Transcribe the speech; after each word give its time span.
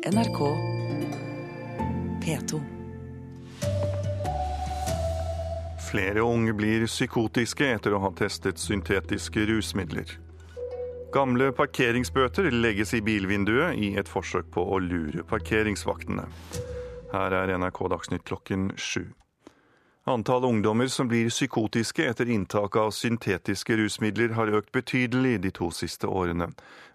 NRK 0.00 0.38
P2. 2.24 2.60
Flere 5.90 6.20
unge 6.24 6.54
blir 6.56 6.86
psykotiske 6.86 7.68
etter 7.68 7.92
å 7.92 8.00
ha 8.06 8.10
testet 8.16 8.56
syntetiske 8.62 9.44
rusmidler. 9.50 10.14
Gamle 11.12 11.50
parkeringsbøter 11.52 12.48
legges 12.48 12.94
i 12.96 13.02
bilvinduet 13.04 13.76
i 13.76 13.92
et 14.00 14.08
forsøk 14.08 14.48
på 14.56 14.64
å 14.72 14.80
lure 14.80 15.20
parkeringsvaktene. 15.28 16.24
Her 17.12 17.36
er 17.42 17.52
NRK 17.60 17.84
Dagsnytt 17.92 18.24
klokken 18.24 18.70
sju. 18.80 19.10
Antall 20.04 20.44
ungdommer 20.44 20.86
som 20.86 21.08
blir 21.08 21.28
psykotiske 21.28 22.06
etter 22.08 22.28
inntak 22.32 22.76
av 22.76 22.90
syntetiske 22.90 23.76
rusmidler 23.76 24.32
har 24.32 24.48
økt 24.56 24.72
betydelig 24.72 25.34
de 25.44 25.50
to 25.52 25.68
siste 25.76 26.08
årene. 26.08 26.46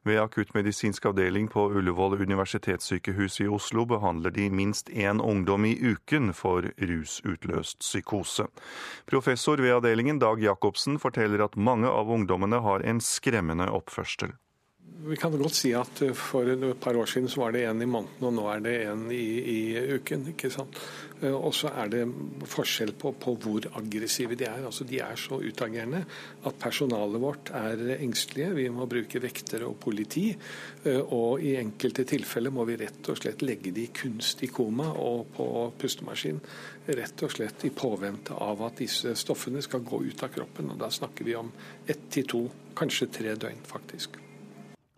Ved 0.10 0.18
akuttmedisinsk 0.24 1.06
avdeling 1.06 1.46
på 1.54 1.68
Ullevål 1.78 2.18
universitetssykehus 2.24 3.38
i 3.46 3.48
Oslo 3.48 3.86
behandler 3.86 4.34
de 4.34 4.50
minst 4.50 4.90
én 4.90 5.22
ungdom 5.22 5.68
i 5.70 5.76
uken 5.78 6.34
for 6.34 6.66
rusutløst 6.82 7.86
psykose. 7.86 8.48
Professor 9.06 9.62
ved 9.62 9.78
avdelingen 9.78 10.20
Dag 10.20 10.42
Jacobsen 10.42 10.98
forteller 10.98 11.46
at 11.46 11.56
mange 11.58 11.88
av 11.88 12.10
ungdommene 12.10 12.64
har 12.66 12.82
en 12.82 13.02
skremmende 13.02 13.70
oppførsel. 13.70 14.34
Vi 15.06 15.16
kan 15.22 15.36
godt 15.38 15.54
si 15.54 15.70
at 15.78 16.00
for 16.18 16.48
et 16.50 16.80
par 16.82 16.98
år 16.98 17.06
siden 17.06 17.30
så 17.30 17.44
var 17.44 17.52
det 17.54 17.68
én 17.68 17.84
i 17.84 17.86
måneden, 17.86 18.24
og 18.26 18.32
nå 18.34 18.46
er 18.50 18.62
det 18.66 18.72
én 18.88 19.04
i, 19.14 19.26
i, 19.52 19.60
uken. 20.00 20.24
ikke 20.32 20.50
sant? 20.50 20.80
Eh, 21.22 21.30
og 21.36 21.54
så 21.54 21.70
er 21.78 21.92
det 21.94 22.02
forskjell 22.50 22.96
på, 22.98 23.12
på, 23.22 23.36
hvor 23.44 23.68
aggressive 23.78 24.34
de 24.40 24.48
er. 24.50 24.66
Altså 24.66 24.88
De 24.90 24.98
er 25.06 25.14
så 25.20 25.38
utagerende 25.44 26.02
at 26.42 26.58
personalet 26.58 27.22
vårt 27.22 27.54
er 27.54 28.00
engstelige. 28.00 28.56
Vi 28.58 28.66
må 28.74 28.90
bruke 28.90 29.22
vektere 29.22 29.70
og 29.70 29.78
politi. 29.78 30.26
Eh, 30.34 31.00
og 31.04 31.46
i 31.46 31.54
enkelte 31.62 32.08
tilfeller 32.10 32.58
må 32.58 32.66
vi 32.66 32.80
rett 32.82 33.14
og 33.14 33.22
slett 33.22 33.46
legge 33.46 33.76
de 33.78 33.86
kunstig 33.94 34.50
koma 34.58 34.90
og 34.90 35.30
på 35.38 35.48
pustemaskin. 35.86 36.42
Rett 36.90 37.28
og 37.30 37.38
slett 37.38 37.70
i 37.70 37.76
påvente 37.78 38.34
av 38.42 38.66
at 38.66 38.82
disse 38.82 39.14
stoffene 39.22 39.62
skal 39.62 39.86
gå 39.86 40.02
ut 40.10 40.26
av 40.26 40.34
kroppen. 40.34 40.74
Og 40.74 40.82
da 40.82 40.90
snakker 40.90 41.30
vi 41.30 41.38
om 41.38 41.54
ett 41.86 42.10
til 42.10 42.26
to, 42.26 42.46
kanskje 42.74 43.14
tre 43.22 43.38
døgn, 43.38 43.68
faktisk. 43.70 44.25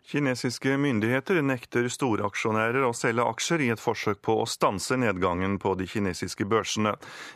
Kinesiske 0.08 0.78
myndigheter 0.80 1.42
nekter 1.44 1.90
storaksjonærer 1.92 2.86
å 2.88 2.94
selge 2.96 3.26
aksjer 3.28 3.60
i 3.66 3.66
et 3.74 3.82
forsøk 3.84 4.22
på 4.24 4.38
å 4.40 4.46
stanse 4.48 4.96
nedgangen 4.96 5.58
på 5.60 5.74
de 5.76 5.84
kinesiske 5.84 6.46
børsene. 6.48 6.94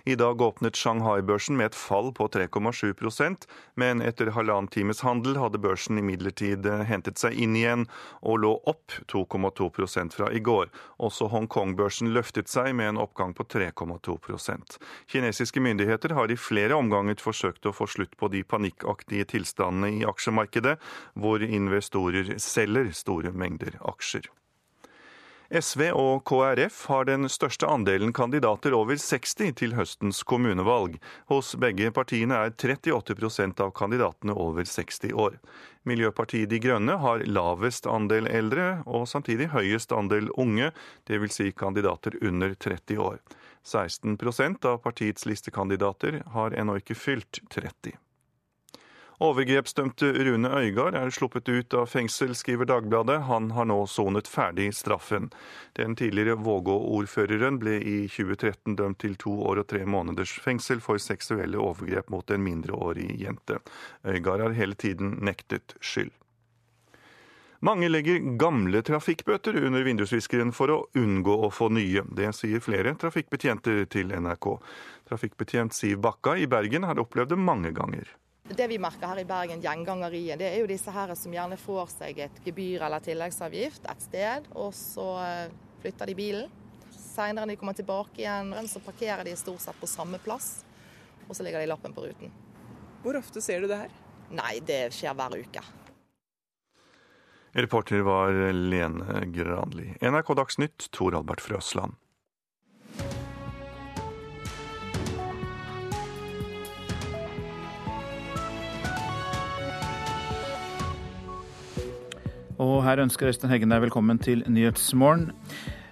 I 0.07 0.15
dag 0.15 0.39
åpnet 0.39 0.79
Shanghai-børsen 0.79 1.57
med 1.59 1.73
et 1.73 1.75
fall 1.75 2.13
på 2.15 2.29
3,7% 2.31 3.43
men 3.75 3.99
etter 3.99 4.31
halvannen 4.37 4.71
times 4.71 5.03
handel 5.03 5.35
hadde 5.41 5.59
børsen 5.59 5.99
imidlertid 5.99 6.69
hentet 6.87 7.19
seg 7.19 7.35
inn 7.43 7.57
igjen 7.59 7.83
og 8.21 8.39
lå 8.45 8.53
opp 8.71 8.95
2,2 9.11 9.67
fra 10.15 10.31
i 10.31 10.39
går. 10.39 10.71
Også 11.03 11.27
Hongkong-børsen 11.27 12.13
løftet 12.15 12.47
seg 12.47 12.71
med 12.79 12.93
en 12.93 13.01
oppgang 13.03 13.35
på 13.35 13.49
3,2% 13.51 14.79
Kinesiske 15.11 15.59
myndigheter 15.59 16.15
har 16.15 16.31
i 16.31 16.39
flere 16.39 16.79
omganger 16.79 17.19
forsøkt 17.19 17.67
å 17.67 17.75
få 17.75 17.89
slutt 17.97 18.15
på 18.15 18.31
de 18.31 18.45
panikkaktige 18.47 19.27
tilstandene 19.35 19.91
i 19.99 20.07
aksjemarkedet, 20.07 20.77
hvor 21.19 21.43
investorer 21.43 22.37
selv 22.39 22.60
selger 22.61 22.93
store 22.93 23.33
mengder 23.33 23.79
aksjer. 23.81 24.29
SV 25.51 25.89
og 25.91 26.21
KrF 26.23 26.85
har 26.87 27.09
den 27.09 27.27
største 27.27 27.67
andelen 27.67 28.13
kandidater 28.15 28.71
over 28.71 28.95
60 28.95 29.33
til 29.59 29.73
høstens 29.75 30.21
kommunevalg. 30.23 30.95
Hos 31.27 31.49
begge 31.59 31.89
partiene 31.91 32.37
er 32.45 32.53
38% 32.55 33.59
av 33.59 33.73
kandidatene 33.75 34.31
over 34.31 34.63
60 34.63 35.11
år. 35.11 35.35
Miljøpartiet 35.83 36.47
De 36.53 36.59
Grønne 36.63 36.95
har 37.03 37.25
lavest 37.27 37.89
andel 37.89 38.29
eldre, 38.31 38.77
og 38.87 39.09
samtidig 39.11 39.49
høyest 39.51 39.91
andel 39.91 40.31
unge, 40.39 40.71
dvs. 41.09 41.41
Si 41.41 41.51
kandidater 41.51 42.15
under 42.21 42.55
30 42.55 43.01
år. 43.03 43.19
16% 43.67 44.69
av 44.71 44.79
partiets 44.85 45.27
listekandidater 45.27 46.21
har 46.31 46.55
ennå 46.55 46.79
ikke 46.79 46.95
fylt 46.95 47.43
30. 47.51 47.97
Overgrepsdømte 49.21 50.07
Rune 50.25 50.49
Øygard 50.49 50.95
er 50.97 51.11
sluppet 51.13 51.49
ut 51.49 51.75
av 51.77 51.85
fengsel, 51.91 52.31
skriver 52.33 52.65
Dagbladet. 52.65 53.19
Han 53.27 53.51
har 53.53 53.67
nå 53.69 53.75
sonet 53.85 54.25
ferdig 54.25 54.71
straffen. 54.73 55.27
Den 55.77 55.93
tidligere 55.93 56.39
Vågå-ordføreren 56.41 57.59
ble 57.61 57.75
i 57.77 57.97
2013 58.09 58.79
dømt 58.79 58.97
til 59.03 59.13
to 59.21 59.35
år 59.45 59.61
og 59.61 59.67
tre 59.69 59.83
måneders 59.85 60.33
fengsel 60.41 60.81
for 60.81 60.97
seksuelle 60.97 61.59
overgrep 61.61 62.09
mot 62.09 62.33
en 62.33 62.41
mindreårig 62.41 63.11
jente. 63.21 63.59
Øygard 64.09 64.41
har 64.41 64.57
hele 64.57 64.73
tiden 64.73 65.19
nektet 65.21 65.75
skyld. 65.77 66.09
Mange 67.61 67.91
legger 67.91 68.23
gamle 68.41 68.81
trafikkbøter 68.81 69.59
under 69.67 69.85
vindusviskeren 69.85 70.49
for 70.49 70.73
å 70.73 70.79
unngå 70.97 71.35
å 71.45 71.51
få 71.53 71.69
nye. 71.69 72.01
Det 72.09 72.31
sier 72.33 72.65
flere 72.65 72.95
trafikkbetjenter 72.97 73.85
til 73.85 74.17
NRK. 74.17 74.49
Trafikkbetjent 75.13 75.77
Siv 75.77 76.01
Bakka 76.01 76.39
i 76.41 76.49
Bergen 76.49 76.89
har 76.89 77.05
opplevd 77.05 77.35
det 77.35 77.41
mange 77.45 77.69
ganger. 77.77 78.09
Det 78.43 78.67
vi 78.67 78.79
merker 78.81 79.07
her 79.07 79.21
i 79.21 79.25
Bergen, 79.25 79.61
gjengangeriet, 79.61 80.39
det 80.41 80.49
er 80.49 80.57
jo 80.59 80.69
disse 80.69 80.91
her 80.91 81.13
som 81.15 81.33
gjerne 81.33 81.57
får 81.61 81.91
seg 81.93 82.23
et 82.25 82.39
gebyr 82.45 82.87
eller 82.87 83.03
tilleggsavgift 83.03 83.85
et 83.91 84.07
sted, 84.07 84.49
og 84.57 84.73
så 84.75 85.07
eh, 85.23 85.53
flytter 85.83 86.09
de 86.09 86.15
bilen. 86.17 86.57
Seinere 86.91 87.45
når 87.45 87.53
de 87.53 87.59
kommer 87.61 87.77
tilbake 87.77 88.23
igjen, 88.23 88.51
så 88.67 88.81
parkerer 88.83 89.23
de 89.27 89.35
stort 89.39 89.63
sett 89.63 89.79
på 89.79 89.89
samme 89.89 90.19
plass, 90.23 90.65
og 91.27 91.35
så 91.37 91.45
ligger 91.45 91.61
de 91.63 91.69
lappen 91.69 91.93
på 91.95 92.07
ruten. 92.07 92.33
Hvor 93.05 93.17
ofte 93.19 93.43
ser 93.43 93.61
du 93.61 93.69
det 93.71 93.79
her? 93.85 93.93
Nei, 94.31 94.57
det 94.65 94.89
skjer 94.95 95.15
hver 95.17 95.37
uke. 95.37 95.63
Reporter 97.51 98.03
var 98.07 98.31
Lene 98.55 99.25
Granli. 99.35 99.89
NRK 99.99 100.35
Dagsnytt, 100.39 100.87
Tor 100.95 101.17
Albert 101.17 101.43
Frøsland. 101.43 101.97
Og 112.61 112.83
her 112.85 112.99
ønsker 113.01 113.31
Øystein 113.31 113.49
Heggen 113.49 113.71
deg 113.73 113.81
velkommen 113.87 114.19
til 114.21 114.43
Nyhetsmorgen. 114.45 115.31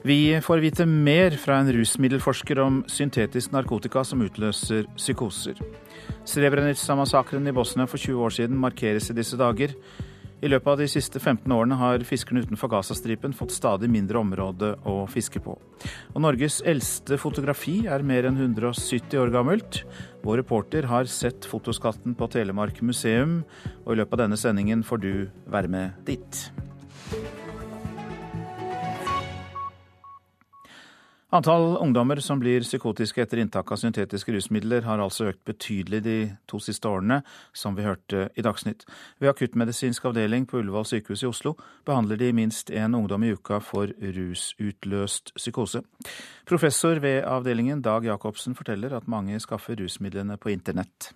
Vi 0.06 0.38
får 0.46 0.62
vite 0.62 0.86
mer 0.86 1.34
fra 1.42 1.58
en 1.64 1.72
rusmiddelforsker 1.74 2.62
om 2.62 2.84
syntetisk 2.88 3.56
narkotika 3.56 4.04
som 4.06 4.22
utløser 4.22 4.86
psykoser. 4.94 5.58
Srebrenica-massakren 6.30 7.50
i 7.50 7.56
Bosnia 7.58 7.90
for 7.90 7.98
20 7.98 8.22
år 8.22 8.36
siden 8.38 8.62
markeres 8.62 9.10
i 9.10 9.18
disse 9.18 9.40
dager. 9.40 9.74
I 10.40 10.48
løpet 10.48 10.72
av 10.72 10.78
de 10.80 10.88
siste 10.88 11.20
15 11.20 11.52
årene 11.52 11.76
har 11.76 12.06
fiskerne 12.08 12.46
utenfor 12.46 12.70
Gazastripen 12.72 13.34
fått 13.36 13.52
stadig 13.52 13.90
mindre 13.92 14.22
område 14.22 14.76
å 14.88 15.02
fiske 15.10 15.42
på. 15.44 15.58
Og 16.14 16.22
Norges 16.22 16.62
eldste 16.70 17.18
fotografi 17.20 17.82
er 17.90 18.06
mer 18.06 18.30
enn 18.30 18.38
170 18.38 19.20
år 19.20 19.34
gammelt. 19.34 19.82
Vår 20.22 20.38
reporter 20.38 20.84
har 20.84 21.08
sett 21.08 21.46
fotoskatten 21.48 22.16
på 22.16 22.28
Telemark 22.28 22.82
museum, 22.84 23.44
og 23.86 23.94
i 23.94 24.00
løpet 24.02 24.18
av 24.18 24.26
denne 24.26 24.40
sendingen 24.40 24.84
får 24.84 25.04
du 25.06 25.14
være 25.48 25.72
med 25.72 26.02
dit. 26.08 26.42
Antall 31.32 31.78
ungdommer 31.78 32.18
som 32.26 32.40
blir 32.42 32.64
psykotiske 32.66 33.22
etter 33.22 33.38
inntak 33.38 33.70
av 33.70 33.78
syntetiske 33.78 34.34
rusmidler, 34.34 34.82
har 34.82 34.98
altså 34.98 35.28
økt 35.30 35.44
betydelig 35.46 36.00
de 36.02 36.14
to 36.50 36.58
siste 36.58 36.90
årene, 36.90 37.20
som 37.54 37.76
vi 37.78 37.84
hørte 37.86 38.24
i 38.34 38.42
Dagsnytt. 38.42 38.82
Ved 39.22 39.30
akuttmedisinsk 39.30 40.08
avdeling 40.10 40.48
på 40.50 40.58
Ullevål 40.58 40.88
sykehus 40.90 41.22
i 41.22 41.28
Oslo 41.30 41.52
behandler 41.86 42.18
de 42.18 42.32
minst 42.34 42.72
én 42.74 42.98
ungdom 42.98 43.28
i 43.28 43.30
uka 43.38 43.60
for 43.62 43.94
rusutløst 44.02 45.36
psykose. 45.36 45.84
Professor 46.50 46.98
ved 47.04 47.22
avdelingen 47.22 47.84
Dag 47.86 48.08
Jacobsen 48.10 48.58
forteller 48.58 48.96
at 48.98 49.06
mange 49.06 49.38
skaffer 49.44 49.78
rusmidlene 49.78 50.40
på 50.42 50.50
internett. 50.50 51.12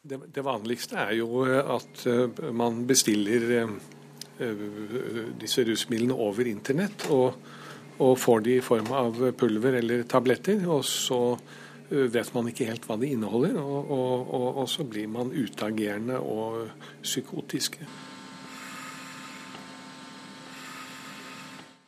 Det, 0.00 0.22
det 0.32 0.44
vanligste 0.44 0.96
er 1.02 1.18
jo 1.18 1.44
at 1.44 2.06
eh, 2.08 2.48
man 2.52 2.86
bestiller 2.88 3.44
eh, 3.58 3.76
eh, 4.40 4.64
disse 5.36 5.66
rusmidlene 5.68 6.16
over 6.16 6.48
internett. 6.48 7.04
og 7.12 7.36
og 7.98 8.16
får 8.18 8.40
de 8.46 8.56
i 8.58 8.64
form 8.64 8.90
av 8.94 9.20
pulver 9.38 9.78
eller 9.80 10.06
tabletter. 10.10 10.64
Og 10.70 10.82
så 10.88 11.20
eh, 11.34 12.08
vet 12.14 12.32
man 12.34 12.48
ikke 12.50 12.68
helt 12.70 12.88
hva 12.88 12.98
de 13.00 13.12
inneholder, 13.14 13.58
og, 13.60 13.92
og, 13.98 14.34
og, 14.40 14.48
og 14.64 14.70
så 14.70 14.86
blir 14.88 15.10
man 15.10 15.32
utagerende 15.34 16.18
og 16.18 16.66
psykotiske. 17.02 17.86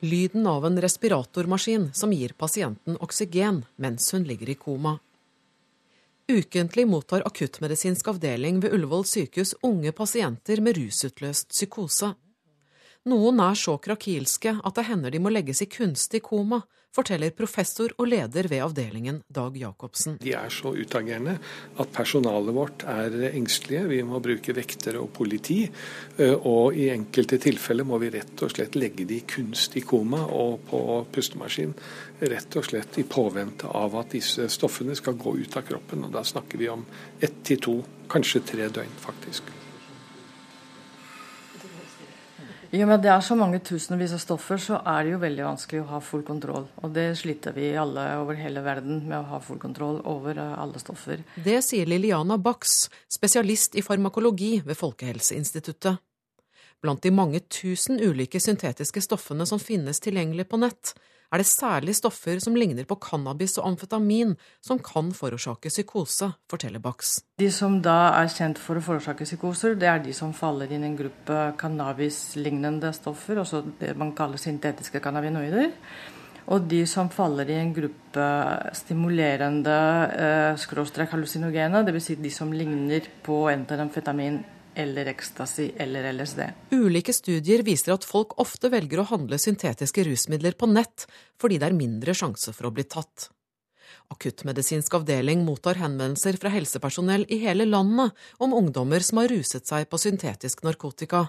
Lyden 0.06 0.47
av 0.47 0.67
en 0.69 0.76
respiratormaskin 0.81 1.88
som 1.97 2.12
gir 2.12 2.35
pasienten 2.37 2.99
oksygen 3.00 3.62
mens 3.81 4.12
hun 4.12 4.26
ligger 4.29 4.52
i 4.52 4.59
koma. 4.61 4.99
Ukentlig 6.29 6.85
mottar 6.91 7.23
akuttmedisinsk 7.26 8.09
avdeling 8.12 8.61
ved 8.61 8.75
Ullevål 8.76 9.06
sykehus 9.09 9.55
unge 9.64 9.93
pasienter 9.97 10.61
med 10.61 10.76
rusutløst 10.76 11.49
psykose. 11.55 12.12
Noen 13.06 13.38
er 13.38 13.55
så 13.55 13.76
krakilske 13.79 14.56
at 14.67 14.75
det 14.75 14.88
hender 14.88 15.12
de 15.14 15.20
må 15.23 15.31
legges 15.31 15.61
i 15.62 15.69
kunstig 15.70 16.25
koma, 16.26 16.64
forteller 16.97 17.31
professor 17.37 17.93
og 18.00 18.08
leder 18.08 18.49
ved 18.50 18.64
avdelingen 18.64 19.20
Dag 19.31 19.55
Jacobsen. 19.61 20.17
De 20.23 20.32
er 20.35 20.50
så 20.50 20.73
utagerende 20.75 21.37
at 21.79 21.93
personalet 21.94 22.56
vårt 22.56 22.82
er 22.91 23.14
engstelige. 23.29 23.85
Vi 23.93 24.00
må 24.08 24.19
bruke 24.25 24.55
vektere 24.56 24.99
og 25.05 25.12
politi. 25.14 25.61
Eh, 26.17 26.35
og 26.35 26.75
i 26.75 26.88
enkelte 26.94 27.38
tilfeller 27.43 27.87
må 27.87 28.00
vi 28.03 28.11
rett 28.17 28.43
og 28.43 28.50
slett 28.55 28.79
legge 28.81 29.06
de 29.06 29.20
i 29.20 29.26
kunstig 29.29 29.85
koma 29.87 30.25
og 30.26 30.64
på 30.70 30.81
pustemaskin. 31.12 31.76
Rett 32.26 32.59
og 32.59 32.67
slett 32.70 32.99
i 32.99 33.06
påvente 33.06 33.70
av 33.70 33.94
at 34.00 34.17
disse 34.17 34.49
stoffene 34.50 34.97
skal 34.99 35.20
gå 35.20 35.37
ut 35.44 35.61
av 35.61 35.69
kroppen. 35.69 36.09
Og 36.09 36.17
da 36.17 36.25
snakker 36.26 36.59
vi 36.59 36.73
om 36.73 36.82
ett 37.20 37.38
til 37.47 37.62
to, 37.69 37.79
kanskje 38.11 38.43
tre 38.50 38.67
døgn, 38.73 38.99
faktisk. 39.05 39.55
I 42.76 42.82
og 42.84 42.90
med 42.90 42.99
at 42.99 43.05
det 43.06 43.11
er 43.14 43.23
så 43.25 43.34
mange 43.38 43.58
tusenvis 43.64 44.12
av 44.12 44.20
stoffer, 44.20 44.58
så 44.61 44.78
er 44.84 45.06
det 45.06 45.12
jo 45.14 45.20
veldig 45.23 45.44
vanskelig 45.46 45.78
å 45.81 45.87
ha 45.94 46.00
full 46.05 46.25
kontroll. 46.26 46.67
Og 46.84 46.90
det 46.93 47.06
sliter 47.17 47.55
vi 47.56 47.70
alle 47.81 48.02
over 48.20 48.37
hele 48.37 48.61
verden 48.67 48.99
med 49.06 49.17
å 49.17 49.28
ha 49.31 49.38
full 49.40 49.61
kontroll 49.62 50.02
over 50.05 50.37
eh, 50.37 50.58
alle 50.61 50.82
stoffer. 50.82 51.23
Det 51.40 51.56
sier 51.64 51.88
Liliana 51.88 52.37
Bax, 52.37 52.90
spesialist 53.08 53.78
i 53.81 53.84
farmakologi 53.87 54.58
ved 54.67 54.76
Folkehelseinstituttet. 54.76 56.02
Blant 56.84 57.00
de 57.06 57.14
mange 57.17 57.40
tusen 57.49 57.96
ulike 57.96 58.43
syntetiske 58.44 59.00
stoffene 59.06 59.46
som 59.49 59.62
finnes 59.62 60.02
tilgjengelig 60.05 60.44
på 60.50 60.61
nett, 60.61 60.93
er 61.32 61.43
det 61.43 61.49
særlig 61.49 61.96
stoffer 61.99 62.40
som 62.43 62.56
ligner 62.58 62.87
på 62.88 62.99
cannabis 63.02 63.56
og 63.61 63.73
amfetamin 63.73 64.34
som 64.64 64.81
kan 64.82 65.12
forårsake 65.17 65.73
psykose, 65.73 66.32
forteller 66.50 66.82
Bax. 66.82 67.19
De 67.40 67.50
som 67.52 67.81
da 67.82 68.12
er 68.20 68.31
kjent 68.32 68.61
for 68.62 68.78
å 68.78 68.84
forårsake 68.84 69.26
psykoser, 69.26 69.76
det 69.78 69.90
er 69.90 70.05
de 70.05 70.14
som 70.17 70.34
faller 70.37 70.70
inn 70.73 70.84
i 70.87 70.90
en 70.90 70.99
gruppe 70.99 71.40
cannabis-lignende 71.61 72.93
stoffer, 72.96 73.43
også 73.43 73.64
det 73.81 73.96
man 73.99 74.14
kaller 74.17 74.40
syntetiske 74.40 75.02
cannabinoider. 75.05 75.73
Og 76.55 76.69
de 76.70 76.84
som 76.87 77.08
faller 77.11 77.49
i 77.50 77.56
en 77.58 77.73
gruppe 77.75 78.26
stimulerende 78.78 79.78
eh, 80.14 80.52
skråstrek 80.62 81.11
hallusinogene, 81.11 81.82
dvs. 81.88 82.05
Si 82.06 82.14
de 82.20 82.31
som 82.31 82.52
ligner 82.55 83.08
på 83.26 83.40
enten 83.50 83.82
amfetamin 83.82 84.38
eller 84.76 85.08
ecstasy 85.11 85.70
eller 85.76 86.12
LSD. 86.12 86.43
Ulike 86.76 87.14
studier 87.17 87.64
viser 87.67 87.96
at 87.96 88.05
folk 88.05 88.37
ofte 88.43 88.70
velger 88.73 89.02
å 89.02 89.08
handle 89.11 89.38
syntetiske 89.40 90.05
rusmidler 90.06 90.58
på 90.58 90.69
nett 90.70 91.06
fordi 91.40 91.58
det 91.62 91.70
er 91.70 91.78
mindre 91.78 92.14
sjanse 92.17 92.55
for 92.56 92.69
å 92.69 92.75
bli 92.76 92.84
tatt. 92.84 93.31
Akuttmedisinsk 94.12 94.94
avdeling 95.00 95.43
mottar 95.46 95.81
henvendelser 95.81 96.38
fra 96.38 96.52
helsepersonell 96.55 97.25
i 97.32 97.40
hele 97.43 97.67
landet 97.67 98.14
om 98.43 98.55
ungdommer 98.55 99.02
som 99.02 99.23
har 99.23 99.32
ruset 99.32 99.67
seg 99.67 99.88
på 99.90 99.99
syntetisk 99.99 100.62
narkotika 100.67 101.26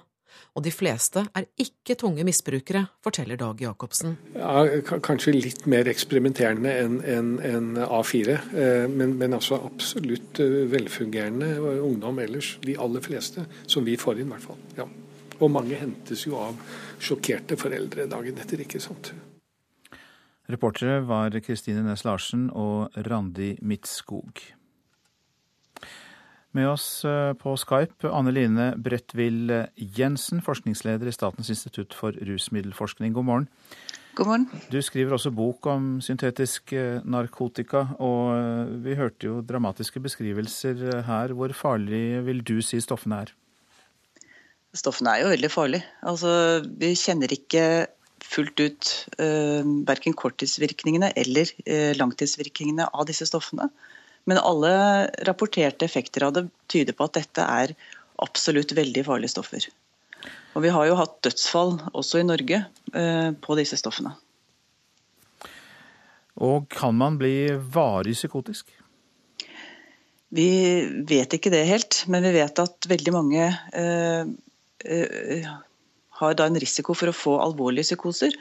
og 0.56 0.64
de 0.66 0.72
fleste 0.74 1.24
er 1.38 1.48
ikke 1.62 1.98
tunge 2.00 2.26
misbrukere, 2.28 2.84
forteller 3.06 3.40
Dag 3.40 3.62
Jacobsen. 3.62 4.18
Ja, 4.36 4.66
kanskje 5.06 5.36
litt 5.36 5.68
mer 5.70 5.90
eksperimenterende 5.92 6.74
enn 6.82 7.00
en, 7.06 7.34
en 7.46 7.70
A4, 7.86 8.38
eh, 8.58 8.88
men, 8.92 9.16
men, 9.20 9.38
altså 9.38 9.60
absolutt 9.68 10.42
eh, 10.44 10.64
velfungerende 10.72 11.54
ungdom 11.86 12.22
ellers. 12.24 12.56
De 12.66 12.78
aller 12.80 13.04
fleste, 13.06 13.46
som 13.70 13.86
vi 13.88 13.98
får 14.00 14.22
inn, 14.24 14.32
i 14.32 14.36
hvert 14.36 14.48
fall. 14.50 14.62
Ja. 14.80 14.90
Og 15.38 15.54
mange 15.54 15.78
hentes 15.78 16.26
jo 16.26 16.40
av 16.42 16.58
sjokkerte 17.04 17.58
foreldre 17.60 18.08
dagen 18.10 18.40
etter, 18.42 18.66
ikke 18.66 18.82
sant. 18.82 19.14
Reportere 20.48 21.02
var 21.04 21.36
Kristine 21.44 21.84
Næss 21.84 22.06
Larsen 22.08 22.48
og 22.56 22.96
Randi 23.06 23.58
Midtskog. 23.62 24.57
Med 26.58 26.66
oss 26.72 27.06
eh, 27.06 27.36
på 27.38 27.54
Skype 27.60 28.10
Anne 28.10 28.32
Line 28.34 28.72
Bredtvill 28.82 29.52
Jensen, 29.78 30.42
forskningsleder 30.42 31.06
i 31.06 31.14
Statens 31.14 31.52
institutt 31.54 31.94
for 31.94 32.18
rusmiddelforskning. 32.18 33.14
God 33.14 33.28
morgen. 33.28 33.48
God 34.18 34.30
morgen. 34.32 34.48
Du 34.74 34.80
skriver 34.82 35.14
også 35.14 35.30
bok 35.38 35.68
om 35.70 36.00
syntetisk 36.02 36.74
eh, 36.74 37.04
narkotika, 37.06 37.84
og 38.02 38.32
eh, 38.34 38.72
vi 38.88 38.96
hørte 38.98 39.30
jo 39.30 39.44
dramatiske 39.46 40.02
beskrivelser 40.02 40.82
her. 41.06 41.36
Hvor 41.38 41.54
farlig 41.54 42.24
vil 42.26 42.42
du 42.42 42.56
si 42.66 42.82
stoffene 42.82 43.22
er? 43.28 43.36
Stoffene 44.74 45.14
er 45.14 45.28
jo 45.28 45.30
veldig 45.36 45.52
farlige. 45.54 45.86
Altså, 46.10 46.32
vi 46.66 46.96
kjenner 46.98 47.38
ikke 47.38 47.62
fullt 48.28 48.60
ut 48.60 48.90
uh, 49.22 49.62
verken 49.88 50.16
korttidsvirkningene 50.18 51.12
eller 51.22 51.54
uh, 51.70 51.94
langtidsvirkningene 51.98 52.90
av 52.90 53.06
disse 53.10 53.30
stoffene. 53.30 53.70
Men 54.28 54.42
alle 54.44 54.72
rapporterte 55.28 55.88
effekter 55.88 56.28
av 56.28 56.36
det 56.36 56.48
tyder 56.72 56.96
på 56.98 57.08
at 57.08 57.16
dette 57.20 57.44
er 57.44 57.74
absolutt 58.24 58.74
veldig 58.76 59.06
farlige 59.08 59.36
stoffer. 59.36 59.68
Og 60.58 60.64
vi 60.66 60.72
har 60.74 60.88
jo 60.90 60.98
hatt 61.00 61.20
dødsfall 61.24 61.78
også 61.94 62.22
i 62.22 62.28
Norge 62.28 62.64
eh, 62.94 63.30
på 63.40 63.58
disse 63.60 63.78
stoffene. 63.80 64.16
Og 66.44 66.68
kan 66.70 66.98
man 66.98 67.18
bli 67.18 67.50
varig 67.74 68.16
psykotisk? 68.18 68.74
Vi 70.38 70.50
vet 71.08 71.38
ikke 71.38 71.54
det 71.54 71.64
helt, 71.70 72.04
men 72.12 72.26
vi 72.26 72.36
vet 72.36 72.60
at 72.60 72.90
veldig 72.90 73.14
mange 73.16 73.48
eh, 73.48 74.28
eh, 74.84 75.48
har 76.20 76.36
da 76.36 76.50
en 76.50 76.60
risiko 76.60 76.98
for 76.98 77.10
å 77.10 77.16
få 77.16 77.38
alvorlige 77.42 77.94
psykoser. 77.94 78.36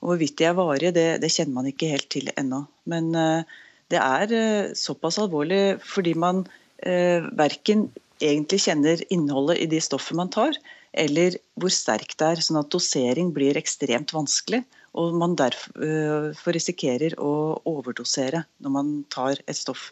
Og 0.00 0.12
hvorvidt 0.12 0.38
de 0.40 0.48
er 0.48 0.56
varige, 0.56 0.94
det, 0.96 1.06
det 1.22 1.32
kjenner 1.32 1.58
man 1.58 1.68
ikke 1.68 1.90
helt 1.92 2.08
til 2.12 2.30
ennå. 2.34 2.64
Men 2.88 3.12
eh, 3.20 3.58
det 3.92 4.00
er 4.02 4.32
eh, 4.34 4.72
såpass 4.78 5.20
alvorlig 5.22 5.78
fordi 5.86 6.14
man 6.18 6.44
eh, 6.82 7.24
verken 7.38 7.86
egentlig 8.22 8.62
kjenner 8.64 9.02
innholdet 9.12 9.60
i 9.62 9.68
de 9.70 9.80
stoffene 9.82 10.24
man 10.24 10.32
tar, 10.32 10.56
eller 10.96 11.36
hvor 11.60 11.72
sterkt 11.72 12.18
det 12.20 12.30
er. 12.32 12.42
Sånn 12.42 12.60
at 12.62 12.72
dosering 12.72 13.32
blir 13.36 13.58
ekstremt 13.60 14.14
vanskelig. 14.16 14.62
Og 14.96 15.12
man 15.20 15.34
derfor 15.36 15.76
uh, 15.76 16.46
risikerer 16.48 17.18
å 17.20 17.58
overdosere 17.68 18.46
når 18.64 18.72
man 18.72 18.92
tar 19.12 19.42
et 19.44 19.58
stoff. 19.58 19.90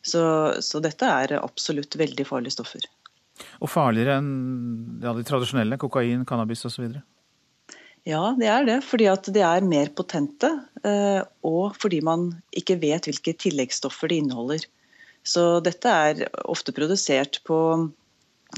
Så, 0.00 0.22
så, 0.64 0.80
dette 0.80 1.04
er 1.04 1.34
absolutt 1.36 1.98
veldig 2.00 2.24
farlige 2.24 2.56
stoffer. 2.56 2.86
Og 3.60 3.68
farligere 3.68 4.16
enn 4.22 4.30
ja, 5.04 5.12
de 5.12 5.26
tradisjonelle? 5.28 5.76
Kokain, 5.76 6.24
cannabis 6.24 6.64
osv.? 6.64 6.86
Ja, 8.06 8.34
det 8.38 8.48
er 8.50 8.66
det. 8.68 8.78
Fordi 8.86 9.08
at 9.10 9.28
de 9.34 9.42
er 9.44 9.66
mer 9.66 9.90
potente. 9.96 10.50
Eh, 10.86 11.22
og 11.46 11.76
fordi 11.80 12.00
man 12.04 12.30
ikke 12.56 12.78
vet 12.82 13.08
hvilke 13.08 13.34
tilleggsstoffer 13.34 14.10
de 14.10 14.20
inneholder. 14.22 14.66
Så 15.26 15.58
dette 15.64 15.88
er 15.92 16.28
ofte 16.48 16.72
produsert 16.76 17.40
på 17.48 17.58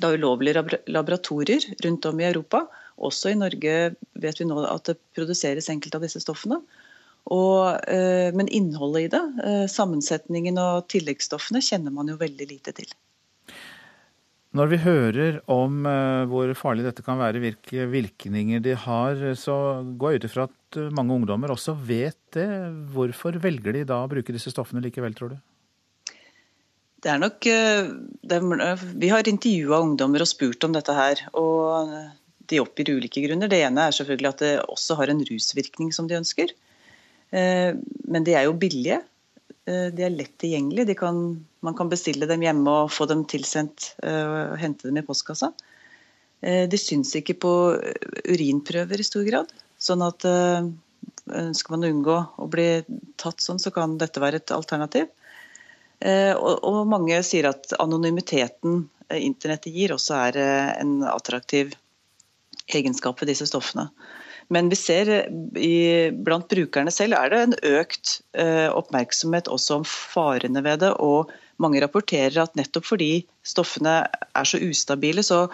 da 0.00 0.12
ulovlige 0.14 0.62
laboratorier 0.86 1.64
rundt 1.84 2.06
om 2.06 2.20
i 2.20 2.28
Europa. 2.28 2.66
Også 3.00 3.32
i 3.32 3.38
Norge 3.38 3.74
vet 4.22 4.40
vi 4.40 4.46
nå 4.46 4.60
at 4.68 4.86
det 4.90 5.00
produseres 5.16 5.70
enkelte 5.72 5.98
av 5.98 6.06
disse 6.06 6.22
stoffene. 6.22 6.60
Og, 7.30 7.80
eh, 7.90 8.30
men 8.36 8.48
innholdet 8.48 9.02
i 9.06 9.12
det, 9.12 9.22
eh, 9.44 9.66
sammensetningen 9.68 10.58
og 10.58 10.88
tilleggsstoffene, 10.88 11.62
kjenner 11.62 11.92
man 11.92 12.08
jo 12.08 12.16
veldig 12.20 12.48
lite 12.48 12.72
til. 12.76 12.88
Når 14.50 14.70
vi 14.72 14.78
hører 14.82 15.36
om 15.52 15.84
eh, 15.86 16.24
hvor 16.26 16.50
farlig 16.58 16.82
dette 16.82 17.04
kan 17.06 17.20
være, 17.20 17.38
hvilke 17.38 17.84
virkninger 17.92 18.62
de 18.64 18.74
har, 18.82 19.20
så 19.38 19.54
går 19.94 20.16
jeg 20.16 20.20
ut 20.20 20.26
ifra 20.26 20.46
at 20.48 20.78
eh, 20.80 20.88
mange 20.96 21.14
ungdommer 21.14 21.52
også 21.54 21.76
vet 21.78 22.18
det. 22.34 22.48
Hvorfor 22.90 23.38
velger 23.42 23.78
de 23.78 23.84
da 23.86 24.00
å 24.02 24.08
bruke 24.10 24.34
disse 24.34 24.50
stoffene 24.50 24.82
likevel, 24.82 25.14
tror 25.14 25.36
du? 25.36 25.38
Det 27.00 27.12
er 27.12 27.20
nok 27.22 27.46
eh, 27.46 27.92
det 28.26 28.40
er, 28.40 28.82
Vi 28.98 29.12
har 29.12 29.30
intervjua 29.30 29.78
ungdommer 29.86 30.26
og 30.26 30.32
spurt 30.32 30.66
om 30.66 30.74
dette 30.74 30.98
her. 30.98 31.22
og 31.38 31.94
De 32.50 32.58
oppgir 32.58 32.90
ulike 32.96 33.22
grunner. 33.28 33.46
Det 33.46 33.62
ene 33.68 33.86
er 33.86 33.94
selvfølgelig 33.94 34.32
at 34.32 34.42
det 34.42 34.52
også 34.66 34.98
har 34.98 35.14
en 35.14 35.22
rusvirkning 35.30 35.94
som 35.94 36.10
de 36.10 36.18
ønsker. 36.18 36.50
Men 37.30 38.24
de 38.26 38.32
er 38.34 38.48
jo 38.48 38.56
billige. 38.58 38.98
Eh, 39.70 39.88
de 39.94 40.04
er 40.06 40.14
lett 40.14 40.36
tilgjengelige. 40.40 40.96
Kan, 40.98 41.46
man 41.60 41.76
kan 41.78 41.90
bestille 41.92 42.28
dem 42.30 42.42
hjemme 42.44 42.76
og 42.84 42.92
få 42.94 43.06
dem 43.10 43.24
tilsendt 43.28 43.92
uh, 44.04 44.52
og 44.52 44.60
hente 44.60 44.88
dem 44.88 44.98
i 44.98 45.06
postkassa. 45.06 45.52
Uh, 46.42 46.64
de 46.70 46.80
syns 46.80 47.12
ikke 47.18 47.38
på 47.44 47.54
urinprøver 48.26 49.02
i 49.02 49.06
stor 49.06 49.26
grad. 49.28 49.52
Sånn 49.80 50.02
at 50.04 50.26
ønsker 51.30 51.72
man 51.72 51.86
å 51.86 51.88
unngå 51.88 52.16
å 52.42 52.46
bli 52.52 52.66
tatt 53.20 53.40
sånn, 53.40 53.60
så 53.62 53.70
kan 53.72 53.94
dette 54.00 54.20
være 54.20 54.42
et 54.42 54.52
alternativ. 54.52 55.06
Og, 56.04 56.76
mange 56.88 57.16
sier 57.24 57.48
at 57.48 57.72
anonymiteten 57.80 58.82
internettet 59.16 59.72
gir, 59.72 59.94
også 59.94 60.18
er 60.18 60.38
en 60.82 60.98
attraktiv 61.08 61.72
egenskap 62.76 63.22
ved 63.22 63.32
disse 63.32 63.48
stoffene. 63.48 63.86
Men 64.50 64.68
vi 64.70 64.78
ser 64.78 65.08
eh, 65.14 65.26
i, 65.62 65.74
blant 66.10 66.48
brukerne 66.50 66.92
selv 66.94 67.18
er 67.18 67.30
det 67.32 67.40
en 67.42 67.56
økt 67.78 68.16
eh, 68.34 68.68
oppmerksomhet 68.74 69.50
også 69.50 69.80
om 69.80 69.86
farene 69.86 70.62
ved 70.66 70.82
det. 70.84 70.92
Og 70.98 71.30
mange 71.62 71.82
rapporterer 71.82 72.42
at 72.42 72.56
nettopp 72.58 72.88
fordi 72.90 73.12
stoffene 73.46 74.02
er 74.08 74.48
så 74.48 74.60
ustabile 74.64 75.24
så, 75.26 75.44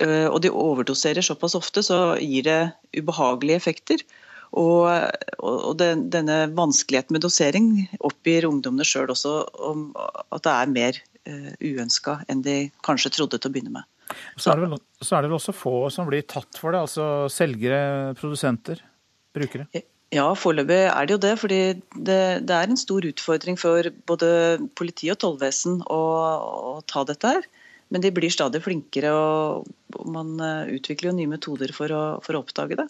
eh, 0.00 0.26
og 0.30 0.40
de 0.44 0.52
overdoserer 0.52 1.24
såpass 1.24 1.56
ofte, 1.58 1.84
så 1.84 2.16
gir 2.20 2.48
det 2.48 2.60
ubehagelige 2.96 3.60
effekter. 3.60 4.04
Og, 4.54 4.86
og 5.42 5.72
den, 5.80 6.06
denne 6.14 6.44
vanskeligheten 6.54 7.16
med 7.16 7.24
dosering 7.24 7.72
oppgir 8.06 8.46
ungdommene 8.46 8.86
sjøl 8.86 9.10
også 9.10 9.40
om 9.66 9.88
at 9.98 10.44
det 10.46 10.52
er 10.52 10.70
mer 10.70 11.00
uh, 11.26 11.48
uønska 11.58 12.20
enn 12.30 12.44
de 12.46 12.54
kanskje 12.86 13.10
trodde 13.16 13.40
til 13.40 13.50
å 13.50 13.54
begynne 13.56 13.74
med. 13.74 13.88
Så 14.36 14.52
er, 14.52 14.62
vel, 14.64 14.76
så 15.00 15.16
er, 15.16 15.24
det 15.24 15.30
vel, 15.30 15.38
også 15.38 15.54
få 15.56 15.74
som 15.92 16.08
blir 16.08 16.24
tatt 16.28 16.60
for 16.60 16.74
det, 16.74 16.84
altså 16.84 17.26
selgere, 17.32 18.14
produsenter, 18.18 18.82
brukere? 19.34 19.66
Ja, 20.14 20.26
foreløpig 20.38 20.80
er 20.86 21.06
det 21.06 21.14
jo 21.16 21.22
det. 21.22 21.34
fordi 21.40 21.60
det, 21.96 22.20
det, 22.46 22.54
er 22.54 22.70
en 22.70 22.78
stor 22.78 23.06
utfordring 23.08 23.58
for 23.58 23.88
både 24.06 24.28
politi 24.78 25.10
og 25.10 25.18
tollvesen 25.24 25.80
å, 25.90 26.02
å, 26.74 26.74
ta 26.86 27.04
dette 27.08 27.36
her. 27.36 27.48
Men 27.92 28.02
de 28.04 28.12
blir 28.14 28.32
stadig 28.32 28.62
flinkere, 28.64 29.10
og 29.12 30.06
man 30.10 30.38
eh, 30.42 30.74
utvikler 30.78 31.10
jo 31.10 31.16
nye 31.18 31.30
metoder 31.30 31.74
for 31.76 31.92
å, 31.94 32.04
for 32.24 32.34
å 32.34 32.44
oppdage 32.44 32.78
det. 32.80 32.86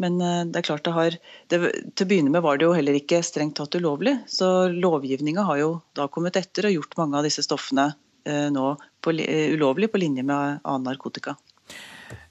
Men 0.00 0.20
eh, 0.24 0.44
det 0.48 0.60
er 0.60 0.68
klart 0.68 0.84
det 0.86 0.94
har 0.96 1.16
det, 1.52 1.58
Til 1.94 2.06
å 2.06 2.10
begynne 2.12 2.32
med 2.32 2.44
var 2.44 2.60
det 2.60 2.68
jo 2.68 2.76
heller 2.76 2.96
ikke 2.96 3.22
strengt 3.26 3.58
tatt 3.60 3.76
ulovlig. 3.76 4.18
Så 4.30 4.70
lovgivninga 4.72 5.44
har 5.48 5.60
jo 5.60 5.72
da 5.98 6.08
kommet 6.12 6.38
etter 6.40 6.68
og 6.68 6.76
gjort 6.78 6.96
mange 7.00 7.20
av 7.20 7.26
disse 7.28 7.44
stoffene 7.46 7.90
eh, 8.28 8.48
nå 8.52 8.72
på, 9.02 9.14
eh, 9.18 9.52
ulovlig 9.54 9.90
på 9.92 10.00
linje 10.02 10.22
med 10.22 10.60
annen 10.64 10.88
narkotika. 10.90 11.36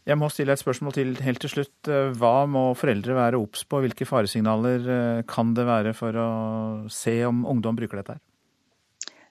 Jeg 0.10 0.18
må 0.18 0.30
stille 0.34 0.56
et 0.56 0.62
spørsmål 0.62 0.96
til 0.96 1.12
helt 1.22 1.42
til 1.44 1.52
slutt. 1.52 1.90
Eh, 1.92 2.10
hva 2.18 2.48
må 2.50 2.72
foreldre 2.78 3.18
være 3.18 3.40
obs 3.40 3.66
på? 3.70 3.82
Hvilke 3.84 4.08
faresignaler 4.10 4.90
eh, 4.96 5.22
kan 5.30 5.54
det 5.58 5.68
være 5.68 5.94
for 5.98 6.16
å 6.18 6.30
se 6.94 7.20
om 7.28 7.44
ungdom 7.50 7.78
bruker 7.78 8.02
dette? 8.02 8.18
her? 8.18 8.24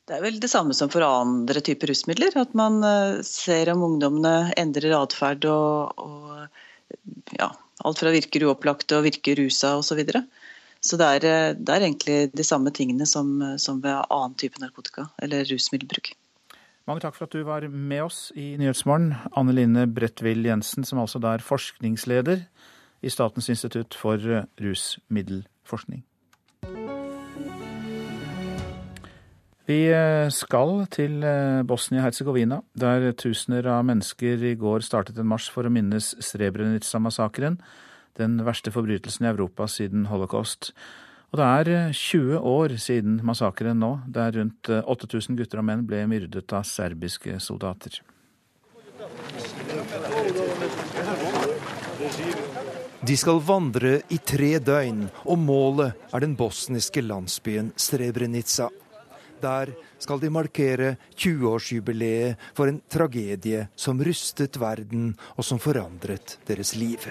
Det 0.09 0.17
er 0.17 0.23
vel 0.25 0.39
det 0.41 0.49
samme 0.49 0.73
som 0.77 0.89
for 0.93 1.05
andre 1.05 1.61
typer 1.65 1.91
rusmidler. 1.91 2.37
At 2.41 2.55
man 2.57 2.81
ser 3.27 3.69
om 3.75 3.83
ungdommene 3.91 4.55
endrer 4.57 4.95
atferd 4.97 5.45
og, 5.51 5.99
og 6.01 7.35
ja, 7.37 7.51
Alt 7.85 8.01
fra 8.01 8.11
virker 8.11 8.47
uopplagte 8.49 8.97
og 8.97 9.05
virker 9.05 9.37
rusa 9.39 9.75
osv. 9.77 9.91
Så, 9.91 9.99
videre. 9.99 10.23
så 10.81 10.97
det 10.99 11.11
er, 11.19 11.27
det 11.61 11.75
er, 11.75 11.85
egentlig 11.85 12.17
de 12.33 12.47
samme 12.47 12.73
tingene 12.75 13.07
som, 13.07 13.37
som 13.61 13.83
ved 13.85 14.01
annen 14.01 14.35
type 14.41 14.59
narkotika 14.63 15.11
eller 15.23 15.45
rusmiddelbruk. 15.47 16.15
Mange 16.89 17.03
takk 17.05 17.19
for 17.19 17.29
at 17.29 17.35
du 17.37 17.43
var 17.45 17.67
med 17.69 18.01
oss 18.01 18.31
i 18.33 18.55
Nyhetsmorgen. 18.57 19.11
Anne 19.37 19.53
Line 19.53 19.83
Bredtvill 19.93 20.47
Jensen, 20.49 20.87
som 20.89 21.03
altså 21.03 21.21
er 21.21 21.45
forskningsleder 21.45 22.47
i 23.05 23.11
Statens 23.13 23.51
institutt 23.53 23.93
for 23.93 24.17
rusmiddelforskning. 24.57 26.01
Vi 29.69 29.77
eh, 29.93 30.31
skal 30.33 30.87
til 30.89 31.21
eh, 31.29 31.61
Bosnia-Hercegovina, 31.69 32.63
der 32.73 33.11
tusener 33.13 33.69
av 33.69 33.85
mennesker 33.85 34.41
i 34.49 34.55
går 34.57 34.81
startet 34.81 35.21
en 35.21 35.29
marsj 35.29 35.51
for 35.53 35.69
å 35.69 35.73
minnes 35.75 36.15
Srebrenica-massakren, 36.25 37.61
den 38.17 38.41
verste 38.49 38.73
forbrytelsen 38.73 39.29
i 39.29 39.31
Europa 39.35 39.69
siden 39.69 40.09
holocaust. 40.09 40.73
Og 41.29 41.41
det 41.41 41.47
er 41.47 41.93
20 41.93 42.35
eh, 42.35 42.47
år 42.53 42.77
siden 42.81 43.19
massakren 43.27 43.81
nå, 43.83 43.91
der 44.09 44.33
rundt 44.39 44.71
8000 44.81 45.37
gutter 45.37 45.61
og 45.61 45.69
menn 45.69 45.85
ble 45.89 46.07
myrdet 46.09 46.55
av 46.57 46.65
serbiske 46.65 47.37
soldater. 47.45 48.01
De 53.09 53.17
skal 53.17 53.39
vandre 53.45 53.99
i 54.11 54.19
tre 54.25 54.57
døgn, 54.59 55.05
og 55.29 55.39
målet 55.39 56.09
er 56.15 56.25
den 56.25 56.35
bosniske 56.39 57.05
landsbyen 57.05 57.71
Srebrenica. 57.77 58.71
Der 59.43 59.71
skal 60.03 60.19
de 60.23 60.33
markere 60.35 60.97
20-årsjubileet 61.15 62.51
for 62.57 62.71
en 62.71 62.81
tragedie 62.91 63.69
som 63.77 64.01
rystet 64.03 64.59
verden, 64.59 65.13
og 65.37 65.47
som 65.47 65.63
forandret 65.63 66.39
deres 66.49 66.75
liv. 66.75 67.07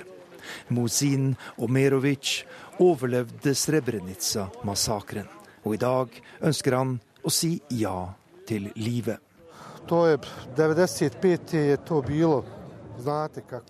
Musin 0.69 1.35
Omerovic 1.57 2.43
overlevde 2.83 3.55
Srebrenica-massakren, 3.55 5.29
og 5.65 5.75
i 5.75 5.81
dag 5.81 6.21
ønsker 6.41 6.77
han 6.77 6.97
å 7.23 7.33
si 7.33 7.57
ja 7.73 8.13
til 8.47 8.69
livet. 8.75 9.19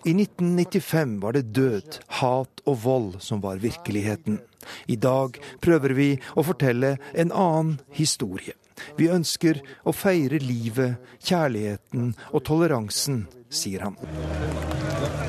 I 0.04 0.12
1995 0.14 1.20
var 1.22 1.32
det 1.36 1.42
død, 1.54 1.98
hat 2.20 2.62
og 2.64 2.78
vold 2.82 3.20
som 3.22 3.40
var 3.44 3.60
virkeligheten. 3.62 4.40
I 4.86 4.96
dag 4.96 5.38
prøver 5.60 5.94
vi 5.96 6.08
å 6.34 6.44
fortelle 6.46 6.96
en 7.14 7.32
annen 7.32 7.78
historie. 7.94 8.56
Vi 8.98 9.08
ønsker 9.12 9.60
å 9.84 9.94
feire 9.94 10.38
livet, 10.42 10.98
kjærligheten 11.24 12.14
og 12.32 12.44
toleransen, 12.46 13.26
sier 13.50 13.88
han. 13.88 15.27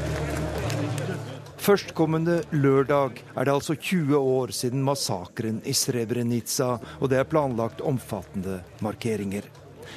Førstkommende 1.69 2.39
lørdag 2.49 3.19
er 3.37 3.45
det 3.45 3.51
altså 3.53 3.75
20 3.77 4.17
år 4.17 4.49
siden 4.57 4.79
massakren 4.81 5.59
i 5.69 5.73
Srebrenica, 5.77 6.79
og 6.97 7.11
det 7.11 7.19
er 7.19 7.27
planlagt 7.29 7.83
omfattende 7.85 8.55
markeringer. 8.81 9.45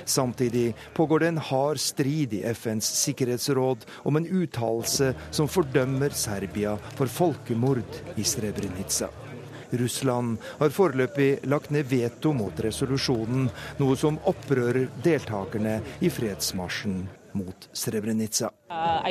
Samtidig 0.05 0.75
pågår 0.93 1.23
det 1.23 1.31
en 1.33 1.41
hard 1.41 1.81
strid 1.81 2.35
i 2.37 2.43
FNs 2.53 2.91
sikkerhetsråd 2.99 3.87
om 4.05 4.21
en 4.21 4.29
uttalelse 4.29 5.15
som 5.31 5.49
fordømmer 5.49 6.13
Serbia 6.13 6.75
for 6.99 7.09
folkemord 7.09 8.03
i 8.21 8.27
Srebrenica. 8.35 9.09
Russland 9.73 10.37
har 10.61 10.77
foreløpig 10.77 11.31
lagt 11.49 11.73
ned 11.73 11.89
veto 11.89 12.37
mot 12.37 12.61
resolusjonen, 12.61 13.49
noe 13.81 13.97
som 13.97 14.21
opprører 14.29 14.93
deltakerne 15.09 15.79
i 16.05 16.13
fredsmarsjen 16.13 17.01
mot 17.39 17.69
Srebrenica. 17.73 18.51
Uh, 18.71 19.05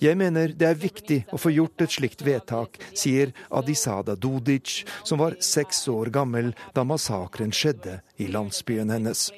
Jeg 0.00 0.16
mener 0.16 0.54
det 0.54 0.68
er 0.68 0.78
viktig 0.78 1.20
å 1.32 1.40
få 1.40 1.52
gjort 1.54 1.86
et 1.86 1.96
slikt 1.98 2.24
vedtak, 2.26 2.78
sier 2.94 3.34
Adisada 3.50 4.16
Dodic, 4.16 4.84
som 5.04 5.18
var 5.22 5.38
seks 5.40 5.86
år 5.90 6.12
gammel 6.14 6.54
da 6.74 6.84
massakren 6.86 7.52
skjedde 7.54 8.00
i 8.20 8.30
landsbyen 8.30 8.90
hennes. 8.94 9.30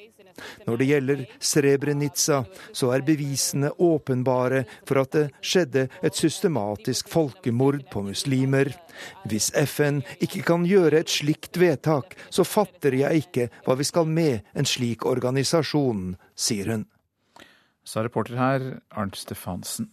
Når 0.67 0.79
det 0.79 0.87
gjelder 0.89 1.23
Srebrenica, 1.39 2.43
så 2.71 2.91
er 2.95 3.05
bevisene 3.05 3.71
åpenbare 3.77 4.63
for 4.87 5.03
at 5.03 5.15
det 5.15 5.25
skjedde 5.43 5.87
et 6.03 6.17
systematisk 6.17 7.11
folkemord 7.11 7.83
på 7.91 8.05
muslimer. 8.07 8.73
Hvis 9.29 9.51
FN 9.67 10.01
ikke 10.23 10.43
kan 10.47 10.67
gjøre 10.69 11.03
et 11.03 11.11
slikt 11.11 11.59
vedtak, 11.61 12.17
så 12.29 12.45
fatter 12.47 12.95
jeg 13.03 13.25
ikke 13.25 13.49
hva 13.65 13.77
vi 13.79 13.87
skal 13.87 14.09
med 14.09 14.43
en 14.57 14.69
slik 14.69 15.05
organisasjon, 15.09 16.13
sier 16.35 16.71
hun. 16.73 16.87
Sa 17.83 18.03
reporter 18.05 18.39
her 18.39 18.69
Arnt 18.95 19.19
Stefansen. 19.19 19.89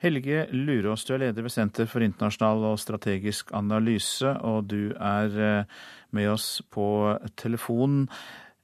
Helge 0.00 0.46
Lurås, 0.54 1.02
du 1.04 1.12
er 1.12 1.26
leder 1.26 1.44
ved 1.44 1.52
Senter 1.52 1.88
for 1.90 2.00
internasjonal 2.00 2.62
og 2.70 2.78
strategisk 2.80 3.50
analyse, 3.52 4.30
og 4.40 4.70
du 4.70 4.94
er 4.96 5.34
eh, 5.44 5.80
med 6.16 6.30
oss 6.32 6.62
på 6.72 6.86
telefonen. 7.36 8.06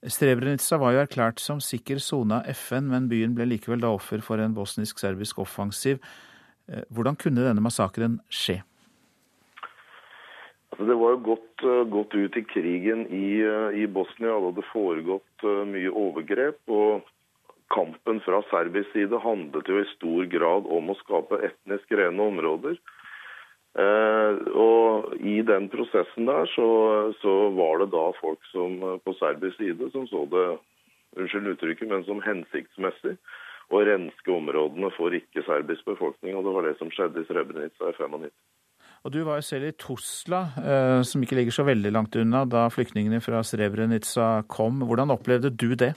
Srebrenica 0.05 0.77
var 0.79 0.93
jo 0.93 1.03
erklært 1.03 1.41
som 1.41 1.61
sikker 1.65 1.99
sone 2.03 2.43
av 2.43 2.49
FN, 2.53 2.91
men 2.93 3.09
byen 3.09 3.35
ble 3.35 3.47
likevel 3.49 3.81
da 3.83 3.95
offer 3.97 4.21
for 4.25 4.43
en 4.43 4.55
bosnisk-serbisk 4.55 5.41
offensiv. 5.43 6.03
Eh, 6.69 6.85
hvordan 6.93 7.17
kunne 7.17 7.47
denne 7.47 7.65
massakren 7.65 8.19
skje? 8.29 8.61
Altså, 10.71 10.85
det 10.91 10.97
var 11.01 11.17
jo 11.17 11.21
gått, 11.33 11.65
eh, 11.65 11.85
gått, 11.89 12.15
ut 12.15 12.37
i 12.37 12.45
krigen 12.45 13.07
i, 13.09 13.41
eh, 13.41 13.83
i 13.83 13.87
Bosnia. 13.87 14.37
Det 14.37 14.53
hadde 14.53 14.71
foregått 14.73 15.47
mye 15.73 15.91
overgrep. 15.91 16.59
og 16.69 17.03
Kampen 17.71 18.21
fra 18.21 18.43
serbisk 18.51 18.93
side 18.93 19.19
handlet 19.19 19.67
jo 19.67 19.81
i 19.81 19.95
stor 19.97 20.27
grad 20.27 20.67
om 20.71 20.91
å 20.91 20.99
skape 21.01 21.41
etnisk 21.43 21.91
rene 21.91 22.21
områder. 22.21 22.79
Eh, 23.77 24.39
og 24.57 25.17
I 25.21 25.43
den 25.45 25.69
prosessen 25.69 26.29
der 26.29 26.49
så, 26.55 26.69
så, 27.21 27.35
var 27.57 27.83
det 27.83 27.91
da 27.93 28.07
folk 28.23 28.41
som 28.49 28.79
på 29.05 29.13
serbisk 29.19 29.59
side 29.61 29.91
som 29.93 30.07
så 30.09 30.23
det 30.33 30.47
unnskyld 31.17 31.53
uttrykket, 31.53 31.91
men 31.91 32.05
som 32.09 32.23
hensiktsmessig 32.25 33.17
å 33.75 33.83
renske 33.85 34.33
områdene 34.33 34.91
for 34.97 35.15
ikke-serbisk 35.17 35.89
befolkning. 35.89 36.37
og 36.37 36.47
Det 36.47 36.55
var 36.57 36.69
det 36.69 36.77
som 36.81 36.93
skjedde 36.93 37.23
i 37.23 37.29
Srebrenica 37.29 37.91
i 37.91 37.97
95. 37.99 38.31
Og 39.05 39.13
Du 39.13 39.21
var 39.23 39.39
jo 39.39 39.47
selv 39.47 39.69
i 39.69 39.77
Tosla, 39.77 40.41
eh, 40.57 41.03
som 41.07 41.23
ikke 41.23 41.37
ligger 41.39 41.55
så 41.55 41.67
veldig 41.67 41.93
langt 41.93 42.17
unna, 42.17 42.45
da 42.45 42.67
flyktningene 42.73 43.21
fra 43.21 43.43
Srebrenica 43.45 44.47
kom. 44.49 44.81
Hvordan 44.89 45.13
opplevde 45.15 45.53
du 45.53 45.75
det? 45.75 45.93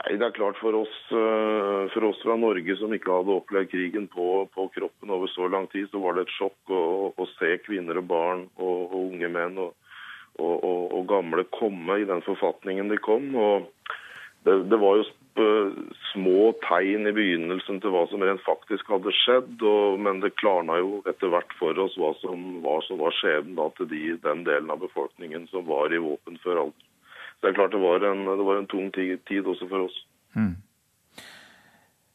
Nei, 0.00 0.16
det 0.16 0.30
er 0.30 0.36
klart 0.36 0.58
For 0.60 0.76
oss, 0.78 0.96
eh, 1.12 1.90
for 1.92 2.08
oss 2.08 2.20
fra 2.24 2.36
Norge 2.40 2.76
som 2.80 2.92
ikke 2.94 3.12
hadde 3.18 3.36
opplevd 3.36 3.70
krigen 3.72 4.08
på, 4.08 4.46
på, 4.54 4.68
kroppen 4.72 5.12
over 5.12 5.28
så 5.28 5.48
lang 5.52 5.68
tid, 5.72 5.90
så 5.90 6.00
var 6.00 6.16
det 6.16 6.24
et 6.24 6.36
sjokk 6.38 6.72
å, 6.72 6.82
å 7.12 7.26
se 7.36 7.58
kvinner 7.66 8.00
og 8.00 8.08
barn 8.08 8.46
og, 8.56 8.78
og 8.88 8.98
unge 9.02 9.28
menn 9.32 9.60
og, 9.60 9.74
og, 10.40 10.56
og, 10.64 11.02
gamle 11.10 11.44
komme 11.52 12.00
i 12.00 12.08
den 12.08 12.24
forfatningen 12.24 12.88
de 12.88 13.00
kom. 13.04 13.28
Det, 14.46 14.54
det, 14.72 14.78
var 14.80 15.02
jo 15.02 15.08
små 16.14 16.50
tegn 16.64 17.08
i 17.08 17.14
begynnelsen 17.16 17.80
til 17.82 17.92
hva 17.92 18.06
som 18.08 18.24
rent 18.24 18.42
faktisk 18.46 18.88
hadde 18.92 19.12
skjedd, 19.20 19.64
men 20.00 20.22
det 20.24 20.32
klarna 20.40 20.78
jo 20.80 21.02
etter 21.10 21.32
hvert 21.32 21.52
for 21.60 21.76
oss 21.84 21.96
hva 22.00 22.14
som 22.22 22.62
var, 22.64 22.86
var 23.04 23.16
skjebnen 23.20 23.76
til 23.76 23.90
de, 23.92 24.04
den 24.24 24.46
delen 24.48 24.72
av 24.72 24.80
befolkningen 24.82 25.46
som 25.52 25.68
var 25.68 25.92
i 25.92 26.00
våpenfør 26.00 26.64
alder 26.64 26.89
det 27.40 27.50
er 27.50 27.56
klart 27.56 27.72
det 27.72 27.80
var 27.82 28.04
en, 28.04 28.26
det 28.26 28.46
var 28.46 28.60
en 28.60 28.68
tung 28.70 28.90
tid 28.92 29.46
også 29.46 29.68
for 29.70 29.86
oss. 29.86 29.96
Mm. 30.36 30.56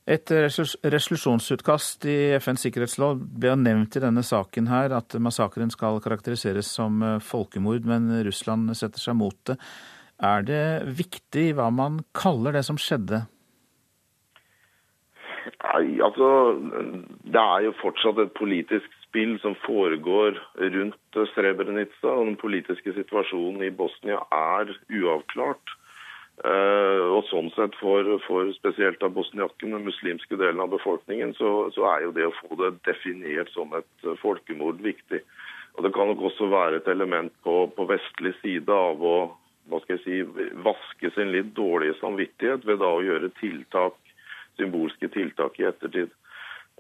Et 0.05 0.31
resolusjonsutkast 0.31 2.05
i 2.05 2.17
FNs 2.37 2.67
sikkerhetslov 2.67 3.23
ble 3.41 3.55
nevnt 3.57 3.97
i 3.97 4.03
denne 4.03 4.21
saken 4.21 4.69
her, 4.69 4.93
at 4.93 5.17
massakren 5.17 5.73
skal 5.73 5.97
karakteriseres 6.03 6.69
som 6.77 7.01
eh, 7.01 7.17
folkemord, 7.25 7.87
men 7.89 8.11
Russland 8.27 8.69
setter 8.77 9.01
seg 9.01 9.17
mot 9.17 9.37
det. 9.49 9.57
Er 10.21 10.45
det 10.47 10.65
viktig 11.01 11.47
hva 11.57 11.71
man 11.73 12.03
kaller 12.15 12.53
det 12.55 12.61
som 12.67 12.77
skjedde? 12.79 13.25
Nei, 15.65 15.97
altså 16.05 16.27
Det 17.25 17.41
er 17.41 17.65
jo 17.65 17.73
fortsatt 17.81 18.21
et 18.21 18.31
politisk 18.37 18.93
spill 19.15 19.39
som 19.39 19.55
foregår 19.55 20.43
rundt 20.55 21.31
Srebrenica. 21.33 22.15
Den 22.15 22.35
politiske 22.35 22.91
situasjonen 22.93 23.63
i 23.63 23.71
Bosnia 23.71 24.19
er 24.31 24.73
uavklart. 24.91 25.75
Uh, 26.43 27.15
og 27.15 27.21
sånn 27.29 27.47
sett 27.55 27.77
for, 27.79 28.03
for 28.25 28.49
spesielt 28.57 28.99
av 29.07 29.13
bosniakken, 29.15 29.71
den 29.71 29.85
muslimske 29.87 30.35
delen 30.35 30.59
av 30.59 30.73
befolkningen, 30.73 31.31
så, 31.37 31.69
så, 31.71 31.85
er 31.93 32.03
jo 32.03 32.11
det 32.11 32.25
å 32.27 32.33
få 32.41 32.57
det 32.59 32.73
definert 32.83 33.53
som 33.53 33.71
et 33.79 34.09
folkemord 34.19 34.83
viktig. 34.83 35.21
Og 35.77 35.87
Det 35.87 35.93
kan 35.95 36.11
nok 36.11 36.25
også 36.27 36.49
være 36.51 36.81
et 36.81 36.91
element 36.91 37.31
på, 37.47 37.69
på 37.71 37.87
vestlig 37.87 38.35
side 38.41 38.67
av 38.67 38.99
å 38.99 39.15
hva 39.71 39.79
skal 39.81 39.95
jeg 39.95 40.03
si, 40.03 40.51
vaske 40.61 41.09
sin 41.15 41.31
litt 41.31 41.55
dårlige 41.55 41.95
samvittighet 42.01 42.67
ved 42.67 42.83
da 42.83 42.91
å 42.97 43.01
gjøre 43.01 43.31
tiltak, 43.39 43.95
symbolske 44.59 45.07
tiltak 45.15 45.55
i 45.63 45.69
ettertid. 45.71 46.11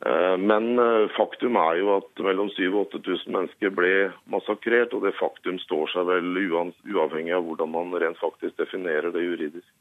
Eh, 0.03 0.37
men 0.37 0.75
eh, 0.79 1.07
faktum 1.15 1.55
er 1.55 1.79
jo 1.79 1.93
at 1.95 2.23
mellom 2.23 2.49
7000 2.51 2.75
og 2.75 2.97
8000 2.99 3.31
mennesker 3.31 3.71
ble 3.71 3.93
massakrert, 4.31 4.91
og 4.91 5.05
det 5.07 5.15
faktum 5.15 5.59
står 5.63 5.93
seg 5.93 6.09
vel 6.09 6.27
uavhengig 6.43 7.35
av 7.37 7.45
hvordan 7.47 7.71
man 7.71 7.95
rent 8.03 8.19
faktisk 8.19 8.57
definerer 8.59 9.13
det 9.15 9.23
juridisk. 9.23 9.71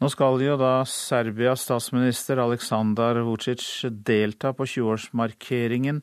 Nå 0.00 0.08
skal 0.08 0.40
jo 0.40 0.56
da 0.56 0.80
Serbias 0.88 1.66
statsminister 1.66 2.40
Aleksandar 2.40 3.20
Vucic 3.26 3.66
delta 3.92 4.54
på 4.56 4.64
20-årsmarkeringen. 4.64 6.00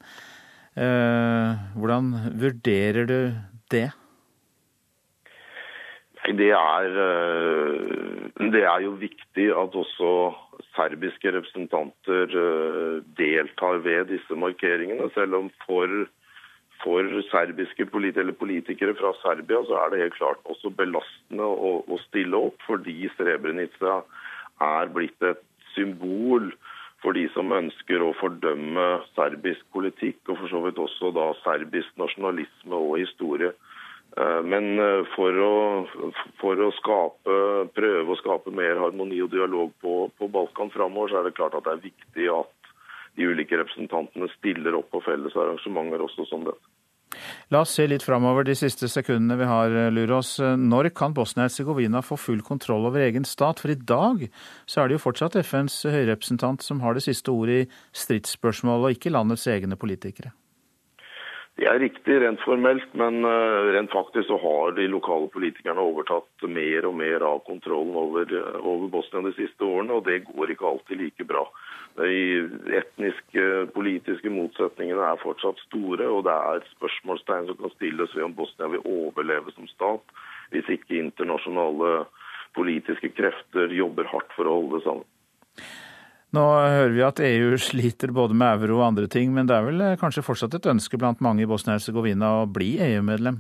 Eh, 0.77 1.63
hvordan 1.74 2.12
vurderer 2.38 3.10
du 3.10 3.22
det? 3.74 3.88
Det 6.27 6.51
er, 6.51 6.96
det 8.51 8.62
er 8.67 8.81
jo 8.84 8.98
viktig 9.00 9.46
at 9.55 9.75
også 9.79 10.10
serbiske 10.77 11.34
representanter 11.34 12.38
eh, 12.43 13.01
deltar 13.17 13.81
ved 13.86 14.13
disse 14.13 14.38
markeringene. 14.38 15.10
Selv 15.15 15.39
om 15.41 15.50
for, 15.65 16.05
for 16.84 17.19
serbiske 17.31 17.89
politikere 17.91 18.96
fra 19.00 19.13
Serbia 19.24 19.63
så 19.67 19.81
er 19.81 19.91
det 19.91 20.03
helt 20.05 20.17
klart 20.19 20.41
også 20.46 20.72
belastende 20.77 21.43
å, 21.43 21.74
å 21.88 22.00
stille 22.07 22.46
opp, 22.50 22.62
fordi 22.69 23.10
Srebrenica 23.17 24.00
er 24.63 24.93
blitt 24.93 25.22
et 25.25 25.43
symbol 25.75 26.51
for 27.03 27.13
de 27.13 27.27
som 27.36 27.53
ønsker 27.53 28.01
å 28.01 28.15
fordømme 28.17 28.86
serbisk 29.13 29.65
politikk, 29.75 30.22
og 30.29 30.39
for 30.41 30.51
så 30.51 30.62
vidt 30.65 30.79
også 30.81 31.12
da 31.13 31.27
serbisk 31.43 31.91
nasjonalisme 32.01 32.79
og 32.89 32.98
historie. 33.03 33.51
Eh, 34.17 34.41
men 34.43 34.79
eh, 34.81 35.03
for 35.13 35.41
å, 35.45 35.55
for 36.41 36.62
å 36.65 36.71
skape, 36.79 37.36
prøve 37.77 38.13
å 38.13 38.19
skape 38.21 38.53
mer 38.55 38.79
harmoni 38.81 39.19
og 39.21 39.33
dialog 39.33 39.75
på, 39.83 40.07
på 40.17 40.29
Balkan 40.33 40.74
framover, 40.74 41.12
så 41.12 41.19
er 41.19 41.27
det 41.27 41.36
klart 41.38 41.57
at 41.57 41.67
det 41.67 41.75
er 41.75 41.83
viktig 41.86 42.31
at 42.33 42.71
de 43.17 43.27
ulike 43.29 43.59
representantene 43.59 44.29
stiller 44.38 44.77
opp 44.77 44.89
på 44.93 45.03
felles 45.05 45.38
arrangementer 45.38 46.01
også 46.05 46.25
som 46.31 46.47
dette. 46.47 46.74
La 47.53 47.62
oss 47.63 47.71
se 47.77 47.86
litt 47.88 48.03
framover 48.03 48.45
de 48.45 48.53
siste 48.57 48.89
sekundene 48.91 49.38
vi 49.39 49.45
har, 49.50 49.69
eh, 49.69 49.91
Lurås. 49.93 50.33
Når 50.41 50.89
kan 50.97 51.13
Bosnia-Hercegovina 51.13 52.01
få 52.01 52.17
full 52.17 52.41
kontroll 52.41 52.89
over 52.89 53.05
egen 53.05 53.25
stat? 53.25 53.62
For 53.62 53.69
i 53.69 53.77
dag 53.77 54.25
så 54.65 54.81
er 54.81 54.89
det 54.89 54.97
jo 54.97 55.05
fortsatt 55.05 55.38
FNs 55.45 55.83
høyrepresentant 55.86 56.65
som 56.65 56.81
har 56.81 56.97
det 56.97 57.05
siste 57.05 57.29
ordet 57.29 57.67
i 57.67 57.69
stridsspørsmålet, 57.93 58.89
og 58.89 58.97
ikke 58.97 59.13
landets 59.13 59.45
egne 59.45 59.77
politikere. 59.77 60.33
Det 61.58 61.66
er 61.66 61.80
riktig 61.82 62.20
rent 62.22 62.42
formelt, 62.46 62.92
men 62.94 63.24
eh, 63.26 63.68
rent 63.74 63.90
faktisk 63.90 64.28
så 64.30 64.36
har 64.38 64.76
de 64.78 64.84
lokale 64.92 65.26
politikerne 65.34 65.82
overtatt 65.82 66.46
mer 66.54 66.86
og 66.86 66.94
mer 67.00 67.24
av 67.26 67.40
kontrollen 67.48 67.98
over, 67.98 68.30
eh, 68.30 68.60
over 68.62 68.92
Bosnia 68.94 69.24
de 69.26 69.34
siste 69.40 69.66
årene, 69.66 69.96
og 69.98 70.06
det 70.06 70.20
går 70.28 70.54
ikke 70.54 70.68
alltid 70.70 71.02
like 71.02 71.26
bra. 71.26 71.42
De 71.98 72.46
etniske, 72.78 73.48
politiske 73.74 74.30
motsetningene 74.30 75.02
er 75.02 75.24
fortsatt 75.24 75.58
store, 75.66 76.06
og 76.06 76.28
det 76.30 76.38
er 76.54 76.70
spørsmålstegn 76.76 77.50
som 77.50 77.58
kan 77.64 77.74
stilles 77.74 78.14
ved 78.14 78.28
om 78.28 78.38
Bosnia 78.38 78.70
vil 78.76 78.86
overleve 78.86 79.56
som 79.58 79.66
stat 79.74 80.18
hvis 80.54 80.70
ikke 80.78 81.02
internasjonale 81.02 82.06
politiske 82.54 83.10
krefter 83.18 83.74
jobber 83.74 84.06
hardt 84.14 84.30
for 84.38 84.46
å 84.46 84.60
holde 84.60 84.78
det 84.78 84.86
sammen. 84.86 85.08
Nå 86.36 86.43
hører 86.43 86.91
vi 86.91 87.03
at 87.07 87.19
EU 87.24 87.53
sliter 87.62 88.12
både 88.12 88.36
med 88.36 88.65
euro 88.65 88.81
og 88.81 88.88
andre 88.89 89.07
ting, 89.07 89.31
men 89.36 89.48
det 89.48 89.55
er 89.55 89.67
vel 89.69 89.84
eh, 89.84 90.00
kanskje 90.00 90.25
fortsatt 90.27 90.57
et 90.57 90.65
ønske 90.67 90.99
blant 90.99 91.21
mange 91.23 91.45
i 91.45 91.47
Bosnia-Hercegovina 91.47 92.34
å 92.41 92.49
bli 92.52 92.73
EU-medlem? 92.84 93.39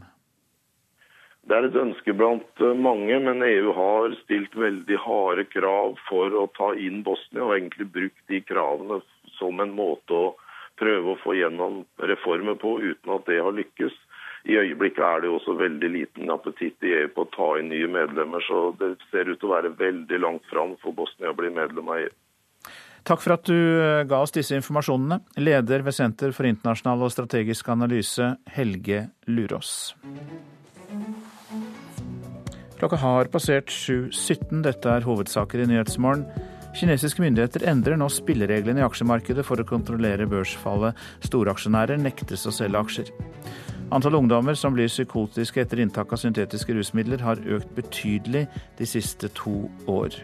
Det 1.47 1.55
er 1.55 1.67
et 1.67 1.75
ønske 1.79 2.15
blant 2.15 2.63
eh, 2.63 2.79
mange, 2.87 3.19
men 3.23 3.43
EU 3.43 3.73
har 3.75 4.15
stilt 4.21 4.55
veldig 4.55 4.99
harde 5.03 5.43
krav 5.51 5.99
for 6.07 6.31
å 6.31 6.45
ta 6.55 6.69
inn 6.79 7.01
Bosnia, 7.03 7.43
og 7.43 7.57
egentlig 7.57 7.89
brukt 7.91 8.23
de 8.31 8.39
kravene 8.47 9.01
som 9.35 9.59
en 9.63 9.73
måte 9.75 10.15
å 10.15 10.29
prøve 10.79 11.11
å 11.11 11.19
få 11.19 11.35
gjennom 11.35 11.81
reformer 12.11 12.55
på, 12.61 12.77
uten 12.79 13.15
at 13.17 13.27
det 13.27 13.41
har 13.43 13.55
lykkes. 13.55 13.95
I 14.47 14.61
øyeblikket 14.61 15.03
er 15.03 15.23
det 15.23 15.27
jo 15.27 15.41
også 15.41 15.57
veldig 15.59 15.89
liten 15.91 16.31
appetitt 16.31 16.87
i 16.87 16.93
EU 17.01 17.11
på 17.11 17.25
å 17.25 17.31
ta 17.35 17.49
inn 17.59 17.67
nye 17.73 17.91
medlemmer, 17.91 18.43
så 18.47 18.69
det 18.79 18.93
ser 19.11 19.27
ut 19.27 19.41
til 19.41 19.49
å 19.51 19.55
være 19.57 19.73
veldig 19.75 20.21
langt 20.23 20.47
fram 20.47 20.77
for 20.83 20.95
Bosnia 20.95 21.35
å 21.35 21.39
bli 21.39 21.51
medlem 21.51 21.91
av 21.91 22.05
EU. 22.05 22.15
Takk 23.07 23.21
for 23.23 23.37
at 23.37 23.47
du 23.47 23.55
eh, 23.55 24.03
ga 24.03 24.19
oss 24.19 24.33
disse 24.35 24.57
informasjonene, 24.57 25.21
leder 25.39 25.85
ved 25.85 25.95
Senter 25.95 26.33
for 26.35 26.47
internasjonal 26.49 27.05
og 27.07 27.13
strategisk 27.13 27.69
analyse, 27.71 28.33
Helge 28.51 29.05
Lurås. 29.31 29.93
Klokka 32.77 32.99
har 32.99 33.31
passert 33.31 33.71
7.17. 33.71 34.59
Dette 34.65 34.91
er 34.91 35.07
hovedsaker 35.07 35.63
i 35.63 35.69
Nyhetsmorgen. 35.71 36.27
Kinesiske 36.77 37.23
myndigheter 37.23 37.63
endrer 37.71 37.97
nå 37.97 38.09
spillereglene 38.11 38.83
i 38.83 38.85
aksjemarkedet 38.85 39.45
for 39.47 39.63
å 39.63 39.65
kontrollere 39.65 40.27
børsfallet. 40.29 40.99
Storaksjonærer 41.25 41.97
nektes 42.03 42.43
å 42.45 42.53
selge 42.53 42.83
aksjer. 42.83 43.13
Antall 43.95 44.19
ungdommer 44.19 44.57
som 44.59 44.75
blir 44.75 44.91
psykotiske 44.91 45.63
etter 45.63 45.79
inntak 45.79 46.11
av 46.11 46.19
syntetiske 46.19 46.75
rusmidler, 46.75 47.23
har 47.23 47.39
økt 47.39 47.71
betydelig 47.79 48.49
de 48.77 48.89
siste 48.89 49.31
to 49.39 49.63
år. 49.87 50.19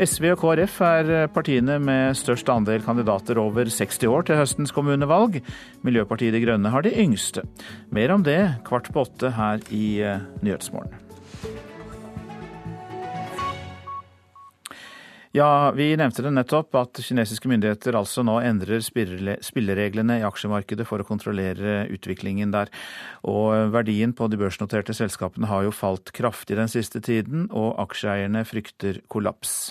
SV 0.00 0.30
og 0.32 0.38
KrF 0.40 0.78
er 0.86 1.10
partiene 1.28 1.76
med 1.82 2.16
størst 2.16 2.48
andel 2.48 2.80
kandidater 2.84 3.36
over 3.42 3.68
60 3.68 4.06
år 4.08 4.24
til 4.24 4.38
høstens 4.40 4.72
kommunevalg. 4.72 5.42
Miljøpartiet 5.84 6.32
De 6.32 6.40
Grønne 6.40 6.72
har 6.72 6.86
de 6.86 6.94
yngste. 7.02 7.44
Mer 7.92 8.14
om 8.14 8.24
det 8.24 8.40
kvart 8.64 8.88
på 8.94 9.04
åtte 9.04 9.34
her 9.36 9.60
i 9.68 10.00
eh, 10.00 10.22
Nyhetsmorgen. 10.40 10.96
Ja, 15.36 15.70
vi 15.76 15.92
nevnte 15.94 16.24
det 16.24 16.32
nettopp 16.34 16.74
at 16.80 16.98
kinesiske 17.06 17.46
myndigheter 17.46 17.94
altså 17.94 18.24
nå 18.26 18.40
endrer 18.42 18.80
spillereglene 18.82 20.16
i 20.18 20.24
aksjemarkedet 20.26 20.88
for 20.88 21.04
å 21.04 21.06
kontrollere 21.06 21.84
utviklingen 21.92 22.50
der. 22.56 22.72
Og 23.30 23.70
verdien 23.76 24.16
på 24.16 24.26
de 24.32 24.40
børsnoterte 24.40 24.96
selskapene 24.96 25.46
har 25.52 25.68
jo 25.68 25.76
falt 25.76 26.10
kraftig 26.16 26.58
den 26.58 26.72
siste 26.72 27.04
tiden, 27.04 27.46
og 27.52 27.76
aksjeeierne 27.84 28.42
frykter 28.48 29.04
kollaps. 29.12 29.70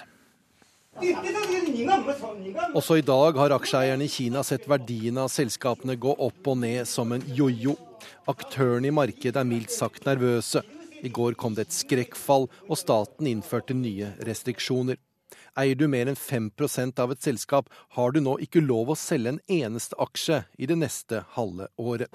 Også 2.75 2.99
i 2.99 3.05
dag 3.05 3.37
har 3.39 3.55
aksjeeierne 3.55 4.05
i 4.05 4.11
Kina 4.11 4.43
sett 4.45 4.67
verdiene 4.69 5.25
av 5.25 5.31
selskapene 5.33 5.95
gå 5.99 6.15
opp 6.15 6.49
og 6.51 6.59
ned 6.61 6.87
som 6.89 7.13
en 7.15 7.23
jojo. 7.35 7.75
Aktørene 8.29 8.89
i 8.89 8.95
markedet 8.95 9.39
er 9.39 9.47
mildt 9.47 9.73
sagt 9.73 10.07
nervøse. 10.07 10.63
I 10.99 11.11
går 11.15 11.37
kom 11.39 11.55
det 11.55 11.67
et 11.67 11.75
skrekkfall, 11.75 12.49
og 12.67 12.79
staten 12.79 13.29
innførte 13.31 13.77
nye 13.77 14.11
restriksjoner. 14.27 14.99
Eier 15.59 15.75
du 15.75 15.87
mer 15.91 16.07
enn 16.07 16.17
5% 16.17 17.01
av 17.03 17.11
et 17.13 17.25
selskap, 17.25 17.67
har 17.97 18.13
du 18.15 18.21
nå 18.23 18.37
ikke 18.45 18.61
lov 18.63 18.93
å 18.93 18.97
selge 18.99 19.33
en 19.33 19.39
eneste 19.51 19.97
aksje 19.99 20.37
i 20.57 20.69
det 20.69 20.77
neste 20.79 21.23
halve 21.35 21.67
året. 21.75 22.07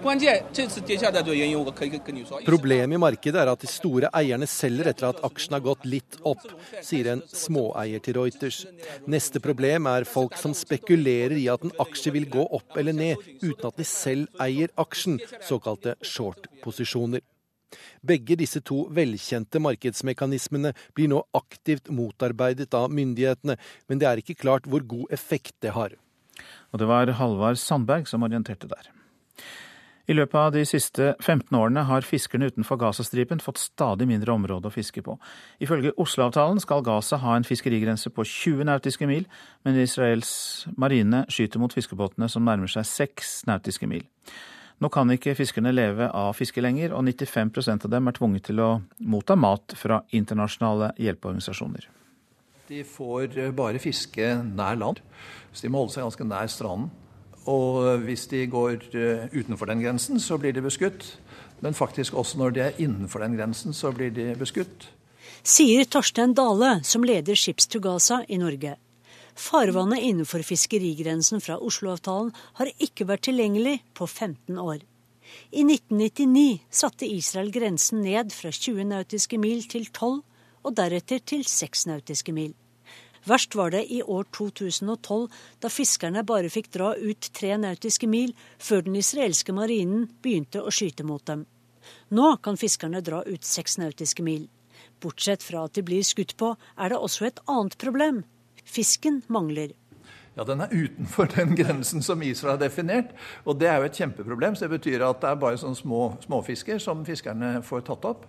Problemet 2.46 2.96
i 2.96 3.02
markedet 3.04 3.42
er 3.42 3.52
at 3.52 3.66
de 3.66 3.70
store 3.70 4.10
eierne 4.16 4.48
selger 4.48 4.90
etter 4.94 5.10
at 5.10 5.20
aksjen 5.28 5.58
har 5.58 5.64
gått 5.66 5.84
litt 5.88 6.18
opp, 6.24 6.46
sier 6.80 7.12
en 7.12 7.24
småeier 7.28 8.02
til 8.04 8.18
Reuters. 8.20 8.64
Neste 9.10 9.42
problem 9.44 9.90
er 9.92 10.08
folk 10.08 10.38
som 10.40 10.56
spekulerer 10.56 11.36
i 11.36 11.50
at 11.52 11.66
en 11.66 11.76
aksje 11.84 12.14
vil 12.14 12.30
gå 12.32 12.48
opp 12.48 12.80
eller 12.80 12.96
ned, 12.96 13.28
uten 13.42 13.68
at 13.68 13.76
de 13.76 13.88
selv 13.88 14.42
eier 14.42 14.72
aksjen, 14.80 15.20
såkalte 15.44 15.98
short-posisjoner. 16.00 17.24
Begge 18.02 18.38
disse 18.40 18.62
to 18.64 18.84
velkjente 18.94 19.62
markedsmekanismene 19.62 20.74
blir 20.96 21.10
nå 21.12 21.22
aktivt 21.36 21.90
motarbeidet 21.90 22.74
av 22.74 22.90
myndighetene, 22.94 23.58
men 23.88 24.00
det 24.00 24.10
er 24.10 24.22
ikke 24.22 24.40
klart 24.40 24.68
hvor 24.70 24.84
god 24.86 25.14
effekt 25.14 25.56
det 25.64 25.74
har. 25.76 25.96
Og 26.72 26.82
det 26.82 26.90
var 26.90 27.12
Halvard 27.20 27.60
Sandberg 27.60 28.08
som 28.10 28.26
orienterte 28.26 28.70
der. 28.70 28.90
I 30.04 30.12
løpet 30.12 30.36
av 30.36 30.50
de 30.52 30.64
siste 30.68 31.14
15 31.22 31.56
årene 31.56 31.86
har 31.88 32.04
fiskerne 32.04 32.50
utenfor 32.52 32.76
Gazastripen 32.82 33.40
fått 33.40 33.62
stadig 33.62 34.04
mindre 34.10 34.34
område 34.34 34.68
å 34.68 34.74
fiske 34.74 35.00
på. 35.04 35.14
Ifølge 35.64 35.94
Oslo-avtalen 36.00 36.60
skal 36.60 36.84
Gaza 36.84 37.16
ha 37.22 37.38
en 37.38 37.46
fiskerigrense 37.48 38.12
på 38.12 38.26
20 38.28 38.68
nautiske 38.68 39.08
mil, 39.08 39.24
men 39.64 39.80
Israels 39.80 40.66
marine 40.76 41.24
skyter 41.32 41.62
mot 41.62 41.72
fiskebåtene 41.72 42.28
som 42.28 42.44
nærmer 42.44 42.68
seg 42.68 42.84
6 42.90 43.32
nautiske 43.48 43.88
mil. 43.88 44.04
Nå 44.82 44.90
kan 44.92 45.10
ikke 45.14 45.36
fiskerne 45.38 45.72
leve 45.72 46.08
av 46.10 46.34
fiske 46.36 46.62
lenger, 46.62 46.94
og 46.96 47.06
95% 47.06 47.86
av 47.86 47.92
dem 47.92 48.10
er 48.10 48.16
tvunget 48.16 48.48
til 48.50 48.62
å 48.62 48.70
motta 49.06 49.36
mat 49.38 49.76
fra 49.78 50.02
internasjonale 50.16 50.92
hjelpeorganisasjoner. 50.98 51.86
De 52.68 52.80
får 52.88 53.38
bare 53.54 53.80
fiske 53.82 54.32
nær 54.42 54.78
land, 54.80 55.00
så 55.52 55.66
de 55.66 55.70
må 55.70 55.84
holde 55.84 55.94
seg 55.94 56.06
ganske 56.06 56.26
nær 56.28 56.50
stranden. 56.50 56.90
Og 57.50 58.00
hvis 58.06 58.24
de 58.30 58.46
går 58.48 58.86
eh, 58.96 59.26
utenfor 59.34 59.68
den 59.68 59.82
grensen, 59.84 60.20
så 60.20 60.38
blir 60.40 60.54
de 60.56 60.64
beskutt. 60.64 61.10
Men 61.60 61.76
faktisk 61.76 62.16
også 62.16 62.40
når 62.40 62.54
de 62.56 62.62
er 62.64 62.80
innenfor 62.80 63.20
den 63.20 63.36
grensen, 63.36 63.76
så 63.76 63.92
blir 63.92 64.10
de 64.16 64.32
beskutt. 64.40 64.88
Sier 65.44 65.84
Torstein 65.84 66.32
Dale, 66.36 66.78
som 66.84 67.04
leder 67.04 67.36
Ships 67.36 67.68
to 67.68 67.80
Gaza 67.84 68.22
i 68.28 68.40
Norge. 68.40 68.78
Farvannet 69.34 70.02
innenfor 70.02 70.42
fiskerigrensen 70.46 71.40
fra 71.42 71.58
Oslo-avtalen 71.58 72.30
har 72.60 72.70
ikke 72.78 73.06
vært 73.08 73.26
tilgjengelig 73.28 73.80
på 73.98 74.06
15 74.06 74.58
år. 74.58 74.82
I 75.50 75.64
1999 75.64 76.60
satte 76.70 77.08
Israel 77.08 77.50
grensen 77.50 78.04
ned 78.04 78.32
fra 78.32 78.52
20 78.54 78.86
nautiske 78.92 79.38
mil 79.40 79.64
til 79.70 79.88
12, 79.90 80.20
og 80.64 80.76
deretter 80.78 81.20
til 81.26 81.42
6 81.44 81.86
nautiske 81.90 82.32
mil. 82.32 82.54
Verst 83.24 83.56
var 83.56 83.72
det 83.72 83.86
i 83.88 84.02
år 84.02 84.26
2012, 84.36 85.28
da 85.60 85.70
fiskerne 85.72 86.22
bare 86.28 86.50
fikk 86.52 86.70
dra 86.76 86.92
ut 86.94 87.30
tre 87.32 87.54
nautiske 87.56 88.08
mil 88.08 88.34
før 88.60 88.84
den 88.84 88.98
israelske 89.00 89.52
marinen 89.56 90.06
begynte 90.22 90.60
å 90.60 90.72
skyte 90.72 91.06
mot 91.08 91.24
dem. 91.26 91.46
Nå 92.12 92.36
kan 92.44 92.60
fiskerne 92.60 93.00
dra 93.04 93.22
ut 93.24 93.44
seks 93.44 93.78
nautiske 93.80 94.22
mil. 94.24 94.46
Bortsett 95.00 95.42
fra 95.42 95.64
at 95.64 95.74
de 95.76 95.84
blir 95.84 96.04
skutt 96.04 96.36
på, 96.36 96.52
er 96.76 96.92
det 96.92 97.00
også 97.00 97.28
et 97.28 97.40
annet 97.48 97.76
problem. 97.80 98.22
Fisken 98.64 99.22
mangler. 99.28 99.72
Ja, 100.34 100.44
Den 100.44 100.60
er 100.60 100.72
utenfor 100.72 101.28
den 101.30 101.54
grensen 101.54 102.02
som 102.02 102.22
Israel 102.22 102.56
har 102.56 102.64
definert. 102.66 103.14
Og 103.44 103.58
det 103.60 103.68
er 103.70 103.78
jo 103.78 103.88
et 103.88 103.96
kjempeproblem. 104.00 104.56
så 104.56 104.66
Det 104.66 104.80
betyr 104.80 105.06
at 105.06 105.20
det 105.20 105.30
er 105.30 105.40
bare 105.40 105.58
sånne 105.60 105.78
små 105.78 106.02
småfisker 106.24 106.78
som 106.78 107.04
fiskerne 107.06 107.62
får 107.62 107.86
tatt 107.86 108.04
opp. 108.04 108.26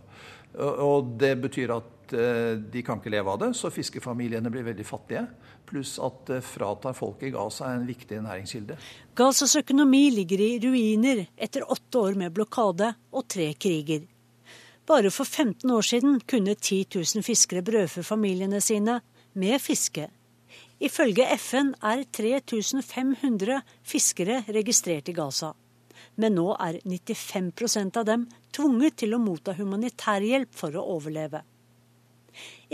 Og 0.56 1.18
det 1.20 1.34
betyr 1.42 1.74
at 1.76 2.14
eh, 2.14 2.56
de 2.72 2.84
kan 2.86 3.02
ikke 3.02 3.12
leve 3.12 3.32
av 3.32 3.40
det, 3.42 3.50
så 3.58 3.72
fiskefamiliene 3.74 4.52
blir 4.54 4.64
veldig 4.64 4.86
fattige. 4.88 5.26
Pluss 5.68 5.98
at 6.00 6.22
det 6.30 6.42
fratar 6.46 6.96
folk 6.96 7.24
i 7.26 7.32
Gaza 7.34 7.74
en 7.74 7.88
viktig 7.88 8.22
næringskilde. 8.24 8.78
Gazas 9.18 9.56
økonomi 9.60 10.06
ligger 10.14 10.44
i 10.46 10.52
ruiner 10.64 11.26
etter 11.36 11.66
åtte 11.68 12.00
år 12.00 12.20
med 12.22 12.36
blokade 12.36 12.94
og 13.12 13.28
tre 13.28 13.50
kriger. 13.60 14.06
Bare 14.86 15.10
for 15.12 15.26
15 15.26 15.72
år 15.72 15.82
siden 15.82 16.20
kunne 16.30 16.56
10 16.56 16.86
000 16.94 17.26
fiskere 17.26 17.66
brødfø 17.66 18.06
familiene 18.06 18.62
sine 18.62 19.00
med 19.34 19.60
fiske. 19.60 20.08
Ifølge 20.84 21.24
FN 21.40 21.72
er 21.80 22.02
3500 22.12 23.62
fiskere 23.88 24.42
registrert 24.52 25.08
i 25.08 25.14
Gaza. 25.16 25.54
Men 26.20 26.36
nå 26.36 26.50
er 26.60 26.82
95% 26.84 28.00
av 28.02 28.08
dem 28.10 28.26
tvunget 28.56 28.98
til 29.00 29.16
å 29.16 29.22
motta 29.24 29.54
humanitærhjelp 29.56 30.52
for 30.56 30.76
å 30.76 30.84
overleve. 30.98 31.42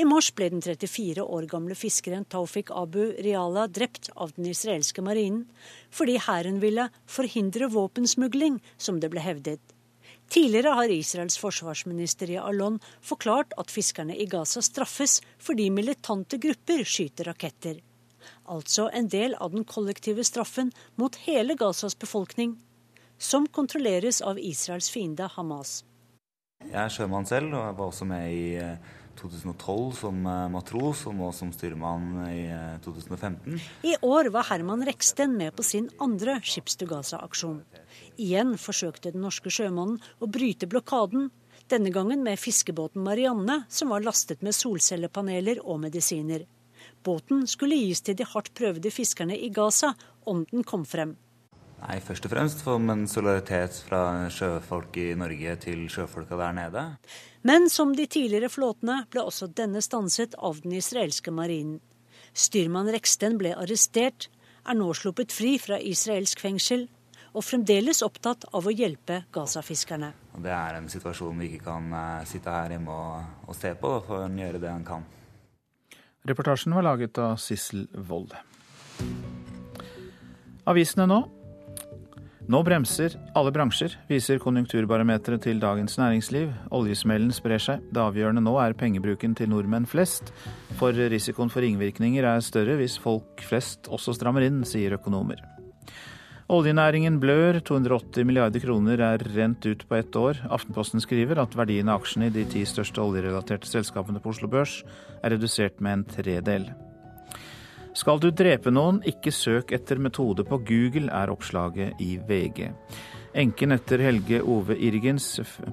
I 0.01 0.07
mars 0.09 0.31
ble 0.33 0.47
den 0.49 0.63
34 0.65 1.21
år 1.21 1.45
gamle 1.51 1.77
fiskeren 1.77 2.25
Taufik 2.25 2.71
Abu 2.73 3.11
Riala 3.21 3.67
drept 3.69 4.09
av 4.15 4.33
den 4.33 4.49
israelske 4.49 5.03
marinen 5.05 5.43
fordi 5.93 6.17
hæren 6.25 6.57
ville 6.63 6.87
forhindre 7.05 7.69
våpensmugling, 7.69 8.57
som 8.77 8.97
det 8.97 9.11
ble 9.13 9.21
hevdet. 9.21 9.61
Tidligere 10.31 10.73
har 10.79 10.89
Israels 10.89 11.37
forsvarsminister 11.37 12.33
i 12.33 12.39
Alon 12.41 12.79
forklart 13.05 13.53
at 13.61 13.69
fiskerne 13.69 14.17
i 14.17 14.25
Gaza 14.31 14.63
straffes 14.65 15.19
fordi 15.37 15.69
militante 15.69 16.41
grupper 16.41 16.85
skyter 16.87 17.29
raketter 17.29 17.81
altså 18.45 18.89
en 18.93 19.07
del 19.11 19.35
av 19.35 19.53
den 19.55 19.65
kollektive 19.67 20.23
straffen 20.27 20.71
mot 20.95 21.15
hele 21.27 21.55
Gazas 21.59 21.97
befolkning, 21.97 22.57
som 23.17 23.47
kontrolleres 23.47 24.21
av 24.21 24.39
Israels 24.39 24.89
fiende 24.89 25.29
Hamas. 25.35 25.81
Jeg 26.61 26.77
er 26.77 26.93
sjømann 26.93 27.25
selv, 27.25 27.55
og 27.55 27.63
jeg 27.65 27.77
var 27.77 27.87
også 27.89 28.05
med 28.05 28.33
i 28.33 28.43
2012 29.19 29.87
eh, 29.89 29.97
som 29.97 30.25
eh, 30.29 30.47
matros, 30.53 31.03
og 31.09 31.17
nå 31.17 31.31
som 31.35 31.51
styrmann 31.53 32.21
i 32.29 32.45
2015. 32.85 33.57
Eh, 33.57 33.93
I 33.93 33.95
år 34.05 34.29
var 34.33 34.47
Herman 34.51 34.85
Reksten 34.87 35.35
med 35.37 35.55
på 35.57 35.65
sin 35.65 35.89
andre 36.01 36.39
Skips 36.45 36.77
to 36.77 36.87
Gaza-aksjon. 36.89 37.61
Igjen 38.21 38.57
forsøkte 38.61 39.13
den 39.13 39.25
norske 39.25 39.53
sjømannen 39.53 40.01
å 40.21 40.29
bryte 40.29 40.69
blokaden, 40.69 41.31
denne 41.71 41.91
gangen 41.93 42.23
med 42.23 42.39
fiskebåten 42.39 43.03
Marianne, 43.03 43.63
som 43.71 43.93
var 43.93 44.03
lastet 44.03 44.41
med 44.43 44.55
solcellepaneler 44.55 45.61
og 45.63 45.79
medisiner. 45.85 46.43
Båten 47.03 47.47
skulle 47.49 47.79
gis 47.79 48.03
til 48.05 48.17
de 48.17 48.27
hardt 48.27 48.53
prøvede 48.57 48.91
fiskerne 48.93 49.37
i 49.37 49.49
Gaza 49.53 49.93
om 50.29 50.45
den 50.51 50.63
kom 50.63 50.85
frem. 50.85 51.15
Nei, 51.81 51.97
Først 52.05 52.27
og 52.27 52.33
fremst 52.33 52.59
for 52.61 52.77
en 52.93 53.07
solidaritet 53.09 53.79
fra 53.87 54.29
sjøfolk 54.29 54.99
i 55.01 55.07
Norge 55.17 55.55
til 55.63 55.87
sjøfolka 55.89 56.37
der 56.37 56.53
nede. 56.53 56.83
Men 57.41 57.69
som 57.73 57.95
de 57.97 58.05
tidligere 58.05 58.51
flåtene 58.53 58.99
ble 59.09 59.23
også 59.25 59.49
denne 59.49 59.81
stanset 59.81 60.37
av 60.37 60.61
den 60.61 60.77
israelske 60.77 61.33
marinen. 61.33 61.79
Styrmann 62.37 62.91
Reksten 62.93 63.39
ble 63.41 63.55
arrestert, 63.57 64.29
er 64.61 64.77
nå 64.77 64.91
sluppet 64.93 65.33
fri 65.33 65.55
fra 65.59 65.79
israelsk 65.81 66.39
fengsel 66.39 66.85
og 67.33 67.45
fremdeles 67.47 68.03
opptatt 68.05 68.45
av 68.53 68.67
å 68.67 68.73
hjelpe 68.75 69.23
Gaza-fiskerne. 69.33 70.11
Det 70.43 70.53
er 70.53 70.77
en 70.77 70.89
situasjon 70.91 71.41
vi 71.41 71.49
ikke 71.49 71.65
kan 71.65 71.89
eh, 71.97 72.27
sitte 72.29 72.53
her 72.53 72.75
hjemme 72.75 72.93
og, 72.93 73.33
og 73.47 73.57
se 73.57 73.73
på, 73.79 73.95
for 74.05 74.27
å 74.27 74.29
gjøre 74.29 74.61
det 74.61 74.69
han 74.69 74.85
kan. 74.85 75.07
Reportasjen 76.23 76.73
var 76.75 76.85
laget 76.85 77.17
av 77.17 77.35
Sissel 77.41 77.87
Wold. 77.97 78.35
Avisene 80.69 81.07
nå. 81.09 81.23
Nå 82.51 82.59
bremser 82.65 83.15
alle 83.37 83.53
bransjer, 83.55 83.95
viser 84.09 84.41
konjunkturbarometeret 84.43 85.41
til 85.47 85.61
Dagens 85.61 85.97
Næringsliv. 85.97 86.51
Oljesmellen 86.77 87.31
sprer 87.33 87.61
seg. 87.63 87.87
Det 87.89 88.03
avgjørende 88.03 88.43
nå 88.45 88.53
er 88.61 88.77
pengebruken 88.77 89.33
til 89.37 89.49
nordmenn 89.49 89.87
flest. 89.89 90.29
For 90.77 90.93
risikoen 90.93 91.49
for 91.49 91.65
ringvirkninger 91.65 92.27
er 92.27 92.45
større 92.45 92.77
hvis 92.77 92.99
folk 93.01 93.41
flest 93.47 93.89
også 93.89 94.13
strammer 94.19 94.45
inn, 94.45 94.61
sier 94.67 94.99
økonomer. 94.99 95.41
Oljenæringen 96.51 97.15
blør. 97.23 97.61
280 97.63 98.25
milliarder 98.27 98.59
kroner 98.59 98.99
er 98.99 99.21
rent 99.37 99.63
ut 99.63 99.85
på 99.87 99.95
ett 99.95 100.15
år. 100.19 100.41
Aftenposten 100.51 100.99
skriver 100.99 101.39
at 101.39 101.53
verdien 101.55 101.87
av 101.87 102.01
aksjene 102.01 102.27
i 102.27 102.33
de 102.35 102.43
ti 102.43 102.65
største 102.67 102.99
oljerelaterte 102.99 103.69
selskapene 103.69 104.19
på 104.19 104.33
Oslo 104.33 104.49
Børs 104.51 104.81
er 105.23 105.31
redusert 105.31 105.79
med 105.79 105.93
en 105.93 106.03
tredel. 106.11 106.65
Skal 107.95 108.19
du 108.19 108.27
drepe 108.35 108.71
noen, 108.71 108.99
ikke 109.07 109.31
søk 109.31 109.71
etter 109.75 109.99
metode 109.99 110.43
på 110.47 110.59
Google, 110.67 111.07
er 111.07 111.31
oppslaget 111.31 112.03
i 112.03 112.17
VG. 112.19 112.67
Enken 113.31 113.71
etter 113.71 114.03
Helge 114.03 114.41
Ove 114.43 114.75
Irgens 114.75 115.29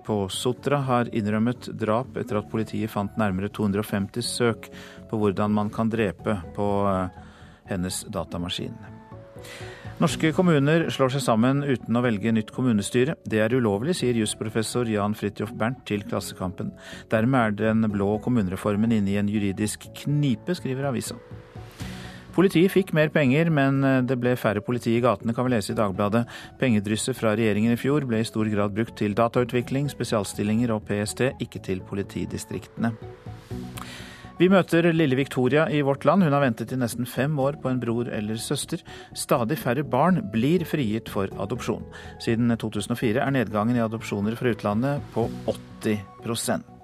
på 0.06 0.20
Sotra 0.30 0.78
har 0.86 1.10
innrømmet 1.10 1.72
drap 1.74 2.14
etter 2.22 2.38
at 2.38 2.50
politiet 2.52 2.92
fant 2.92 3.18
nærmere 3.18 3.50
250 3.50 4.30
søk 4.30 4.70
på 5.10 5.18
hvordan 5.18 5.58
man 5.58 5.74
kan 5.74 5.90
drepe 5.90 6.38
på 6.54 6.68
eh, 6.86 7.18
hennes 7.66 8.04
datamaskin. 8.14 8.78
Norske 9.98 10.28
kommuner 10.30 10.84
slår 10.94 11.10
seg 11.10 11.22
sammen 11.24 11.64
uten 11.66 11.98
å 11.98 12.00
velge 12.04 12.30
nytt 12.30 12.52
kommunestyre. 12.54 13.16
Det 13.26 13.40
er 13.42 13.56
ulovlig, 13.58 13.96
sier 13.98 14.14
jusprofessor 14.14 14.86
Jan 14.86 15.16
Fridtjof 15.18 15.50
Bernt 15.58 15.80
til 15.90 16.04
Klassekampen. 16.06 16.70
Dermed 17.10 17.58
er 17.58 17.74
den 17.74 17.88
blå 17.90 18.12
kommunereformen 18.22 18.94
inne 18.94 19.10
i 19.10 19.16
en 19.18 19.30
juridisk 19.32 19.88
knipe, 19.98 20.54
skriver 20.54 20.86
avisa. 20.92 21.16
Politiet 22.36 22.70
fikk 22.70 22.92
mer 22.94 23.10
penger, 23.10 23.50
men 23.50 23.80
det 24.06 24.20
ble 24.22 24.36
færre 24.38 24.62
politi 24.62 24.94
i 24.94 25.02
gatene, 25.02 25.34
kan 25.34 25.48
vi 25.48 25.56
lese 25.56 25.74
i 25.74 25.80
Dagbladet. 25.80 26.22
Pengedrysset 26.62 27.18
fra 27.18 27.34
regjeringen 27.34 27.74
i 27.74 27.80
fjor 27.80 28.06
ble 28.06 28.22
i 28.22 28.28
stor 28.28 28.46
grad 28.54 28.78
brukt 28.78 28.94
til 29.02 29.18
datautvikling, 29.18 29.90
spesialstillinger 29.90 30.76
og 30.76 30.86
PST, 30.86 31.32
ikke 31.42 31.64
til 31.66 31.82
politidistriktene. 31.90 32.94
Vi 34.38 34.46
møter 34.46 34.86
lille 34.94 35.16
Victoria 35.18 35.64
i 35.66 35.80
vårt 35.82 36.04
land. 36.06 36.22
Hun 36.22 36.34
har 36.36 36.44
ventet 36.44 36.70
i 36.70 36.78
nesten 36.78 37.08
fem 37.10 37.34
år 37.42 37.58
på 37.58 37.72
en 37.72 37.80
bror 37.82 38.06
eller 38.14 38.38
søster. 38.38 38.84
Stadig 39.10 39.58
færre 39.58 39.82
barn 39.82 40.22
blir 40.30 40.62
frigitt 40.68 41.10
for 41.10 41.32
adopsjon. 41.42 41.82
Siden 42.22 42.54
2004 42.54 43.24
er 43.24 43.34
nedgangen 43.34 43.78
i 43.78 43.82
adopsjoner 43.82 44.38
fra 44.38 44.54
utlandet 44.54 45.02
på 45.14 45.26
80% 45.50 46.78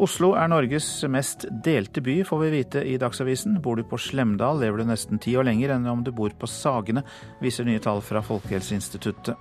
Oslo 0.00 0.30
er 0.32 0.48
Norges 0.48 0.86
mest 1.12 1.44
delte 1.64 2.00
by, 2.00 2.22
får 2.24 2.38
vi 2.40 2.52
vite 2.54 2.80
i 2.88 2.94
Dagsavisen. 2.96 3.58
Bor 3.60 3.76
du 3.76 3.82
på 3.84 3.98
Slemdal, 4.00 4.62
lever 4.62 4.80
du 4.80 4.88
nesten 4.88 5.20
ti 5.20 5.34
år 5.36 5.44
lenger 5.44 5.74
enn 5.74 5.90
om 5.92 6.00
du 6.06 6.08
bor 6.16 6.32
på 6.32 6.48
Sagene, 6.48 7.02
viser 7.44 7.68
nye 7.68 7.82
tall 7.84 8.00
fra 8.00 8.22
Folkehelseinstituttet. 8.24 9.36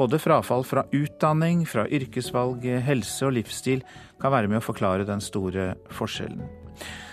Både 0.00 0.16
frafall 0.18 0.64
fra 0.64 0.86
utdanning, 0.96 1.66
fra 1.68 1.84
yrkesvalg, 1.84 2.64
helse 2.86 3.26
og 3.26 3.34
livsstil 3.36 3.82
kan 4.20 4.32
være 4.32 4.48
med 4.48 4.62
å 4.62 4.64
forklare 4.64 5.04
den 5.04 5.20
store 5.20 5.74
forskjellen. 5.92 6.40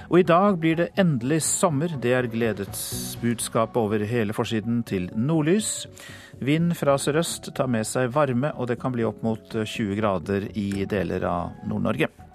Og 0.07 0.21
i 0.21 0.27
dag 0.27 0.55
blir 0.61 0.77
det 0.79 0.85
endelig 0.95 1.41
sommer. 1.43 1.91
Det 1.99 2.13
er 2.15 2.29
gledesbudskapet 2.31 3.81
over 3.81 4.05
hele 4.07 4.35
forsiden 4.35 4.85
til 4.87 5.09
Nordlys. 5.19 5.81
Vind 6.39 6.77
fra 6.79 6.95
sørøst 6.95 7.51
tar 7.57 7.67
med 7.67 7.83
seg 7.89 8.13
varme, 8.15 8.53
og 8.55 8.71
det 8.71 8.79
kan 8.79 8.95
bli 8.95 9.03
opp 9.03 9.19
mot 9.25 9.43
20 9.51 9.99
grader 9.99 10.47
i 10.55 10.85
deler 10.87 11.27
av 11.27 11.67
Nord-Norge. 11.67 12.26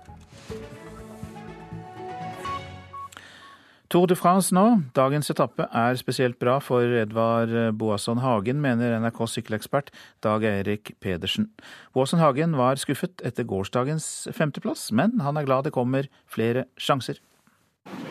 Tour 3.92 4.06
de 4.08 4.16
France 4.16 4.54
nå. 4.56 4.62
Dagens 4.96 5.28
etappe 5.28 5.66
er 5.68 5.98
spesielt 6.00 6.38
bra 6.40 6.54
for 6.64 6.80
Edvard 6.80 7.50
Boasson 7.76 8.22
Hagen, 8.22 8.62
mener 8.64 8.94
NRKs 9.02 9.34
sykkelekspert 9.36 9.90
Dag 10.24 10.46
Eirik 10.48 10.94
Pedersen. 11.04 11.50
Boasson 11.92 12.22
Hagen 12.22 12.56
var 12.56 12.80
skuffet 12.80 13.20
etter 13.20 13.44
gårsdagens 13.44 14.30
femteplass, 14.32 14.86
men 14.96 15.20
han 15.20 15.36
er 15.36 15.44
glad 15.44 15.68
det 15.68 15.74
kommer 15.76 16.08
flere 16.24 16.64
sjanser. 16.80 17.20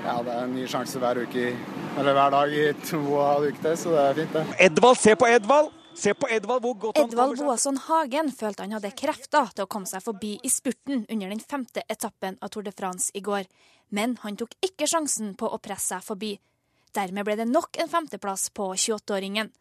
Ja, 0.06 0.20
det 0.22 0.36
er 0.36 0.46
en 0.46 0.54
ny 0.54 0.67
sjanse 0.70 1.02
hver 1.02 1.24
uke, 1.24 1.50
eller 1.98 2.13
hver 2.13 2.38
dag 2.38 2.54
i 2.54 2.70
to 2.86 3.02
uke 3.41 3.58
til, 3.63 3.78
så 3.82 3.98
det 3.98 4.06
er 4.06 4.17
fint, 4.22 4.38
det. 4.38 4.48
Edvald, 4.70 5.02
se 5.02 5.17
på 5.17 5.34
Edvald! 5.34 5.74
Se 5.95 6.13
på 6.13 6.27
Edvald, 6.32 6.63
hvor 6.63 6.77
godt 6.80 6.97
han 6.97 7.10
Edvald 7.10 7.38
Boasson 7.41 7.77
Hagen 7.88 8.32
følte 8.32 8.63
han 8.63 8.75
hadde 8.77 8.93
krefter 8.97 9.51
til 9.56 9.65
å 9.65 9.69
komme 9.71 9.89
seg 9.89 10.04
forbi 10.06 10.38
i 10.43 10.51
spurten 10.51 11.04
under 11.08 11.34
den 11.34 11.41
femte 11.43 11.84
etappen 11.91 12.38
av 12.41 12.54
Tour 12.54 12.65
de 12.65 12.73
France 12.75 13.12
i 13.13 13.21
går. 13.25 13.49
Men 13.91 14.15
han 14.23 14.38
tok 14.39 14.56
ikke 14.63 14.88
sjansen 14.88 15.36
på 15.38 15.49
å 15.51 15.60
presse 15.60 15.91
seg 15.91 16.06
forbi. 16.06 16.36
Dermed 16.95 17.27
ble 17.27 17.38
det 17.39 17.47
nok 17.47 17.77
en 17.80 17.91
femteplass 17.91 18.49
på 18.56 18.71
28-åringen. 18.73 19.51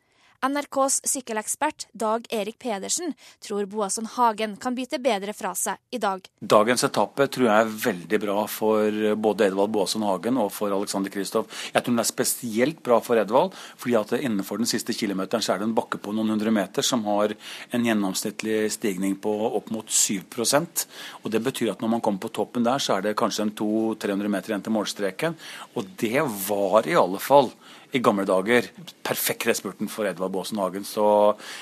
NRKs 0.41 1.01
sykkelekspert 1.05 1.87
Dag 1.93 2.25
Erik 2.33 2.59
Pedersen 2.59 3.13
tror 3.45 3.67
Boasson 3.69 4.07
Hagen 4.07 4.57
kan 4.57 4.75
bite 4.75 4.99
bedre 4.99 5.35
fra 5.37 5.53
seg 5.59 5.77
i 5.93 5.99
dag. 6.01 6.25
Dagens 6.41 6.85
etappe 6.87 7.27
tror 7.29 7.49
jeg 7.49 7.65
er 7.65 7.75
veldig 7.85 8.21
bra 8.23 8.37
for 8.49 9.01
både 9.21 9.51
Edvald 9.51 9.75
Boasson 9.75 10.07
Hagen 10.09 10.39
og 10.41 10.49
for 10.57 10.73
Alexander 10.73 11.13
Kristoff. 11.13 11.51
Jeg 11.75 11.83
tror 11.83 11.93
den 11.93 12.01
er 12.01 12.09
spesielt 12.09 12.81
bra 12.87 13.01
for 13.05 13.21
Edvald, 13.21 13.53
fordi 13.77 13.99
at 14.01 14.15
innenfor 14.17 14.63
den 14.63 14.71
siste 14.71 14.97
kilometeren 14.97 15.45
så 15.45 15.55
er 15.55 15.61
det 15.61 15.69
en 15.69 15.77
bakke 15.77 16.01
på 16.01 16.15
noen 16.17 16.33
hundre 16.33 16.55
meter 16.55 16.87
som 16.87 17.05
har 17.11 17.35
en 17.71 17.91
gjennomsnittlig 17.91 18.63
stigning 18.73 19.19
på 19.21 19.35
opp 19.51 19.69
mot 19.75 19.93
7% 19.93 20.87
og 21.21 21.31
Det 21.31 21.43
betyr 21.45 21.73
at 21.73 21.83
når 21.83 21.93
man 21.93 22.01
kommer 22.01 22.23
på 22.23 22.33
toppen 22.33 22.65
der, 22.65 22.81
så 22.81 22.97
er 22.97 23.05
det 23.05 23.19
kanskje 23.19 23.45
en 23.47 23.53
200-300 23.59 24.33
meter 24.33 24.53
igjen 24.53 24.65
til 24.65 24.75
målstreken. 24.75 25.37
Og 25.77 25.93
det 26.01 26.25
var 26.49 26.89
i 26.89 26.97
alle 26.97 27.21
fall 27.23 27.53
i 27.93 28.01
gamle 28.03 28.25
dager 28.29 28.69
perfekt 29.03 29.47
respurten 29.49 29.89
for 29.91 30.09
Edvard 30.09 30.33
Baasen 30.35 30.61
Hagen. 30.63 30.85
Så 30.87 31.05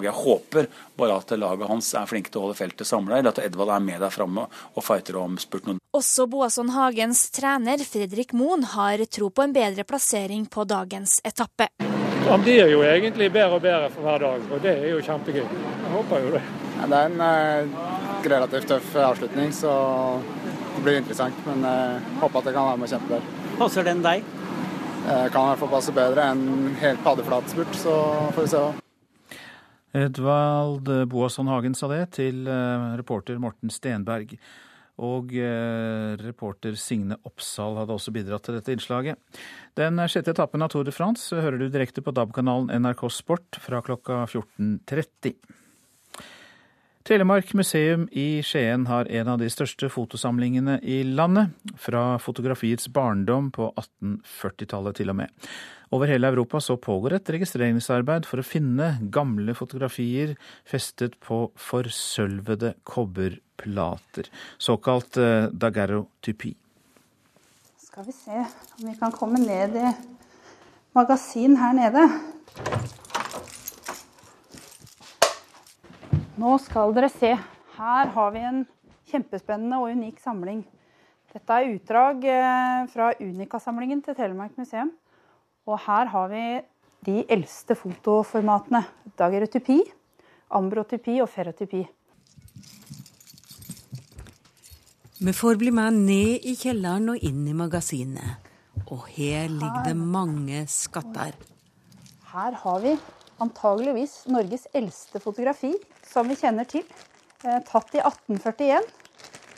jeg 0.03 0.15
håper 0.15 0.69
bare 0.99 1.19
at 1.21 1.33
laget 1.39 1.71
hans 1.71 1.93
er 1.97 2.09
flinke 2.11 2.33
til 2.33 2.43
å 2.43 2.47
holde 2.49 2.59
feltet 2.59 2.89
samla, 2.89 3.19
eller 3.19 3.33
at 3.33 3.43
Edvard 3.45 3.73
er 3.77 3.85
med 3.85 4.03
der 4.05 4.13
framme 4.15 4.49
og 4.49 4.85
fighter 4.85 5.21
om 5.21 5.39
spurten. 5.41 5.81
Også 5.97 6.29
Boasson 6.29 6.75
Hagens 6.75 7.29
trener 7.35 7.81
Fredrik 7.89 8.35
Moen 8.37 8.67
har 8.75 9.01
tro 9.09 9.31
på 9.33 9.47
en 9.47 9.55
bedre 9.57 9.87
plassering 9.89 10.45
på 10.47 10.67
dagens 10.69 11.19
etappe. 11.25 11.71
Han 12.29 12.43
blir 12.45 12.69
jo 12.69 12.83
egentlig 12.85 13.31
bedre 13.33 13.57
og 13.57 13.63
bedre 13.65 13.89
for 13.95 14.05
hver 14.05 14.21
dag, 14.21 14.43
og 14.53 14.61
det 14.61 14.75
er 14.75 14.91
jo 14.91 14.99
kjempegøy. 15.07 15.47
Jeg 15.47 15.93
håper 15.95 16.27
jo 16.27 16.33
det. 16.35 16.43
Ja, 16.79 16.89
det 16.91 16.99
er 16.99 17.09
en 17.09 17.23
eh, 17.25 17.79
relativt 18.29 18.69
tøff 18.69 18.97
avslutning, 19.01 19.55
så 19.57 19.73
det 20.75 20.83
blir 20.85 21.01
interessant. 21.01 21.39
Men 21.47 21.65
jeg 21.65 21.95
eh, 21.97 22.11
håper 22.21 22.43
at 22.43 22.51
jeg 22.51 22.59
kan 22.59 22.69
være 22.69 22.83
med 22.83 22.91
og 22.91 22.93
kjempe 22.93 23.15
der. 23.15 23.31
Passer 23.59 23.89
den 23.89 24.05
deg? 24.05 24.29
Eh, 25.09 25.29
kan 25.33 25.47
i 25.47 25.49
hvert 25.49 25.61
fall 25.63 25.71
passe 25.73 25.93
bedre 25.97 26.25
enn 26.35 26.75
helt 26.83 27.01
paddeflat 27.01 27.49
spurt, 27.49 27.73
så 27.81 27.95
får 28.37 28.45
vi 28.45 28.51
se 28.53 28.61
hva. 28.61 28.73
Edvald 29.97 30.91
Boasson 31.09 31.49
Hagen 31.49 31.77
sa 31.79 31.89
det 31.89 32.03
til 32.19 32.43
eh, 32.45 32.89
reporter 33.01 33.39
Morten 33.41 33.73
Stenberg. 33.73 34.35
Og 34.99 35.33
eh, 35.33 36.19
reporter 36.21 36.77
Signe 36.77 37.17
Oppsal 37.25 37.79
hadde 37.79 37.95
også 37.95 38.13
bidratt 38.13 38.45
til 38.45 38.59
dette 38.59 38.75
innslaget. 38.75 39.17
Den 39.79 40.03
sjette 40.11 40.35
etappen 40.35 40.67
av 40.67 40.75
Tour 40.75 40.85
de 40.85 40.93
France 40.93 41.33
hører 41.33 41.57
du 41.63 41.71
direkte 41.73 42.05
på 42.05 42.13
DAB-kanalen 42.13 42.69
NRK 42.83 43.07
Sport 43.15 43.61
fra 43.65 43.81
klokka 43.87 44.27
14.30. 44.27 45.39
Telemark 47.09 47.55
museum 47.57 48.03
i 48.13 48.43
Skien 48.45 48.83
har 48.85 49.09
en 49.09 49.29
av 49.33 49.39
de 49.41 49.47
største 49.49 49.89
fotosamlingene 49.89 50.75
i 50.85 50.99
landet, 51.09 51.55
fra 51.81 52.19
fotografiets 52.21 52.91
barndom 52.93 53.47
på 53.55 53.71
1840-tallet 53.71 54.99
til 55.01 55.15
og 55.15 55.17
med. 55.23 55.49
Over 55.89 56.13
hele 56.13 56.29
Europa 56.29 56.61
så 56.61 56.77
pågår 56.77 57.17
et 57.17 57.33
registreringsarbeid 57.33 58.29
for 58.29 58.43
å 58.43 58.45
finne 58.45 58.91
gamle 59.09 59.57
fotografier 59.57 60.35
festet 60.69 61.17
på 61.25 61.47
forsølvede 61.57 62.75
kobberplater, 62.85 64.29
såkalt 64.61 65.17
eh, 65.17 65.49
daguerreotypi. 65.49 66.53
Skal 67.89 68.05
vi 68.05 68.19
se 68.21 68.45
om 68.45 68.85
vi 68.85 68.99
kan 69.01 69.17
komme 69.17 69.41
ned 69.41 69.81
i 69.81 69.97
magasin 70.93 71.57
her 71.57 71.73
nede. 71.81 72.11
Nå 76.39 76.53
skal 76.63 76.93
dere 76.95 77.09
se. 77.11 77.33
Her 77.75 78.11
har 78.15 78.29
vi 78.31 78.43
en 78.47 78.61
kjempespennende 79.11 79.81
og 79.83 79.91
unik 79.91 80.21
samling. 80.23 80.61
Dette 81.35 81.57
er 81.57 81.73
utdrag 81.73 82.23
eh, 82.31 82.85
fra 82.93 83.09
Unica-samlingen 83.19 84.05
til 84.07 84.15
Telemark 84.15 84.55
museum. 84.61 84.93
Og 85.67 85.81
her 85.83 86.07
har 86.13 86.31
vi 86.31 86.45
de 87.09 87.25
eldste 87.27 87.75
fotoformatene. 87.75 88.85
Dagerotypi, 89.19 89.81
ambrotypi 90.55 91.19
og 91.25 91.29
ferrotypi. 91.33 91.83
Vi 95.19 95.35
får 95.35 95.59
bli 95.59 95.75
med 95.75 95.99
ned 96.07 96.47
i 96.47 96.55
kjelleren 96.55 97.17
og 97.17 97.27
inn 97.27 97.43
i 97.51 97.59
magasinet. 97.59 98.47
Og 98.87 99.09
her 99.11 99.51
ligger 99.51 99.91
det 99.91 99.99
mange 99.99 100.63
skatter. 100.71 101.35
Her 102.31 102.55
har 102.63 102.85
vi 102.85 102.95
antageligvis 103.43 104.25
Norges 104.31 104.67
eldste 104.77 105.21
fotografi 105.23 105.73
som 106.07 106.29
vi 106.29 106.37
kjenner 106.39 106.69
til. 106.69 106.85
Eh, 107.45 107.61
tatt 107.69 107.93
i 107.95 108.03
1841 108.03 108.87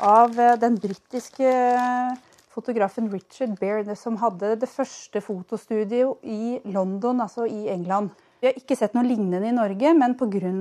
av 0.04 0.34
eh, 0.36 0.56
den 0.60 0.76
britiske 0.80 1.48
eh, 1.48 2.18
fotografen 2.52 3.08
Richard 3.12 3.54
Baird, 3.60 3.88
som 3.96 4.18
hadde 4.20 4.56
det 4.60 4.68
første 4.68 5.22
fotostudio 5.24 6.18
i 6.20 6.58
London, 6.68 7.22
altså 7.24 7.48
i 7.48 7.70
England. 7.72 8.12
Vi 8.40 8.48
har 8.48 8.56
ikke 8.56 8.76
sett 8.76 8.94
noe 8.96 9.04
lignende 9.04 9.48
i 9.48 9.56
Norge, 9.56 9.94
men 9.96 10.16
pga. 10.16 10.52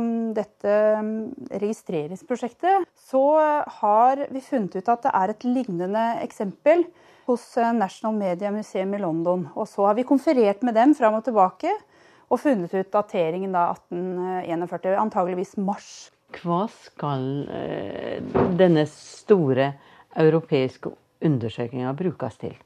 Mm, 0.00 0.36
dette 0.36 0.76
mm, 1.00 1.48
registreringsprosjektet 1.52 2.86
så 3.08 3.24
har 3.80 4.26
vi 4.32 4.44
funnet 4.44 4.76
ut 4.76 4.88
at 4.92 5.04
det 5.04 5.12
er 5.16 5.32
et 5.32 5.48
lignende 5.48 6.06
eksempel 6.24 6.86
hos 7.28 7.44
National 7.76 8.16
Media 8.16 8.52
Museum 8.54 8.94
i 8.96 9.00
London. 9.02 9.48
Og 9.56 9.68
så 9.68 9.88
har 9.88 9.96
vi 9.98 10.08
konferert 10.08 10.64
med 10.64 10.76
dem 10.76 10.94
fram 10.96 11.18
og 11.18 11.24
tilbake 11.26 11.72
og 12.26 12.40
funnet 12.42 12.74
ut 12.74 12.92
dateringen 12.92 13.54
da 13.54 13.68
1841, 13.74 14.96
antageligvis 14.98 15.56
mars. 15.62 15.90
Hva 16.42 16.64
skal 16.72 17.26
eh, 17.54 18.22
denne 18.58 18.82
store 18.90 19.70
europeiske 20.18 20.90
undersøkelsen 21.26 21.98
brukes 21.98 22.40
til? 22.40 22.56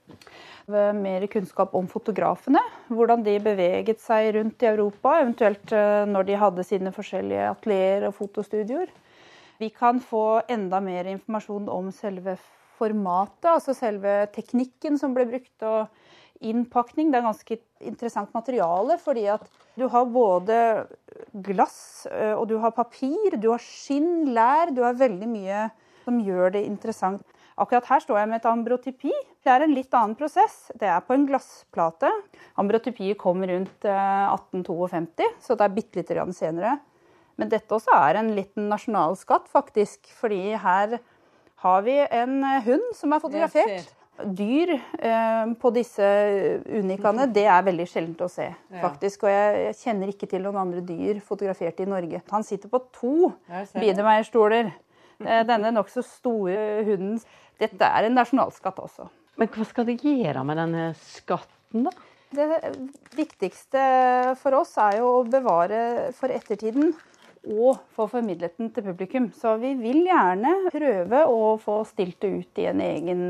Mer 0.71 1.27
kunnskap 1.31 1.75
om 1.75 1.89
fotografene. 1.91 2.63
Hvordan 2.89 3.25
de 3.27 3.37
beveget 3.43 4.01
seg 4.03 4.31
rundt 4.37 4.63
i 4.63 4.71
Europa, 4.71 5.17
eventuelt 5.21 5.75
eh, 5.75 6.07
når 6.09 6.29
de 6.29 6.41
hadde 6.41 6.67
sine 6.67 6.95
forskjellige 6.95 7.51
atelierer 7.51 8.09
og 8.09 8.17
fotostudioer. 8.17 8.93
Vi 9.61 9.69
kan 9.77 10.01
få 10.01 10.41
enda 10.49 10.81
mer 10.81 11.11
informasjon 11.11 11.69
om 11.69 11.91
selve 11.93 12.39
formatet, 12.81 13.51
altså 13.51 13.75
selve 13.77 14.23
teknikken 14.33 14.97
som 14.99 15.13
ble 15.17 15.27
brukt. 15.29 15.57
og 15.69 15.91
innpakning. 16.41 17.11
Det 17.11 17.21
er 17.21 17.27
ganske 17.27 17.59
interessant 17.81 18.33
materiale, 18.37 18.97
fordi 19.01 19.27
at 19.33 19.45
du 19.79 19.87
har 19.93 20.09
både 20.11 20.57
glass 21.47 22.07
eh, 22.11 22.35
og 22.35 22.49
du 22.51 22.57
har 22.63 22.75
papir, 22.77 23.37
du 23.41 23.51
har 23.53 23.63
skinn, 23.63 24.31
lær. 24.35 24.73
Du 24.75 24.83
har 24.85 24.99
veldig 24.99 25.29
mye 25.31 25.69
som 26.07 26.21
gjør 26.25 26.57
det 26.57 26.65
interessant. 26.67 27.23
Akkurat 27.61 27.89
her 27.91 28.01
står 28.01 28.23
jeg 28.23 28.31
med 28.31 28.41
et 28.41 28.49
ambrotypi. 28.49 29.13
Det 29.45 29.53
er 29.53 29.67
en 29.67 29.75
litt 29.77 29.93
annen 29.97 30.17
prosess. 30.17 30.71
Det 30.81 30.89
er 30.89 31.03
på 31.05 31.17
en 31.17 31.27
glassplate. 31.29 32.09
Ambrotypiet 32.61 33.21
kom 33.21 33.45
rundt 33.45 33.85
1852, 33.85 35.29
eh, 35.29 35.39
så 35.45 35.57
det 35.59 35.67
er 35.67 35.77
bitte 35.77 36.01
lite 36.01 36.17
grann 36.17 36.37
senere. 36.37 36.79
Men 37.41 37.53
dette 37.53 37.73
også 37.73 37.93
er 37.97 38.21
en 38.21 38.35
liten 38.37 38.69
nasjonalskatt, 38.73 39.49
faktisk. 39.53 40.09
Fordi 40.17 40.57
her 40.61 40.99
har 41.61 41.83
vi 41.85 41.97
en 42.01 42.41
hund 42.65 42.93
som 42.97 43.13
er 43.13 43.23
fotografert 43.23 43.97
dyr 44.25 44.73
eh, 44.77 45.53
på 45.61 45.73
disse 45.75 46.07
unikaene, 46.67 47.27
det 47.33 47.47
er 47.49 47.65
veldig 47.67 47.87
sjeldent 47.89 48.25
å 48.27 48.31
se. 48.31 48.49
faktisk. 48.81 49.25
Og 49.27 49.33
jeg, 49.33 49.65
jeg, 49.65 49.79
kjenner 49.83 50.13
ikke 50.13 50.29
til 50.31 50.45
noen 50.45 50.61
andre 50.65 50.85
dyr 50.87 51.21
fotografert 51.25 51.81
i 51.83 51.89
Norge. 51.89 52.23
Han 52.33 52.47
sitter 52.47 52.73
på 52.73 52.83
to 52.97 53.33
Biedermeier-stoler. 53.75 54.73
Eh, 55.21 55.43
denne 55.49 55.73
nokså 55.75 56.05
store 56.07 56.85
hunden. 56.89 57.19
Dette 57.61 57.89
er 57.89 58.09
en 58.09 58.17
nasjonalskatt 58.17 58.79
også. 58.81 59.11
Men 59.41 59.51
hva 59.53 59.67
skal 59.69 59.87
de 59.89 59.97
gjøre 60.01 60.45
med 60.45 60.59
denne 60.61 60.87
skatten, 61.01 61.87
da? 61.89 61.93
Det 62.31 62.47
viktigste 63.19 63.81
for 64.39 64.55
oss 64.61 64.77
er 64.79 65.01
jo 65.01 65.09
å 65.19 65.25
bevare 65.27 66.13
for 66.15 66.31
ettertiden 66.31 66.93
og 67.49 67.79
få 67.97 68.07
formidlet 68.11 68.59
den 68.59 68.71
til 68.75 68.85
publikum. 68.85 69.31
Så 69.33 69.57
vi 69.63 69.75
vil 69.79 70.03
gjerne 70.09 70.71
prøve 70.73 71.23
å 71.29 71.55
få 71.61 71.81
stilt 71.89 72.21
det 72.21 72.33
ut 72.35 72.61
i 72.61 72.67
en 72.71 72.83
egen 72.85 73.23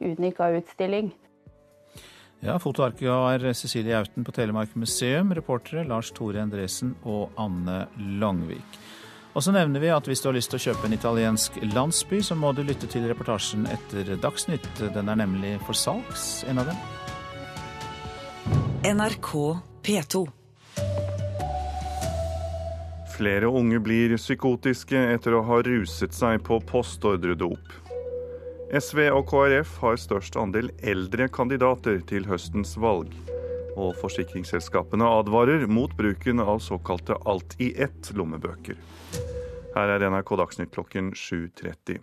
Unica-utstilling. 0.00 1.12
Ja, 2.40 2.54
Fotoarkivar 2.56 3.42
Cecilie 3.52 3.98
Auten 3.98 4.24
på 4.24 4.32
Telemark 4.32 4.72
museum, 4.74 5.34
reportere 5.36 5.84
Lars 5.84 6.08
Tore 6.16 6.40
Endresen 6.40 6.94
og 7.04 7.36
Anne 7.36 7.82
Langvik. 8.20 8.80
Og 9.36 9.44
så 9.44 9.52
nevner 9.54 9.82
vi 9.82 9.92
at 9.94 10.08
hvis 10.08 10.24
du 10.24 10.30
har 10.30 10.34
lyst 10.34 10.50
til 10.50 10.58
å 10.58 10.64
kjøpe 10.70 10.88
en 10.88 10.96
italiensk 10.96 11.60
landsby, 11.74 12.18
så 12.24 12.34
må 12.34 12.50
du 12.56 12.64
lytte 12.66 12.88
til 12.90 13.04
reportasjen 13.06 13.68
etter 13.70 14.16
Dagsnytt. 14.18 14.66
Den 14.80 15.12
er 15.12 15.20
nemlig 15.20 15.54
for 15.68 15.76
salgs, 15.76 16.42
en 16.50 16.64
av 16.64 16.72
dem. 16.72 16.80
NRK 18.88 19.30
P2. 19.84 20.39
Flere 23.20 23.46
unge 23.46 23.76
blir 23.84 24.14
psykotiske 24.16 24.96
etter 24.96 25.34
å 25.36 25.42
ha 25.44 25.58
ruset 25.60 26.14
seg 26.16 26.38
på 26.40 26.56
postordredop. 26.64 27.74
SV 28.72 29.02
og 29.12 29.26
KrF 29.28 29.74
har 29.82 30.00
størst 30.00 30.38
andel 30.40 30.70
eldre 30.80 31.26
kandidater 31.28 32.00
til 32.08 32.24
høstens 32.24 32.72
valg. 32.80 33.12
Og 33.76 33.92
forsikringsselskapene 34.00 35.04
advarer 35.20 35.68
mot 35.68 35.92
bruken 36.00 36.40
av 36.40 36.64
såkalte 36.64 37.20
alt-i-ett-lommebøker. 37.28 38.80
Her 39.76 39.96
er 39.98 40.08
NRK 40.08 40.36
Dagsnytt 40.40 40.72
klokken 40.72 41.12
7.30. 41.12 42.00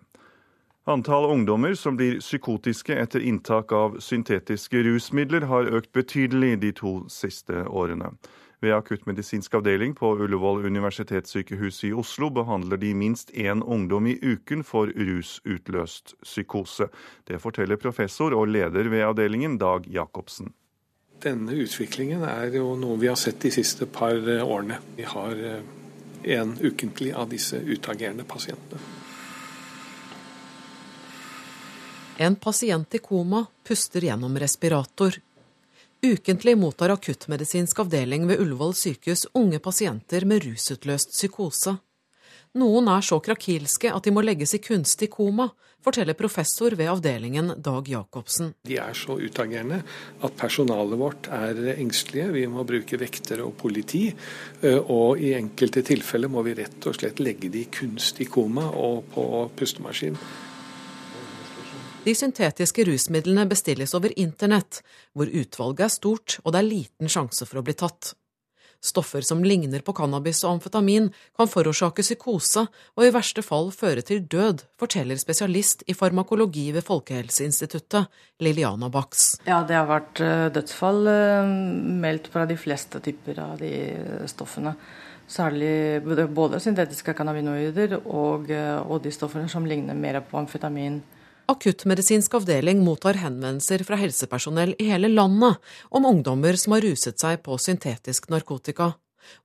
Antall 0.85 1.31
ungdommer 1.33 1.73
som 1.73 1.97
blir 1.97 2.21
psykotiske 2.21 2.93
etter 2.93 3.25
inntak 3.25 3.73
av 3.73 3.97
syntetiske 4.05 4.85
rusmidler, 4.85 5.49
har 5.49 5.73
økt 5.81 5.97
betydelig 5.97 6.59
de 6.61 6.77
to 6.77 6.99
siste 7.09 7.65
årene. 7.65 8.13
Ved 8.59 8.73
akuttmedisinsk 8.73 9.53
avdeling 9.53 9.93
på 9.95 10.15
Ullevål 10.17 10.65
universitetssykehus 10.65 11.83
i 11.83 11.91
Oslo 11.93 12.31
behandler 12.33 12.77
de 12.81 12.93
minst 12.97 13.29
én 13.29 13.61
ungdom 13.61 14.07
i 14.07 14.17
uken 14.21 14.63
for 14.65 14.89
rusutløst 14.89 16.15
psykose. 16.23 16.87
Det 17.29 17.37
forteller 17.41 17.77
professor 17.77 18.33
og 18.33 18.47
leder 18.49 18.89
ved 18.89 19.05
avdelingen, 19.05 19.59
Dag 19.61 19.85
Jacobsen. 19.85 20.53
Denne 21.21 21.53
utviklingen 21.53 22.25
er 22.25 22.57
jo 22.57 22.73
noe 22.77 22.97
vi 22.97 23.11
har 23.11 23.17
sett 23.17 23.37
de 23.45 23.53
siste 23.53 23.85
par 23.85 24.17
årene. 24.25 24.81
Vi 24.97 25.05
har 25.05 25.37
én 25.37 26.57
eh, 26.57 26.65
ukentlig 26.65 27.13
av 27.13 27.29
disse 27.29 27.61
utagerende 27.61 28.25
pasientene. 28.25 28.81
En 32.17 32.35
pasient 32.35 32.95
i 32.95 32.97
koma 32.97 33.45
puster 33.63 34.01
gjennom 34.01 34.39
respirator. 34.41 35.21
Ukentlig 36.05 36.57
mottar 36.57 36.89
akuttmedisinsk 36.93 37.79
avdeling 37.79 38.27
ved 38.29 38.39
Ullevål 38.43 38.75
sykehus 38.77 39.25
unge 39.33 39.57
pasienter 39.59 40.25
med 40.29 40.43
rusutløst 40.45 41.15
psykose. 41.15 41.73
Noen 42.57 42.87
er 42.89 43.01
så 43.05 43.17
krakilske 43.21 43.89
at 43.89 44.05
de 44.05 44.13
må 44.13 44.21
legges 44.21 44.53
i 44.53 44.61
kunstig 44.61 45.09
koma, 45.13 45.49
forteller 45.83 46.17
professor 46.17 46.73
ved 46.77 46.89
avdelingen 46.91 47.51
Dag 47.63 47.89
Jacobsen. 47.89 48.53
De 48.65 48.77
er 48.81 48.93
så 48.97 49.17
utagerende 49.17 49.81
at 50.21 50.37
personalet 50.37 51.01
vårt 51.01 51.29
er 51.33 51.73
engstelige. 51.75 52.31
Vi 52.35 52.45
må 52.51 52.65
bruke 52.67 52.99
vektere 53.01 53.45
og 53.45 53.55
politi. 53.57 54.07
Eh, 54.61 54.77
og 54.77 55.21
i 55.21 55.33
enkelte 55.37 55.81
tilfeller 55.85 56.29
må 56.29 56.45
vi 56.45 56.57
rett 56.61 56.89
og 56.89 56.97
slett 56.97 57.21
legge 57.23 57.49
de 57.53 57.65
i 57.65 57.71
kunstig 57.73 58.29
koma 58.33 58.69
og 58.69 59.09
på 59.13 59.25
pustemaskin. 59.57 60.17
De 62.07 62.13
syntetiske 62.15 62.85
rusmidlene 62.87 63.43
bestilles 63.51 63.91
over 63.97 64.13
internett, 64.15 64.79
hvor 65.11 65.27
utvalget 65.27 65.89
er 65.89 65.91
stort 65.91 66.37
og 66.45 66.53
det 66.53 66.61
er 66.61 66.67
liten 66.69 67.11
sjanse 67.11 67.43
for 67.49 67.59
å 67.59 67.63
bli 67.67 67.75
tatt. 67.75 68.13
Stoffer 68.79 69.25
som 69.25 69.41
ligner 69.43 69.81
på 69.83 69.91
cannabis 69.97 70.39
og 70.45 70.53
amfetamin 70.53 71.09
kan 71.35 71.49
forårsake 71.51 72.05
psykose 72.05 72.63
og 72.69 73.03
i 73.03 73.11
verste 73.11 73.43
fall 73.43 73.73
føre 73.75 74.05
til 74.07 74.21
død, 74.23 74.63
forteller 74.79 75.19
spesialist 75.19 75.83
i 75.89 75.97
farmakologi 75.97 76.69
ved 76.77 76.85
Folkehelseinstituttet, 76.87 78.07
Liliana 78.39 78.87
Bax. 78.93 79.25
Ja, 79.49 79.59
det 79.67 79.75
har 79.75 79.89
vært 79.89 80.23
eh, 80.23 80.45
dødsfall 80.55 81.11
eh, 81.11 81.51
meldt 82.05 82.31
fra 82.31 82.45
de 82.47 82.55
fleste 82.61 83.03
typer 83.03 83.43
av 83.49 83.59
de 83.59 83.73
stoffene. 84.31 84.77
Særlig 85.27 85.99
både 86.31 86.63
syntetiske 86.63 87.17
cannabinoider 87.17 87.99
og, 88.05 88.47
eh, 88.53 88.79
og 88.79 89.03
de 89.03 89.11
stoffene 89.11 89.51
som 89.51 89.67
ligner 89.67 89.97
mer 89.97 90.21
på 90.23 90.39
amfetamin. 90.45 91.01
Akuttmedisinsk 91.47 92.33
avdeling 92.41 92.81
mottar 92.83 93.15
henvendelser 93.21 93.85
fra 93.87 93.95
helsepersonell 93.95 94.73
i 94.83 94.89
hele 94.89 95.07
landet 95.07 95.61
om 95.95 96.07
ungdommer 96.09 96.57
som 96.59 96.75
har 96.75 96.83
ruset 96.83 97.15
seg 97.23 97.39
på 97.45 97.55
syntetisk 97.61 98.27
narkotika. 98.33 98.91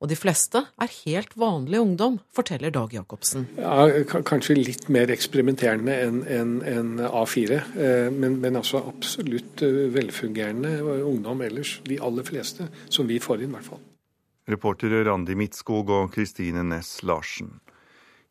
Og 0.03 0.11
de 0.11 0.17
fleste 0.19 0.65
er 0.83 0.91
helt 1.05 1.37
vanlig 1.39 1.79
ungdom, 1.79 2.19
forteller 2.35 2.75
Dag 2.75 2.91
Jacobsen. 2.95 3.47
Ja, 3.59 3.87
kanskje 4.27 4.59
litt 4.59 4.89
mer 4.95 5.11
eksperimenterende 5.15 5.95
enn 6.03 6.21
en, 6.27 6.53
en 6.67 6.93
A4, 7.07 7.63
eh, 7.79 8.11
men, 8.11 8.41
men, 8.43 8.59
altså 8.59 8.83
absolutt 8.83 9.63
eh, 9.63 9.87
velfungerende 9.95 10.75
ungdom 11.07 11.43
ellers. 11.47 11.79
De 11.87 11.99
aller 12.03 12.27
fleste, 12.27 12.67
som 12.91 13.11
vi 13.11 13.23
får 13.23 13.47
inn, 13.47 13.55
i 13.55 13.59
hvert 13.61 13.73
fall. 13.75 13.83
Reportere 14.51 15.05
Randi 15.07 15.39
Midtskog 15.39 15.91
og 15.95 16.15
Kristine 16.15 16.67
Næss 16.67 17.05
Larsen. 17.07 17.61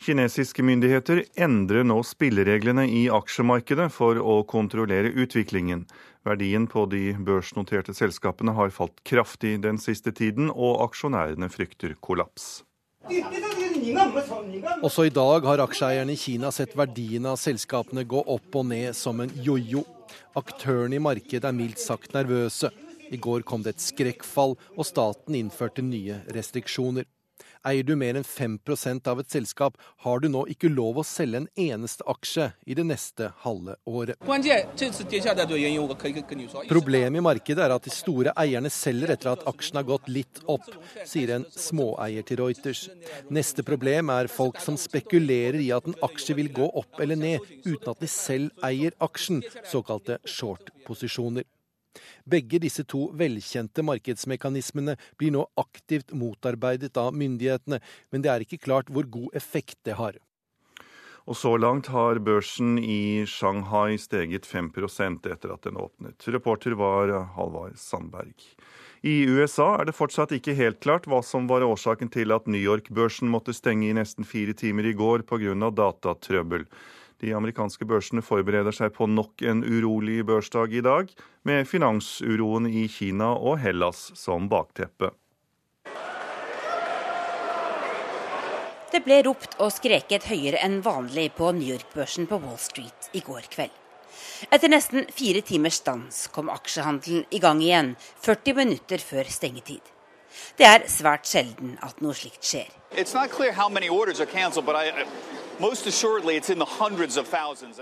Kinesiske 0.01 0.63
myndigheter 0.65 1.19
endrer 1.37 1.85
nå 1.85 1.99
spillereglene 2.01 2.87
i 2.89 3.03
aksjemarkedet 3.13 3.85
for 3.93 4.17
å 4.17 4.39
kontrollere 4.49 5.11
utviklingen. 5.13 5.83
Verdien 6.25 6.65
på 6.69 6.87
de 6.89 7.11
børsnoterte 7.21 7.93
selskapene 7.93 8.55
har 8.57 8.73
falt 8.73 8.97
kraftig 9.05 9.59
den 9.61 9.77
siste 9.77 10.09
tiden, 10.17 10.49
og 10.49 10.81
aksjonærene 10.87 11.51
frykter 11.53 11.93
kollaps. 12.01 12.63
Også 14.81 15.05
i 15.05 15.13
dag 15.13 15.45
har 15.45 15.61
aksjeeierne 15.67 16.17
i 16.17 16.23
Kina 16.23 16.49
sett 16.49 16.73
verdiene 16.77 17.35
av 17.35 17.41
selskapene 17.41 18.01
gå 18.01 18.25
opp 18.25 18.57
og 18.57 18.71
ned 18.73 18.97
som 18.97 19.21
en 19.21 19.29
jojo. 19.45 19.85
Aktørene 20.33 20.97
i 20.97 21.05
markedet 21.11 21.45
er 21.45 21.57
mildt 21.61 21.81
sagt 21.81 22.17
nervøse. 22.17 22.73
I 23.13 23.21
går 23.21 23.45
kom 23.45 23.61
det 23.61 23.75
et 23.75 23.85
skrekkfall, 23.85 24.57
og 24.77 24.87
staten 24.87 25.37
innførte 25.37 25.85
nye 25.85 26.23
restriksjoner. 26.33 27.05
Eier 27.67 27.86
du 27.86 27.93
mer 28.00 28.17
enn 28.17 28.26
5% 28.26 29.08
av 29.12 29.19
et 29.21 29.30
selskap, 29.30 29.76
har 30.02 30.21
du 30.21 30.28
nå 30.34 30.47
ikke 30.50 30.71
lov 30.71 30.97
å 30.97 31.06
selge 31.06 31.43
en 31.43 31.47
eneste 31.62 32.06
aksje 32.10 32.47
i 32.65 32.78
det 32.78 32.86
neste 32.89 33.28
halve 33.43 33.76
året. 33.86 34.17
Problemet 36.71 37.19
i 37.19 37.26
markedet 37.28 37.65
er 37.67 37.76
at 37.76 37.86
de 37.86 37.93
store 37.93 38.34
eierne 38.41 38.74
selger 38.74 39.13
etter 39.13 39.34
at 39.36 39.45
aksjen 39.54 39.78
har 39.78 39.88
gått 39.91 40.10
litt 40.10 40.41
opp, 40.50 40.65
sier 41.06 41.36
en 41.38 41.45
småeier 41.54 42.26
til 42.26 42.41
Reuters. 42.41 42.88
Neste 43.30 43.65
problem 43.67 44.10
er 44.10 44.32
folk 44.32 44.58
som 44.65 44.80
spekulerer 44.82 45.62
i 45.62 45.69
at 45.76 45.86
en 45.86 46.00
aksje 46.10 46.38
vil 46.41 46.50
gå 46.54 46.65
opp 46.82 46.97
eller 47.04 47.19
ned, 47.19 47.45
uten 47.65 47.93
at 47.93 48.02
de 48.02 48.10
selv 48.10 48.65
eier 48.65 48.97
aksjen, 49.06 49.45
såkalte 49.69 50.17
short-posisjoner. 50.26 51.45
Begge 52.25 52.60
disse 52.63 52.86
to 52.88 53.10
velkjente 53.17 53.84
markedsmekanismene 53.86 54.97
blir 55.19 55.36
nå 55.36 55.45
aktivt 55.60 56.13
motarbeidet 56.15 56.97
av 56.97 57.15
myndighetene, 57.17 57.82
men 58.12 58.23
det 58.23 58.32
er 58.34 58.45
ikke 58.45 58.62
klart 58.65 58.91
hvor 58.91 59.08
god 59.10 59.36
effekt 59.38 59.80
det 59.88 59.97
har. 59.99 60.19
Og 61.30 61.38
så 61.38 61.54
langt 61.60 61.91
har 61.93 62.19
børsen 62.23 62.80
i 62.82 63.23
Shanghai 63.30 63.99
steget 64.01 64.47
5% 64.49 65.27
etter 65.30 65.54
at 65.54 65.67
den 65.67 65.77
åpnet. 65.77 66.17
Reporter 66.34 66.73
var 66.80 67.13
Halvard 67.36 67.77
Sandberg. 67.77 68.34
I 69.06 69.25
USA 69.30 69.75
er 69.80 69.88
det 69.89 69.97
fortsatt 69.97 70.34
ikke 70.36 70.54
helt 70.58 70.82
klart 70.82 71.08
hva 71.10 71.21
som 71.25 71.47
var 71.49 71.65
årsaken 71.65 72.10
til 72.13 72.34
at 72.34 72.49
New 72.49 72.62
York-børsen 72.62 73.30
måtte 73.34 73.54
stenge 73.58 73.88
i 73.89 73.95
nesten 73.97 74.25
fire 74.25 74.54
timer 74.58 74.86
i 74.89 74.93
går 74.97 75.25
pga. 75.30 75.54
datatrøbbel. 75.73 76.67
De 77.21 77.36
amerikanske 77.38 77.86
børsene 77.86 78.23
forbereder 78.25 78.73
seg 78.73 78.95
på 78.95 79.05
nok 79.05 79.43
en 79.45 79.62
urolig 79.62 80.23
børsdag 80.25 80.73
i 80.73 80.81
dag, 80.81 81.12
med 81.45 81.67
finansuroen 81.69 82.65
i 82.65 82.88
Kina 82.89 83.36
og 83.38 83.60
Hellas 83.62 84.07
som 84.17 84.47
bakteppe. 84.49 85.12
Det 88.91 89.03
ble 89.05 89.21
ropt 89.23 89.53
og 89.62 89.69
skreket 89.71 90.25
høyere 90.27 90.60
enn 90.65 90.81
vanlig 90.84 91.29
på 91.38 91.53
New 91.55 91.69
York-børsen 91.69 92.25
på 92.27 92.41
Wall 92.41 92.57
Street 92.60 93.13
i 93.15 93.21
går 93.23 93.45
kveld. 93.53 93.77
Etter 94.51 94.71
nesten 94.73 95.05
fire 95.13 95.45
timers 95.45 95.77
stans 95.79 96.25
kom 96.34 96.49
aksjehandelen 96.51 97.23
i 97.29 97.39
gang 97.39 97.62
igjen, 97.63 97.93
40 98.25 98.57
minutter 98.57 98.99
før 98.99 99.29
stengetid. 99.29 99.86
Det 100.57 100.65
er 100.67 100.89
svært 100.91 101.29
sjelden 101.29 101.77
at 101.86 102.01
noe 102.03 102.17
slikt 102.17 102.43
skjer. 102.43 102.67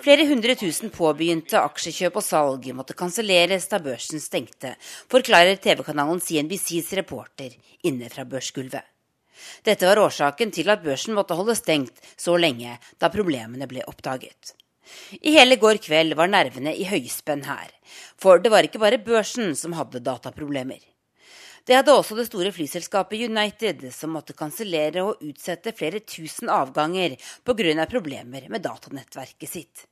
Flere 0.04 0.26
hundre 0.28 0.56
tusen 0.60 0.92
påbegynte 0.92 1.62
aksjekjøp 1.62 2.18
og 2.20 2.26
salg 2.26 2.66
måtte 2.76 2.96
kanselleres 3.00 3.70
da 3.72 3.80
børsen 3.84 4.20
stengte, 4.20 4.74
forklarer 5.08 5.62
TV-kanalen 5.64 6.20
CNBCs 6.20 6.92
reporter 7.00 7.56
inne 7.88 8.12
fra 8.12 8.26
børsgulvet. 8.28 8.84
Dette 9.64 9.88
var 9.88 10.02
årsaken 10.04 10.52
til 10.52 10.68
at 10.74 10.84
børsen 10.84 11.16
måtte 11.16 11.38
holde 11.40 11.56
stengt 11.56 12.04
så 12.20 12.36
lenge 12.36 12.76
da 13.00 13.08
problemene 13.14 13.70
ble 13.72 13.88
oppdaget. 13.88 14.56
I 15.24 15.38
hele 15.38 15.56
går 15.62 15.80
kveld 15.86 16.18
var 16.20 16.28
nervene 16.28 16.76
i 16.76 16.84
høyspenn 16.90 17.48
her, 17.48 17.72
for 18.20 18.44
det 18.44 18.52
var 18.52 18.68
ikke 18.68 18.82
bare 18.84 19.00
børsen 19.00 19.56
som 19.56 19.78
hadde 19.80 20.04
dataproblemer. 20.04 20.82
Det 21.70 21.76
hadde 21.78 21.94
også 21.94 22.16
det 22.18 22.24
store 22.26 22.50
flyselskapet 22.50 23.28
United, 23.30 23.84
som 23.94 24.16
måtte 24.16 24.34
kansellere 24.34 25.04
og 25.06 25.20
utsette 25.22 25.70
flere 25.78 26.00
tusen 26.02 26.50
avganger 26.50 27.14
pga. 27.46 27.86
problemer 27.86 28.48
med 28.50 28.64
datanettverket 28.66 29.50
sitt. 29.50 29.84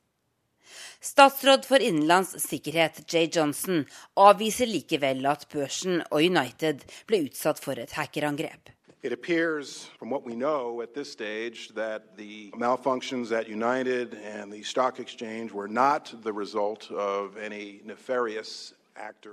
Statsråd 0.98 1.62
for 1.64 1.78
innenlands 1.78 2.34
sikkerhet 2.42 3.04
Jay 3.06 3.30
Johnson 3.30 3.86
avviser 4.16 4.66
likevel 4.66 5.24
at 5.26 5.46
børsen 5.46 6.02
og 6.10 6.18
United 6.18 6.82
ble 7.06 7.28
utsatt 7.28 7.62
for 7.62 7.78
et 7.78 7.94
hackerangrep. 7.94 8.74
It 9.04 9.12
appears 9.12 9.86
from 10.00 10.10
what 10.10 10.26
we 10.26 10.34
know 10.34 10.82
at 10.82 10.94
this 10.94 11.12
stage 11.12 11.70
that 11.76 12.16
the 12.16 12.50
malfunctions 12.58 13.30
at 13.30 13.46
United 13.46 14.18
and 14.24 14.52
the 14.52 14.64
stock 14.64 14.98
exchange 14.98 15.52
were 15.52 15.68
not 15.68 16.12
the 16.24 16.32
result 16.32 16.90
of 16.90 17.36
any 17.36 17.80
nefarious 17.84 18.74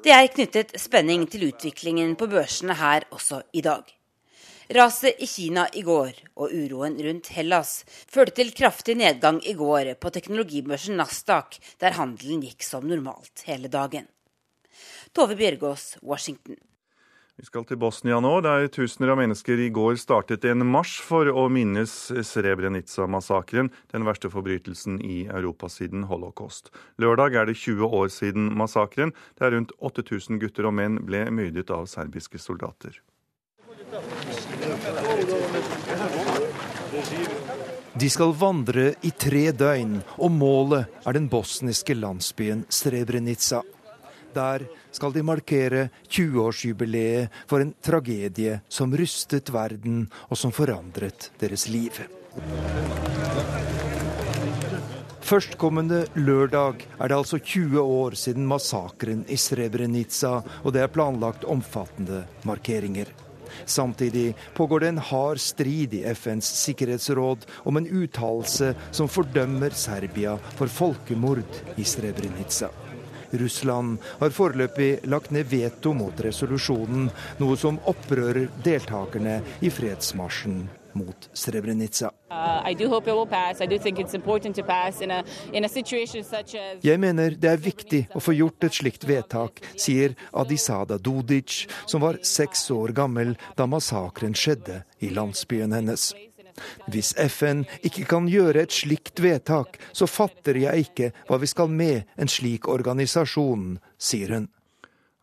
Det 0.04 0.14
er 0.14 0.28
knyttet 0.30 0.74
spenning 0.80 1.26
til 1.32 1.48
utviklingen 1.50 2.16
på 2.20 2.28
børsene 2.30 2.76
her 2.78 3.06
også 3.16 3.42
i 3.58 3.64
dag. 3.66 3.86
Raset 4.76 5.22
i 5.22 5.28
Kina 5.30 5.68
i 5.78 5.84
går 5.86 6.16
og 6.42 6.54
uroen 6.54 6.98
rundt 7.06 7.28
Hellas 7.36 7.84
førte 8.10 8.34
til 8.40 8.50
kraftig 8.58 8.96
nedgang 8.98 9.38
i 9.46 9.54
går 9.58 9.92
på 10.02 10.10
teknologibørsen 10.14 10.98
Nasdaq, 10.98 11.60
der 11.82 11.98
handelen 11.98 12.42
gikk 12.46 12.66
som 12.66 12.88
normalt 12.90 13.46
hele 13.46 13.70
dagen. 13.70 14.08
Tove 15.14 15.38
Bjørgaas, 15.38 15.98
Washington. 16.02 16.58
Vi 17.36 17.44
skal 17.44 17.66
til 17.68 17.76
Bosnia 17.76 18.22
nå, 18.24 18.30
der 18.46 18.70
tusener 18.72 19.10
av 19.12 19.18
mennesker 19.20 19.60
i 19.60 19.68
går 19.76 19.98
startet 20.00 20.46
en 20.48 20.64
marsj 20.72 21.02
for 21.04 21.28
å 21.28 21.50
minnes 21.52 21.92
Srebrenica-massakren, 22.30 23.68
den 23.92 24.06
verste 24.08 24.32
forbrytelsen 24.32 25.02
i 25.04 25.26
Europa 25.28 25.68
siden 25.68 26.06
holocaust. 26.08 26.72
Lørdag 26.96 27.36
er 27.36 27.52
det 27.52 27.58
20 27.60 27.92
år 28.00 28.08
siden 28.16 28.48
massakren, 28.56 29.12
der 29.36 29.52
rundt 29.52 29.76
8000 29.84 30.40
gutter 30.40 30.70
og 30.72 30.78
menn 30.80 31.02
ble 31.04 31.26
myrdet 31.28 31.76
av 31.76 31.90
serbiske 31.92 32.40
soldater. 32.40 33.02
De 38.00 38.12
skal 38.16 38.32
vandre 38.40 38.94
i 39.04 39.12
tre 39.12 39.50
døgn, 39.52 40.00
og 40.24 40.32
målet 40.32 40.88
er 41.04 41.20
den 41.20 41.28
bosniske 41.28 42.00
landsbyen 42.00 42.64
Srebrenica. 42.72 43.66
Der 44.36 44.66
skal 44.92 45.14
de 45.16 45.24
markere 45.24 45.88
20-årsjubileet 46.12 47.32
for 47.48 47.64
en 47.64 47.72
tragedie 47.84 48.60
som 48.68 48.92
rystet 48.92 49.52
verden, 49.54 50.10
og 50.28 50.40
som 50.40 50.52
forandret 50.52 51.30
deres 51.40 51.70
liv. 51.72 52.04
Førstkommende 55.26 56.04
lørdag 56.20 56.84
er 57.00 57.10
det 57.10 57.18
altså 57.18 57.40
20 57.40 57.80
år 57.82 58.18
siden 58.20 58.46
massakren 58.46 59.24
i 59.32 59.40
Srebrenica, 59.40 60.42
og 60.62 60.76
det 60.76 60.84
er 60.84 60.92
planlagt 60.92 61.48
omfattende 61.50 62.26
markeringer. 62.46 63.10
Samtidig 63.66 64.36
pågår 64.54 64.84
det 64.84 64.88
en 64.92 65.06
hard 65.10 65.40
strid 65.40 65.96
i 65.96 66.04
FNs 66.14 66.52
sikkerhetsråd 66.60 67.48
om 67.64 67.80
en 67.80 67.88
uttalelse 67.88 68.74
som 68.92 69.10
fordømmer 69.10 69.74
Serbia 69.74 70.36
for 70.60 70.68
folkemord 70.68 71.64
i 71.80 71.88
Srebrenica. 71.88 72.70
Russland 73.42 74.00
har 74.20 74.34
foreløpig 74.36 75.06
lagt 75.12 75.32
ned 75.36 75.50
veto 75.52 75.94
mot 75.98 76.20
resolusjonen, 76.26 77.10
noe 77.42 77.60
som 77.60 77.80
opprører 77.90 78.50
deltakerne 78.66 79.42
i 79.62 79.72
fredsmarsjen 79.74 80.66
mot 80.96 81.30
Srebrenica. 81.34 82.12
Jeg 86.84 87.00
mener 87.00 87.36
det 87.40 87.52
er 87.52 87.64
viktig 87.66 88.02
å 88.16 88.24
få 88.24 88.36
gjort 88.36 88.68
et 88.68 88.78
slikt 88.80 89.08
vedtak, 89.10 89.60
sier 89.76 90.16
Adisada 90.32 90.98
Dudic, 90.98 91.66
som 91.86 92.06
var 92.06 92.22
seks 92.24 92.70
år 92.72 92.96
gammel 92.96 93.36
da 93.60 93.68
massakren 93.70 94.36
skjedde 94.38 94.84
i 95.04 95.12
landsbyen 95.16 95.76
hennes. 95.76 96.14
Hvis 96.92 97.14
FN 97.30 97.64
ikke 97.86 98.08
kan 98.10 98.30
gjøre 98.32 98.66
et 98.66 98.76
slikt 98.76 99.22
vedtak, 99.24 99.80
så 99.92 100.08
fatter 100.10 100.58
jeg 100.60 100.90
ikke 100.90 101.14
hva 101.30 101.40
vi 101.42 101.50
skal 101.52 101.72
med 101.72 102.04
en 102.20 102.32
slik 102.32 102.70
organisasjon, 102.72 103.80
sier 103.98 104.38
hun. 104.38 104.52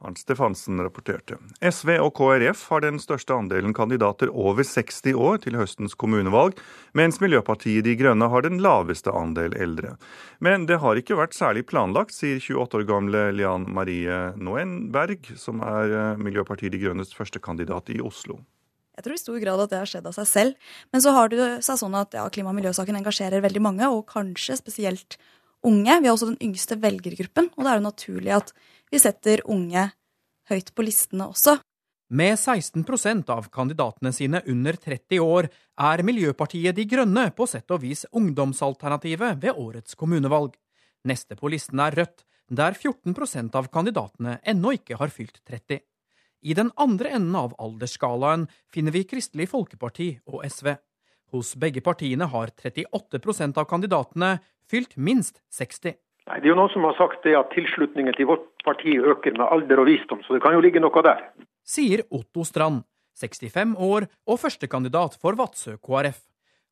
Arnt 0.02 0.18
Stefansen 0.18 0.80
rapporterte. 0.82 1.36
SV 1.62 1.94
og 2.02 2.10
KrF 2.18 2.64
har 2.72 2.82
den 2.82 2.98
største 2.98 3.36
andelen 3.38 3.74
kandidater 3.76 4.32
over 4.34 4.66
60 4.66 5.14
år 5.14 5.38
til 5.44 5.58
høstens 5.60 5.94
kommunevalg, 5.94 6.58
mens 6.98 7.20
Miljøpartiet 7.22 7.86
De 7.86 7.94
Grønne 8.00 8.26
har 8.32 8.42
den 8.42 8.58
laveste 8.64 9.14
andel 9.14 9.54
eldre. 9.54 9.94
Men 10.42 10.66
det 10.66 10.80
har 10.82 10.98
ikke 10.98 11.20
vært 11.20 11.38
særlig 11.38 11.68
planlagt, 11.70 12.16
sier 12.16 12.42
28 12.42 12.80
år 12.80 12.88
gamle 12.88 13.28
Lian 13.36 13.68
Marie 13.70 14.18
Noenberg, 14.34 15.30
som 15.38 15.62
er 15.62 15.94
eh, 15.94 16.18
Miljøpartiet 16.18 16.74
De 16.74 16.82
Grønnes 16.82 17.14
første 17.14 17.38
kandidat 17.42 17.94
i 17.94 18.02
Oslo. 18.02 18.40
Jeg 18.96 19.06
tror 19.06 19.16
i 19.16 19.22
stor 19.22 19.38
grad 19.40 19.62
at 19.64 19.72
det 19.72 19.80
har 19.80 19.88
skjedd 19.88 20.08
av 20.10 20.16
seg 20.16 20.28
selv. 20.28 20.72
Men 20.92 21.04
så 21.04 21.14
har 21.16 21.32
det 21.32 21.48
seg 21.64 21.80
sånn 21.80 21.96
at 21.96 22.14
ja, 22.18 22.26
klima- 22.32 22.52
og 22.52 22.58
miljøsaken 22.58 22.98
engasjerer 23.00 23.44
veldig 23.44 23.62
mange, 23.64 23.88
og 23.88 24.04
kanskje 24.10 24.58
spesielt 24.60 25.16
unge. 25.64 25.98
Vi 25.98 26.10
har 26.10 26.14
også 26.14 26.32
den 26.32 26.42
yngste 26.44 26.76
velgergruppen, 26.82 27.50
og 27.56 27.64
da 27.64 27.72
er 27.72 27.80
det 27.80 27.88
naturlig 27.88 28.34
at 28.36 28.52
vi 28.92 29.00
setter 29.00 29.44
unge 29.48 29.88
høyt 30.50 30.72
på 30.76 30.84
listene 30.84 31.30
også. 31.32 31.56
Med 32.12 32.36
16% 32.36 33.30
av 33.32 33.46
kandidatene 33.48 34.10
sine 34.12 34.42
under 34.52 34.76
30 34.76 35.22
år 35.24 35.46
er 35.80 36.02
Miljøpartiet 36.04 36.76
De 36.76 36.84
Grønne 36.84 37.30
på 37.32 37.46
sett 37.48 37.72
og 37.72 37.80
vis 37.86 38.04
ungdomsalternativet 38.12 39.40
ved 39.40 39.56
årets 39.56 39.96
kommunevalg. 39.96 40.52
Neste 41.08 41.38
på 41.38 41.48
listen 41.48 41.80
er 41.80 41.96
Rødt, 41.96 42.26
der 42.52 42.76
14% 42.76 43.56
av 43.56 43.70
kandidatene 43.72 44.36
ennå 44.44 44.74
ikke 44.76 45.00
har 45.00 45.14
fylt 45.14 45.40
30. 45.48 45.80
I 46.42 46.54
den 46.58 46.72
andre 46.76 47.12
enden 47.14 47.36
av 47.38 47.52
aldersskalaen 47.62 48.48
finner 48.74 48.90
vi 48.94 49.04
Kristelig 49.06 49.46
Folkeparti 49.52 50.08
og 50.26 50.42
SV. 50.42 50.72
Hos 51.32 51.54
begge 51.54 51.80
partiene 51.86 52.26
har 52.26 52.50
38% 52.58 53.60
av 53.62 53.68
kandidatene 53.70 54.32
fylt 54.68 54.96
minst 54.98 55.38
60. 55.54 55.94
Nei, 56.26 56.38
det 56.42 56.48
er 56.48 56.52
jo 56.52 56.58
noen 56.58 56.72
som 56.74 56.84
har 56.86 56.98
sagt 56.98 57.22
det 57.26 57.36
at 57.38 57.54
tilslutningen 57.54 58.14
til 58.18 58.26
vårt 58.30 58.48
parti 58.66 58.96
øker 58.98 59.38
med 59.38 59.46
alder 59.46 59.82
og 59.82 59.88
visdom, 59.90 60.20
så 60.26 60.34
det 60.34 60.42
kan 60.42 60.54
jo 60.56 60.62
ligge 60.62 60.82
noe 60.82 61.02
der. 61.06 61.22
Sier 61.62 62.02
Otto 62.10 62.44
Strand, 62.46 62.82
65 63.22 63.78
år 63.78 64.08
og 64.26 64.42
førstekandidat 64.42 65.18
for 65.22 65.38
Vadsø 65.38 65.76
KrF. 65.78 66.20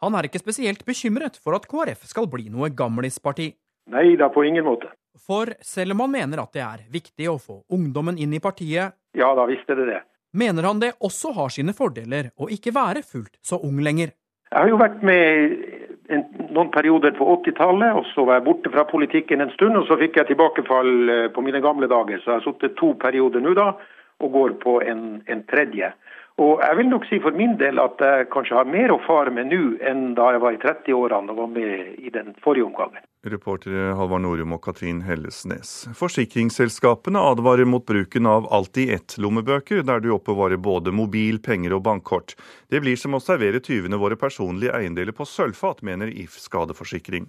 Han 0.03 0.17
er 0.17 0.27
ikke 0.27 0.43
spesielt 0.43 0.83
bekymret 0.87 1.39
for 1.39 1.55
at 1.55 1.67
KrF 1.71 2.07
skal 2.11 2.27
bli 2.31 2.49
noe 2.51 2.73
gamlisparti. 2.75 3.53
Nei 3.91 4.15
da, 4.19 4.31
på 4.35 4.43
ingen 4.47 4.67
måte. 4.67 4.91
For 5.19 5.51
selv 5.67 5.95
om 5.95 6.05
han 6.07 6.15
mener 6.15 6.43
at 6.43 6.55
det 6.55 6.63
er 6.65 6.87
viktig 6.91 7.27
å 7.31 7.39
få 7.43 7.63
ungdommen 7.75 8.19
inn 8.19 8.35
i 8.35 8.43
partiet, 8.43 8.97
Ja 9.17 9.33
da, 9.35 9.47
visst 9.51 9.71
er 9.71 9.81
det 9.81 9.91
det. 9.91 10.01
mener 10.33 10.63
han 10.63 10.81
det 10.81 10.93
også 11.01 11.33
har 11.35 11.51
sine 11.51 11.75
fordeler 11.75 12.31
å 12.39 12.47
ikke 12.55 12.75
være 12.75 13.03
fullt 13.03 13.39
så 13.43 13.59
ung 13.67 13.81
lenger. 13.83 14.13
Jeg 14.51 14.59
har 14.59 14.69
jo 14.71 14.79
vært 14.79 15.03
med 15.07 15.65
en, 16.11 16.23
noen 16.51 16.71
perioder 16.75 17.15
på 17.19 17.27
80-tallet, 17.37 17.95
og 17.99 18.07
så 18.15 18.25
var 18.27 18.39
jeg 18.39 18.47
borte 18.47 18.73
fra 18.75 18.85
politikken 18.87 19.43
en 19.43 19.53
stund, 19.55 19.79
og 19.79 19.87
så 19.89 19.99
fikk 19.99 20.19
jeg 20.19 20.31
tilbakefall 20.31 20.93
eh, 21.15 21.27
på 21.35 21.45
mine 21.47 21.63
gamle 21.63 21.91
dager. 21.91 22.19
Så 22.23 22.33
jeg 22.33 22.39
har 22.39 22.47
sittet 22.47 22.79
to 22.79 22.93
perioder 22.99 23.43
nå 23.43 23.55
da, 23.59 23.73
og 24.21 24.33
går 24.35 24.57
på 24.63 24.81
en, 24.83 25.05
en 25.31 25.45
tredje. 25.51 25.93
Og 26.41 26.63
jeg 26.65 26.77
vil 26.79 26.89
nok 26.89 27.05
si 27.05 27.19
for 27.21 27.37
min 27.37 27.59
del 27.61 27.77
at 27.83 28.01
jeg 28.01 28.29
kanskje 28.33 28.57
har 28.57 28.69
mer 28.69 28.95
å 28.95 29.01
fare 29.05 29.33
med 29.35 29.51
nå 29.51 29.75
enn 29.85 30.15
da 30.17 30.31
jeg 30.33 30.41
var 30.41 30.55
i 30.57 30.61
30-årene 30.63 31.35
og 31.35 31.41
var 31.43 31.51
med 31.53 31.99
i 32.01 32.13
den 32.15 32.33
forrige 32.41 32.65
omgangen. 32.65 33.05
Reportere 33.29 33.91
Halvard 33.99 34.25
Norum 34.25 34.55
og 34.57 34.63
Katrin 34.65 35.03
Hellesnes. 35.05 35.91
Forsikringsselskapene 35.99 37.21
advarer 37.21 37.69
mot 37.69 37.85
bruken 37.85 38.25
av 38.31 38.49
alltid-ett-lommebøker, 38.57 39.85
der 39.85 40.01
du 40.01 40.15
oppbevarer 40.17 40.57
både 40.57 40.97
mobil, 40.97 41.43
penger 41.45 41.77
og 41.77 41.85
bankkort. 41.85 42.33
Det 42.73 42.81
blir 42.81 42.97
som 42.97 43.13
å 43.13 43.21
servere 43.21 43.61
tyvene 43.61 44.01
våre 44.01 44.17
personlige 44.17 44.73
eiendeler 44.81 45.13
på 45.13 45.29
sølvfat, 45.29 45.85
mener 45.85 46.09
If 46.09 46.41
skadeforsikring. 46.41 47.29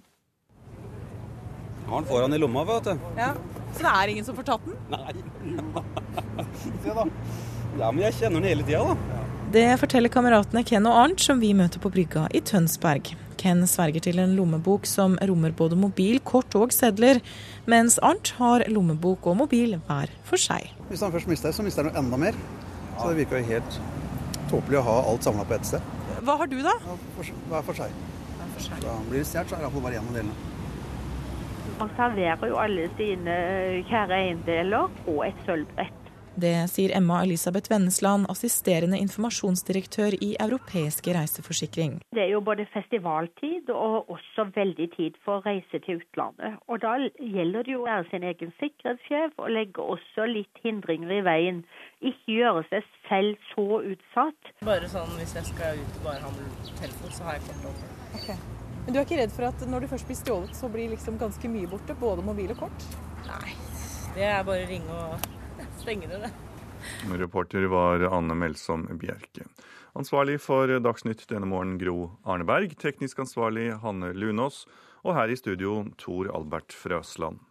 Har 1.92 2.00
den 2.00 2.08
foran 2.08 2.32
i 2.32 2.40
lomma, 2.40 2.64
vet 2.64 2.88
du. 2.88 3.08
Ja, 3.20 3.34
Så 3.76 3.84
det 3.84 3.92
er 3.92 4.08
ingen 4.08 4.24
som 4.24 4.36
får 4.40 4.48
tatt 4.54 4.64
den? 4.64 4.80
Nei. 4.88 5.12
Se 6.80 6.96
da. 6.96 7.04
Ja, 7.78 7.88
men 7.90 8.02
jeg 8.04 8.16
kjenner 8.18 8.42
den 8.42 8.50
hele 8.50 8.64
tida, 8.66 8.84
da. 8.92 9.20
Det 9.52 9.66
forteller 9.82 10.08
kameratene 10.12 10.62
Ken 10.64 10.86
og 10.88 10.96
Arnt, 10.96 11.20
som 11.20 11.40
vi 11.42 11.50
møter 11.56 11.80
på 11.82 11.90
brygga 11.92 12.24
i 12.32 12.40
Tønsberg. 12.40 13.10
Ken 13.40 13.64
sverger 13.66 14.04
til 14.04 14.20
en 14.22 14.36
lommebok 14.36 14.86
som 14.88 15.16
rommer 15.28 15.52
både 15.56 15.76
mobil, 15.76 16.20
kort 16.24 16.54
og 16.56 16.72
sedler, 16.72 17.18
mens 17.68 17.98
Arnt 18.06 18.30
har 18.38 18.64
lommebok 18.70 19.26
og 19.28 19.40
mobil 19.42 19.74
hver 19.88 20.12
for 20.28 20.40
seg. 20.40 20.70
Hvis 20.88 21.02
han 21.04 21.12
først 21.12 21.28
mister 21.28 21.50
det, 21.50 21.56
så 21.58 21.66
mister 21.66 21.84
han 21.84 21.92
jo 21.92 22.04
enda 22.04 22.20
mer. 22.22 22.38
Så 22.96 23.10
det 23.10 23.18
virker 23.22 23.40
jo 23.42 23.50
helt 23.50 23.78
tåpelig 24.52 24.80
å 24.80 24.86
ha 24.86 24.96
alt 25.10 25.26
samla 25.26 25.44
på 25.48 25.56
ett 25.58 25.68
sted. 25.68 25.92
Hva 26.22 26.36
har 26.38 26.48
du, 26.52 26.58
da? 26.62 26.76
Hver 27.18 27.66
for 27.66 27.76
seg. 27.76 27.96
Da 28.82 28.94
blir 29.08 29.22
det 29.22 29.26
stjålet, 29.26 29.48
så 29.50 29.56
er 29.56 29.62
det 29.62 29.66
iallfall 29.66 29.84
bare 29.88 29.98
én 29.98 30.06
av 30.06 30.16
delene. 30.20 30.36
Han 31.80 31.90
serverer 31.96 32.52
jo 32.52 32.60
alle 32.62 32.86
sine 32.98 33.36
kjære 33.88 34.20
eiendeler 34.20 35.02
og 35.08 35.24
et 35.26 35.42
sølvbrett. 35.48 36.01
Det 36.34 36.54
sier 36.72 36.96
Emma 36.96 37.20
Elisabeth 37.22 37.68
Vennesland, 37.68 38.24
assisterende 38.32 38.96
informasjonsdirektør 39.02 40.14
i 40.24 40.30
Europeiske 40.40 41.12
reiseforsikring. 41.12 41.98
Det 42.16 42.22
er 42.24 42.30
jo 42.32 42.40
både 42.40 42.64
festivaltid 42.72 43.68
og 43.74 44.08
også 44.08 44.46
veldig 44.54 44.86
tid 44.96 45.18
for 45.26 45.38
å 45.38 45.44
reise 45.44 45.82
til 45.84 46.00
utlandet. 46.00 46.56
Og 46.72 46.80
da 46.80 46.94
gjelder 47.20 47.68
det 47.68 47.74
jo 47.74 47.82
å 47.82 47.88
være 47.90 48.08
sin 48.08 48.24
egen 48.30 48.54
sikkerhetssjef 48.62 49.36
og 49.36 49.52
legge 49.52 49.84
også 49.96 50.24
litt 50.30 50.62
hindringer 50.64 51.12
i 51.18 51.20
veien. 51.26 51.60
Ikke 52.00 52.38
gjøre 52.38 52.64
seg 52.70 52.88
selv 53.10 53.44
så 53.52 53.66
utsatt. 53.92 54.54
Bare 54.64 54.88
sånn 54.88 55.12
hvis 55.18 55.36
jeg 55.36 55.50
skal 55.52 55.84
ut 55.84 56.00
og 56.00 56.08
bare 56.08 56.24
handle 56.24 56.48
telefon, 56.80 57.12
så 57.12 57.28
har 57.28 57.36
jeg 57.36 57.46
kort 57.50 57.68
over. 57.74 58.40
Men 58.86 58.96
du 58.96 58.98
er 58.98 59.04
ikke 59.04 59.20
redd 59.20 59.36
for 59.36 59.50
at 59.50 59.68
når 59.68 59.84
du 59.84 59.92
først 59.92 60.08
blir 60.08 60.18
stjålet, 60.18 60.56
så 60.56 60.72
blir 60.72 60.90
liksom 60.96 61.20
ganske 61.20 61.52
mye 61.52 61.68
borte? 61.70 61.94
Både 62.00 62.24
mobil 62.24 62.56
og 62.56 62.64
kort? 62.64 62.90
Nei, 63.28 63.52
det 64.16 64.26
er 64.32 64.42
bare 64.48 64.64
å 64.64 64.72
ringe 64.72 64.96
og 64.96 65.30
stenge 65.82 66.08
det. 66.08 66.32
Reporter 67.18 67.66
var 67.70 68.06
Anne 68.08 68.34
Melsom 68.34 68.86
Bjerke. 68.98 69.46
Ansvarlig 69.98 70.38
for 70.40 70.70
Dagsnytt 70.80 71.26
denne 71.28 71.46
morgenen 71.46 71.78
Gro 71.78 72.12
Arneberg, 72.24 72.72
teknisk 72.80 73.20
ansvarlig 73.26 73.68
Hanne 73.82 74.14
Lunås, 74.16 74.64
og 75.04 75.16
her 75.18 75.28
i 75.28 75.36
studio 75.36 75.82
Tor 76.00 76.30
Albert 76.32 76.72
Frøsland. 76.72 77.42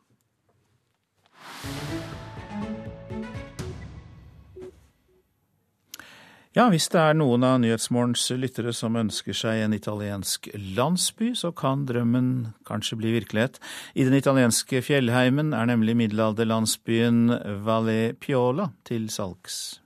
Ja, 6.52 6.66
hvis 6.68 6.90
det 6.92 7.00
er 7.00 7.14
noen 7.16 7.46
av 7.48 7.62
Nyhetsmorgens 7.64 8.26
lyttere 8.36 8.74
som 8.76 8.98
ønsker 9.00 9.36
seg 9.40 9.62
en 9.64 9.76
italiensk 9.76 10.50
landsby, 10.76 11.30
så 11.32 11.54
kan 11.56 11.86
drømmen 11.88 12.50
kanskje 12.68 12.98
bli 13.00 13.14
virkelighet. 13.14 13.56
I 13.96 14.04
den 14.04 14.18
italienske 14.18 14.82
fjellheimen 14.84 15.54
er 15.56 15.70
nemlig 15.70 15.96
middelalderlandsbyen 16.02 17.22
Valle 17.64 18.18
Piola 18.20 18.68
til 18.84 19.08
salgs. 19.14 19.80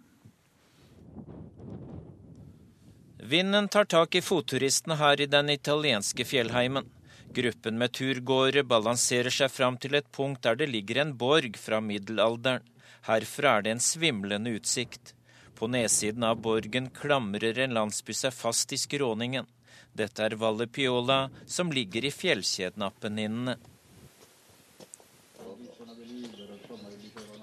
Vinden 3.22 3.70
tar 3.70 3.86
tak 3.86 4.18
i 4.18 4.26
fotturistene 4.26 4.98
her 4.98 5.22
i 5.22 5.30
den 5.30 5.52
italienske 5.54 6.26
fjellheimen. 6.26 6.90
Gruppen 7.38 7.78
med 7.78 7.94
turgåere 7.94 8.66
balanserer 8.66 9.34
seg 9.34 9.54
fram 9.54 9.78
til 9.78 9.98
et 10.02 10.10
punkt 10.10 10.42
der 10.42 10.58
det 10.58 10.72
ligger 10.74 11.04
en 11.04 11.14
borg 11.14 11.62
fra 11.62 11.78
middelalderen. 11.78 12.66
Herfra 13.06 13.60
er 13.60 13.66
det 13.68 13.76
en 13.76 13.86
svimlende 13.86 14.56
utsikt. 14.58 15.15
På 15.56 15.68
nedsiden 15.68 16.24
av 16.24 16.42
borgen 16.42 16.90
klamrer 16.90 17.60
en 17.60 17.74
landsby 17.74 18.14
seg 18.14 18.34
fast 18.34 18.74
i 18.76 18.78
skråningen. 18.78 19.48
Dette 19.96 20.26
er 20.26 20.36
Valle 20.36 20.68
Piola, 20.68 21.30
som 21.46 21.72
ligger 21.72 22.06
i 22.06 22.12
fjellkjeden 22.12 22.84
Appenninene. 22.84 23.56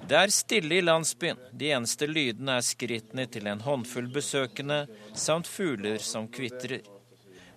Det 0.08 0.18
er 0.18 0.32
stille 0.34 0.76
i 0.76 0.84
landsbyen. 0.84 1.38
De 1.56 1.70
eneste 1.72 2.04
lydene 2.10 2.58
er 2.58 2.66
skrittene 2.66 3.24
til 3.32 3.46
en 3.48 3.62
håndfull 3.64 4.10
besøkende, 4.12 4.82
samt 5.16 5.48
fugler 5.48 6.02
som 6.04 6.28
kvitrer. 6.28 6.82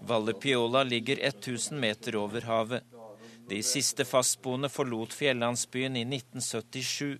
Valle 0.07 0.33
Piola 0.39 0.85
ligger 0.87 1.19
1000 1.19 1.79
meter 1.79 2.15
over 2.15 2.47
havet. 2.47 2.83
De 3.49 3.59
siste 3.63 4.05
fastboende 4.07 4.69
forlot 4.71 5.13
fjellandsbyen 5.13 5.97
i 5.99 6.05
1977. 6.07 7.17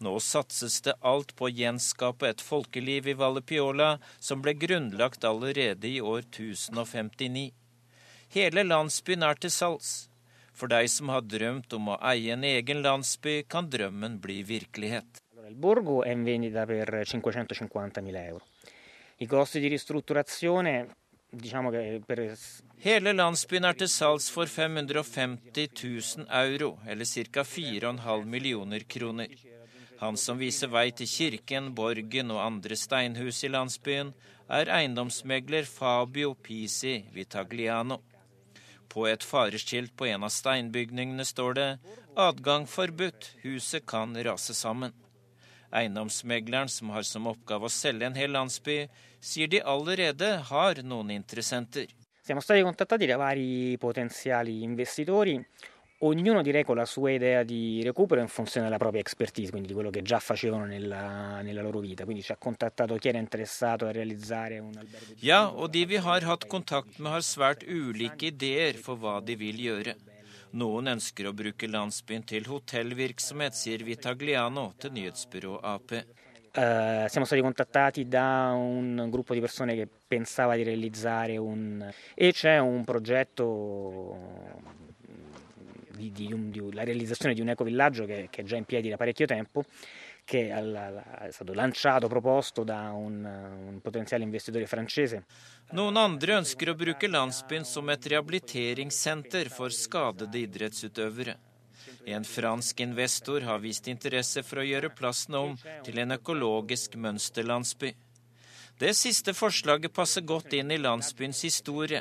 Nå 0.00 0.18
satses 0.20 0.80
det 0.82 0.96
alt 1.00 1.34
på 1.38 1.46
å 1.46 1.52
gjenskape 1.54 2.28
et 2.28 2.42
folkeliv 2.42 3.06
i 3.08 3.14
Valle 3.18 3.42
Piola 3.42 3.98
som 4.18 4.42
ble 4.42 4.56
grunnlagt 4.58 5.24
allerede 5.24 5.88
i 5.88 6.00
år 6.00 6.24
1059. 6.26 7.52
Hele 8.34 8.64
landsbyen 8.66 9.22
er 9.22 9.38
til 9.38 9.54
salgs. 9.54 9.92
For 10.54 10.70
deg 10.70 10.88
som 10.90 11.10
har 11.10 11.22
drømt 11.26 11.74
om 11.74 11.92
å 11.94 12.00
eie 12.10 12.34
en 12.34 12.46
egen 12.46 12.82
landsby, 12.82 13.42
kan 13.50 13.70
drømmen 13.70 14.20
bli 14.22 14.42
virkelighet. 14.42 15.20
borgo 15.54 16.02
è 16.02 16.10
in 16.10 16.24
vendita 16.24 16.64
per 16.64 17.04
550.000 17.04 18.26
euro. 18.26 18.44
I 19.18 19.26
costi 19.26 19.60
di 19.60 19.68
ristrutturazione 19.68 20.88
diciamo 21.28 21.70
che 21.70 22.00
per 22.04 22.36
Hele 22.78 23.12
landsbyen 23.12 23.64
er 23.64 23.74
til 23.74 23.88
salgs 23.88 24.28
for 24.30 24.46
550 24.46 25.68
000 25.72 26.26
euro, 26.28 26.78
eller 26.86 27.04
ca. 27.04 27.42
4,5 27.42 28.24
millioner 28.24 28.84
kroner. 28.84 29.28
Han 30.04 30.18
som 30.20 30.36
viser 30.36 30.68
vei 30.68 30.90
til 30.92 31.08
kirken, 31.08 31.70
borgen 31.72 32.32
og 32.34 32.42
andre 32.42 32.76
steinhus 32.76 33.38
i 33.46 33.48
landsbyen, 33.48 34.10
er 34.52 34.68
eiendomsmegler 34.68 35.64
Fabio 35.64 36.34
Pisi 36.36 36.98
Vitagliano. 37.14 38.02
På 38.92 39.06
et 39.08 39.24
fareskilt 39.24 39.94
på 39.96 40.10
en 40.10 40.28
av 40.28 40.34
steinbygningene 40.34 41.24
står 41.24 41.56
det 41.56 41.70
'Adgang 42.20 42.68
forbudt, 42.68 43.30
huset 43.46 43.86
kan 43.86 44.12
rase 44.28 44.52
sammen'. 44.52 44.92
Eiendomsmegleren, 45.72 46.68
som 46.68 46.90
har 46.90 47.02
som 47.02 47.26
oppgave 47.26 47.64
å 47.64 47.72
selge 47.72 48.04
en 48.04 48.14
hel 48.14 48.30
landsby, 48.30 48.88
sier 49.20 49.48
de 49.48 49.62
allerede 49.62 50.36
har 50.50 50.82
noen 50.82 51.10
interessenter. 51.10 51.86
Siamo 52.20 52.40
stati 52.40 52.62
contattati 52.62 53.06
da 53.06 53.16
vari 53.16 53.78
potenziali 53.78 54.62
investitori 54.62 55.40
ognuno 56.06 56.42
direi 56.42 56.64
con 56.64 56.76
la 56.76 56.84
sua 56.84 57.10
idea 57.10 57.42
di 57.42 57.82
recupero 57.82 58.20
in 58.20 58.28
funzione 58.28 58.66
della 58.66 58.78
propria 58.78 59.00
expertise, 59.00 59.50
quindi 59.50 59.68
di 59.68 59.74
quello 59.74 59.90
che 59.90 60.02
già 60.02 60.18
facevano 60.18 60.64
nella, 60.64 61.40
nella 61.42 61.62
loro 61.62 61.80
vita. 61.80 62.04
Quindi 62.04 62.22
ci 62.22 62.32
ha 62.32 62.36
contattato 62.36 62.94
chi 62.96 63.08
era 63.08 63.18
interessato 63.18 63.86
a 63.86 63.92
realizzare 63.92 64.58
un 64.58 64.72
albergo. 64.76 65.14
Ja, 65.20 65.48
og 65.48 65.70
de 65.70 65.84
vi 65.86 65.96
har 65.96 66.22
hatt 66.22 66.46
kontakt 66.48 66.98
med 66.98 67.12
har 67.12 67.22
svært 67.22 67.64
ulike 67.66 68.28
ideer 68.32 68.74
for 68.74 68.96
hva 68.96 69.20
de 69.24 69.36
vil 69.36 69.60
gjøre. 69.60 69.94
Noen 70.54 70.86
ønsker 70.92 71.26
å 71.26 71.32
bruke 71.34 71.66
landsbyen 71.66 72.22
til 72.22 72.44
hotellvirksomhet, 72.46 73.56
sier 73.58 73.82
Vitagliano 73.82 74.72
til 74.78 74.92
nyhetsbyrå 74.94 75.58
Ap. 75.66 75.96
Uh, 76.54 77.08
siamo 77.08 77.26
stati 77.26 77.40
contattati 77.40 78.06
da 78.06 78.52
un 78.54 79.08
gruppo 79.10 79.34
di 79.34 79.40
persone 79.40 79.74
che 79.74 79.88
pensava 80.06 80.54
di 80.54 80.62
realizzare 80.62 81.36
un... 81.36 81.84
e 82.14 82.30
c'è 82.30 82.58
un 82.58 82.84
progetto 82.84 84.62
di, 85.96 86.10
di, 86.12 86.50
di, 86.50 86.72
la 86.72 86.84
realizzazione 86.84 87.34
di 87.34 87.40
un 87.40 87.48
ecovillaggio 87.48 88.04
che, 88.04 88.28
che, 88.30 88.42
è 88.42 88.44
già 88.44 88.56
in 88.56 88.64
piedi 88.64 88.88
da 88.88 88.96
parecchio 88.96 89.26
tempo, 89.26 89.64
che 90.24 90.48
è 90.48 91.30
stato 91.30 91.52
lanciato, 91.52 92.08
proposto 92.08 92.64
da 92.64 92.92
un, 92.92 93.24
un 93.24 93.80
potenziale 93.80 94.24
investitore 94.24 94.66
francese. 94.66 95.24
Noen 95.72 95.96
andre 95.96 96.36
ønsker 96.38 96.70
å 96.70 96.76
bruke 96.78 97.08
landsbyen 97.08 97.64
som 97.64 97.88
et 97.92 98.06
rehabiliteringssenter 98.12 99.50
for 99.52 99.72
skadede 99.72 100.44
idrettsutøvere. 100.44 101.36
En 102.06 102.24
fransk 102.24 102.80
investor 102.84 103.44
har 103.48 103.60
vist 103.62 103.88
interesse 103.88 104.42
for 104.44 104.60
å 104.60 104.66
gjøre 104.66 104.92
plassen 104.92 105.36
om 105.40 105.54
til 105.84 106.00
en 106.02 106.16
økologisk 106.18 106.98
mønsterlandsby. 107.00 107.94
Det 108.78 108.90
siste 108.98 109.32
forslaget 109.38 109.92
passer 109.94 110.24
godt 110.26 110.52
inn 110.58 110.72
i 110.74 110.80
landsbyens 110.80 111.44
historie. 111.46 112.00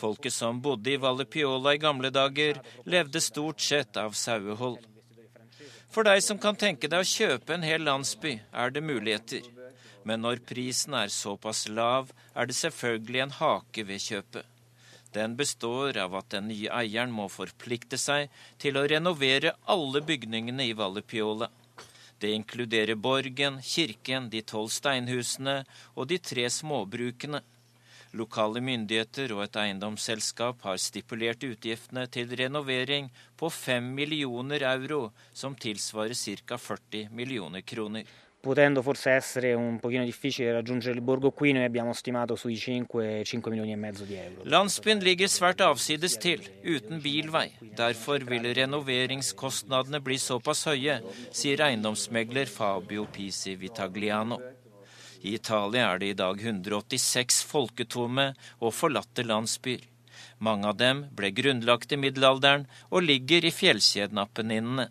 Folket 0.00 0.32
som 0.32 0.60
bodde 0.62 0.92
i 0.92 1.00
Valle 1.00 1.24
Piola 1.24 1.74
i 1.74 1.80
gamle 1.82 2.10
dager, 2.10 2.60
levde 2.84 3.20
stort 3.20 3.60
sett 3.60 3.96
av 3.96 4.16
sauehold. 4.16 4.80
For 5.92 6.04
deg 6.04 6.22
som 6.24 6.38
kan 6.38 6.58
tenke 6.58 6.90
deg 6.92 7.04
å 7.04 7.08
kjøpe 7.08 7.54
en 7.54 7.64
hel 7.64 7.86
landsby, 7.86 8.38
er 8.52 8.74
det 8.74 8.82
muligheter. 8.84 9.46
Men 10.06 10.22
når 10.22 10.42
prisen 10.46 10.94
er 10.94 11.10
såpass 11.10 11.66
lav, 11.68 12.12
er 12.34 12.46
det 12.46 12.58
selvfølgelig 12.58 13.22
en 13.24 13.36
hake 13.40 13.86
ved 13.88 14.02
kjøpet. 14.02 14.44
Den 15.16 15.36
består 15.38 15.96
av 15.98 16.14
at 16.18 16.28
den 16.34 16.50
nye 16.50 16.68
eieren 16.76 17.14
må 17.14 17.30
forplikte 17.32 17.98
seg 17.98 18.28
til 18.60 18.76
å 18.76 18.84
renovere 18.90 19.54
alle 19.72 20.02
bygningene 20.04 20.66
i 20.68 20.74
Valle 20.76 21.02
Piola. 21.02 21.48
Det 22.20 22.32
inkluderer 22.36 22.96
borgen, 23.00 23.58
kirken, 23.62 24.28
de 24.32 24.42
tolv 24.42 24.70
steinhusene 24.72 25.62
og 25.94 26.08
de 26.12 26.18
tre 26.20 26.46
småbrukene. 26.52 27.40
Lokale 28.16 28.62
myndigheter 28.64 29.34
og 29.36 29.44
et 29.44 29.58
eiendomsselskap 29.60 30.64
har 30.64 30.80
stipulert 30.80 31.44
utgiftene 31.44 32.06
til 32.08 32.32
renovering 32.40 33.10
på 33.36 33.50
5 33.52 33.90
millioner 33.98 34.64
euro, 34.72 35.10
som 35.32 35.54
tilsvarer 35.54 36.16
ca. 36.16 36.56
40 36.56 37.10
millioner 37.12 37.60
kroner 37.66 38.06
potendo 38.46 38.80
forse 38.80 39.10
essere 39.10 39.54
un 39.54 39.78
pochino 39.80 40.04
difficile 40.04 40.52
raggiungere 40.52 40.94
il 40.94 41.00
borgo 41.00 41.32
qui, 41.32 41.50
noi 41.50 41.64
abbiamo 41.64 41.92
stimato 41.92 42.36
sui 42.36 42.56
5, 42.56 43.24
5 43.24 43.50
milioni 43.50 43.72
e 43.72 43.76
mezzo 43.76 44.04
di 44.04 44.14
euro. 44.14 44.42
Landsbyen 44.44 45.02
ligger 45.02 45.26
svært 45.26 45.60
avsides 45.60 46.14
til, 46.22 46.46
uten 46.62 47.02
bilvei. 47.02 47.50
Derfor 47.74 48.22
vil 48.22 48.46
renoveringskostnadene 48.54 49.98
bli 50.00 50.18
såpass 50.22 50.62
høye, 50.70 51.00
sier 51.34 51.64
eiendomsmegler 51.66 52.46
Fabio 52.46 53.08
Pisi 53.10 53.56
Vitagliano. 53.58 54.38
I 55.20 55.34
Italia 55.34 55.92
er 55.92 56.00
det 56.02 56.12
i 56.12 56.18
dag 56.18 56.40
186 56.40 57.42
folketomme 57.48 58.32
og 58.60 58.74
forlatte 58.74 59.24
landsbyer. 59.26 59.84
Mange 60.38 60.68
av 60.68 60.76
dem 60.76 61.06
ble 61.16 61.30
grunnlagt 61.32 61.92
i 61.92 61.98
middelalderen 62.00 62.66
og 62.90 63.06
ligger 63.08 63.44
i 63.44 63.52
fjellkjeden 63.54 64.20
Apenninene. 64.20 64.88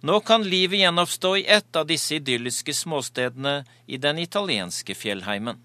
Nå 0.00 0.20
kan 0.20 0.44
livet 0.46 0.78
gjenoppstå 0.78 1.36
i 1.40 1.46
ett 1.46 1.76
av 1.76 1.88
disse 1.88 2.20
idylliske 2.20 2.74
småstedene 2.74 3.64
i 3.86 3.98
den 3.98 4.20
italienske 4.22 4.94
fjellheimen. 4.94 5.64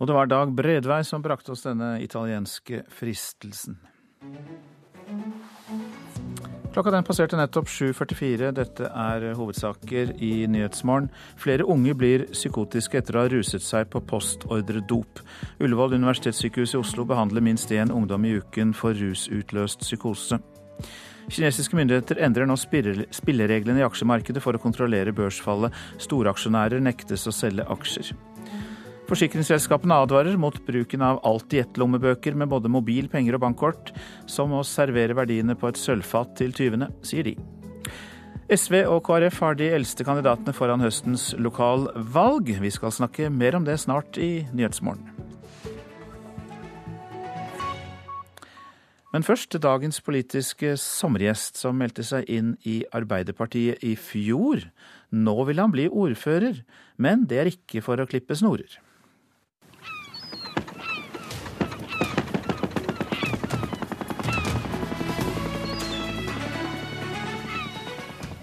Og 0.00 0.08
det 0.08 0.16
var 0.16 0.26
Dag 0.26 0.52
Bredvei 0.56 1.02
som 1.04 1.22
brakte 1.22 1.52
oss 1.52 1.62
denne 1.66 1.98
italienske 2.02 2.82
fristelsen. 2.88 3.76
Klokka 6.70 6.92
den 6.94 7.02
passerte 7.02 7.34
nettopp 7.34 7.66
7.44. 7.66 8.52
Dette 8.54 8.86
er 8.94 9.24
hovedsaker 9.34 10.12
i 10.22 10.46
Nyhetsmorgen. 10.46 11.08
Flere 11.40 11.66
unge 11.66 11.96
blir 11.98 12.28
psykotiske 12.30 13.00
etter 13.00 13.18
å 13.18 13.24
ha 13.24 13.30
ruset 13.32 13.64
seg 13.66 13.90
på 13.90 13.98
postordredop. 14.06 15.18
Ullevål 15.58 15.98
universitetssykehus 15.98 16.76
i 16.76 16.78
Oslo 16.78 17.08
behandler 17.10 17.42
minst 17.42 17.74
én 17.74 17.90
ungdom 17.90 18.28
i 18.28 18.36
uken 18.38 18.70
for 18.78 18.94
rusutløst 18.94 19.82
psykose. 19.82 20.38
Kinesiske 21.30 21.74
myndigheter 21.78 22.22
endrer 22.22 22.46
nå 22.46 22.54
spillereglene 22.58 23.82
i 23.82 23.86
aksjemarkedet 23.86 24.42
for 24.42 24.54
å 24.54 24.62
kontrollere 24.62 25.14
børsfallet. 25.14 25.74
Storaksjonærer 26.06 26.82
nektes 26.86 27.26
å 27.26 27.34
selge 27.34 27.66
aksjer. 27.66 28.14
Forsikringsselskapene 29.10 29.96
advarer 30.04 30.36
mot 30.38 30.54
bruken 30.62 31.02
av 31.02 31.16
Alt-i-ett-lommebøker 31.26 32.36
med 32.38 32.46
både 32.52 32.70
mobil, 32.70 33.08
penger 33.10 33.34
og 33.34 33.40
bankkort, 33.42 33.88
som 34.30 34.52
å 34.54 34.60
servere 34.62 35.16
verdiene 35.18 35.56
på 35.58 35.66
et 35.66 35.78
sølvfat 35.80 36.36
til 36.38 36.52
tyvene, 36.54 36.86
sier 37.02 37.26
de. 37.26 37.32
SV 38.54 38.84
og 38.84 39.00
KrF 39.08 39.40
har 39.42 39.56
de 39.58 39.66
eldste 39.74 40.04
kandidatene 40.06 40.54
foran 40.54 40.84
høstens 40.84 41.32
lokalvalg. 41.42 42.52
Vi 42.62 42.70
skal 42.70 42.94
snakke 42.94 43.32
mer 43.34 43.56
om 43.58 43.66
det 43.66 43.80
snart 43.82 44.14
i 44.22 44.44
Nyhetsmorgen. 44.54 45.10
Men 49.10 49.26
først 49.26 49.56
dagens 49.58 49.98
politiske 50.06 50.76
sommergjest, 50.78 51.58
som 51.58 51.74
meldte 51.82 52.04
seg 52.06 52.30
inn 52.30 52.52
i 52.62 52.84
Arbeiderpartiet 52.94 53.82
i 53.82 53.96
fjor. 53.98 54.62
Nå 55.10 55.34
vil 55.50 55.62
han 55.62 55.74
bli 55.74 55.88
ordfører, 55.90 56.62
men 56.94 57.26
det 57.26 57.42
er 57.42 57.50
ikke 57.50 57.82
for 57.82 57.98
å 57.98 58.06
klippe 58.06 58.38
snorer. 58.38 58.78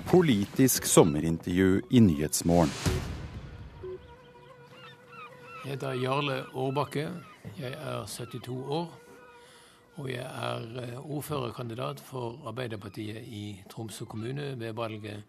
Politisk 0.07 0.85
sommerintervju 0.85 1.81
i 1.91 1.99
Nyhetsmorgen. 1.99 2.69
Jeg 5.65 5.71
heter 5.71 5.91
Jarle 5.91 6.43
Årbakke. 6.53 7.09
Jeg 7.59 7.73
er 7.73 8.05
72 8.05 8.47
år. 8.49 8.93
Og 9.95 10.09
jeg 10.09 10.23
er 10.23 10.79
eh, 10.83 11.11
ordførerkandidat 11.11 11.99
for 11.99 12.39
Arbeiderpartiet 12.47 13.19
i 13.27 13.61
Tromsø 13.69 14.05
kommune 14.05 14.59
ved 14.59 14.73
valget 14.73 15.23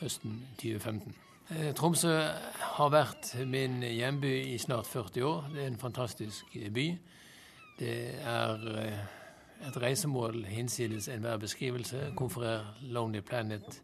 høsten 0.00 0.40
2015. 0.56 1.14
Eh, 1.50 1.74
Tromsø 1.74 2.16
har 2.60 2.88
vært 2.88 3.34
min 3.46 3.82
hjemby 3.82 4.32
i 4.54 4.58
snart 4.58 4.86
40 4.86 5.24
år. 5.24 5.48
Det 5.54 5.62
er 5.62 5.66
en 5.74 5.78
fantastisk 5.78 6.56
by. 6.74 6.88
Det 7.78 7.96
er 8.24 8.68
eh, 8.80 8.98
et 9.68 9.82
reisemål 9.82 10.44
hinsides 10.44 11.08
enhver 11.08 11.36
beskrivelse. 11.36 12.14
Konferer 12.16 12.78
Lonely 12.80 13.20
Planet 13.20 13.82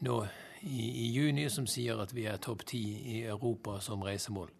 nå 0.00 0.26
i, 0.62 0.88
i, 0.88 1.06
juni 1.12 1.48
som 1.50 1.66
sier 1.66 2.00
at 2.02 2.14
vi 2.14 2.26
er 2.30 2.40
topp 2.42 2.64
ti 2.66 2.82
i 3.16 3.22
Europa 3.24 3.80
som 3.80 4.02
reisemål. 4.02 4.50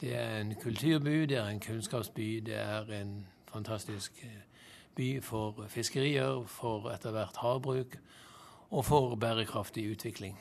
Det 0.00 0.14
er 0.14 0.40
en 0.40 0.54
kulturby, 0.54 1.26
det 1.26 1.38
er 1.38 1.48
en 1.50 1.60
kunnskapsby, 1.60 2.40
det 2.46 2.58
er 2.58 2.90
en 3.00 3.26
fantastisk 3.50 4.20
eh, 4.22 4.42
by 4.96 5.08
for 5.22 5.64
fiskerier, 5.68 6.44
for 6.46 6.90
etter 6.92 7.14
hvert 7.14 7.38
havbruk 7.42 7.98
og 8.70 8.84
for 8.84 9.16
bærekraftig 9.16 9.88
utvikling. 9.90 10.38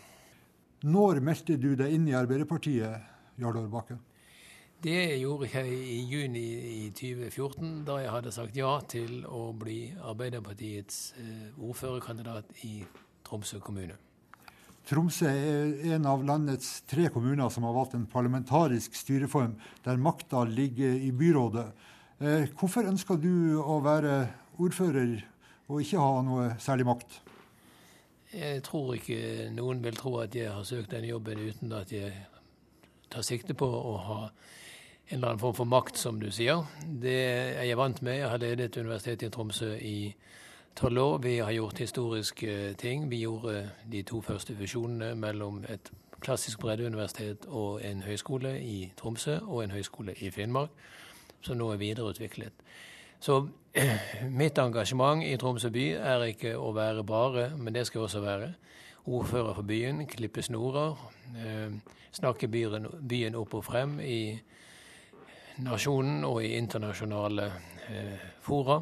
Når 0.84 1.22
meldte 1.26 1.58
du 1.58 1.72
deg 1.78 1.94
inn 1.94 2.06
i 2.10 2.14
Arbeiderpartiet, 2.18 3.02
Jarl 3.42 3.70
Bakke? 3.72 3.98
Det 4.84 5.18
gjorde 5.18 5.50
jeg 5.50 5.74
i 5.74 6.02
juni 6.06 6.44
i 6.86 6.90
2014, 6.94 7.86
da 7.86 7.96
jeg 7.98 8.12
hadde 8.14 8.32
sagt 8.32 8.58
ja 8.58 8.76
til 8.86 9.24
å 9.26 9.50
bli 9.58 9.88
Arbeiderpartiets 10.06 11.16
eh, 11.18 11.48
ordførerkandidat 11.58 12.54
i 12.70 12.84
Tromsø 13.26 13.58
kommune. 13.60 13.98
Tromsø 14.88 15.28
er 15.28 15.96
en 15.98 16.06
av 16.08 16.22
landets 16.24 16.82
tre 16.88 17.10
kommuner 17.12 17.50
som 17.52 17.66
har 17.68 17.76
valgt 17.76 17.98
en 17.98 18.06
parlamentarisk 18.08 18.96
styreform 18.96 19.58
der 19.84 20.00
makta 20.00 20.46
ligger 20.48 20.96
i 21.04 21.12
byrådet. 21.12 21.66
Eh, 22.24 22.48
hvorfor 22.56 22.88
ønsker 22.88 23.20
du 23.20 23.60
å 23.60 23.82
være 23.84 24.14
ordfører 24.64 25.20
og 25.68 25.84
ikke 25.84 26.00
ha 26.00 26.22
noe 26.24 26.46
særlig 26.64 26.88
makt? 26.88 27.20
Jeg 28.32 28.64
tror 28.64 28.96
ikke 28.96 29.50
noen 29.56 29.84
vil 29.84 30.00
tro 30.00 30.18
at 30.24 30.36
jeg 30.36 30.52
har 30.52 30.64
søkt 30.68 30.96
den 30.96 31.10
jobben 31.10 31.44
uten 31.44 31.76
at 31.76 31.92
jeg 31.92 32.14
tar 33.12 33.28
sikte 33.28 33.56
på 33.60 33.68
å 33.68 33.94
ha 34.04 34.22
en 35.08 35.18
eller 35.18 35.34
annen 35.34 35.40
form 35.40 35.56
for 35.56 35.68
makt, 35.72 36.00
som 36.00 36.18
du 36.20 36.28
sier. 36.32 36.64
Det 36.84 37.16
er 37.60 37.68
jeg 37.68 37.80
vant 37.80 38.02
med. 38.04 38.20
Jeg 38.20 38.32
har 38.32 38.42
ledet 38.44 38.76
Universitetet 38.76 39.30
i 39.30 39.36
Tromsø 39.36 39.70
i 39.80 39.98
tolv. 40.78 41.24
Vi 41.24 41.40
har 41.40 41.52
gjort 41.52 41.80
historiske 41.80 42.74
ting. 42.74 43.10
Vi 43.10 43.20
gjorde 43.20 43.70
de 43.92 44.04
to 44.04 44.22
første 44.22 44.56
fusjonene 44.56 45.16
mellom 45.16 45.64
et 45.70 45.92
klassisk 46.22 46.60
breddeuniversitet 46.60 47.46
og 47.48 47.82
en 47.86 48.02
høyskole 48.02 48.54
i 48.62 48.92
Tromsø 48.98 49.40
og 49.40 49.64
en 49.64 49.74
høyskole 49.74 50.14
i 50.22 50.30
Finnmark, 50.30 50.70
som 51.42 51.58
nå 51.58 51.72
er 51.74 51.82
videreutviklet. 51.82 52.54
Så 53.20 53.48
mitt 54.42 54.58
engasjement 54.58 55.24
i 55.26 55.38
Tromsø 55.38 55.72
by 55.74 55.86
er 55.98 56.26
ikke 56.32 56.56
å 56.58 56.72
være 56.78 57.04
bare, 57.04 57.50
men 57.58 57.74
det 57.74 57.88
skal 57.88 58.02
jeg 58.02 58.10
også 58.10 58.22
være. 58.26 58.52
Ordfører 59.08 59.54
for 59.56 59.64
byen, 59.64 60.04
klippe 60.08 60.44
snorer, 60.44 60.98
eh, 61.38 61.74
snakke 62.12 62.50
byen 62.52 63.36
opp 63.40 63.54
og 63.54 63.66
frem 63.66 64.00
i 64.04 64.38
nasjonen 65.64 66.26
og 66.28 66.44
i 66.44 66.54
internasjonale 66.58 67.50
eh, 67.90 68.30
fora. 68.46 68.82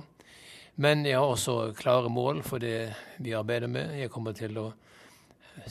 Men 0.76 1.06
jeg 1.08 1.16
har 1.16 1.30
også 1.32 1.72
klare 1.78 2.10
mål 2.12 2.42
for 2.44 2.60
det 2.60 2.90
vi 3.24 3.32
arbeider 3.38 3.72
med. 3.72 3.94
Jeg 3.96 4.12
kommer 4.12 4.36
til 4.36 4.58
å 4.60 4.66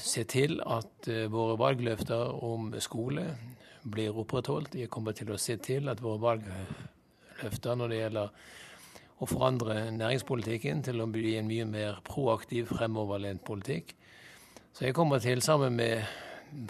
se 0.01 0.23
til 0.25 0.63
at 0.65 1.09
uh, 1.13 1.27
våre 1.29 1.59
valgløfter 1.61 2.39
om 2.45 2.71
skole 2.81 3.27
blir 3.85 4.17
opprettholdt. 4.17 4.79
Jeg 4.81 4.89
kommer 4.89 5.13
til 5.13 5.35
å 5.35 5.41
se 5.41 5.59
til 5.61 5.91
at 5.93 6.01
våre 6.01 6.23
valgløfter 6.23 7.77
når 7.77 7.93
det 7.93 7.99
gjelder 7.99 8.47
å 9.21 9.29
forandre 9.29 9.77
næringspolitikken 9.93 10.81
til 10.89 11.05
å 11.05 11.09
bli 11.13 11.35
en 11.37 11.51
mye 11.53 11.67
mer 11.69 12.01
proaktiv, 12.07 12.73
fremoverlent 12.73 13.45
politikk. 13.45 13.93
Så 14.73 14.89
jeg 14.89 14.97
kommer 14.97 15.21
til, 15.23 15.45
sammen 15.45 15.77
med 15.77 16.01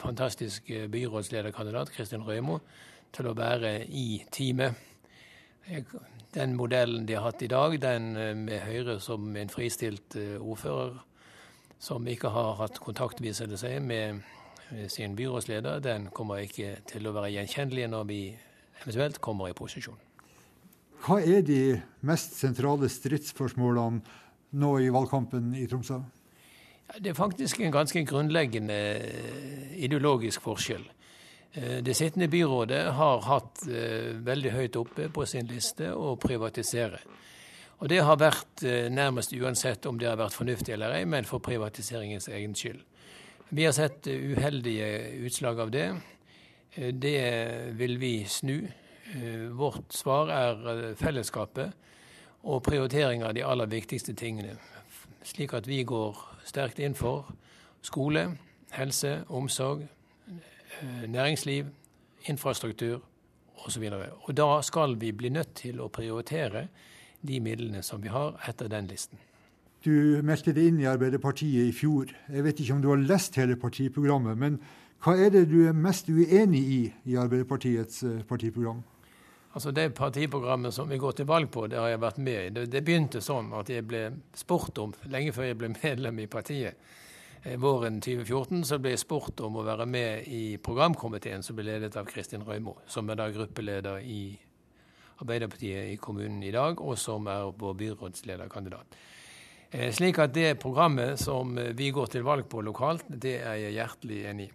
fantastisk 0.03 0.67
byrådslederkandidat 0.91 1.95
Kristin 1.95 2.27
Røymo, 2.27 2.59
til 3.15 3.31
å 3.31 3.39
være 3.39 3.79
i 3.87 4.25
teamet. 4.35 4.75
Den 6.35 6.57
modellen 6.59 7.07
de 7.07 7.15
har 7.15 7.29
hatt 7.29 7.43
i 7.43 7.51
dag, 7.51 7.77
den 7.81 8.17
eh, 8.17 8.33
med 8.35 8.65
Høyre 8.67 8.99
som 9.01 9.37
en 9.39 9.53
fristilt 9.53 10.17
eh, 10.19 10.39
ordfører, 10.41 10.97
som 11.79 12.07
ikke 12.09 12.33
har 12.35 12.57
hatt 12.59 12.81
kontakt, 12.83 13.23
viser 13.23 13.47
det 13.51 13.61
seg, 13.61 13.83
med 13.83 14.23
sin 14.89 15.13
byrådsleder, 15.15 15.83
den 15.85 16.09
kommer 16.17 16.41
ikke 16.43 16.79
til 16.89 17.07
å 17.07 17.13
være 17.15 17.35
gjenkjennelig 17.35 17.85
når 17.93 18.07
vi 18.09 18.21
eventuelt 18.83 19.21
kommer 19.23 19.53
i 19.53 19.57
posisjon. 19.57 20.01
Hva 21.05 21.19
er 21.21 21.45
de 21.45 21.77
mest 22.09 22.39
sentrale 22.41 22.89
stridsspørsmålene 22.89 24.01
nå 24.57 24.71
i 24.81 24.91
valgkampen 24.95 25.53
i 25.61 25.67
Tromsø? 25.69 26.01
Det 26.97 27.13
er 27.13 27.19
faktisk 27.19 27.61
en 27.61 27.75
ganske 27.75 28.05
grunnleggende 28.09 28.79
ideologisk 29.77 30.45
forskjell. 30.45 30.85
Eh, 31.55 31.83
det 31.83 31.95
sittende 31.95 32.29
byrådet 32.29 32.93
har 32.93 33.21
hatt 33.21 33.63
eh, 33.69 34.11
veldig 34.27 34.51
høyt 34.51 34.77
oppe 34.77 35.07
på 35.09 35.27
sin 35.27 35.47
liste 35.47 35.93
å 35.95 36.17
privatisere. 36.19 36.99
Og 37.79 37.91
det 37.91 38.01
har 38.03 38.19
vært 38.19 38.65
eh, 38.67 38.89
nærmest 38.91 39.35
uansett 39.39 39.87
om 39.87 39.99
det 40.01 40.09
har 40.11 40.19
vært 40.19 40.35
fornuftig 40.35 40.75
eller 40.75 40.97
ei, 40.99 41.05
men 41.07 41.29
for 41.29 41.45
privatiseringens 41.45 42.27
egen 42.29 42.59
skyld. 42.59 42.83
Vi 43.55 43.69
har 43.69 43.75
sett 43.77 44.09
uheldige 44.09 44.89
utslag 45.23 45.61
av 45.63 45.71
det. 45.71 45.89
Det 46.75 47.19
vil 47.79 47.99
vi 48.03 48.25
snu. 48.27 48.65
Vårt 49.55 49.93
svar 49.95 50.33
er 50.33 50.95
fellesskapet 50.99 51.77
og 52.51 52.65
prioritering 52.67 53.23
av 53.23 53.37
de 53.37 53.45
aller 53.47 53.69
viktigste 53.71 54.17
tingene. 54.19 54.57
Slik 55.23 55.55
at 55.55 55.69
vi 55.71 55.85
går 55.87 56.19
sterkt 56.49 56.81
inn 56.83 56.97
for 56.99 57.29
skole, 57.85 58.25
helse, 58.75 59.21
omsorg, 59.29 59.85
næringsliv, 61.09 61.67
infrastruktur 62.29 63.01
osv. 63.67 63.91
Da 64.37 64.63
skal 64.63 64.97
vi 65.01 65.13
bli 65.13 65.29
nødt 65.29 65.55
til 65.55 65.81
å 65.81 65.91
prioritere 65.93 66.69
de 67.25 67.41
midlene 67.41 67.83
som 67.83 68.03
vi 68.03 68.13
har 68.13 68.37
etter 68.49 68.69
den 68.69 68.89
listen. 68.91 69.19
Du 69.85 70.23
meldte 70.25 70.55
deg 70.57 70.71
inn 70.71 70.81
i 70.81 70.89
Arbeiderpartiet 70.89 71.69
i 71.69 71.75
fjor. 71.77 72.09
Jeg 72.33 72.45
vet 72.45 72.61
ikke 72.61 72.77
om 72.77 72.83
du 72.83 72.89
har 72.89 73.05
lest 73.05 73.37
hele 73.37 73.57
partiprogrammet, 73.61 74.39
men 74.41 74.59
hva 75.05 75.17
er 75.21 75.31
det 75.35 75.45
du 75.51 75.67
er 75.69 75.77
mest 75.77 76.09
uenig 76.09 76.63
i 76.65 76.83
i 77.13 77.17
Arbeiderpartiets 77.21 78.03
eh, 78.09 78.23
partiprogram? 78.29 78.81
Altså 79.55 79.71
Det 79.71 79.93
partiprogrammet 79.95 80.75
som 80.75 80.89
vi 80.89 80.99
går 80.99 81.13
til 81.13 81.29
valg 81.29 81.51
på, 81.53 81.67
det 81.67 81.79
har 81.79 81.93
jeg 81.93 82.01
vært 82.01 82.19
med 82.19 82.47
i. 82.47 82.51
Det, 82.51 82.65
det 82.73 82.85
begynte 82.85 83.21
sånn 83.23 83.53
at 83.55 83.69
jeg 83.71 83.85
ble 83.87 84.07
spurt 84.35 84.79
om, 84.81 84.95
lenge 85.13 85.33
før 85.37 85.51
jeg 85.51 85.59
ble 85.61 85.71
medlem 85.77 86.25
i 86.25 86.27
partiet, 86.33 86.75
Eh, 86.75 87.04
våren 87.61 88.01
2014 88.01 88.63
så 88.65 88.79
ble 88.81 88.95
jeg 88.95 89.03
spurt 89.03 89.41
om 89.45 89.59
å 89.61 89.65
være 89.67 89.85
med 89.85 90.29
i 90.33 90.57
programkomiteen 90.65 91.45
som 91.45 91.57
ble 91.59 91.67
ledet 91.69 91.97
av 92.01 92.09
Kristin 92.09 92.45
Røymo, 92.47 92.79
som 92.89 93.11
er 93.13 93.21
da 93.21 93.29
gruppeleder 93.33 94.01
i 94.01 94.23
Arbeiderpartiet 95.21 95.93
i 95.93 95.99
kommunen 96.01 96.43
i 96.43 96.53
dag, 96.55 96.81
og 96.81 96.97
som 96.99 97.29
er 97.31 97.53
vår 97.61 97.77
byrådslederkandidat. 97.83 98.97
Eh, 99.71 99.91
slik 99.93 100.19
at 100.23 100.35
det 100.35 100.57
programmet 100.63 101.21
som 101.21 101.53
vi 101.77 101.91
går 101.95 102.13
til 102.15 102.25
valg 102.27 102.49
på 102.51 102.65
lokalt, 102.65 103.05
det 103.09 103.37
er 103.43 103.61
jeg 103.67 103.77
hjertelig 103.77 104.23
enig 104.31 104.49
i. 104.49 104.53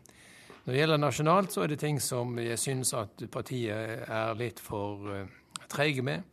Når 0.65 0.73
det 0.73 0.81
gjelder 0.81 0.99
nasjonalt, 1.01 1.53
så 1.53 1.63
er 1.63 1.71
det 1.71 1.79
ting 1.81 2.01
som 2.03 2.35
jeg 2.37 2.59
syns 2.59 2.91
at 2.93 3.23
partiet 3.31 4.03
er 4.05 4.35
litt 4.37 4.59
for 4.61 5.07
uh, 5.09 5.23
treige 5.71 6.03
med. 6.05 6.25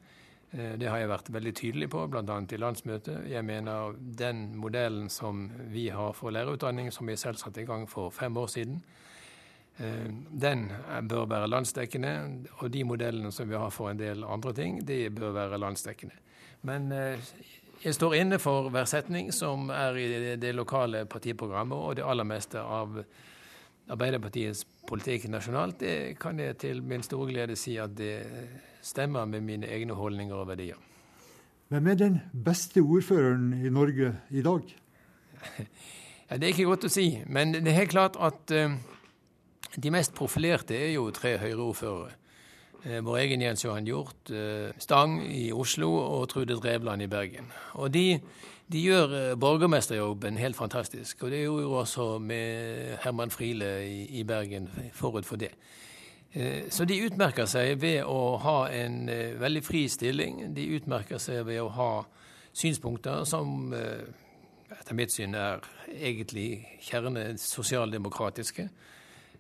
Eh, 0.57 0.77
det 0.81 0.89
har 0.89 1.03
jeg 1.03 1.11
vært 1.11 1.33
veldig 1.35 1.53
tydelig 1.57 1.89
på, 1.93 2.05
bl.a. 2.09 2.37
i 2.41 2.61
landsmøtet. 2.61 3.27
Jeg 3.29 3.45
mener 3.45 3.97
den 3.99 4.47
modellen 4.57 5.11
som 5.13 5.49
vi 5.73 5.89
har 5.93 6.15
for 6.17 6.33
lærerutdanning, 6.33 6.93
som 6.93 7.09
vi 7.11 7.17
selv 7.21 7.41
satte 7.41 7.61
i 7.61 7.69
gang 7.69 7.85
for 7.91 8.11
fem 8.15 8.37
år 8.37 8.49
siden, 8.53 8.81
eh, 9.79 10.07
den 10.31 10.71
bør 11.09 11.27
være 11.29 11.51
landsdekkende. 11.53 12.15
Og 12.61 12.71
de 12.73 12.85
modellene 12.85 13.33
som 13.33 13.49
vi 13.49 13.59
har 13.59 13.71
for 13.71 13.91
en 13.91 14.01
del 14.01 14.25
andre 14.25 14.55
ting, 14.57 14.81
de 14.87 15.11
bør 15.11 15.37
være 15.37 15.61
landsdekkende. 15.61 16.17
Men 16.63 16.93
eh, 16.93 17.31
jeg 17.85 17.95
står 17.95 18.15
inne 18.15 18.39
for 18.41 18.71
hver 18.73 18.89
setning 18.89 19.33
som 19.35 19.69
er 19.71 19.97
i 20.01 20.37
det 20.41 20.55
lokale 20.55 21.05
partiprogrammet, 21.07 21.77
og 21.77 21.97
det 21.97 22.07
aller 22.07 22.25
meste 22.25 22.63
av 22.63 23.03
Arbeiderpartiets 23.87 24.65
politikk 24.89 25.29
nasjonalt, 25.31 25.77
det 25.79 26.17
kan 26.19 26.41
jeg 26.43 26.57
til 26.59 26.81
min 26.83 27.05
store 27.07 27.29
glede 27.31 27.55
si 27.55 27.77
at 27.79 27.93
det 27.95 28.17
stemmer 28.87 29.27
med 29.27 29.43
mine 29.47 29.67
egne 29.67 29.97
holdninger 29.99 30.37
og 30.37 30.49
verdier. 30.53 30.79
Hvem 31.69 31.87
er 31.91 31.95
den 31.99 32.21
beste 32.45 32.81
ordføreren 32.81 33.51
i 33.67 33.71
Norge 33.71 34.15
i 34.31 34.43
dag? 34.43 34.61
Ja, 36.27 36.37
det 36.37 36.43
er 36.43 36.55
ikke 36.57 36.65
godt 36.67 36.85
å 36.89 36.91
si, 36.91 37.21
men 37.31 37.53
det 37.55 37.69
er 37.71 37.77
helt 37.77 37.93
klart 37.93 38.17
at 38.19 38.51
uh, 38.51 38.73
de 39.79 39.91
mest 39.95 40.11
profilerte 40.19 40.75
er 40.75 40.89
jo 40.97 41.05
tre 41.15 41.37
Høyre-ordførere. 41.39 42.17
Uh, 42.83 42.97
vår 43.07 43.21
egen 43.21 43.45
Jens 43.45 43.63
Johan 43.63 43.87
Hjort 43.87 44.33
uh, 44.35 44.73
Stang 44.83 45.21
i 45.23 45.53
Oslo 45.55 45.93
og 46.01 46.25
Trude 46.33 46.57
Drevland 46.59 47.07
i 47.07 47.09
Bergen. 47.13 47.47
Og 47.79 47.95
de, 47.95 48.19
de 48.67 48.83
gjør 48.89 49.37
borgermesterjobben 49.39 50.43
helt 50.43 50.59
fantastisk. 50.59 51.23
Og 51.23 51.31
det 51.31 51.45
gjorde 51.45 51.69
jo 51.69 51.79
også 51.85 52.09
med 52.19 52.99
Herman 53.05 53.31
Friele 53.31 53.71
i, 53.87 54.03
i 54.19 54.27
Bergen 54.27 54.67
forut 54.99 55.31
for 55.31 55.39
det. 55.39 55.55
Så 56.69 56.85
de 56.85 56.99
utmerker 57.07 57.47
seg 57.49 57.79
ved 57.81 58.03
å 58.05 58.37
ha 58.43 58.67
en 58.69 59.07
veldig 59.41 59.63
fri 59.65 59.87
stilling. 59.89 60.43
De 60.53 60.67
utmerker 60.77 61.17
seg 61.23 61.47
ved 61.49 61.63
å 61.63 61.71
ha 61.73 61.91
synspunkter 62.53 63.23
som 63.25 63.73
etter 63.73 64.99
mitt 64.99 65.15
syn 65.15 65.35
er 65.39 65.65
egentlig 65.97 66.67
kjerne 66.85 67.31
sosialdemokratiske. 67.41 68.69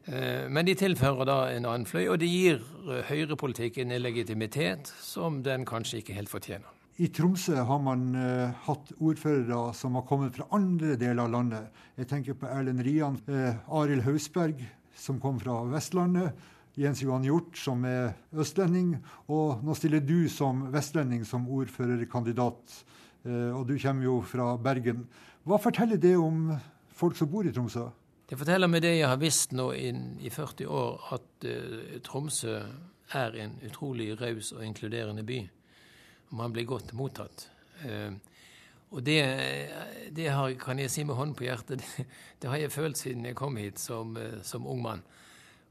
Eh, 0.06 0.46
men 0.50 0.66
de 0.66 0.76
tilfører 0.78 1.26
da 1.26 1.36
en 1.50 1.66
annen 1.66 1.86
fløy, 1.88 2.04
og 2.12 2.20
det 2.22 2.30
gir 2.30 2.60
eh, 2.86 3.02
høyrepolitikken 3.08 3.90
en 3.90 4.04
legitimitet 4.04 4.90
som 5.02 5.40
den 5.46 5.66
kanskje 5.66 6.00
ikke 6.02 6.16
helt 6.18 6.30
fortjener. 6.30 6.72
I 7.02 7.10
Tromsø 7.12 7.60
har 7.68 7.80
man 7.84 8.04
uh, 8.16 8.54
hatt 8.64 8.88
ordførere 9.04 9.74
som 9.76 9.98
har 9.98 10.06
kommet 10.08 10.32
fra 10.32 10.46
andre 10.56 10.94
deler 10.96 11.26
av 11.26 11.34
landet. 11.34 11.82
Jeg 12.00 12.08
tenker 12.08 12.38
på 12.40 12.48
Erlend 12.48 12.80
Rian, 12.86 13.18
uh, 13.28 13.58
Arild 13.68 14.06
Hausberg, 14.06 14.62
som 14.96 15.18
kom 15.20 15.36
fra 15.42 15.58
Vestlandet. 15.68 16.32
Jens 16.76 17.00
Johan 17.00 17.24
Hjort, 17.24 17.56
som 17.56 17.84
er 17.88 18.12
østlending. 18.36 18.96
Og 19.32 19.64
nå 19.64 19.74
stiller 19.78 20.02
du 20.04 20.28
som 20.28 20.66
vestlending 20.74 21.24
som 21.24 21.48
ordførerkandidat. 21.48 22.80
Uh, 23.26 23.56
og 23.56 23.64
du 23.70 23.78
kommer 23.80 24.04
jo 24.04 24.18
fra 24.26 24.52
Bergen. 24.60 25.06
Hva 25.46 25.58
forteller 25.62 25.96
det 25.96 26.14
om 26.20 26.50
folk 26.92 27.16
som 27.16 27.30
bor 27.32 27.48
i 27.48 27.54
Tromsø? 27.54 27.88
Det 28.26 28.36
forteller 28.38 28.68
meg 28.68 28.82
det 28.84 28.96
jeg 28.98 29.08
har 29.08 29.18
visst 29.22 29.54
nå 29.56 29.70
i 29.72 30.30
40 30.30 30.68
år, 30.68 31.08
at 31.16 31.48
uh, 31.48 31.96
Tromsø 32.04 32.60
er 33.16 33.36
en 33.40 33.56
utrolig 33.64 34.12
raus 34.20 34.52
og 34.52 34.64
inkluderende 34.66 35.24
by. 35.26 35.40
Man 36.36 36.52
blir 36.52 36.68
godt 36.68 36.92
mottatt. 36.98 37.48
Uh, 37.86 38.12
og 38.92 39.02
det, 39.02 39.18
det 40.14 40.28
har, 40.30 40.52
kan 40.60 40.78
jeg 40.78 40.92
si 40.92 41.02
med 41.08 41.16
hånden 41.18 41.34
på 41.38 41.48
hjertet, 41.48 41.80
det, 41.80 42.04
det 42.42 42.52
har 42.52 42.60
jeg 42.60 42.74
følt 42.74 43.00
siden 43.00 43.24
jeg 43.26 43.38
kom 43.38 43.56
hit 43.58 43.80
som, 43.82 44.12
som, 44.46 44.68
ung 44.68 44.84
mann. 44.84 45.02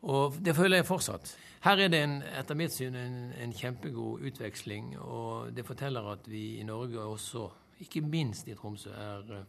Og 0.06 0.38
det 0.45 0.53
føler 0.56 0.82
jeg 0.82 0.88
fortsatt. 0.88 1.34
Her 1.66 1.82
er 1.82 1.89
det 1.89 1.99
en, 2.06 2.20
etter 2.38 2.58
mitt 2.58 2.74
syn 2.76 2.95
en, 2.99 3.20
en 3.41 3.53
kjempegod 3.53 4.22
utveksling, 4.30 4.93
og 5.01 5.56
det 5.56 5.66
forteller 5.66 6.12
at 6.12 6.28
vi 6.30 6.60
i 6.60 6.66
Norge 6.68 7.01
også, 7.01 7.47
ikke 7.82 8.06
minst 8.06 8.47
i 8.47 8.56
Tromsø, 8.56 8.93
er 8.93 9.45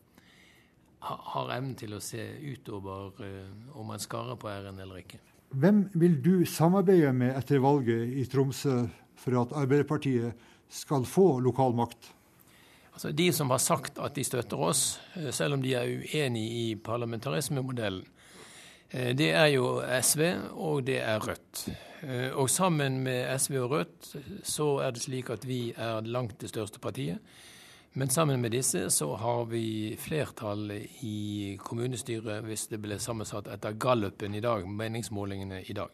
har 1.06 1.52
evnen 1.56 1.76
til 1.78 1.94
å 1.96 2.02
se 2.02 2.22
utover 2.42 3.20
uh, 3.20 3.78
om 3.78 3.90
man 3.92 4.02
skarer 4.02 4.38
på 4.40 4.50
æren 4.50 4.80
eller 4.82 5.02
ikke. 5.02 5.20
Hvem 5.56 5.84
vil 5.94 6.18
du 6.22 6.34
samarbeide 6.48 7.12
med 7.14 7.36
etter 7.36 7.62
valget 7.62 8.16
i 8.18 8.26
Tromsø 8.30 8.82
for 9.16 9.40
at 9.40 9.54
Arbeiderpartiet 9.56 10.34
skal 10.68 11.06
få 11.08 11.38
lokal 11.44 11.76
makt? 11.78 12.10
Altså, 12.96 13.12
de 13.12 13.28
som 13.32 13.52
har 13.52 13.60
sagt 13.62 14.00
at 14.02 14.16
de 14.16 14.24
støtter 14.24 14.60
oss, 14.60 14.98
eh, 15.14 15.30
selv 15.30 15.58
om 15.58 15.62
de 15.62 15.74
er 15.76 15.86
uenig 16.00 16.44
i 16.44 16.66
parlamentarismemodellen, 16.80 18.02
eh, 18.02 18.15
det 18.92 19.32
er 19.34 19.50
jo 19.54 19.80
SV 19.82 20.22
og 20.54 20.86
det 20.86 21.00
er 21.02 21.18
Rødt. 21.18 21.66
Og 22.38 22.50
sammen 22.50 23.00
med 23.02 23.26
SV 23.38 23.56
og 23.64 23.70
Rødt 23.70 24.12
så 24.46 24.68
er 24.84 24.94
det 24.94 25.02
slik 25.02 25.30
at 25.34 25.46
vi 25.48 25.72
er 25.72 26.06
langt 26.06 26.40
det 26.40 26.52
største 26.52 26.78
partiet. 26.78 27.18
Men 27.98 28.10
sammen 28.10 28.40
med 28.40 28.52
disse 28.52 28.90
så 28.90 29.14
har 29.16 29.46
vi 29.48 29.96
flertall 29.98 30.68
i 31.00 31.56
kommunestyret 31.56 32.44
hvis 32.44 32.66
det 32.68 32.82
ble 32.84 32.98
sammensatt 33.00 33.48
etter 33.48 33.78
gallupen 33.80 34.36
i 34.36 34.42
dag, 34.44 34.66
meningsmålingene 34.68 35.62
i 35.64 35.76
dag. 35.76 35.88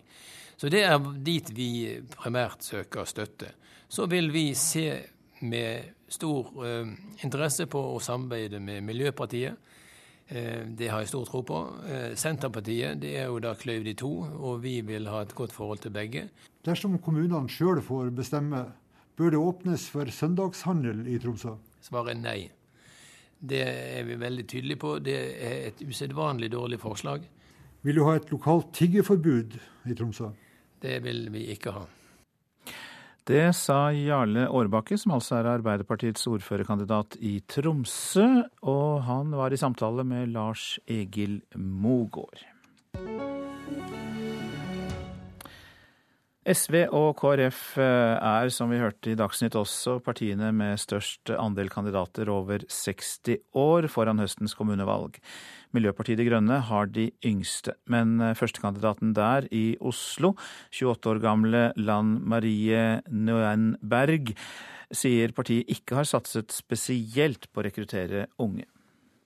Så 0.58 0.68
det 0.68 0.82
er 0.82 0.98
dit 1.22 1.52
vi 1.54 2.00
primært 2.10 2.66
søker 2.66 3.06
støtte. 3.06 3.52
Så 3.86 4.08
vil 4.10 4.32
vi 4.34 4.48
se 4.58 4.88
med 5.46 5.94
stor 6.10 6.50
uh, 6.58 6.90
interesse 7.22 7.68
på 7.70 7.80
å 7.94 8.02
samarbeide 8.02 8.58
med 8.58 8.82
Miljøpartiet. 8.86 9.54
Uh, 10.32 10.64
det 10.78 10.88
har 10.88 11.02
jeg 11.02 11.12
stor 11.12 11.26
tro 11.28 11.42
på. 11.46 11.58
Uh, 11.84 12.12
Senterpartiet 12.18 13.00
det 13.02 13.16
er 13.20 13.28
jo 13.28 13.40
da 13.42 13.52
kløyvd 13.58 13.92
i 13.92 13.96
to, 13.98 14.12
og 14.40 14.62
vi 14.64 14.78
vil 14.86 15.10
ha 15.12 15.22
et 15.26 15.34
godt 15.36 15.52
forhold 15.52 15.84
til 15.84 15.92
begge. 15.94 16.26
Dersom 16.64 16.96
kommunene 17.02 17.50
sjøl 17.52 17.82
får 17.84 18.10
bestemme, 18.16 18.64
bør 19.18 19.34
det 19.34 19.40
åpnes 19.42 19.86
for 19.92 20.08
søndagshandel 20.08 21.04
i 21.10 21.18
Tromsø? 21.20 21.56
Svaret 21.82 22.16
er 22.16 22.20
nei. 22.22 22.40
Det 23.42 23.62
er 23.66 24.04
vi 24.06 24.16
veldig 24.20 24.44
tydelige 24.48 24.78
på. 24.78 24.96
Det 25.02 25.16
er 25.18 25.56
et 25.68 25.82
usedvanlig 25.82 26.52
dårlig 26.52 26.78
forslag. 26.80 27.24
Vil 27.82 27.98
du 27.98 28.04
ha 28.06 28.14
et 28.14 28.30
lokalt 28.30 28.70
tiggeforbud 28.78 29.58
i 29.90 29.96
Tromsø? 29.98 30.30
Det 30.82 31.00
vil 31.02 31.26
vi 31.34 31.48
ikke 31.50 31.74
ha. 31.74 31.82
Det 33.22 33.52
sa 33.54 33.92
Jarle 33.94 34.48
Årbakke, 34.50 34.96
som 34.98 35.12
altså 35.14 35.36
er 35.38 35.46
Arbeiderpartiets 35.52 36.26
ordførerkandidat 36.26 37.14
i 37.22 37.36
Tromsø. 37.46 38.26
Og 38.66 39.04
han 39.06 39.30
var 39.38 39.54
i 39.54 39.60
samtale 39.60 40.02
med 40.02 40.32
Lars 40.34 40.80
Egil 40.90 41.38
Mogård. 41.54 42.42
SV 46.42 46.74
og 46.90 47.12
KrF 47.20 47.60
eh, 47.78 48.16
er, 48.18 48.50
som 48.50 48.72
vi 48.74 48.80
hørte 48.82 49.12
i 49.12 49.18
Dagsnytt 49.18 49.54
også, 49.54 50.00
partiene 50.02 50.50
med 50.50 50.80
størst 50.82 51.30
andel 51.36 51.70
kandidater 51.70 52.26
over 52.34 52.64
60 52.66 53.38
år 53.54 53.86
foran 53.86 54.18
høstens 54.18 54.56
kommunevalg. 54.58 55.20
Miljøpartiet 55.72 56.20
De 56.20 56.26
Grønne 56.28 56.58
har 56.68 56.90
de 56.92 57.06
yngste, 57.24 57.74
men 57.90 58.18
eh, 58.20 58.34
førstekandidaten 58.36 59.14
der 59.16 59.48
i 59.54 59.78
Oslo, 59.80 60.34
28 60.72 61.10
år 61.12 61.22
gamle 61.22 61.62
Lan 61.80 62.18
Marie 62.28 63.00
Nøenberg, 63.08 64.34
sier 64.92 65.32
partiet 65.32 65.70
ikke 65.72 65.96
har 65.96 66.08
satset 66.08 66.52
spesielt 66.52 67.48
på 67.48 67.62
å 67.62 67.66
rekruttere 67.66 68.26
unge. 68.42 68.66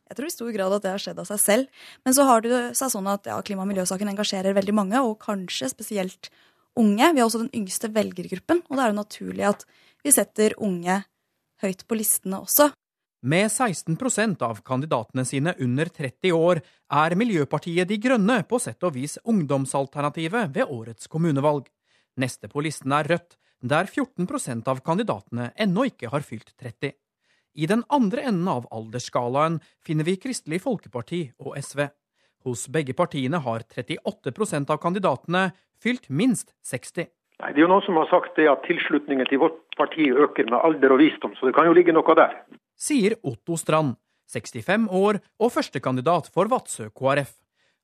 Jeg 0.07 0.19
tror 0.19 0.29
i 0.29 0.35
stor 0.37 0.53
grad 0.55 0.75
at 0.77 0.85
det 0.85 0.93
har 0.95 1.03
skjedd 1.03 1.19
av 1.19 1.27
seg 1.27 1.43
selv. 1.43 1.87
Men 2.07 2.15
så 2.15 2.29
har 2.29 2.45
det 2.45 2.61
seg 2.79 2.93
sånn 2.95 3.09
at 3.11 3.27
ja, 3.27 3.41
klima- 3.43 3.65
og 3.67 3.71
miljøsaken 3.73 4.13
engasjerer 4.13 4.55
veldig 4.55 4.75
mange, 4.79 5.03
og 5.03 5.19
kanskje 5.25 5.73
spesielt 5.73 6.31
unge. 6.79 7.11
Vi 7.11 7.19
har 7.19 7.27
også 7.27 7.43
den 7.43 7.55
yngste 7.59 7.91
velgergruppen, 7.91 8.63
og 8.69 8.79
det 8.79 8.85
er 8.85 8.93
jo 8.93 9.01
naturlig 9.01 9.49
at 9.51 9.67
vi 10.07 10.15
setter 10.15 10.55
unge 10.63 11.01
høyt 11.65 11.83
på 11.89 11.99
listene 11.99 12.39
også. 12.45 12.71
Med 13.27 13.49
16% 13.49 14.43
av 14.43 14.61
kandidatene 14.63 15.25
sine 15.25 15.55
under 15.59 15.89
30 15.91 16.33
år 16.33 16.61
er 16.95 17.15
Miljøpartiet 17.19 17.89
De 17.91 17.97
Grønne 17.99 18.37
på 18.47 18.61
sett 18.63 18.85
og 18.87 18.93
vis 18.95 19.17
ungdomsalternativet 19.27 20.53
ved 20.55 20.71
årets 20.71 21.09
kommunevalg. 21.11 21.65
Neste 22.23 22.47
på 22.53 22.63
listen 22.63 22.93
er 22.95 23.09
Rødt, 23.11 23.35
der 23.59 23.89
14% 23.91 24.71
av 24.71 24.79
kandidatene 24.87 25.49
ennå 25.59 25.89
ikke 25.89 26.13
har 26.13 26.23
fylt 26.23 26.53
30. 26.55 26.93
I 27.59 27.67
den 27.67 27.83
andre 27.91 28.29
enden 28.31 28.47
av 28.53 28.69
aldersskalaen 28.71 29.57
finner 29.83 30.07
vi 30.07 30.15
Kristelig 30.23 30.61
Folkeparti 30.63 31.25
og 31.43 31.57
SV. 31.59 31.83
Hos 32.47 32.69
begge 32.71 32.95
partiene 32.95 33.41
har 33.43 33.65
38% 33.67 34.71
av 34.71 34.79
kandidatene 34.79 35.49
fylt 35.83 36.07
minst 36.15 36.55
60. 36.63 37.11
Nei, 37.43 37.51
Det 37.51 37.59
er 37.59 37.67
jo 37.67 37.73
noen 37.75 37.83
som 37.89 37.99
har 37.99 38.07
sagt 38.13 38.39
det 38.39 38.47
at 38.47 38.63
tilslutningen 38.71 39.27
til 39.27 39.43
vårt 39.43 39.59
parti 39.75 40.13
øker 40.15 40.47
med 40.47 40.61
alder 40.63 40.95
og 40.95 41.03
visdom, 41.03 41.35
så 41.35 41.51
det 41.51 41.57
kan 41.59 41.67
jo 41.67 41.75
ligge 41.75 41.97
noe 41.97 42.15
der. 42.15 42.39
Sier 42.77 43.17
Otto 43.23 43.57
Strand, 43.57 43.97
65 44.33 44.87
år 44.93 45.21
og 45.41 45.53
førstekandidat 45.55 46.31
for 46.35 46.51
Vadsø 46.53 46.91
KrF. 46.95 47.35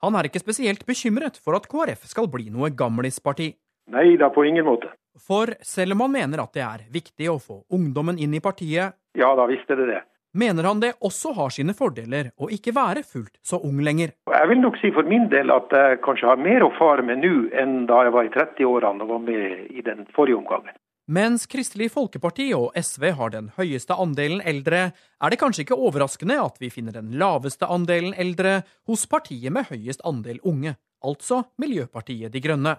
Han 0.03 0.17
er 0.19 0.29
ikke 0.29 0.43
spesielt 0.43 0.87
bekymret 0.87 1.39
for 1.41 1.57
at 1.59 1.69
KrF 1.71 2.07
skal 2.11 2.29
bli 2.31 2.51
noe 2.51 2.73
gamlisparti. 2.77 3.53
Nei 3.93 4.17
da, 4.21 4.31
på 4.31 4.45
ingen 4.47 4.67
måte. 4.67 4.93
For 5.19 5.55
selv 5.63 5.97
om 5.97 6.07
han 6.07 6.15
mener 6.15 6.43
at 6.43 6.55
det 6.55 6.65
er 6.67 6.87
viktig 6.93 7.29
å 7.31 7.41
få 7.43 7.63
ungdommen 7.75 8.19
inn 8.19 8.35
i 8.35 8.41
partiet 8.41 8.97
Ja 9.19 9.35
da, 9.37 9.45
visst 9.51 9.69
er 9.71 9.83
det 9.83 9.91
det 9.91 10.01
mener 10.33 10.65
han 10.65 10.81
det 10.81 10.95
også 11.01 11.33
har 11.37 11.51
sine 11.53 11.75
fordeler 11.77 12.31
å 12.41 12.49
ikke 12.53 12.75
være 12.77 13.05
fullt 13.07 13.39
så 13.45 13.61
ung 13.65 13.81
lenger. 13.85 14.15
Jeg 14.33 14.49
vil 14.51 14.63
nok 14.63 14.79
si 14.81 14.93
for 14.95 15.09
min 15.09 15.29
del 15.33 15.53
at 15.55 15.73
jeg 15.77 16.01
kanskje 16.05 16.31
har 16.31 16.41
mer 16.41 16.65
å 16.65 16.73
fare 16.79 17.05
med 17.07 17.23
nå 17.23 17.35
enn 17.63 17.85
da 17.91 18.05
jeg 18.07 18.15
var 18.17 18.29
i 18.29 18.33
30-årene 18.37 19.05
og 19.05 19.13
var 19.17 19.23
med 19.27 19.73
i 19.73 19.85
den 19.85 20.07
forrige 20.17 20.41
omgangen. 20.41 20.75
Mens 21.11 21.49
Kristelig 21.51 21.89
Folkeparti 21.91 22.45
og 22.55 22.77
SV 22.79 23.09
har 23.19 23.33
den 23.35 23.49
høyeste 23.57 23.97
andelen 23.99 24.39
eldre, 24.47 24.93
er 24.95 25.33
det 25.33 25.39
kanskje 25.41 25.65
ikke 25.65 25.75
overraskende 25.75 26.37
at 26.39 26.61
vi 26.63 26.71
finner 26.71 26.95
den 26.95 27.11
laveste 27.19 27.67
andelen 27.67 28.15
eldre 28.15 28.61
hos 28.87 29.03
partiet 29.11 29.51
med 29.51 29.67
høyest 29.67 30.05
andel 30.07 30.39
unge, 30.47 30.77
altså 31.03 31.41
Miljøpartiet 31.59 32.31
De 32.31 32.43
Grønne. 32.45 32.77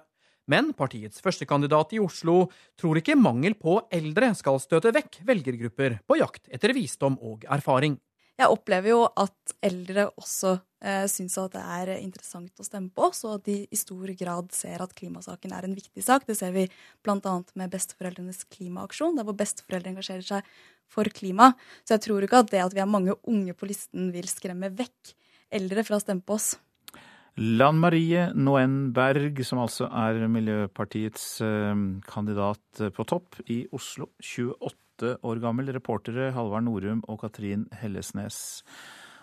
Men 0.47 0.71
partiets 0.71 1.19
førstekandidat 1.23 1.97
i 1.97 1.99
Oslo 1.99 2.47
tror 2.79 3.01
ikke 3.01 3.19
mangel 3.19 3.57
på 3.59 3.81
eldre 3.91 4.31
skal 4.39 4.61
støte 4.63 4.95
vekk 4.95 5.19
velgergrupper 5.27 5.99
på 6.07 6.19
jakt 6.23 6.47
etter 6.47 6.71
visdom 6.75 7.19
og 7.19 7.43
erfaring. 7.51 7.99
Jeg 8.33 8.49
opplever 8.49 8.89
jo 8.89 9.01
at 9.21 9.53
eldre 9.61 10.07
også 10.17 10.55
eh, 10.81 11.05
syns 11.11 11.35
at 11.37 11.53
det 11.53 11.61
er 11.75 11.91
interessant 11.99 12.57
å 12.57 12.65
stemme 12.65 12.89
på 12.93 13.05
oss, 13.11 13.21
og 13.27 13.37
at 13.37 13.45
de 13.45 13.59
i 13.69 13.77
stor 13.77 14.09
grad 14.17 14.49
ser 14.55 14.81
at 14.81 14.95
klimasaken 14.97 15.53
er 15.53 15.67
en 15.67 15.77
viktig 15.77 16.01
sak. 16.01 16.25
Det 16.25 16.37
ser 16.39 16.55
vi 16.55 16.65
bl.a. 17.05 17.35
med 17.59 17.73
Besteforeldrenes 17.73 18.43
klimaaksjon, 18.49 19.19
der 19.19 19.27
hvor 19.27 19.37
besteforeldre 19.37 19.93
engasjerer 19.93 20.25
seg 20.25 20.53
for 20.89 21.09
klima. 21.13 21.51
Så 21.85 21.97
jeg 21.97 22.07
tror 22.07 22.25
ikke 22.25 22.41
at 22.41 22.51
det 22.53 22.65
at 22.65 22.73
vi 22.73 22.81
har 22.81 22.89
mange 22.89 23.19
unge 23.29 23.53
på 23.53 23.69
listen, 23.69 24.09
vil 24.15 24.29
skremme 24.31 24.73
vekk 24.73 25.13
eldre 25.53 25.85
fra 25.85 25.99
å 25.99 26.03
stemme 26.03 26.25
på 26.25 26.39
oss. 26.39 26.55
Lan 27.37 27.79
Marie 27.81 28.27
Noen 28.33 28.91
Berg, 28.93 29.39
som 29.45 29.61
altså 29.61 29.87
er 29.89 30.25
Miljøpartiets 30.29 31.25
eh, 31.45 31.85
kandidat 32.09 32.87
på 32.97 33.05
topp 33.09 33.43
i 33.45 33.63
Oslo. 33.77 34.09
28 34.21 34.82
år 35.23 35.41
gammel. 35.43 35.71
Reportere 35.75 36.31
Halvard 36.35 36.65
Norum 36.67 37.03
og 37.11 37.21
Katrin 37.23 37.67
Hellesnes. 37.81 38.63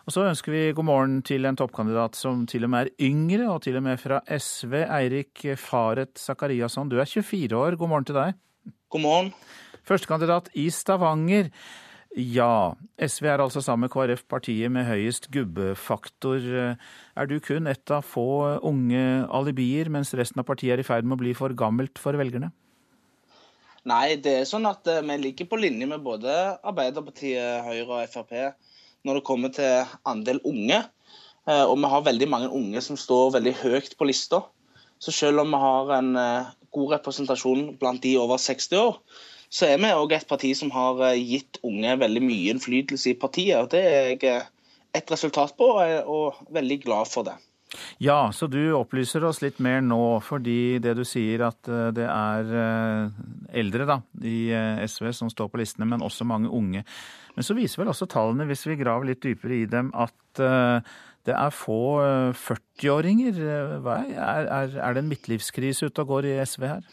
Og 0.08 0.14
så 0.14 0.24
ønsker 0.26 0.54
vi 0.54 0.62
god 0.74 0.86
morgen 0.88 1.18
til 1.26 1.44
en 1.46 1.58
toppkandidat 1.58 2.16
som 2.18 2.46
til 2.48 2.64
og 2.66 2.72
med 2.72 2.88
er 2.88 3.08
yngre, 3.10 3.50
og 3.52 3.60
til 3.66 3.76
og 3.78 3.84
med 3.84 4.00
fra 4.00 4.22
SV. 4.26 4.80
Eirik 4.86 5.44
Faret 5.60 6.16
Sakariasson, 6.18 6.88
du 6.90 6.98
er 6.98 7.06
24 7.06 7.56
år. 7.56 7.76
God 7.78 7.92
morgen 7.92 8.08
til 8.08 8.18
deg. 8.18 8.34
God 8.90 9.04
morgen. 9.04 9.30
Førstekandidat 9.86 10.50
i 10.58 10.66
Stavanger. 10.74 11.52
Ja, 12.18 12.74
SV 12.98 13.28
er 13.30 13.38
altså 13.38 13.60
sammen 13.62 13.86
med 13.86 13.92
KrF 13.94 14.24
partiet 14.26 14.72
med 14.72 14.88
høyest 14.88 15.28
gubbefaktor. 15.30 16.42
Er 17.14 17.30
du 17.30 17.36
kun 17.38 17.70
ett 17.70 17.90
av 17.94 18.02
få 18.02 18.58
unge 18.66 19.04
alibier, 19.30 19.92
mens 19.94 20.10
resten 20.18 20.42
av 20.42 20.48
partiet 20.48 20.74
er 20.74 20.82
i 20.82 20.86
ferd 20.86 21.06
med 21.06 21.20
å 21.20 21.22
bli 21.22 21.36
for 21.38 21.54
gammelt 21.54 22.02
for 22.02 22.18
velgerne? 22.18 22.50
Nei, 23.88 24.18
det 24.20 24.32
er 24.42 24.48
sånn 24.48 24.68
at 24.68 24.84
eh, 24.92 25.00
vi 25.08 25.16
ligger 25.16 25.46
på 25.48 25.58
linje 25.60 25.86
med 25.88 26.02
både 26.04 26.34
Arbeiderpartiet, 26.68 27.64
Høyre 27.64 28.02
og 28.02 28.12
Frp 28.12 28.34
når 29.08 29.16
det 29.16 29.24
kommer 29.24 29.52
til 29.56 29.92
andel 30.04 30.42
unge. 30.44 30.82
Eh, 31.48 31.64
og 31.64 31.78
vi 31.80 31.88
har 31.88 32.04
veldig 32.04 32.28
mange 32.28 32.50
unge 32.52 32.82
som 32.84 32.98
står 33.00 33.38
veldig 33.38 33.54
høyt 33.62 33.96
på 33.96 34.08
lista. 34.10 34.42
Så 35.00 35.14
selv 35.16 35.40
om 35.40 35.54
vi 35.54 35.62
har 35.62 35.94
en 35.96 36.12
eh, 36.20 36.50
god 36.76 36.96
representasjon 36.98 37.70
blant 37.80 38.04
de 38.04 38.18
over 38.20 38.36
60 38.36 38.76
år, 38.82 39.00
så 39.50 39.70
er 39.72 39.80
vi 39.80 39.94
òg 39.96 40.12
et 40.14 40.28
parti 40.28 40.52
som 40.54 40.68
har 40.70 41.00
gitt 41.16 41.58
unge 41.66 41.96
veldig 42.04 42.22
mye 42.22 42.52
innflytelse 42.52 43.14
i 43.14 43.18
partiet. 43.18 43.56
og 43.64 43.72
Det 43.72 43.80
er 43.80 44.12
jeg 44.12 44.44
et 44.94 45.10
resultat 45.10 45.56
på, 45.56 45.72
og 45.80 45.80
er 45.80 46.52
veldig 46.60 46.82
glad 46.84 47.08
for 47.10 47.26
det. 47.26 47.34
Ja, 48.02 48.32
så 48.34 48.48
du 48.50 48.72
opplyser 48.74 49.24
oss 49.28 49.42
litt 49.44 49.60
mer 49.62 49.82
nå, 49.84 50.18
fordi 50.26 50.80
det 50.82 50.96
du 50.98 51.04
sier 51.06 51.46
at 51.46 51.70
eh, 51.70 51.90
det 51.94 52.06
er 52.06 52.54
eldre 53.62 53.86
da, 53.88 54.00
i 54.26 54.50
SV 54.86 55.12
som 55.16 55.30
står 55.32 55.50
på 55.52 55.60
listene, 55.60 55.88
men 55.90 56.04
også 56.06 56.26
mange 56.28 56.50
unge. 56.50 56.82
Men 57.36 57.46
så 57.46 57.54
viser 57.54 57.82
vel 57.82 57.92
også 57.92 58.10
tallene, 58.10 58.48
hvis 58.50 58.66
vi 58.66 58.78
graver 58.80 59.12
litt 59.12 59.22
dypere 59.22 59.62
i 59.62 59.68
dem, 59.70 59.92
at 59.94 60.42
det 61.28 61.34
er 61.36 61.52
få 61.54 62.00
40-åringer. 62.34 63.38
Er, 63.84 64.50
er, 64.50 64.94
det 64.94 65.02
en 65.02 65.10
midtlivskrise 65.10 65.90
ute 65.90 66.04
og 66.04 66.14
går 66.14 66.30
i 66.30 66.38
SV 66.42 66.66
her? 66.66 66.86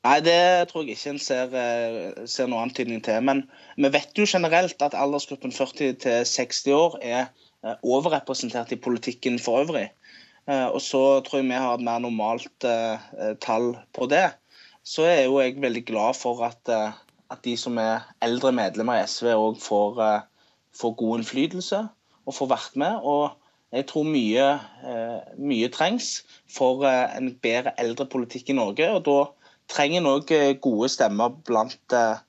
Nei, 0.00 0.16
det 0.24 0.68
tror 0.70 0.86
jeg 0.86 0.96
ikke 0.96 1.12
en 1.12 1.20
ser, 1.20 1.52
eh, 1.60 2.24
ser 2.24 2.48
noen 2.48 2.70
antydning 2.70 3.02
til. 3.04 3.20
Men 3.20 3.44
vi 3.76 3.90
vet 3.92 4.16
jo 4.16 4.24
generelt 4.28 4.80
at 4.82 4.96
aldersgruppen 4.96 5.52
40 5.52 5.98
til 6.00 6.24
60 6.24 6.60
år 6.72 6.96
er 7.02 7.20
eh, 7.20 7.49
overrepresentert 7.62 8.72
i 8.72 8.80
politikken 8.80 9.38
for 9.42 9.64
øvrig. 9.64 9.90
Eh, 10.48 10.66
og 10.66 10.80
så 10.80 11.20
tror 11.24 11.40
jeg 11.40 11.48
vi 11.50 11.60
har 11.62 11.76
et 11.76 11.84
mer 11.84 12.00
normalt 12.02 12.66
tall 13.44 13.74
på 13.96 14.08
det. 14.10 14.30
Så 14.84 15.04
er 15.04 15.24
jo 15.26 15.40
jeg 15.40 15.60
veldig 15.60 15.84
glad 15.86 16.16
for 16.16 16.44
at, 16.46 16.70
at 17.30 17.42
de 17.44 17.56
som 17.56 17.76
er 17.78 18.06
eldre 18.24 18.52
medlemmer 18.52 19.00
i 19.00 19.06
SV 19.06 19.34
òg 19.34 19.60
får, 19.60 20.00
får, 20.72 20.94
god 20.96 21.20
innflytelse 21.20 21.82
og 22.24 22.34
får 22.34 22.48
vært 22.54 22.78
med. 22.80 23.04
Og 23.04 23.36
jeg 23.76 23.86
tror 23.86 24.08
mye, 24.08 24.46
mye 25.36 25.68
trengs 25.70 26.24
for 26.48 26.88
en 26.88 27.28
bedre 27.44 27.76
eldrepolitikk 27.78 28.50
i 28.50 28.56
Norge. 28.56 28.88
og 28.88 29.04
da 29.04 29.18
trenger 29.70 30.00
en 30.00 30.10
òg 30.10 30.32
gode 30.62 30.88
stemmer 30.92 31.34
blant, 31.46 31.78
eh, 31.94 32.22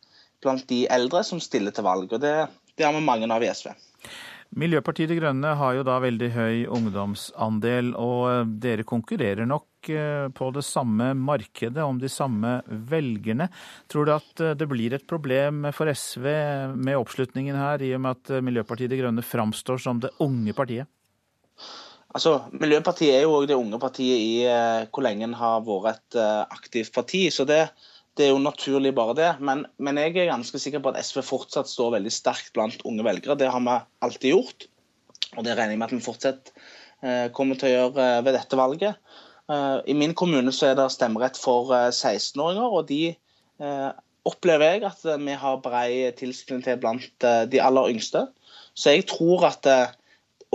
blant, 0.44 0.68
de 0.70 0.86
eldre 0.90 1.24
som 1.26 1.42
stiller 1.42 1.72
til 1.72 1.88
valg. 1.88 2.14
og 2.14 2.22
Det, 2.22 2.48
det 2.78 2.86
har 2.86 2.94
vi 2.94 3.06
mange 3.06 3.30
av 3.32 3.44
i 3.44 3.50
SV. 3.50 3.72
Miljøpartiet 4.60 5.08
De 5.08 5.16
Grønne 5.16 5.54
har 5.56 5.76
jo 5.78 5.84
da 5.88 5.96
veldig 6.04 6.28
høy 6.36 6.56
ungdomsandel, 6.76 7.94
og 7.96 8.24
eh, 8.28 8.50
dere 8.64 8.88
konkurrerer 8.88 9.48
nok 9.48 9.68
på 10.38 10.48
det 10.54 10.62
samme 10.62 11.08
markedet 11.18 11.82
om 11.82 11.98
de 11.98 12.06
samme 12.12 12.60
velgerne. 12.92 13.48
Tror 13.90 14.06
du 14.06 14.12
at 14.14 14.44
det 14.60 14.68
blir 14.70 14.94
et 14.94 15.08
problem 15.10 15.64
for 15.74 15.90
SV 15.90 16.28
med 16.78 17.00
oppslutningen 17.00 17.58
her, 17.58 17.82
i 17.82 17.90
og 17.98 18.04
med 18.04 18.20
at 18.20 18.44
Miljøpartiet 18.46 18.92
De 18.94 19.00
Grønne 19.00 19.26
framstår 19.26 19.82
som 19.82 20.04
det 20.04 20.12
unge 20.22 20.54
partiet? 20.54 20.86
Altså, 22.14 22.36
Miljøpartiet 22.54 23.16
er 23.16 23.26
jo 23.26 23.40
òg 23.40 23.48
det 23.50 23.58
unge 23.58 23.82
partiet 23.82 24.22
i 24.22 24.46
hvor 24.92 25.08
lenge 25.08 25.26
en 25.26 25.34
har 25.40 25.66
vært 25.66 26.04
et 26.14 26.22
aktivt 26.54 26.94
parti. 26.94 27.24
Så 27.34 27.48
det, 27.50 27.64
det, 28.18 28.26
er 28.26 28.34
jo 28.34 28.44
naturlig 28.44 28.94
bare 28.98 29.16
det. 29.18 29.30
Men, 29.40 29.66
men, 29.80 30.00
jeg 30.02 30.16
er 30.16 30.32
ganske 30.32 30.60
sikker 30.60 30.84
på 30.84 30.92
at 30.92 31.00
SV 31.06 31.22
fortsatt 31.26 31.70
står 31.70 31.96
veldig 31.98 32.12
sterkt 32.14 32.52
blant 32.56 32.84
unge 32.88 33.06
velgere. 33.08 33.38
Det 33.40 33.50
har 33.52 33.64
vi 33.64 33.80
alltid 34.06 34.36
gjort. 34.36 34.68
Og 35.38 35.46
det 35.48 35.56
regner 35.56 35.76
jeg 35.76 35.82
med 35.82 35.88
at 35.88 35.96
vi 35.96 36.04
fortsatt 36.04 36.52
uh, 36.54 37.28
kommer 37.36 37.60
til 37.60 37.70
å 37.70 37.76
gjøre 37.76 38.08
ved 38.26 38.36
dette 38.36 38.60
valget. 38.60 39.20
I 39.52 39.92
min 39.98 40.14
kommune 40.16 40.54
så 40.56 40.70
er 40.70 40.78
det 40.80 40.86
stemmerett 40.94 41.36
for 41.36 41.74
16-åringer, 41.74 42.72
og 42.72 42.86
de 42.88 43.18
opplever 44.24 44.78
jeg 44.78 44.86
at 44.88 45.02
vi 45.20 45.34
har 45.42 45.58
brei 45.66 45.90
tilslutning 46.16 46.62
til 46.64 46.78
blant 46.80 47.26
de 47.52 47.60
aller 47.60 47.90
yngste. 47.92 48.22
Så 48.72 48.94
jeg 48.94 49.10
tror 49.12 49.44
at 49.50 49.68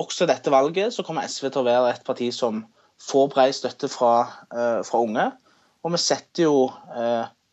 også 0.00 0.24
dette 0.30 0.54
valget 0.54 0.94
så 0.96 1.04
kommer 1.04 1.28
SV 1.28 1.50
til 1.50 1.60
å 1.60 1.66
være 1.66 1.92
et 1.92 2.08
parti 2.08 2.30
som 2.32 2.62
får 3.04 3.28
bred 3.34 3.52
støtte 3.58 3.90
fra, 3.92 4.14
fra 4.48 5.02
unge. 5.02 5.28
Og 5.84 5.92
vi 5.92 6.00
setter 6.00 6.46
jo 6.46 6.56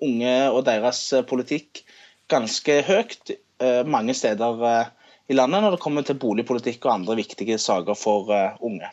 unge 0.03 0.35
og 0.51 0.63
deres 0.67 1.05
uh, 1.15 1.23
politikk 1.27 1.83
ganske 2.31 2.81
høyt 2.87 3.33
mange 3.87 4.15
steder 4.17 4.89
i 5.31 5.35
landet 5.35 5.61
når 5.63 5.75
det 5.75 5.81
kommer 5.83 6.03
til 6.03 6.17
boligpolitikk 6.19 6.87
og 6.87 6.93
andre 6.95 7.15
viktige 7.19 7.55
saker 7.61 7.95
for 7.95 8.31
unge. 8.65 8.89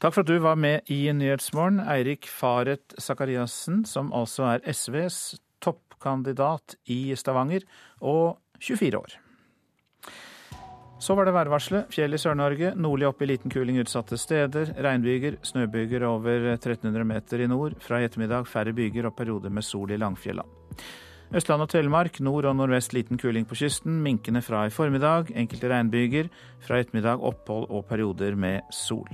Takk 0.00 0.16
for 0.16 0.24
at 0.24 0.28
du 0.28 0.40
var 0.40 0.58
med 0.60 0.90
i 0.92 1.12
Nyhetsmorgen, 1.12 1.80
Eirik 1.84 2.28
Faret 2.28 2.94
Sakariassen, 2.98 3.84
som 3.88 4.12
altså 4.16 4.50
er 4.50 4.72
SVs 4.72 5.38
toppkandidat 5.60 6.76
i 6.88 7.12
Stavanger, 7.16 7.64
og 8.00 8.40
24 8.60 9.00
år. 9.00 9.18
Så 11.00 11.14
var 11.16 11.24
det 11.24 11.32
værvarselet. 11.32 11.88
Fjell 11.94 12.12
i 12.12 12.18
Sør-Norge, 12.20 12.74
nordlig 12.76 13.06
opp 13.08 13.22
i 13.24 13.28
liten 13.30 13.52
kuling 13.52 13.78
utsatte 13.80 14.18
steder. 14.20 14.74
Regnbyger, 14.84 15.38
snøbyger 15.48 16.04
over 16.04 16.50
1300 16.52 17.06
meter 17.08 17.40
i 17.40 17.46
nord. 17.48 17.78
Fra 17.80 18.02
i 18.02 18.04
ettermiddag 18.04 18.44
færre 18.48 18.74
byger 18.76 19.08
og 19.08 19.16
perioder 19.16 19.48
med 19.48 19.64
sol 19.64 19.94
i 19.94 19.98
Langfjella. 20.00 20.44
Østland 21.32 21.64
og 21.64 21.70
Telemark, 21.72 22.20
nord 22.20 22.50
og 22.50 22.56
nordvest 22.58 22.92
liten 22.92 23.16
kuling 23.16 23.48
på 23.48 23.56
kysten. 23.62 24.02
Minkende 24.04 24.44
fra 24.44 24.66
i 24.66 24.74
formiddag. 24.74 25.32
Enkelte 25.32 25.72
regnbyger. 25.72 26.28
Fra 26.60 26.76
i 26.76 26.84
ettermiddag 26.84 27.24
opphold 27.32 27.70
og 27.70 27.88
perioder 27.88 28.36
med 28.36 28.68
sol. 28.70 29.08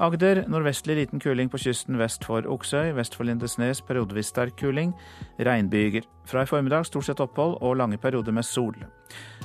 Agder 0.00 0.44
nordvestlig 0.48 0.96
liten 0.96 1.20
kuling 1.20 1.50
på 1.52 1.58
kysten 1.60 1.98
vest 2.00 2.24
for 2.24 2.46
Oksøy. 2.48 2.94
Vest 2.96 3.16
for 3.18 3.28
Lindesnes 3.28 3.82
periodevis 3.84 4.30
sterk 4.32 4.56
kuling. 4.56 4.94
Regnbyger. 5.38 6.06
Fra 6.24 6.44
i 6.46 6.48
formiddag 6.48 6.86
stort 6.88 7.08
sett 7.08 7.20
opphold 7.20 7.58
og 7.60 7.76
lange 7.76 7.98
perioder 8.00 8.32
med 8.32 8.46
sol. 8.48 8.76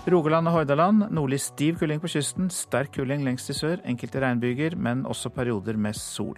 Rogaland 0.07 0.47
og 0.47 0.59
Hordaland 0.59 1.07
nordlig 1.11 1.41
stiv 1.41 1.79
kuling 1.81 2.01
på 2.01 2.11
kysten, 2.13 2.49
sterk 2.53 2.93
kuling 2.95 3.23
lengst 3.25 3.49
i 3.49 3.55
sør, 3.57 3.79
enkelte 3.83 4.21
regnbyger, 4.21 4.75
men 4.77 5.05
også 5.09 5.31
perioder 5.33 5.79
med 5.81 5.97
sol. 5.97 6.37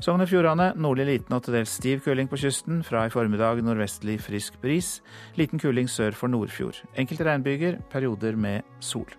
Sogn 0.00 0.22
og 0.22 0.28
Fjordane 0.30 0.70
nordlig 0.78 1.08
liten 1.08 1.34
og 1.34 1.42
til 1.42 1.56
dels 1.58 1.72
stiv 1.74 2.04
kuling 2.04 2.28
på 2.30 2.38
kysten, 2.38 2.84
fra 2.86 3.04
i 3.06 3.10
formiddag 3.10 3.64
nordvestlig 3.66 4.20
frisk 4.22 4.60
bris. 4.62 5.00
Liten 5.36 5.58
kuling 5.58 5.90
sør 5.90 6.14
for 6.14 6.30
Nordfjord. 6.30 6.78
Enkelte 6.96 7.26
regnbyger, 7.26 7.80
perioder 7.90 8.38
med 8.38 8.62
sol. 8.80 9.10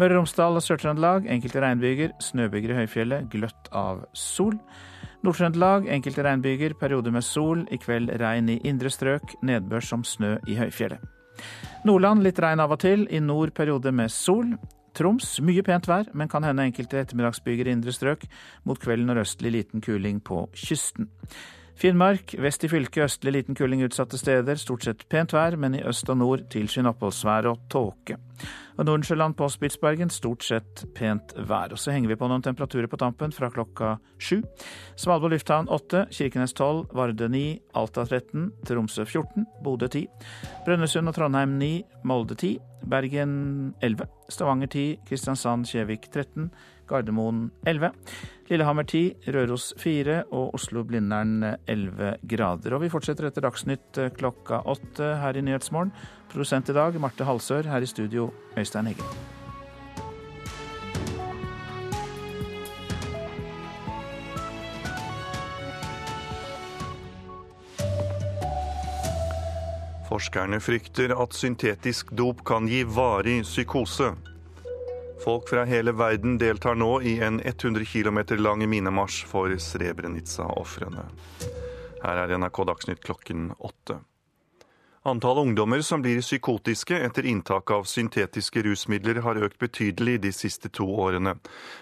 Møre 0.00 0.16
og 0.16 0.22
Romsdal 0.22 0.56
og 0.56 0.64
Sør-Trøndelag 0.64 1.26
enkelte 1.30 1.60
regnbyger, 1.60 2.14
snøbyger 2.24 2.72
i 2.72 2.76
høyfjellet, 2.80 3.26
gløtt 3.32 3.68
av 3.76 4.06
sol. 4.16 4.56
Nord-Trøndelag 5.22 5.88
enkelte 5.92 6.24
regnbyger, 6.24 6.74
perioder 6.80 7.12
med 7.12 7.26
sol. 7.26 7.66
I 7.70 7.78
kveld 7.78 8.10
regn 8.22 8.48
i 8.54 8.60
indre 8.68 8.90
strøk, 8.90 9.36
nedbør 9.44 9.84
som 9.84 10.04
snø 10.04 10.38
i 10.48 10.56
høyfjellet. 10.58 11.02
Nordland 11.84 12.24
litt 12.24 12.40
regn 12.40 12.62
av 12.62 12.72
og 12.72 12.80
til, 12.82 13.04
i 13.10 13.20
nord 13.20 13.52
periode 13.54 13.92
med 13.92 14.10
sol. 14.12 14.54
Troms 14.96 15.38
mye 15.44 15.64
pent 15.64 15.88
vær, 15.88 16.08
men 16.16 16.28
kan 16.28 16.44
hende 16.44 16.64
enkelte 16.68 17.00
ettermiddagsbyger 17.00 17.68
i 17.68 17.76
indre 17.76 17.92
strøk. 17.92 18.24
Mot 18.68 18.80
kvelden 18.80 19.08
nordøstlig 19.08 19.52
liten 19.52 19.84
kuling 19.84 20.20
på 20.24 20.46
kysten. 20.56 21.08
Finnmark 21.82 22.36
vest 22.38 22.62
i 22.62 22.68
fylket 22.70 23.08
østlig 23.08 23.32
liten 23.34 23.56
kuling 23.58 23.80
utsatte 23.82 24.14
steder. 24.14 24.54
Stort 24.60 24.84
sett 24.86 25.00
pent 25.10 25.32
vær, 25.34 25.56
men 25.58 25.74
i 25.74 25.80
øst 25.82 26.06
og 26.12 26.20
nord 26.20 26.44
tilskyende 26.52 26.92
oppholdsvær 26.92 27.48
og 27.50 27.64
tåke. 27.74 28.20
Og 28.78 28.86
Nordensjøland 28.86 29.34
på 29.34 29.48
Spitsbergen 29.50 30.12
stort 30.14 30.46
sett 30.46 30.84
pent 30.94 31.34
vær. 31.34 31.74
Og 31.74 31.80
så 31.82 31.90
henger 31.90 32.12
vi 32.12 32.18
på 32.20 32.28
noen 32.30 32.44
temperaturer 32.44 32.86
på 32.86 33.00
tampen 33.02 33.34
fra 33.34 33.50
klokka 33.50 33.96
sju. 34.22 34.44
Svalbard 34.94 35.34
lufthavn 35.34 35.66
åtte, 35.74 36.04
Kirkenes 36.14 36.54
tolv, 36.54 36.86
Varde 36.94 37.26
ni, 37.34 37.58
Alta 37.74 38.06
13, 38.06 38.52
Tromsø 38.68 39.02
14, 39.02 39.48
Bodø 39.66 39.90
10, 39.90 40.06
Brønnøysund 40.68 41.10
og 41.10 41.18
Trondheim 41.18 41.58
9, 41.58 41.72
Molde 42.06 42.38
10, 42.38 42.60
Bergen 42.94 43.34
11, 43.82 44.06
Stavanger 44.30 44.70
10, 44.70 44.86
Kristiansand, 45.10 45.66
Kjevik 45.66 46.06
13, 46.14 46.46
Gardermoen 46.90 47.50
11, 47.66 47.92
Lillehammer 48.50 48.84
10, 48.84 49.32
Røros 49.34 49.72
4 49.80 50.18
og 50.30 50.54
Oslo-Blindern 50.58 51.56
11 51.66 52.16
grader. 52.28 52.76
Og 52.76 52.84
vi 52.84 52.92
fortsetter 52.92 53.28
etter 53.28 53.46
Dagsnytt 53.46 54.00
eh, 54.02 54.12
klokka 54.16 54.62
åtte 54.68 55.14
her 55.22 55.38
i 55.38 55.44
Nyhetsmorgen. 55.46 55.94
Produsent 56.32 56.72
i 56.72 56.76
dag 56.76 56.98
Marte 57.00 57.28
Halsør, 57.28 57.70
her 57.72 57.84
i 57.84 57.88
studio 57.88 58.30
Øystein 58.58 58.90
Heggen. 58.92 59.30
Forskerne 70.12 70.58
frykter 70.60 71.14
at 71.16 71.32
syntetisk 71.32 72.10
dop 72.12 72.42
kan 72.44 72.66
gi 72.68 72.82
varig 72.84 73.38
psykose. 73.46 74.10
Folk 75.24 75.48
fra 75.48 75.62
hele 75.64 75.92
verden 75.92 76.38
deltar 76.38 76.74
nå 76.74 77.00
i 77.06 77.20
en 77.22 77.40
100 77.40 77.84
km 77.84 78.18
lang 78.42 78.64
minemarsj 78.68 79.26
for 79.30 79.54
Srebrenica-ofrene. 79.54 81.04
Her 82.02 82.22
er 82.24 82.32
NRK 82.42 82.64
Dagsnytt 82.66 83.04
klokken 83.06 83.52
åtte. 83.58 84.00
Antall 85.04 85.38
ungdommer 85.38 85.80
som 85.80 86.02
blir 86.02 86.20
psykotiske 86.20 86.94
etter 86.94 87.26
inntak 87.26 87.70
av 87.70 87.88
syntetiske 87.90 88.62
rusmidler 88.62 89.18
har 89.24 89.40
økt 89.42 89.58
betydelig 89.58 90.20
de 90.22 90.30
siste 90.30 90.68
to 90.70 90.84
årene. 90.86 91.32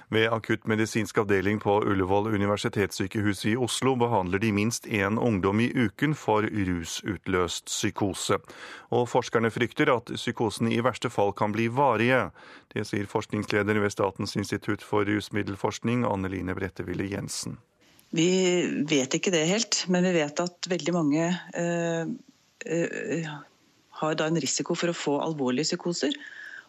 Ved 0.09 0.33
akuttmedisinsk 0.33 1.21
avdeling 1.21 1.59
på 1.61 1.75
Ullevål 1.85 2.31
universitetssykehus 2.33 3.45
i 3.51 3.53
Oslo 3.61 3.93
behandler 4.01 4.41
de 4.41 4.55
minst 4.57 4.89
én 4.89 5.21
ungdom 5.21 5.61
i 5.61 5.69
uken 5.69 6.17
for 6.17 6.49
rusutløst 6.49 7.69
psykose. 7.69 8.41
Og 8.89 9.05
forskerne 9.13 9.53
frykter 9.53 9.93
at 9.93 10.15
psykosene 10.17 10.73
i 10.73 10.81
verste 10.81 11.13
fall 11.13 11.35
kan 11.37 11.53
bli 11.53 11.69
varige. 11.69 12.31
Det 12.73 12.87
sier 12.89 13.05
forskningsleder 13.05 13.83
ved 13.85 13.93
Statens 13.93 14.33
institutt 14.41 14.81
for 14.81 15.05
rusmiddelforskning, 15.05 16.09
Anne 16.09 16.33
Line 16.33 16.57
Bretteville 16.57 17.13
Jensen. 17.13 17.61
Vi 18.17 18.65
vet 18.89 19.13
ikke 19.15 19.31
det 19.31 19.45
helt, 19.47 19.85
men 19.93 20.09
vi 20.09 20.17
vet 20.17 20.41
at 20.41 20.73
veldig 20.73 20.97
mange 20.97 21.31
Eh, 21.53 22.09
har 24.01 24.17
da 24.17 24.27
en 24.29 24.41
risiko 24.41 24.77
for 24.79 24.93
å 24.93 24.97
få 24.97 25.17
alvorlige 25.25 25.71
psykoser. 25.73 26.15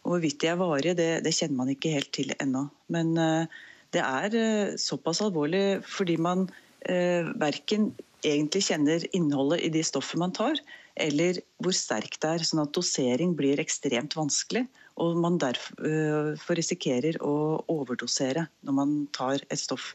Og 0.01 0.15
Hvorvidt 0.15 0.39
de 0.41 0.49
er 0.49 0.59
varige, 0.59 0.97
det, 0.97 1.09
det, 1.25 1.33
kjenner 1.37 1.59
man 1.59 1.71
ikke 1.73 1.93
helt 1.93 2.11
til 2.15 2.33
ennå. 2.41 2.65
Men 2.93 3.13
uh, 3.19 3.59
det 3.93 4.01
er 4.01 4.37
uh, 4.37 4.77
såpass 4.81 5.21
alvorlig 5.25 5.81
fordi 5.87 6.17
man 6.21 6.49
verken 6.81 7.91
egentlig 8.25 8.63
kjenner 8.65 9.03
innholdet 9.13 9.59
i 9.61 9.69
de 9.69 9.83
stoffene 9.85 10.23
man 10.23 10.31
tar, 10.33 10.57
eller 10.97 11.37
hvor 11.61 11.75
sterkt 11.77 12.23
det 12.23 12.31
er. 12.31 12.45
Sånn 12.47 12.63
at 12.63 12.73
dosering 12.73 13.35
blir 13.37 13.61
ekstremt 13.61 14.15
vanskelig. 14.17 14.63
Og 14.97 15.19
man 15.21 15.37
derfor 15.37 16.57
risikerer 16.57 17.19
å 17.21 17.61
overdosere 17.69 18.47
når 18.65 18.77
man 18.79 18.95
tar 19.13 19.45
et 19.53 19.61
stoff. 19.61 19.91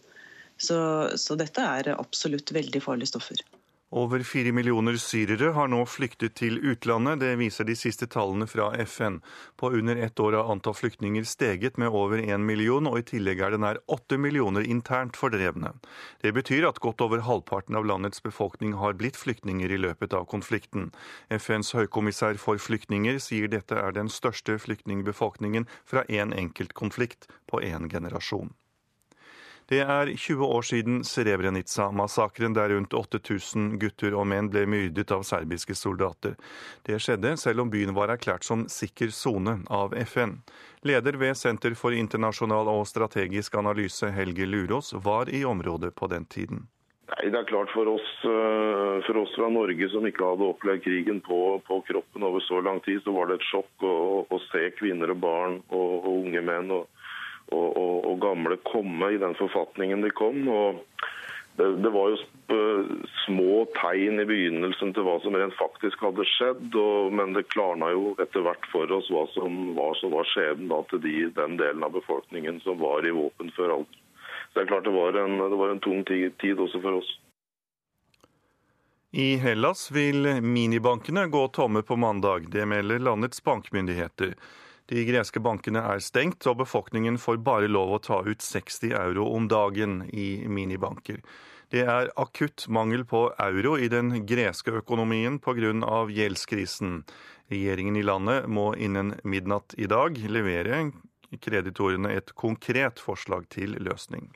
Så, 0.63 0.79
så 1.19 1.35
dette 1.35 1.67
er 1.67 1.91
absolutt 1.97 2.55
veldig 2.55 2.85
farlige 2.87 3.17
stoffer. 3.17 3.43
Over 3.91 4.21
fire 4.27 4.53
millioner 4.53 4.99
syrere 5.01 5.53
har 5.55 5.71
nå 5.71 5.79
flyktet 5.87 6.35
til 6.37 6.59
utlandet, 6.59 7.21
det 7.23 7.37
viser 7.41 7.65
de 7.65 7.77
siste 7.79 8.09
tallene 8.11 8.49
fra 8.51 8.73
FN. 8.83 9.21
På 9.57 9.71
under 9.71 9.97
ett 9.97 10.21
år 10.21 10.37
har 10.37 10.51
antall 10.53 10.75
flyktninger 10.77 11.25
steget 11.25 11.79
med 11.81 11.89
over 11.89 12.19
én 12.19 12.45
million, 12.45 12.91
og 12.91 12.99
i 12.99 13.07
tillegg 13.07 13.41
er 13.41 13.55
det 13.55 13.63
nær 13.63 13.81
åtte 13.87 14.19
millioner 14.19 14.67
internt 14.67 15.17
fordrevne. 15.17 15.73
Det 16.21 16.35
betyr 16.37 16.69
at 16.69 16.83
godt 16.85 17.01
over 17.01 17.25
halvparten 17.25 17.79
av 17.79 17.87
landets 17.87 18.21
befolkning 18.21 18.77
har 18.77 18.99
blitt 19.01 19.17
flyktninger 19.17 19.71
i 19.73 19.81
løpet 19.81 20.13
av 20.13 20.29
konflikten. 20.29 20.91
FNs 21.31 21.73
høykommissær 21.79 22.43
for 22.43 22.61
flyktninger 22.61 23.23
sier 23.23 23.49
dette 23.49 23.81
er 23.81 23.97
den 23.97 24.13
største 24.13 24.59
flyktningbefolkningen 24.61 25.71
fra 25.87 26.05
én 26.11 26.27
en 26.27 26.33
enkelt 26.33 26.75
konflikt 26.75 27.29
på 27.47 27.63
én 27.63 27.89
generasjon. 27.91 28.55
Det 29.67 29.81
er 29.83 30.07
20 30.15 30.47
år 30.47 30.63
siden 30.63 31.01
Srebrenica-massakren, 31.05 32.55
der 32.55 32.69
rundt 32.71 32.95
8000 32.95 33.81
gutter 33.83 34.15
og 34.15 34.29
menn 34.31 34.47
ble 34.53 34.63
myrdet 34.71 35.11
av 35.11 35.25
serbiske 35.27 35.75
soldater. 35.75 36.37
Det 36.87 37.01
skjedde 37.03 37.33
selv 37.43 37.65
om 37.65 37.73
byen 37.73 37.91
var 37.97 38.13
erklært 38.15 38.47
som 38.47 38.69
sikker 38.71 39.11
sone 39.11 39.57
av 39.67 39.97
FN. 40.07 40.37
Leder 40.87 41.19
ved 41.19 41.35
Senter 41.35 41.75
for 41.75 41.97
internasjonal 41.99 42.71
og 42.71 42.87
strategisk 42.87 43.59
analyse, 43.59 44.13
Helge 44.15 44.47
Lurås, 44.47 44.93
var 45.03 45.35
i 45.35 45.43
området 45.45 45.97
på 45.99 46.07
den 46.15 46.31
tiden. 46.31 46.69
Nei, 47.07 47.29
det 47.31 47.39
er 47.39 47.47
klart 47.47 47.71
For 47.75 47.87
oss, 47.91 48.07
eh, 48.27 48.97
for 49.07 49.19
oss 49.19 49.35
fra 49.35 49.51
Norge 49.51 49.89
som 49.91 50.07
ikke 50.07 50.27
hadde 50.27 50.47
opplevd 50.47 50.83
krigen 50.87 51.21
på, 51.27 51.59
på, 51.67 51.81
kroppen 51.91 52.23
over 52.27 52.43
så 52.43 52.63
lang 52.63 52.81
tid, 52.87 53.03
så 53.03 53.15
var 53.15 53.31
det 53.31 53.41
et 53.41 53.51
sjokk 53.51 53.87
å, 53.87 53.97
å 54.31 54.41
se 54.47 54.69
kvinner 54.79 55.11
og 55.15 55.21
barn 55.23 55.61
og, 55.69 55.93
og 56.07 56.13
unge 56.25 56.43
menn 56.47 56.71
og, 56.75 56.87
og, 57.53 57.69
og, 57.77 57.97
og, 58.07 58.17
gamle 58.23 58.59
komme 58.67 59.13
i 59.15 59.21
den 59.23 59.37
forfatningen 59.39 60.03
de 60.03 60.11
kom. 60.11 60.49
og 60.49 60.83
det, 61.57 61.69
det, 61.83 61.91
var 61.91 62.11
jo 62.13 62.17
små 63.25 63.65
tegn 63.79 64.21
i 64.21 64.27
begynnelsen 64.29 64.93
til 64.95 65.07
hva 65.07 65.17
som 65.25 65.37
rent 65.39 65.57
faktisk 65.57 66.03
hadde 66.05 66.27
skjedd, 66.37 66.67
og, 66.77 67.13
men 67.17 67.33
det 67.37 67.47
klarna 67.55 67.89
jo 67.95 68.13
etter 68.23 68.45
hvert 68.45 68.67
for 68.73 68.93
oss 68.93 69.09
hva 69.13 69.25
som 69.33 69.73
var, 69.79 69.95
så 70.01 70.11
var 70.13 70.29
skjebnen 70.33 70.91
til 70.91 71.01
de, 71.05 71.15
den 71.39 71.57
delen 71.61 71.87
av 71.87 71.95
befolkningen 71.97 72.61
som 72.65 72.83
var 72.83 73.07
i 73.07 73.15
våpen 73.17 73.55
før 73.57 73.79
alt. 73.79 74.03
Så 74.51 74.59
det 74.59 74.67
er 74.67 74.73
klart 74.75 74.89
det 74.89 74.97
var 74.97 75.17
en, 75.23 75.39
det 75.41 75.63
var 75.63 75.73
en 75.73 75.85
tung 75.85 76.05
tid 76.05 76.61
også 76.61 76.83
for 76.85 77.01
oss. 77.01 77.15
I 79.17 79.37
Hellas 79.41 79.89
vil 79.95 80.29
minibankene 80.45 81.27
gå 81.33 81.49
tomme 81.57 81.81
på 81.83 81.97
mandag. 81.97 82.51
Det 82.53 82.67
melder 82.69 82.99
landets 83.01 83.41
bankmyndigheter. 83.45 84.35
De 84.87 85.03
greske 85.05 85.43
bankene 85.43 85.83
er 85.83 86.03
stengt, 86.03 86.47
og 86.47 86.61
befolkningen 86.61 87.19
får 87.19 87.41
bare 87.43 87.71
lov 87.71 87.97
å 87.97 88.03
ta 88.03 88.21
ut 88.23 88.43
60 88.43 88.95
euro 88.95 89.27
om 89.35 89.49
dagen 89.51 90.05
i 90.15 90.47
minibanker. 90.47 91.19
Det 91.75 91.83
er 91.83 92.13
akutt 92.15 92.69
mangel 92.71 93.03
på 93.05 93.25
euro 93.43 93.75
i 93.79 93.89
den 93.91 94.23
greske 94.27 94.71
økonomien 94.79 95.41
pga. 95.43 96.07
gjeldskrisen. 96.07 97.03
Regjeringen 97.51 97.97
i 97.97 98.03
landet 98.03 98.47
må 98.47 98.75
innen 98.75 99.19
midnatt 99.25 99.75
i 99.79 99.87
dag 99.87 100.17
levere 100.19 100.93
kreditorene 101.43 102.15
et 102.15 102.33
konkret 102.35 103.03
forslag 103.03 103.49
til 103.51 103.77
løsning. 103.83 104.31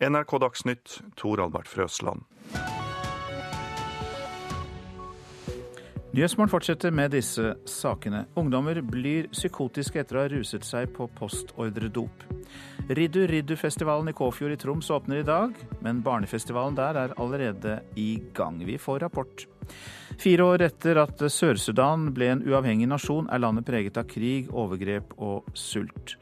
NRK 0.00 0.38
Dagsnytt, 0.40 1.00
Tor 1.16 1.40
Albert 1.40 1.68
Frøsland. 1.68 2.24
Nyhetsmorgen 6.10 6.50
fortsetter 6.50 6.90
med 6.90 7.12
disse 7.14 7.52
sakene. 7.70 8.24
Ungdommer 8.34 8.80
blir 8.82 9.28
psykotiske 9.30 10.00
etter 10.02 10.16
å 10.16 10.24
ha 10.24 10.30
ruset 10.32 10.64
seg 10.66 10.90
på 10.96 11.06
postordredop. 11.14 12.24
Riddu 12.90 13.20
Riddu-festivalen 13.30 14.10
i 14.10 14.14
Kåfjord 14.18 14.56
i 14.56 14.58
Troms 14.58 14.90
åpner 14.90 15.20
i 15.20 15.28
dag, 15.28 15.54
men 15.86 16.00
barnefestivalen 16.02 16.74
der 16.74 16.98
er 16.98 17.14
allerede 17.14 17.76
i 17.94 18.08
gang. 18.34 18.58
Vi 18.66 18.74
får 18.82 19.04
rapport. 19.06 19.46
Fire 20.18 20.50
år 20.50 20.66
etter 20.66 20.98
at 20.98 21.22
Sør-Sudan 21.22 22.10
ble 22.16 22.32
en 22.32 22.42
uavhengig 22.42 22.90
nasjon, 22.90 23.30
er 23.30 23.44
landet 23.46 23.70
preget 23.70 24.02
av 24.02 24.10
krig, 24.10 24.50
overgrep 24.50 25.14
og 25.14 25.46
sult. 25.54 26.18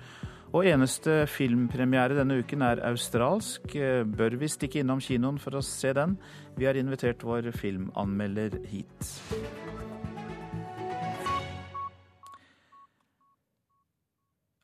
Og 0.49 0.65
eneste 0.65 1.27
filmpremiere 1.29 2.17
denne 2.17 2.39
uken 2.41 2.63
er 2.65 2.81
australsk. 2.89 3.75
Bør 4.17 4.39
vi 4.41 4.49
stikke 4.49 4.81
innom 4.81 5.03
kinoen 5.05 5.37
for 5.43 5.59
å 5.59 5.65
se 5.65 5.93
den? 5.93 6.17
Vi 6.57 6.65
har 6.65 6.79
invitert 6.81 7.25
vår 7.27 7.51
filmanmelder 7.53 8.57
hit. 8.71 9.11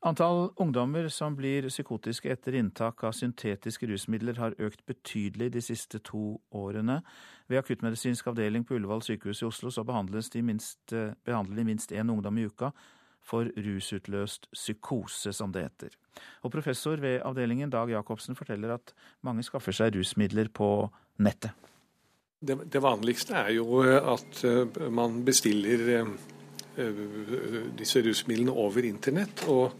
Antall 0.05 0.51
ungdommer 0.61 1.07
som 1.09 1.33
blir 1.37 1.65
psykotiske 1.69 2.29
etter 2.29 2.57
inntak 2.59 3.01
av 3.07 3.13
syntetiske 3.17 3.87
rusmidler 3.89 4.37
har 4.37 4.57
økt 4.61 4.83
betydelig 4.85 5.51
de 5.53 5.63
siste 5.65 6.01
to 6.05 6.35
årene. 6.53 6.99
Ved 7.49 7.61
akuttmedisinsk 7.61 8.29
avdeling 8.29 8.65
på 8.65 8.77
Ullevål 8.77 9.01
sykehus 9.05 9.41
i 9.41 9.47
Oslo 9.49 9.73
så 9.73 9.81
de 10.33 10.43
minst, 10.45 10.93
eh, 10.93 11.13
behandler 11.25 11.57
én 11.91 12.09
ungdom 12.09 12.37
i 12.37 12.45
uka 12.45 12.71
for 13.25 13.49
rusutløst 13.57 14.49
psykose, 14.53 15.33
som 15.33 15.53
det 15.53 15.65
heter. 15.65 15.95
Og 16.45 16.53
professor 16.53 17.01
ved 17.01 17.23
avdelingen 17.25 17.73
Dag 17.73 17.89
Jacobsen 17.91 18.37
forteller 18.37 18.77
at 18.77 18.93
mange 19.25 19.43
skaffer 19.43 19.75
seg 19.75 19.97
rusmidler 19.97 20.51
på 20.53 20.69
nettet. 21.25 21.51
Det, 22.45 22.59
det 22.69 22.81
vanligste 22.83 23.35
er 23.39 23.55
jo 23.57 23.81
at 23.81 24.43
eh, 24.45 24.87
man 24.93 25.23
bestiller 25.25 25.85
eh, 25.97 27.03
disse 27.79 28.03
rusmidlene 28.05 28.53
over 28.53 28.85
internett. 28.85 29.47
og 29.49 29.73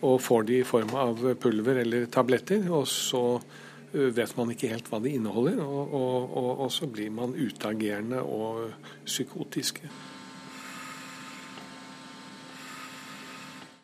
og 0.00 0.20
får 0.22 0.46
de 0.48 0.60
i 0.60 0.66
form 0.66 0.94
av 0.96 1.18
pulver 1.40 1.82
eller 1.82 2.06
tabletter. 2.12 2.64
Og 2.72 2.86
så 2.88 3.24
eh, 3.36 4.08
vet 4.16 4.36
man 4.38 4.52
ikke 4.54 4.70
helt 4.72 4.88
hva 4.90 5.00
de 5.02 5.14
inneholder, 5.16 5.60
og, 5.64 5.94
og, 5.96 6.36
og, 6.40 6.50
og 6.66 6.72
så 6.74 6.88
blir 6.90 7.12
man 7.14 7.36
utagerende 7.36 8.22
og 8.24 8.70
psykotiske. 9.04 9.90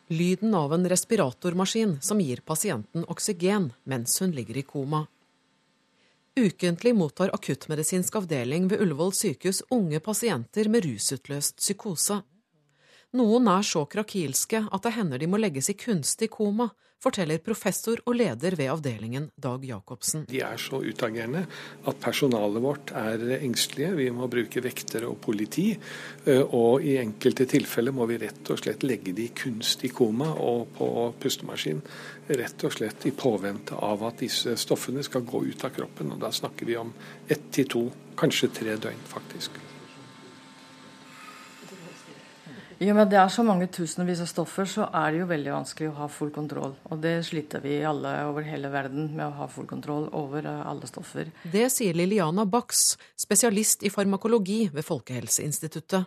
Lyden 0.07 0.53
av 0.55 0.73
en 0.73 0.89
respiratormaskin 0.89 1.97
som 2.01 2.21
gir 2.21 2.37
pasienten 2.37 3.03
oksygen 3.07 3.73
mens 3.83 4.21
hun 4.21 4.31
ligger 4.31 4.57
i 4.57 4.61
koma. 4.61 5.07
Ukentlig 6.39 6.93
mottar 6.95 7.33
akuttmedisinsk 7.33 8.15
avdeling 8.15 8.69
ved 8.71 8.81
Ullevål 8.85 9.11
sykehus 9.11 9.63
unge 9.69 9.99
pasienter 9.99 10.69
med 10.71 10.85
rusutløst 10.85 11.57
psykose. 11.59 12.21
Noen 13.15 13.47
er 13.47 13.63
så 13.63 13.85
krakilske 13.87 14.65
at 14.67 14.83
det 14.83 14.91
hender 14.97 15.21
de 15.21 15.29
må 15.31 15.39
legges 15.39 15.69
i 15.71 15.77
kunstig 15.79 16.27
koma, 16.33 16.67
forteller 16.99 17.39
professor 17.39 18.01
og 18.09 18.17
leder 18.17 18.57
ved 18.57 18.71
avdelingen 18.73 19.29
Dag 19.39 19.63
Jacobsen. 19.63 20.25
De 20.27 20.41
er 20.43 20.57
så 20.59 20.81
utagerende 20.81 21.45
at 21.87 22.01
personalet 22.03 22.63
vårt 22.65 22.91
er 22.97 23.37
engstelige. 23.37 23.93
Vi 23.99 24.07
må 24.11 24.27
bruke 24.31 24.63
vektere 24.65 25.07
og 25.07 25.21
politi. 25.23 25.69
Eh, 26.25 26.41
og 26.41 26.83
i 26.83 26.97
enkelte 26.99 27.47
tilfeller 27.47 27.95
må 27.95 28.09
vi 28.09 28.19
rett 28.25 28.51
og 28.51 28.59
slett 28.59 28.83
legge 28.83 29.13
de 29.15 29.27
i 29.29 29.35
kunstig 29.37 29.93
koma 29.95 30.33
og 30.33 30.73
på 30.75 30.89
pustemaskin. 31.21 31.79
Rett 32.27 32.67
og 32.67 32.75
slett 32.75 33.07
i 33.07 33.15
påvente 33.15 33.77
av 33.77 34.03
at 34.09 34.25
disse 34.25 34.57
stoffene 34.59 35.05
skal 35.05 35.23
gå 35.23 35.45
ut 35.47 35.63
av 35.63 35.77
kroppen. 35.77 36.11
Og 36.17 36.19
da 36.25 36.33
snakker 36.33 36.67
vi 36.67 36.81
om 36.81 36.91
ett 37.29 37.47
til 37.55 37.71
to, 37.71 37.87
kanskje 38.19 38.51
tre 38.57 38.75
døgn, 38.81 39.07
faktisk. 39.13 39.66
I 42.77 42.91
og 42.91 42.93
med 42.93 43.07
at 43.07 43.09
det 43.09 43.17
er 43.17 43.31
så 43.33 43.41
mange 43.41 43.65
tusenvis 43.73 44.19
av 44.21 44.27
stoffer, 44.29 44.67
så 44.69 44.85
er 44.93 45.13
det 45.13 45.21
jo 45.23 45.27
veldig 45.31 45.53
vanskelig 45.55 45.87
å 45.89 45.95
ha 45.97 46.07
full 46.13 46.29
kontroll. 46.35 46.75
Og 46.91 46.99
det 47.01 47.15
sliter 47.25 47.63
vi 47.63 47.79
alle 47.81 48.11
over 48.29 48.45
hele 48.45 48.69
verden 48.69 49.07
med 49.15 49.25
å 49.25 49.33
ha 49.39 49.47
full 49.49 49.65
kontroll 49.69 50.05
over 50.13 50.45
eh, 50.45 50.59
alle 50.61 50.85
stoffer. 50.89 51.31
Det 51.41 51.65
sier 51.73 51.97
Liliana 51.97 52.45
Bax, 52.45 52.91
spesialist 53.17 53.81
i 53.81 53.89
farmakologi 53.89 54.67
ved 54.75 54.85
Folkehelseinstituttet. 54.85 56.05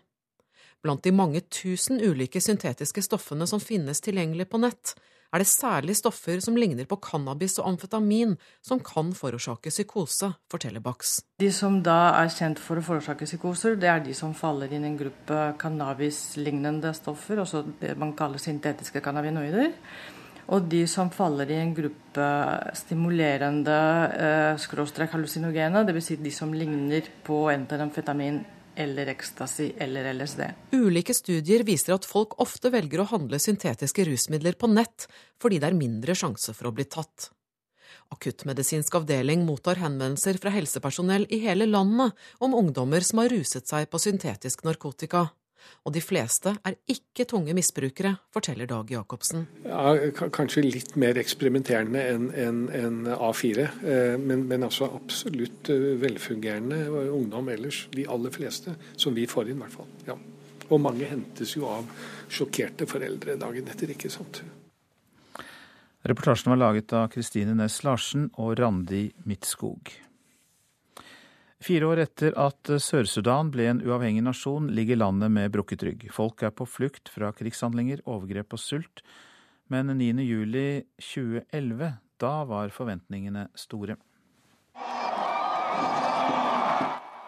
Blant 0.80 1.02
de 1.02 1.12
mange 1.12 1.42
tusen 1.50 1.98
ulike 1.98 2.40
syntetiske 2.40 3.02
stoffene 3.02 3.50
som 3.50 3.60
finnes 3.60 3.98
tilgjengelig 4.06 4.46
på 4.52 4.62
nett, 4.62 4.94
er 5.30 5.42
det 5.42 5.48
særlig 5.50 5.96
stoffer 5.98 6.40
som 6.42 6.56
ligner 6.58 6.86
på 6.90 6.98
cannabis 7.02 7.58
og 7.60 7.68
amfetamin, 7.72 8.36
som 8.66 8.82
kan 8.82 9.12
forårsake 9.14 9.70
psykose, 9.70 10.32
forteller 10.50 10.82
Bax. 10.82 11.20
De 11.40 11.50
som 11.54 11.80
da 11.86 12.12
er 12.18 12.32
kjent 12.34 12.60
for 12.62 12.80
å 12.80 12.84
forårsake 12.84 13.28
psykoser, 13.28 13.78
det 13.80 13.90
er 13.90 14.02
de 14.04 14.14
som 14.16 14.34
faller 14.36 14.72
inn 14.74 14.86
i 14.86 14.90
en 14.90 14.98
gruppe 14.98 15.42
cannabis-lignende 15.60 16.94
stoffer, 16.98 17.42
også 17.44 17.64
det 17.80 17.94
man 18.00 18.16
kaller 18.18 18.42
syntetiske 18.42 19.02
cannabinoider. 19.04 19.70
Og 20.50 20.66
de 20.66 20.82
som 20.90 21.12
faller 21.14 21.50
i 21.52 21.60
en 21.62 21.74
gruppe 21.76 22.28
stimulerende 22.74 23.76
eh, 24.18 24.54
skråstrek 24.58 25.12
hallusinogene, 25.14 25.84
dvs. 25.86 26.08
Si 26.08 26.16
de 26.18 26.32
som 26.34 26.50
ligner 26.50 27.06
på 27.26 27.44
enten 27.52 27.84
amfetamin 27.86 28.40
eller 28.76 29.10
ecstasy 29.12 29.72
eller 29.78 30.12
LSD. 30.14 30.44
Ulike 30.76 31.14
studier 31.16 31.64
viser 31.66 31.96
at 31.96 32.06
folk 32.08 32.38
ofte 32.42 32.72
velger 32.72 33.02
å 33.02 33.08
handle 33.10 33.40
syntetiske 33.42 34.06
rusmidler 34.08 34.58
på 34.58 34.70
nett 34.70 35.08
fordi 35.40 35.60
det 35.60 35.70
er 35.70 35.78
mindre 35.78 36.16
sjanse 36.18 36.54
for 36.56 36.70
å 36.70 36.74
bli 36.76 36.86
tatt. 36.90 37.30
Akuttmedisinsk 38.10 38.94
avdeling 38.98 39.44
mottar 39.46 39.78
henvendelser 39.78 40.38
fra 40.42 40.50
helsepersonell 40.54 41.28
i 41.30 41.40
hele 41.44 41.66
landet 41.70 42.16
om 42.42 42.56
ungdommer 42.58 43.04
som 43.06 43.22
har 43.22 43.30
ruset 43.30 43.66
seg 43.70 43.86
på 43.90 44.00
syntetisk 44.02 44.64
narkotika 44.66 45.28
og 45.84 45.94
de 45.94 46.02
fleste 46.04 46.52
er 46.66 46.76
ikke 46.90 47.26
tunge 47.30 47.54
misbrukere, 47.56 48.12
forteller 48.34 48.68
Dag 48.70 48.90
Jacobsen. 48.92 49.46
Ja, 49.64 49.94
kanskje 50.34 50.64
litt 50.66 50.96
mer 51.00 51.18
eksperimenterende 51.20 52.02
enn 52.12 52.28
en, 52.34 52.60
en 52.76 53.00
A4, 53.16 53.66
eh, 53.80 54.16
men, 54.20 54.44
men, 54.50 54.66
altså 54.66 54.90
absolutt 54.92 55.72
eh, 55.72 55.94
velfungerende 56.02 56.82
ungdom 57.08 57.48
ellers. 57.52 57.86
De 57.94 58.06
aller 58.08 58.34
fleste, 58.34 58.76
som 58.96 59.16
vi 59.16 59.26
får 59.30 59.50
inn 59.50 59.60
i 59.60 59.64
hvert 59.64 59.78
fall. 59.80 59.90
Ja. 60.08 60.18
Og 60.70 60.78
mange 60.82 61.08
hentes 61.10 61.56
jo 61.56 61.66
av 61.66 61.88
sjokkerte 62.30 62.86
foreldre 62.90 63.34
dagen 63.40 63.70
etter, 63.72 63.90
ikke 63.90 64.12
sant. 64.12 64.42
Reportasjen 66.06 66.54
var 66.54 66.60
laget 66.60 66.94
av 66.96 67.10
Kristine 67.12 67.56
Næss 67.58 67.82
Larsen 67.84 68.30
og 68.40 68.54
Randi 68.60 69.08
Midtskog. 69.28 69.90
Fire 71.60 71.84
år 71.92 72.00
etter 72.06 72.32
at 72.40 72.70
Sør-Sudan 72.80 73.50
ble 73.52 73.66
en 73.68 73.82
uavhengig 73.84 74.22
nasjon, 74.24 74.70
ligger 74.72 74.96
landet 74.96 75.28
med 75.34 75.52
brukket 75.52 75.82
rygg. 75.84 76.06
Folk 76.12 76.42
er 76.46 76.50
på 76.56 76.64
flukt 76.64 77.08
fra 77.12 77.32
krigshandlinger, 77.36 78.00
overgrep 78.08 78.52
og 78.56 78.60
sult. 78.62 79.02
Men 79.68 79.90
9.07.2011, 79.98 81.92
da 82.20 82.44
var 82.48 82.68
forventningene 82.72 83.48
store. 83.52 83.96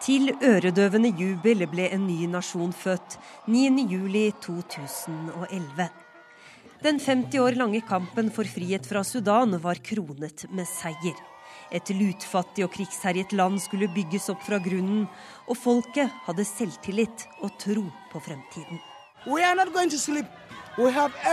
Til 0.03 0.33
øredøvende 0.43 1.13
jubel 1.15 1.63
ble 1.71 1.85
en 1.93 2.07
ny 2.09 2.25
nasjon 2.27 2.73
født 2.75 3.17
9.07.2011. 3.47 5.87
Den 6.83 6.99
50 6.99 7.39
år 7.39 7.55
lange 7.61 7.81
kampen 7.87 8.31
for 8.33 8.43
frihet 8.49 8.85
fra 8.89 9.03
Sudan 9.07 9.61
var 9.63 9.75
kronet 9.85 10.45
med 10.51 10.67
seier. 10.67 11.32
Et 11.71 11.89
lutfattig 11.95 12.65
og 12.65 12.73
krigsherjet 12.73 13.33
land 13.33 13.61
skulle 13.61 13.87
bygges 13.93 14.29
opp 14.33 14.41
fra 14.45 14.59
grunnen, 14.63 15.05
og 15.47 15.57
folket 15.57 16.11
hadde 16.25 16.45
selvtillit 16.47 17.27
og 17.41 17.53
tro 17.61 17.85
på 18.11 18.23
fremtiden. 18.23 18.81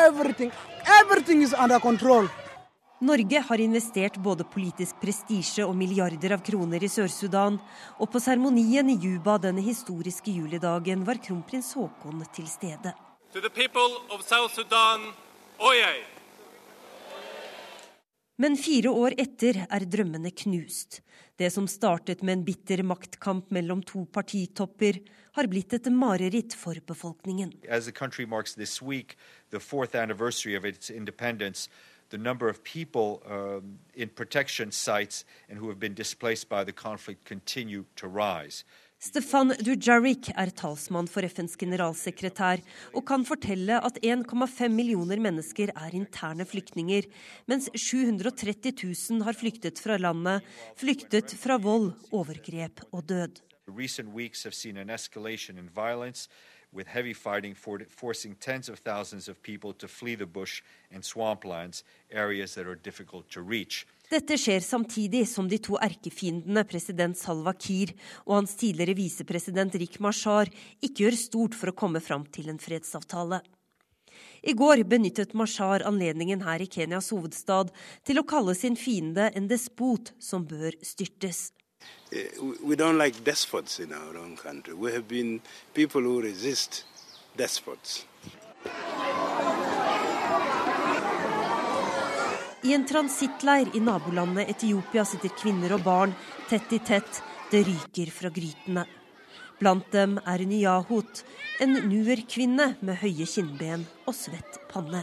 Everything. 0.04 0.52
Everything 1.00 1.42
Norge 3.00 3.40
har 3.40 3.60
investert 3.60 4.18
både 4.20 4.44
politisk 4.44 4.98
prestisje 5.00 5.64
og 5.64 5.72
milliarder 5.72 6.34
av 6.36 6.42
kroner 6.44 6.84
i 6.84 6.90
Sør-Sudan, 6.92 7.56
og 7.96 8.12
på 8.12 8.20
seremonien 8.20 8.92
i 8.92 8.98
Juba 9.00 9.38
denne 9.40 9.64
historiske 9.64 10.34
julidagen 10.36 11.06
var 11.08 11.22
kronprins 11.24 11.72
Haakon 11.74 12.20
til 12.36 12.46
stede. 12.48 12.92
To 13.32 13.40
the 13.40 13.48
people 13.48 14.04
of 14.10 14.20
South 14.28 14.52
Sudan, 14.54 15.14
oyez! 15.58 16.19
Men 18.40 18.54
fire 18.56 18.88
år 18.88 19.12
etter 19.20 19.66
er 19.68 19.84
drømmene 19.84 20.30
knust. 20.32 21.02
Det 21.36 21.50
som 21.52 21.66
startet 21.68 22.22
med 22.24 22.38
en 22.38 22.44
bitter 22.46 22.80
maktkamp 22.88 23.50
mellom 23.52 23.82
to 23.84 24.06
partitopper, 24.08 24.96
har 25.36 25.46
blitt 25.46 25.74
et 25.76 25.90
mareritt 25.92 26.56
for 26.56 26.80
befolkningen. 26.88 27.52
Week, 28.80 29.16
the 32.10 32.18
number 32.18 32.48
of 32.48 32.64
people 32.64 33.22
um, 33.26 33.78
in 33.94 34.08
protection 34.08 34.72
sites 34.72 35.24
and 35.48 35.58
who 35.58 35.68
have 35.68 35.78
been 35.78 35.94
displaced 35.94 36.48
by 36.48 36.64
the 36.64 36.72
conflict 36.72 37.24
continue 37.24 37.84
to 37.96 38.08
rise. 38.08 38.64
Stefan 39.00 39.54
Dujaric 39.64 40.26
er 40.36 40.50
talsmann 40.52 41.06
for 41.08 41.24
FNs 41.24 41.54
generalsekretær 41.56 42.60
og 42.92 43.06
kan 43.08 43.22
fortelle 43.24 43.78
at 43.80 43.96
1,5 44.04 44.68
millioner 44.74 45.22
mennesker 45.24 45.72
er 45.72 45.94
interne 45.96 46.44
flyktninger, 46.44 47.08
mens 47.48 47.70
730 47.72 48.74
000 48.76 49.24
har 49.24 49.38
flyktet 49.40 49.80
fra 49.80 49.96
landet, 49.96 50.44
flyktet 50.76 51.32
fra 51.32 51.56
vold, 51.56 51.94
overgrep 52.12 52.84
og 52.92 53.08
død. 53.08 53.40
With 56.72 56.88
heavy 56.88 57.14
fighting 57.14 57.56
for, 57.56 57.80
forcing 57.88 58.36
tens 58.38 58.68
of 58.68 58.78
thousands 58.84 59.28
of 59.28 59.42
people 59.42 59.72
to 59.72 59.88
flee 59.88 60.14
the 60.14 60.26
bush 60.26 60.62
and 60.92 61.02
swamplands, 61.02 61.82
areas 62.12 62.54
that 62.54 62.66
are 62.66 62.76
difficult 62.76 63.28
to 63.30 63.40
reach. 63.40 63.86
Dette 64.10 64.34
skjer 64.34 64.60
samtidig 64.64 65.22
som 65.30 65.46
de 65.48 65.60
to 65.62 65.76
erkefiendene 65.78 66.64
president 66.66 67.18
Salwa 67.18 67.52
Kiir 67.54 67.92
og 68.24 68.40
hans 68.40 68.56
tidligere 68.58 68.96
visepresident 68.98 69.76
Rik 69.78 70.00
Mashar 70.02 70.50
ikke 70.82 71.04
gjør 71.04 71.18
stort 71.20 71.54
for 71.54 71.70
å 71.70 71.76
komme 71.78 72.02
fram 72.02 72.24
til 72.34 72.50
en 72.50 72.58
fredsavtale. 72.58 73.38
I 74.42 74.56
går 74.56 74.82
benyttet 74.90 75.36
Mashar 75.38 75.84
anledningen 75.86 76.42
her 76.42 76.58
i 76.58 76.66
Kenyas 76.66 77.12
hovedstad 77.14 77.70
til 78.08 78.18
å 78.18 78.26
kalle 78.26 78.56
sin 78.58 78.74
fiende 78.74 79.30
en 79.36 79.46
despot 79.46 80.10
som 80.18 80.42
bør 80.42 80.74
styrtes. 80.82 81.52
Eh, 82.10 82.34
we 82.66 82.74
don't 82.74 82.98
like 82.98 83.22
despots 83.24 83.78
in 83.78 83.92
our 83.92 84.16
own 84.18 84.36
country. 84.36 84.74
We 84.74 84.92
have 84.92 85.06
been 85.08 85.40
people 85.74 86.02
who 86.02 86.20
resist. 86.20 86.84
I 92.62 92.74
en 92.74 92.82
transittleir 92.84 93.70
i 93.76 93.80
nabolandet 93.80 94.50
Etiopia 94.52 95.04
sitter 95.08 95.32
kvinner 95.32 95.72
og 95.78 95.84
barn 95.84 96.10
tett 96.50 96.72
i 96.76 96.78
tett. 96.84 97.22
Det 97.50 97.62
ryker 97.64 98.10
fra 98.12 98.28
grytene. 98.30 98.82
Blant 99.60 99.86
dem 99.92 100.18
er 100.28 100.44
Nyahot, 100.44 101.22
en 101.60 101.78
nuer-kvinne 101.88 102.74
med 102.84 103.00
høye 103.00 103.26
kinnben 103.28 103.86
og 104.04 104.16
svett 104.16 104.60
panne. 104.70 105.02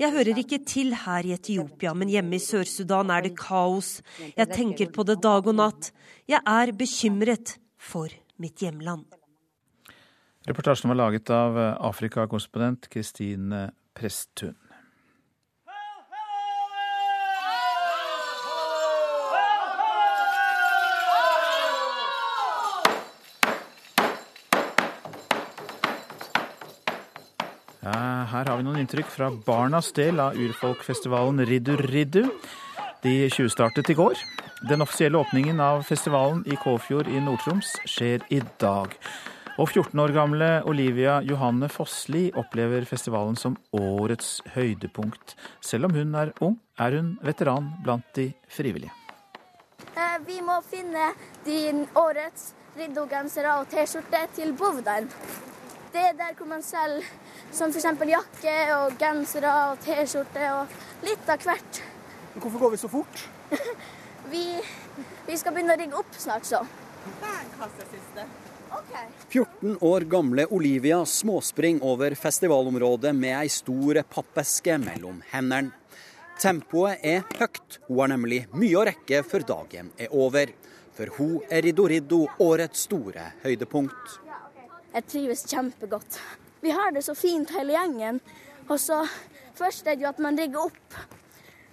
Jeg 0.00 0.14
hører 0.16 0.40
ikke 0.44 0.60
til 0.64 0.94
her 1.04 1.28
i 1.28 1.34
Etiopia, 1.36 1.94
men 1.96 2.12
hjemme 2.12 2.36
i 2.36 2.44
Sør-Sudan 2.44 3.12
er 3.12 3.24
det 3.24 3.34
kaos. 3.40 3.98
Jeg 4.36 4.52
tenker 4.52 4.92
på 4.92 5.04
det 5.08 5.18
dag 5.24 5.48
og 5.48 5.56
natt. 5.56 5.90
Jeg 6.28 6.44
er 6.44 6.76
bekymret 6.76 7.56
for 7.76 8.12
mitt 8.40 8.60
hjemland. 8.60 9.08
Reportasjen 10.48 10.88
var 10.88 10.96
laget 10.96 11.30
av 11.30 11.58
eh, 11.58 11.76
Afrikakorrespondent 11.90 12.88
Kristine 12.88 13.70
Presttun. 13.94 14.56
Her 28.30 28.46
har 28.46 28.56
vi 28.56 28.64
noen 28.64 28.78
inntrykk 28.80 29.08
fra 29.10 29.26
barnas 29.44 29.90
del 29.96 30.20
av 30.22 30.36
urfolkfestivalen 30.38 31.42
Riddu 31.48 31.74
Riddu. 31.80 32.22
De 33.02 33.14
tjuvstartet 33.32 33.90
i 33.90 33.96
går. 33.98 34.22
Den 34.70 34.84
offisielle 34.84 35.18
åpningen 35.18 35.60
av 35.60 35.82
festivalen 35.88 36.44
i 36.46 36.56
Kåfjord 36.60 37.10
i 37.10 37.20
Nord-Troms 37.20 37.74
skjer 37.90 38.22
i 38.30 38.38
dag. 38.62 38.94
Og 39.60 39.68
14 39.68 39.98
år 40.00 40.14
gamle 40.16 40.46
Olivia 40.64 41.18
Johanne 41.20 41.68
Fossli 41.68 42.30
opplever 42.40 42.86
festivalen 42.88 43.34
som 43.36 43.58
årets 43.76 44.38
høydepunkt. 44.54 45.34
Selv 45.60 45.90
om 45.90 45.98
hun 45.98 46.16
er 46.16 46.32
ung, 46.40 46.56
er 46.80 46.96
hun 46.96 47.10
veteran 47.20 47.68
blant 47.84 48.08
de 48.16 48.30
frivillige. 48.48 48.94
Eh, 49.92 50.16
vi 50.24 50.40
må 50.40 50.56
finne 50.64 51.10
din 51.44 51.84
årets 51.92 52.54
riddogensere 52.78 53.58
og 53.60 53.68
T-skjorte 53.68 54.24
til 54.38 54.56
Bovdan. 54.56 55.12
Det 55.92 56.08
er 56.08 56.16
der 56.16 56.32
hvor 56.38 56.48
man 56.48 56.64
selger 56.64 57.04
som 57.52 57.68
f.eks. 57.68 57.92
jakke 58.14 58.58
og 58.78 58.96
gensere 58.96 59.56
og 59.68 59.84
T-skjorte 59.84 60.52
og 60.56 61.04
litt 61.04 61.28
av 61.28 61.44
hvert. 61.44 61.82
Hvorfor 62.38 62.64
går 62.64 62.78
vi 62.78 62.84
så 62.86 62.88
fort? 62.88 63.26
vi, 64.32 64.46
vi 65.28 65.36
skal 65.36 65.52
begynne 65.52 65.76
å 65.76 65.82
rigge 65.84 66.00
opp 66.00 66.16
snart, 66.16 66.48
så. 66.48 66.64
14 69.28 69.76
år 69.80 70.06
gamle 70.10 70.46
Olivia 70.50 71.04
småspringer 71.06 71.84
over 71.86 72.14
festivalområdet 72.18 73.14
med 73.14 73.36
ei 73.38 73.48
stor 73.52 74.02
pappeske 74.10 74.78
mellom 74.82 75.22
hendene. 75.30 75.72
Tempoet 76.40 77.02
er 77.04 77.26
høyt, 77.36 77.80
hun 77.86 77.98
har 78.00 78.12
nemlig 78.14 78.44
mye 78.56 78.78
å 78.80 78.84
rekke 78.88 79.20
før 79.28 79.44
dagen 79.48 79.90
er 80.00 80.14
over. 80.16 80.52
For 80.96 81.12
hun 81.18 81.42
er 81.52 81.66
Riddo 81.66 81.84
Riddo 81.90 82.20
årets 82.40 82.86
store 82.88 83.26
høydepunkt. 83.44 84.14
Jeg 84.94 85.06
trives 85.06 85.44
kjempegodt. 85.46 86.16
Vi 86.64 86.72
har 86.72 86.94
det 86.96 87.04
så 87.04 87.14
fint 87.14 87.52
hele 87.54 87.76
gjengen. 87.76 88.22
Og 88.70 88.80
så 88.80 89.02
Først 89.60 89.84
er 89.84 89.98
det 89.98 90.06
jo 90.06 90.08
at 90.08 90.20
man 90.24 90.38
rigger 90.40 90.70
opp, 90.70 90.94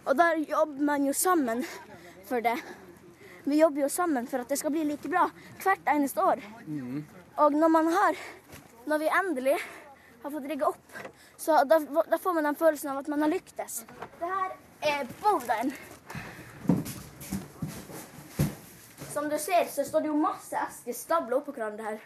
og 0.07 0.17
da 0.19 0.33
jobber 0.35 0.83
man 0.89 1.05
jo 1.07 1.13
sammen 1.15 1.61
for 2.27 2.43
det. 2.43 2.57
Vi 3.47 3.59
jobber 3.59 3.81
jo 3.81 3.89
sammen 3.89 4.25
for 4.27 4.43
at 4.43 4.49
det 4.51 4.57
skal 4.59 4.73
bli 4.75 4.81
like 4.83 5.07
bra 5.07 5.23
hvert 5.63 5.85
eneste 5.87 6.19
år. 6.19 6.41
Mm. 6.67 7.05
Og 7.39 7.53
når 7.55 7.69
man 7.71 7.87
har 7.93 8.17
Når 8.87 8.99
vi 8.99 9.07
endelig 9.19 9.55
har 10.23 10.31
fått 10.31 10.45
rigga 10.47 10.67
opp, 10.67 10.99
så 11.37 11.57
da, 11.67 11.79
da, 12.07 12.17
får 12.17 12.33
man 12.33 12.45
den 12.47 12.55
følelsen 12.55 12.91
av 12.91 13.01
at 13.01 13.09
man 13.11 13.25
har 13.25 13.31
lyktes. 13.33 13.81
Det 14.19 14.29
her 14.31 14.53
er 14.91 15.09
boulderen. 15.19 15.73
Som 19.11 19.27
du 19.27 19.35
ser, 19.35 19.67
så 19.67 19.83
står 19.83 20.05
det 20.05 20.11
jo 20.13 20.15
masse 20.21 20.55
esker 20.55 20.95
stabla 20.95 21.35
oppå 21.41 21.51
hverandre 21.51 21.83
her. 21.89 21.99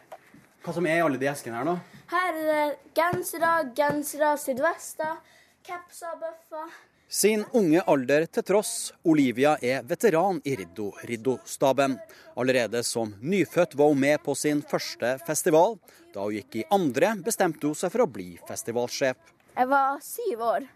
Hva 0.65 0.73
som 0.73 0.89
er 0.89 0.97
i 0.97 1.05
alle 1.05 1.21
de 1.21 1.29
eskene 1.29 1.61
her, 1.61 1.69
da? 1.69 1.77
Her 2.15 2.33
er 2.33 2.49
det 2.49 2.93
gensere, 2.97 3.53
gensere, 3.77 4.33
sydvester, 4.41 5.21
capser, 5.69 6.17
bøffer. 6.17 6.81
Sin 7.11 7.41
unge 7.51 7.81
alder 7.91 8.23
til 8.31 8.43
tross, 8.47 8.93
Olivia 9.03 9.57
er 9.59 9.81
veteran 9.83 10.37
i 10.47 10.53
Riddo-Riddo-staben. 10.55 11.97
Allerede 12.39 12.79
som 12.87 13.11
nyfødt 13.19 13.75
var 13.75 13.91
hun 13.91 13.99
med 13.99 14.21
på 14.23 14.31
sin 14.39 14.61
første 14.63 15.09
festival. 15.27 15.75
Da 16.15 16.23
hun 16.23 16.37
gikk 16.37 16.55
i 16.61 16.63
andre, 16.71 17.09
bestemte 17.19 17.67
hun 17.67 17.75
seg 17.75 17.91
for 17.91 18.05
å 18.05 18.07
bli 18.07 18.29
festivalsjef. 18.47 19.19
Jeg 19.57 19.71
var 19.73 19.99
syv 20.07 20.45
år. 20.53 20.69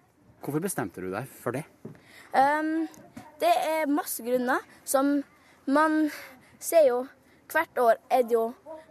Hvorfor 0.43 0.65
bestemte 0.67 1.05
du 1.05 1.07
deg 1.15 1.31
for 1.39 1.55
det? 1.55 1.63
Um, 2.35 2.91
det 3.39 3.55
er 3.71 3.87
masse 3.87 4.27
grunner. 4.27 4.59
Som 4.83 5.21
man 5.63 6.09
ser 6.59 6.89
jo 6.91 7.05
Hvert 7.45 7.77
år 7.77 7.99
er 8.11 8.23
det 8.27 8.33
jo 8.33 8.49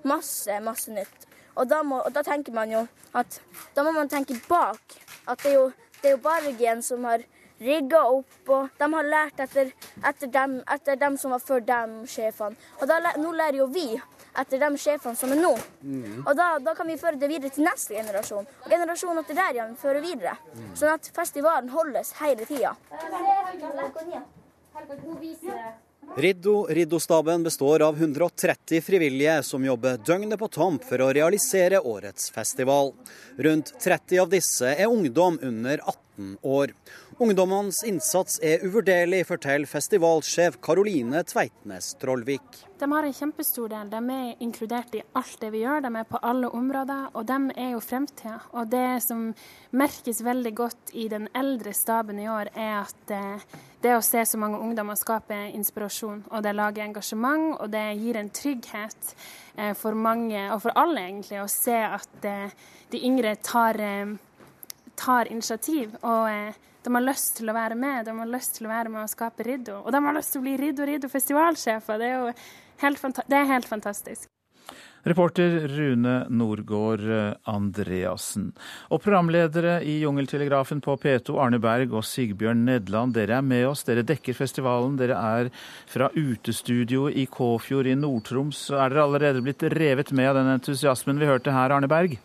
masse, 0.09 0.63
masse 0.65 0.97
nytt. 0.97 1.29
Og 1.61 1.69
da, 1.69 1.85
må, 1.85 2.01
og 2.07 2.13
da 2.15 2.25
tenker 2.25 2.57
man 2.57 2.73
jo 2.73 2.87
at 3.13 3.43
Da 3.77 3.85
må 3.85 3.93
man 3.93 4.09
tenke 4.09 4.41
bak. 4.49 4.81
At 5.29 5.45
det 5.45 5.53
er 5.53 5.59
jo 5.59 5.73
det 6.05 6.11
er 6.11 6.19
jo 6.19 6.25
bare 6.25 6.51
Gen 6.59 6.83
som 6.85 7.05
har 7.09 7.23
rigga 7.61 8.03
opp, 8.11 8.41
og 8.49 8.75
de 8.79 8.89
har 8.95 9.09
lært 9.09 9.41
etter, 9.45 9.71
etter, 10.03 10.31
dem, 10.33 10.59
etter 10.75 10.99
dem 11.01 11.19
som 11.21 11.35
var 11.35 11.43
før 11.45 11.63
dem, 11.65 12.03
sjefene. 12.11 12.59
Og 12.81 12.91
da, 12.91 12.99
nå 13.21 13.33
lærer 13.37 13.61
jo 13.63 13.69
vi 13.73 13.89
etter 14.35 14.59
de 14.59 14.71
sjefene 14.81 15.19
som 15.19 15.33
er 15.33 15.41
nå. 15.41 15.53
Mm. 15.83 16.21
Og 16.25 16.33
da, 16.37 16.49
da, 16.63 16.75
kan 16.75 16.89
vi 16.91 16.99
føre 17.01 17.21
det 17.21 17.31
videre 17.31 17.55
til 17.55 17.67
neste 17.67 17.97
generasjon. 17.97 18.47
Og 18.65 18.69
generasjonen 18.75 19.23
etter 19.23 19.39
der 19.39 19.59
igjen 19.59 19.75
fører 19.81 20.03
videre. 20.05 20.37
Mm. 20.55 20.71
Sånn 20.79 20.95
at 20.97 21.11
festivalen 21.15 21.71
holdes 21.75 22.15
hele 22.21 22.49
tida. 22.49 22.75
Riddo 26.17 26.67
Riddo-staben 26.67 27.43
består 27.43 27.83
av 27.83 27.97
130 27.97 28.81
frivillige 28.81 29.43
som 29.43 29.65
jobber 29.65 29.97
døgnet 30.07 30.39
på 30.39 30.49
Tomp 30.49 30.85
for 30.87 31.03
å 31.03 31.11
realisere 31.17 31.81
årets 31.81 32.29
festival. 32.35 32.93
Rundt 33.39 33.73
30 33.83 34.21
av 34.23 34.31
disse 34.31 34.75
er 34.75 34.91
ungdom 34.91 35.39
under 35.43 35.81
18 35.83 36.37
år. 36.43 36.75
Ungdommenes 37.19 37.85
innsats 37.87 38.41
er 38.43 38.65
uvurderlig, 38.67 39.21
forteller 39.29 39.71
festivalsjef 39.71 40.57
Karoline 40.65 41.21
Tveitnes 41.23 41.93
Trollvik. 42.03 42.57
De 42.81 42.89
har 42.91 43.07
en 43.07 43.15
kjempestor 43.15 43.71
del. 43.71 43.93
De 43.93 44.01
er 44.17 44.43
inkludert 44.43 44.97
i 44.99 45.03
alt 45.15 45.37
det 45.39 45.53
vi 45.55 45.61
gjør. 45.63 45.85
De 45.85 45.93
er 46.01 46.09
på 46.11 46.19
alle 46.27 46.51
områder, 46.51 47.13
og 47.15 47.29
de 47.29 47.39
er 47.55 47.71
jo 47.77 47.83
fremtida. 47.85 48.41
Og 48.59 48.67
det 48.73 48.99
som 49.07 49.29
merkes 49.71 50.25
veldig 50.27 50.55
godt 50.59 50.91
i 50.99 51.07
den 51.13 51.29
eldre 51.39 51.77
staben 51.77 52.19
i 52.19 52.27
år, 52.27 52.51
er 52.51 52.81
at 52.81 53.15
eh, 53.15 53.47
det 53.87 53.95
å 53.95 54.03
se 54.03 54.27
så 54.27 54.43
mange 54.43 54.59
ungdommer 54.59 54.99
skaper 54.99 55.55
inspirasjon. 55.55 56.27
Og 56.35 56.43
det 56.43 56.57
lager 56.59 56.89
engasjement, 56.89 57.55
og 57.61 57.71
det 57.71 57.87
gir 58.03 58.19
en 58.19 58.35
trygghet 58.35 59.15
eh, 59.55 59.73
for 59.79 59.95
mange, 59.95 60.49
og 60.51 60.67
for 60.67 60.75
alle 60.75 61.07
egentlig, 61.07 61.45
å 61.45 61.49
se 61.53 61.79
at 61.79 62.27
eh, 62.27 62.61
de 62.91 63.07
yngre 63.07 63.39
tar, 63.39 63.79
tar 64.99 65.31
initiativ. 65.31 65.95
og 66.03 66.73
de 66.85 66.93
har 66.93 67.05
lyst 67.05 67.39
til 67.39 67.49
å 67.49 67.57
være 67.57 67.79
med, 67.81 68.05
de 68.05 68.13
har 68.19 68.29
lyst 68.29 68.59
til 68.59 68.69
å 68.69 68.75
være 68.75 68.93
med 68.93 69.07
og 69.07 69.13
skape 69.13 69.47
Riddo. 69.47 69.81
Og 69.83 69.93
de 69.95 70.05
har 70.05 70.17
lyst 70.19 70.35
til 70.35 70.43
å 70.43 70.45
bli 70.45 70.57
Riddo 70.61 70.87
Riddo 70.89 71.09
festivalsjefer. 71.13 72.01
Det 72.01 72.11
er 72.11 72.17
jo 72.19 72.33
helt, 72.85 73.21
det 73.31 73.41
er 73.41 73.53
helt 73.55 73.69
fantastisk. 73.69 74.29
Reporter 75.05 75.69
Rune 75.69 76.15
Norgård 76.33 77.03
Andreassen. 77.45 78.47
Og 78.89 79.03
programledere 79.05 79.75
i 79.85 79.99
Jungeltelegrafen 80.01 80.81
på 80.85 80.97
P2, 81.03 81.37
Arne 81.45 81.61
Berg 81.61 81.93
og 81.93 82.07
Sigbjørn 82.09 82.65
Nedland, 82.65 83.13
dere 83.17 83.37
er 83.39 83.45
med 83.45 83.67
oss. 83.69 83.85
Dere 83.85 84.05
dekker 84.07 84.37
festivalen. 84.37 84.97
Dere 85.01 85.21
er 85.21 85.51
fra 85.93 86.09
utestudioet 86.17 87.21
i 87.21 87.27
Kåfjord 87.29 87.93
i 87.93 87.99
Nord-Troms. 88.01 88.71
Er 88.73 88.95
dere 88.95 89.05
allerede 89.05 89.45
blitt 89.45 89.67
revet 89.77 90.13
med 90.17 90.33
av 90.33 90.41
den 90.41 90.55
entusiasmen 90.57 91.21
vi 91.21 91.29
hørte 91.29 91.53
her, 91.53 91.77
Arne 91.77 91.91
Berg? 91.91 92.17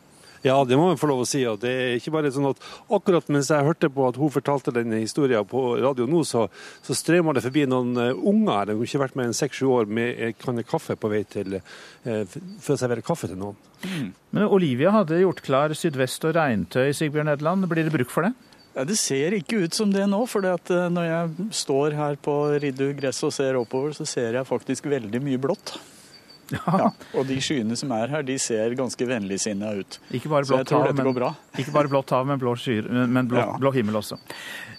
Ja, 0.45 0.55
det 0.63 0.77
må 0.79 0.87
man 0.87 0.99
få 0.99 1.09
lov 1.09 1.23
å 1.23 1.27
si. 1.27 1.41
og 1.49 1.59
det 1.63 1.71
er 1.71 1.95
ikke 1.97 2.13
bare 2.15 2.31
sånn 2.31 2.47
at 2.49 2.61
Akkurat 2.95 3.27
mens 3.31 3.49
jeg 3.51 3.65
hørte 3.65 3.89
på 3.91 4.07
at 4.07 4.19
hun 4.19 4.31
fortalte 4.31 4.73
denne 4.75 5.01
historien 5.01 5.47
på 5.47 5.63
radio 5.81 6.07
nå, 6.09 6.23
så, 6.27 6.45
så 6.85 6.95
strømmer 6.95 7.35
det 7.35 7.43
forbi 7.45 7.65
noen 7.69 7.91
uh, 7.99 8.11
unger. 8.13 8.69
De 8.69 8.77
har 8.77 8.89
ikke 8.89 9.03
vært 9.03 9.17
med 9.19 9.29
en 9.29 9.37
seks-sju 9.37 9.67
år 9.75 9.89
med 9.99 10.21
en 10.29 10.37
kanne 10.39 10.65
kaffe 10.67 10.95
på 10.99 11.11
vei 11.11 11.23
til 11.27 11.59
uh, 11.59 12.23
for 12.61 12.75
å 12.75 12.79
servere 12.79 13.05
kaffe 13.05 13.29
til 13.31 13.39
noen. 13.39 13.57
Mm. 13.83 14.11
Men 14.35 14.47
Olivia 14.49 14.93
hadde 14.95 15.21
gjort 15.21 15.43
klar 15.45 15.75
sydvest 15.77 16.27
og 16.27 16.35
regntøy, 16.39 16.91
Sigbjørn 16.95 17.33
Edland. 17.35 17.67
Blir 17.71 17.87
det 17.87 17.95
bruk 17.95 18.11
for 18.13 18.27
det? 18.27 18.33
Ja, 18.75 18.85
det 18.87 18.99
ser 19.01 19.33
ikke 19.35 19.63
ut 19.65 19.75
som 19.75 19.91
det 19.91 20.05
nå. 20.07 20.21
for 20.29 20.45
eh, 20.45 20.89
når 20.93 21.07
jeg 21.07 21.47
står 21.65 21.95
her 21.97 22.19
på 22.21 22.35
Riddu 22.61 22.91
gress 22.97 23.23
og 23.27 23.33
ser 23.35 23.57
oppover, 23.59 23.95
så 23.97 24.05
ser 24.07 24.37
jeg 24.37 24.47
faktisk 24.47 24.87
veldig 24.91 25.21
mye 25.25 25.41
blått. 25.41 25.79
Ja. 26.53 26.89
Og 27.17 27.27
de 27.29 27.37
skyene 27.43 27.77
som 27.79 27.91
er 27.95 28.11
her, 28.11 28.23
de 28.25 28.35
ser 28.41 28.73
ganske 28.77 29.05
vennligsinna 29.09 29.73
ut. 29.79 29.99
Ikke 30.15 30.31
bare 30.31 30.47
blått 30.49 30.73
hav, 30.73 30.89
men, 30.95 31.11
ikke 31.61 31.75
bare 31.75 31.91
blått 31.91 32.13
hav, 32.15 32.25
men 32.29 32.41
blå, 32.41 32.55
skyer, 32.59 32.89
men 32.89 33.29
blå, 33.29 33.41
ja. 33.41 33.55
blå 33.61 33.73
himmel 33.75 33.99
også. 34.01 34.19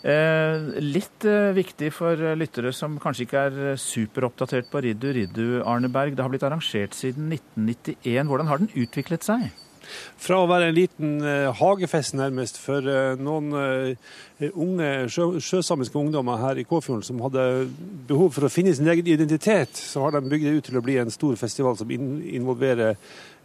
Eh, 0.01 0.69
litt 0.83 1.27
eh, 1.29 1.51
viktig 1.57 1.93
for 1.95 2.21
lyttere 2.39 2.73
som 2.77 2.99
kanskje 3.03 3.27
ikke 3.27 3.47
er 3.51 3.81
superoppdatert 3.81 4.71
på 4.73 4.85
Riddu 4.87 5.11
Riddu, 5.17 5.47
Arneberg. 5.63 6.17
Det 6.17 6.25
har 6.25 6.33
blitt 6.33 6.47
arrangert 6.47 6.97
siden 6.97 7.33
1991. 7.37 8.31
Hvordan 8.31 8.51
har 8.51 8.63
den 8.63 8.73
utviklet 8.75 9.27
seg? 9.27 9.51
Fra 10.21 10.41
å 10.43 10.49
være 10.51 10.71
en 10.71 10.77
liten 10.77 11.15
uh, 11.25 11.51
hagefest 11.57 12.15
nærmest 12.19 12.59
for 12.61 12.85
uh, 12.85 13.17
noen 13.21 13.55
uh, 13.57 14.11
unge 14.51 14.91
sjø, 15.13 15.27
sjøsamiske 15.43 15.99
ungdommer 15.99 16.41
her 16.43 16.61
i 16.61 16.67
Kåfjorden 16.69 17.07
som 17.07 17.23
hadde 17.25 17.45
behov 18.09 18.35
for 18.37 18.47
å 18.47 18.53
finne 18.53 18.75
sin 18.77 18.89
egen 18.91 19.09
identitet, 19.09 19.77
så 19.77 20.05
har 20.05 20.17
de 20.17 20.23
bygd 20.27 20.47
det 20.49 20.55
ut 20.57 20.69
til 20.71 20.81
å 20.81 20.85
bli 20.85 20.99
en 21.01 21.13
stor 21.13 21.37
festival 21.41 21.79
som 21.79 21.91
in 21.95 22.19
involverer 22.41 22.97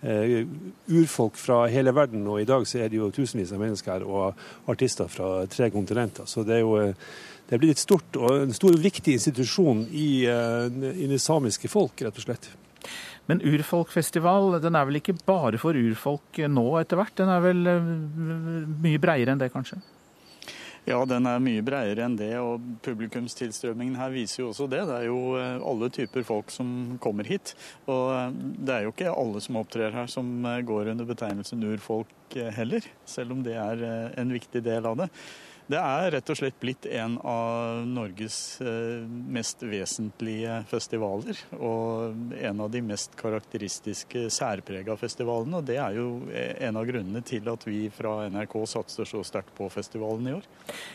urfolk 0.05 1.37
fra 1.39 1.63
hele 1.71 1.89
verden. 1.95 2.27
Og 2.29 2.43
i 2.43 2.45
dag 2.45 2.67
så 2.69 2.83
er 2.83 2.91
det 2.91 2.99
jo 2.99 3.07
tusenvis 3.15 3.53
av 3.55 3.63
mennesker 3.63 3.95
her 3.95 4.03
og 4.05 4.69
artister 4.69 5.09
fra 5.09 5.47
tre 5.49 5.71
kontinenter. 5.73 6.27
Så 6.29 6.43
det 6.45 6.59
er 6.59 6.61
jo 6.61 6.75
det 7.49 7.61
blitt 7.61 7.77
et 7.77 7.81
stort 7.81 8.19
og 8.19 8.43
en 8.43 8.53
stor 8.53 8.77
viktig 8.77 9.15
institusjon 9.17 9.85
i, 9.89 10.27
i 10.27 11.09
det 11.09 11.21
samiske 11.23 11.71
folk, 11.71 12.05
rett 12.05 12.21
og 12.21 12.27
slett. 12.27 12.51
Men 13.29 13.41
urfolkfestival 13.41 14.59
den 14.63 14.77
er 14.77 14.87
vel 14.87 15.01
ikke 15.01 15.17
bare 15.25 15.59
for 15.61 15.77
urfolk 15.77 16.39
nå 16.51 16.65
etter 16.81 16.99
hvert? 16.99 17.15
Den 17.17 17.31
er 17.33 17.43
vel 17.43 17.69
eh, 17.71 17.91
mye 18.85 19.01
breiere 19.01 19.33
enn 19.33 19.41
det, 19.41 19.51
kanskje? 19.53 19.79
Ja, 20.85 20.99
den 21.09 21.25
er 21.25 21.41
mye 21.41 21.63
breiere 21.65 22.03
enn 22.05 22.17
det, 22.19 22.35
og 22.37 22.61
publikumstilstrømmingen 22.85 23.97
her 23.97 24.11
viser 24.13 24.43
jo 24.43 24.51
også 24.51 24.67
det. 24.69 24.83
Det 24.85 24.99
er 24.99 25.07
jo 25.07 25.17
eh, 25.39 25.57
alle 25.71 25.89
typer 25.93 26.27
folk 26.27 26.53
som 26.53 26.99
kommer 27.01 27.25
hit. 27.25 27.55
Og 27.89 28.13
eh, 28.13 28.37
det 28.61 28.75
er 28.75 28.85
jo 28.85 28.93
ikke 28.93 29.15
alle 29.15 29.41
som 29.41 29.57
opptrer 29.63 29.97
her 29.97 30.11
som 30.11 30.29
går 30.69 30.93
under 30.93 31.09
betegnelsen 31.09 31.65
urfolk 31.71 32.37
heller, 32.53 32.85
selv 33.09 33.33
om 33.33 33.41
det 33.45 33.57
er 33.57 33.81
en 34.19 34.33
viktig 34.33 34.61
del 34.65 34.85
av 34.85 35.01
det. 35.01 35.09
Det 35.65 35.79
er 35.81 36.11
rett 36.13 36.29
og 36.29 36.37
slett 36.37 36.57
blitt 36.61 36.85
en 36.93 37.15
av 37.25 37.79
Norges 37.89 38.61
eh, 38.61 39.01
mest 39.33 39.63
vesentlige 39.65 40.59
festivaler. 40.69 41.39
Og 41.57 42.35
en 42.37 42.61
av 42.61 42.69
de 42.69 42.83
mest 42.85 43.15
karakteristiske 43.17 44.27
særprega 44.33 44.93
festivalene. 44.99 45.57
Og 45.57 45.65
det 45.65 45.79
er 45.81 45.97
jo 45.97 46.07
en 46.35 46.77
av 46.77 46.85
grunnene 46.85 47.23
til 47.25 47.49
at 47.49 47.65
vi 47.65 47.87
fra 47.93 48.27
NRK 48.29 48.55
satser 48.75 49.09
så 49.09 49.23
sterkt 49.25 49.55
på 49.57 49.69
festivalen 49.73 50.29
i 50.29 50.35
år. 50.37 50.45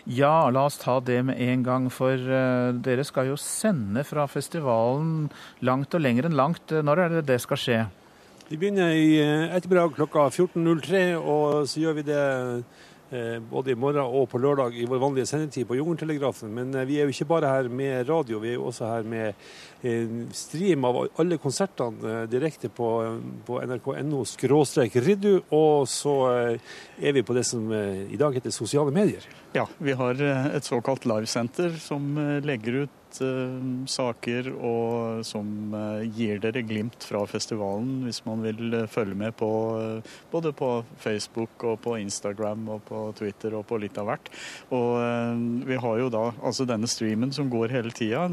Ja, 0.07 0.47
la 0.55 0.69
oss 0.71 0.79
ta 0.79 1.01
det 1.03 1.19
med 1.27 1.43
en 1.43 1.67
gang. 1.67 1.91
For 1.91 2.15
uh, 2.15 2.71
dere 2.79 3.07
skal 3.09 3.33
jo 3.33 3.41
sende 3.41 4.07
fra 4.07 4.29
festivalen 4.31 5.33
langt 5.67 5.99
og 5.99 6.07
lenger 6.07 6.31
enn 6.31 6.39
langt. 6.39 6.71
Når 6.71 7.07
er 7.09 7.17
det 7.19 7.27
det 7.33 7.43
skal 7.43 7.59
skje? 7.59 7.81
Vi 8.51 8.59
begynner 8.59 8.91
i 8.99 9.19
eh, 9.23 9.53
ettermiddag 9.55 9.93
klokka 9.95 10.25
14.03, 10.27 11.03
og 11.19 11.69
så 11.71 11.83
gjør 11.85 12.01
vi 12.01 12.07
det 12.09 12.23
Eh, 12.51 12.63
både 13.51 13.73
i 13.73 13.79
morgen 13.79 14.07
og 14.07 14.29
på 14.31 14.39
lørdag 14.39 14.77
i 14.79 14.87
vår 14.89 15.01
vanlige 15.03 15.27
sendetid 15.27 15.67
på 15.67 15.77
Jungeltelegrafen. 15.79 16.53
Men 16.55 16.75
eh, 16.75 16.87
vi 16.89 16.99
er 17.01 17.09
jo 17.09 17.15
ikke 17.15 17.29
bare 17.33 17.51
her 17.51 17.71
med 17.73 18.09
radio, 18.09 18.39
vi 18.43 18.53
er 18.53 18.59
jo 18.59 18.69
også 18.71 18.91
her 18.91 19.09
med 19.09 19.49
stream 20.37 20.85
av 20.85 20.99
alle 21.23 21.39
konsertene 21.41 22.27
direkte 22.29 22.69
på, 22.69 22.89
på 23.47 23.61
nrk.no 23.65 24.27
skråstrek 24.29 24.99
riddu. 25.01 25.41
Og 25.57 25.89
så 25.89 26.17
er 27.01 27.17
vi 27.17 27.25
på 27.25 27.37
det 27.37 27.47
som 27.49 27.65
i 27.73 28.19
dag 28.21 28.37
heter 28.37 28.53
sosiale 28.53 28.93
medier. 28.93 29.25
Ja, 29.57 29.65
vi 29.81 29.97
har 29.97 30.21
et 30.21 30.69
såkalt 30.69 31.09
livesenter 31.09 31.73
som 31.81 32.13
legger 32.45 32.83
ut 32.85 33.00
uh, 33.19 33.85
saker 33.91 34.51
og 34.55 35.25
som 35.27 35.75
uh, 35.75 36.03
gir 36.07 36.41
dere 36.43 36.63
glimt 36.67 37.03
fra 37.07 37.23
festivalen 37.29 38.05
hvis 38.07 38.23
man 38.27 38.45
vil 38.45 38.75
uh, 38.75 38.87
følge 38.91 39.17
med 39.19 39.35
på 39.39 39.51
både 40.31 40.53
på 40.57 40.69
Facebook 41.01 41.65
og 41.67 41.81
på 41.83 41.97
Instagram 42.01 42.69
og 42.77 42.85
på 42.87 43.03
Twitter 43.19 43.55
og 43.59 43.67
på 43.69 43.79
litt 43.83 43.99
av 43.99 44.09
hvert. 44.09 44.31
Og 44.75 45.65
vi 45.67 45.77
har 45.81 45.99
jo 46.01 46.09
da 46.13 46.23
altså 46.47 46.67
denne 46.69 46.89
streamen 46.91 47.33
som 47.35 47.49
går 47.51 47.73
hele 47.75 47.93
tida. 47.95 48.27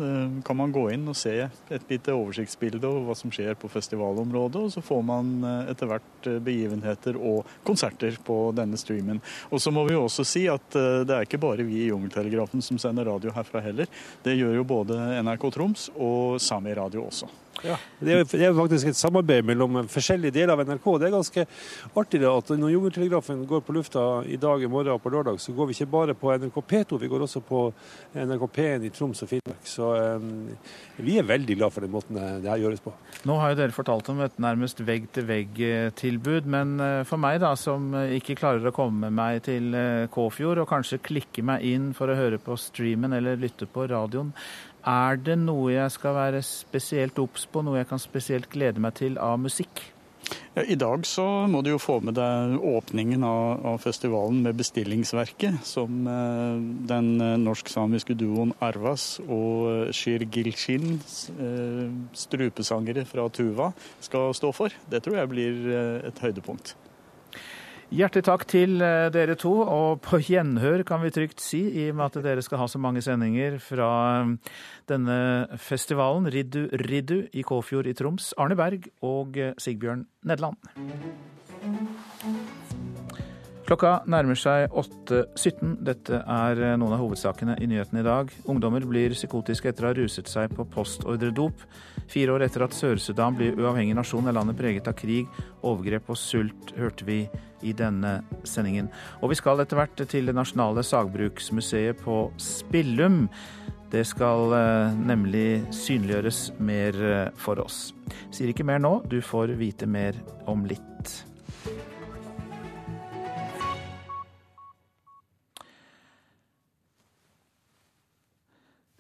kan 0.45 0.58
man 0.58 0.74
gå 0.74 0.88
inn 0.94 1.08
og 1.10 1.18
se 1.18 1.34
et 1.48 1.90
lite 1.90 2.14
oversiktsbilde 2.14 2.88
over 2.88 3.08
hva 3.08 3.16
som 3.18 3.34
skjer 3.34 3.58
på 3.60 3.70
festivalområdet, 3.72 4.62
og 4.68 4.74
så 4.74 4.84
får 4.86 5.04
man 5.08 5.32
etter 5.70 5.90
hvert 5.90 6.30
begivenheter 6.45 7.18
og 7.18 7.48
konserter 7.68 8.18
på 8.24 8.38
denne 8.58 8.80
streamen. 8.80 9.22
Og 9.49 9.62
så 9.64 9.74
må 9.74 9.86
vi 9.88 9.95
jo 9.95 10.06
også 10.06 10.26
si 10.28 10.45
at 10.52 10.78
det 10.78 11.16
er 11.16 11.28
ikke 11.28 11.41
bare 11.41 11.66
vi 11.68 11.84
i 11.86 11.90
Jungeltelegrafen 11.91 12.64
som 12.66 12.80
sender 12.82 13.10
radio 13.10 13.34
herfra 13.36 13.64
heller. 13.66 13.90
Det 14.26 14.38
gjør 14.38 14.60
jo 14.60 14.66
både 14.68 14.98
NRK 15.23 15.49
Troms 15.56 15.88
og 15.95 16.41
Sami 16.44 16.76
Radio 16.77 17.07
også. 17.07 17.30
Ja, 17.66 17.78
det 18.00 18.14
er, 18.14 18.24
det 18.30 18.46
er, 18.46 18.54
faktisk 18.58 18.90
et 18.92 19.00
samarbeid 19.00 19.46
mellom 19.48 19.80
forskjellige 19.90 20.36
deler 20.36 20.54
av 20.54 20.64
NRK. 20.68 20.88
Det 21.00 21.08
er 21.08 21.14
ganske 21.16 21.46
artig 21.98 22.22
at 22.30 22.52
når 22.54 22.74
Jungeltelegrafen 22.74 23.44
går 23.50 23.64
på 23.66 23.76
lufta 23.78 24.04
i 24.30 24.38
dag, 24.42 24.64
i 24.64 24.70
morgen 24.70 24.94
og 24.94 25.02
på 25.04 25.12
lørdag, 25.14 25.40
så 25.42 25.56
går 25.58 25.70
vi 25.70 25.78
ikke 25.78 25.90
bare 25.96 26.18
på 26.18 26.34
NRK 26.36 26.60
P2, 26.72 27.00
vi 27.02 27.10
går 27.12 27.26
også 27.26 27.42
på 27.48 27.64
NRK 28.14 28.46
P1 28.58 28.88
i 28.88 28.92
Troms 28.94 29.24
og 29.26 29.32
Finnmark. 29.32 29.66
Så 29.68 29.90
um, 30.18 30.30
vi 31.02 31.18
er 31.18 31.28
veldig 31.28 31.58
glad 31.60 31.74
for 31.74 31.86
den 31.86 31.94
måten 31.94 32.18
det 32.18 32.52
her 32.52 32.62
gjøres 32.62 32.84
på. 32.84 32.94
Nå 33.28 33.40
har 33.42 33.54
jo 33.54 33.60
dere 33.62 33.76
fortalt 33.76 34.12
om 34.14 34.22
et 34.26 34.38
nærmest 34.42 34.82
vegg-til-vegg-tilbud, 34.86 36.50
men 36.54 36.78
eh, 36.84 37.02
for 37.08 37.22
meg 37.22 37.40
da, 37.44 37.54
som 37.60 37.90
ikke 37.94 38.38
klarer 38.40 38.70
å 38.70 38.76
komme 38.76 39.10
meg 39.14 39.42
til 39.48 39.74
eh, 39.78 40.06
Kåfjord 40.14 40.62
og 40.62 40.70
kanskje 40.70 41.02
klikke 41.04 41.46
meg 41.46 41.66
inn 41.66 41.92
for 41.98 42.12
å 42.12 42.18
høre 42.18 42.40
på 42.42 42.58
streamen 42.62 43.16
eller 43.18 43.40
lytte 43.42 43.68
på 43.70 43.88
radioen, 43.90 44.34
er 44.86 45.20
det 45.20 45.38
noe 45.41 45.74
jeg 45.74 45.94
skal 45.95 46.16
være 46.18 46.41
spesielt 46.45 47.20
obs 47.20 47.48
på, 47.49 47.64
noe 47.66 47.82
jeg 47.82 47.90
kan 47.90 48.02
spesielt 48.02 48.49
glede 48.54 48.84
meg 48.84 48.98
til 48.99 49.20
av 49.22 49.40
musikk? 49.41 49.84
Ja, 50.58 50.64
I 50.64 50.76
dag 50.80 51.06
så 51.06 51.24
må 51.48 51.62
du 51.62 51.70
jo 51.70 51.80
få 51.82 51.99
med 52.04 52.18
deg 52.18 52.56
åpningen 52.66 53.24
av, 53.24 53.66
av 53.74 53.78
festivalen 53.84 54.41
med 54.44 54.58
bestillingsverket, 54.58 55.60
som 55.68 56.10
eh, 56.10 56.64
den 56.90 57.12
eh, 57.22 57.36
norsk-samiske 57.44 58.18
duoen 58.18 58.56
Arvas 58.66 59.20
og 59.28 59.70
eh, 59.70 59.94
Shir 59.95 60.26
Gilshin, 60.26 60.98
eh, 61.38 61.86
strupesangere 62.18 63.06
fra 63.08 63.28
Tuva, 63.30 63.70
skal 64.02 64.34
stå 64.38 64.52
for. 64.56 64.74
Det 64.90 65.04
tror 65.06 65.22
jeg 65.22 65.34
blir 65.36 65.64
eh, 65.70 66.10
et 66.10 66.26
høydepunkt. 66.26 66.74
Hjertelig 67.88 68.26
takk 68.28 68.42
til 68.52 68.82
eh, 68.84 69.06
dere 69.16 69.38
to, 69.40 69.54
og 69.64 70.02
på 70.04 70.18
gjenhør 70.20 70.82
kan 70.84 71.00
vi 71.00 71.12
trygt 71.16 71.40
si, 71.40 71.62
i 71.72 71.86
og 71.88 71.96
med 71.96 72.10
at 72.10 72.26
dere 72.26 72.42
skal 72.44 72.60
ha 72.60 72.66
så 72.68 72.82
mange 72.84 73.00
sendinger 73.00 73.56
fra 73.64 73.88
eh, 74.26 74.34
denne 74.92 75.20
festivalen, 75.56 76.28
Riddu 76.28 76.66
Riddu 76.84 77.22
i 77.32 77.46
Kåfjord 77.48 77.88
i 77.88 77.96
Troms. 77.96 78.34
Arne 78.36 78.58
Berg 78.60 78.90
og 79.08 79.40
eh, 79.40 79.54
Sigbjørn 79.56 80.04
Nedland. 80.28 80.60
Klokka 83.70 83.94
nærmer 84.04 84.36
seg 84.36 84.68
8.17. 84.76 85.78
Dette 85.88 86.20
er 86.28 86.60
noen 86.76 86.92
av 86.92 87.06
hovedsakene 87.06 87.56
i 87.64 87.72
nyhetene 87.72 88.04
i 88.04 88.10
dag. 88.10 88.36
Ungdommer 88.52 88.84
blir 88.84 89.16
psykotiske 89.16 89.72
etter 89.72 89.88
å 89.88 89.94
ha 89.94 89.98
ruset 90.02 90.28
seg 90.28 90.52
på 90.60 90.68
postordredop. 90.76 91.64
Fire 92.08 92.36
år 92.36 92.46
etter 92.46 92.64
at 92.64 92.76
Sør-Sudan 92.76 93.36
blir 93.38 93.58
uavhengig 93.60 93.96
nasjon, 93.98 94.28
er 94.30 94.36
landet 94.38 94.58
preget 94.60 94.88
av 94.88 94.96
krig, 94.98 95.28
overgrep 95.68 96.10
og 96.14 96.20
sult, 96.20 96.74
hørte 96.80 97.08
vi 97.08 97.22
i 97.66 97.74
denne 97.76 98.22
sendingen. 98.48 98.90
Og 99.22 99.34
vi 99.34 99.40
skal 99.40 99.64
etter 99.64 99.80
hvert 99.80 100.04
til 100.10 100.30
det 100.30 100.36
nasjonale 100.38 100.86
sagbruksmuseet 100.86 102.00
på 102.04 102.28
Spillum. 102.42 103.26
Det 103.92 104.04
skal 104.08 104.52
eh, 104.56 104.98
nemlig 105.00 105.64
synliggjøres 105.76 106.42
mer 106.60 107.00
eh, 107.08 107.30
for 107.40 107.64
oss. 107.64 107.94
Sier 108.36 108.52
ikke 108.52 108.68
mer 108.68 108.82
nå, 108.84 108.98
du 109.08 109.20
får 109.24 109.56
vite 109.60 109.88
mer 109.88 110.18
om 110.48 110.66
litt. 110.68 111.16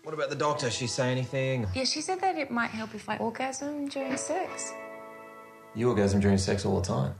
What 0.07 0.13
about 0.13 0.29
the 0.29 0.37
doctor? 0.37 0.71
She 0.71 0.87
say 0.87 1.11
anything? 1.11 1.67
Yeah, 1.73 1.83
she 1.83 1.99
said 1.99 2.21
that 2.21 2.37
it 2.37 2.49
might 2.49 2.69
help 2.69 2.95
if 2.95 3.09
I 3.09 3.17
orgasm 3.17 3.89
during 3.89 4.15
sex. 4.15 4.71
You 5.75 5.89
orgasm 5.89 6.21
during 6.21 6.37
sex 6.37 6.65
all 6.65 6.79
the 6.79 6.87
time. 6.87 7.13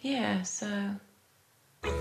Yeah, 0.00 0.42
so. 0.42 0.66
I 1.84 1.92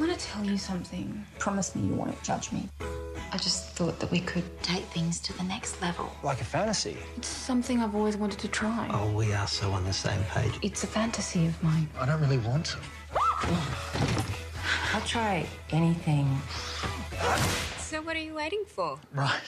want 0.00 0.18
to 0.18 0.18
tell 0.18 0.46
you 0.46 0.56
something. 0.56 1.26
Promise 1.38 1.76
me 1.76 1.88
you 1.88 1.94
won't 1.94 2.22
judge 2.22 2.50
me. 2.52 2.70
I 2.80 3.36
just 3.36 3.66
thought 3.72 4.00
that 4.00 4.10
we 4.10 4.20
could 4.20 4.62
take 4.62 4.84
things 4.84 5.20
to 5.20 5.36
the 5.36 5.44
next 5.44 5.82
level. 5.82 6.10
Like 6.22 6.40
a 6.40 6.44
fantasy? 6.44 6.96
It's 7.18 7.28
something 7.28 7.82
I've 7.82 7.94
always 7.94 8.16
wanted 8.16 8.38
to 8.38 8.48
try. 8.48 8.88
Oh, 8.94 9.12
we 9.12 9.34
are 9.34 9.46
so 9.46 9.72
on 9.72 9.84
the 9.84 9.92
same 9.92 10.24
page. 10.30 10.54
It's 10.62 10.84
a 10.84 10.86
fantasy 10.86 11.44
of 11.44 11.62
mine. 11.62 11.90
I 12.00 12.06
don't 12.06 12.22
really 12.22 12.38
want 12.38 12.64
to. 12.64 12.78
I'll 14.94 15.06
try 15.06 15.46
anything. 15.70 16.26
So, 17.78 18.02
what 18.02 18.16
are 18.16 18.22
you 18.22 18.34
waiting 18.34 18.64
for? 18.66 18.98
Right. 19.12 19.42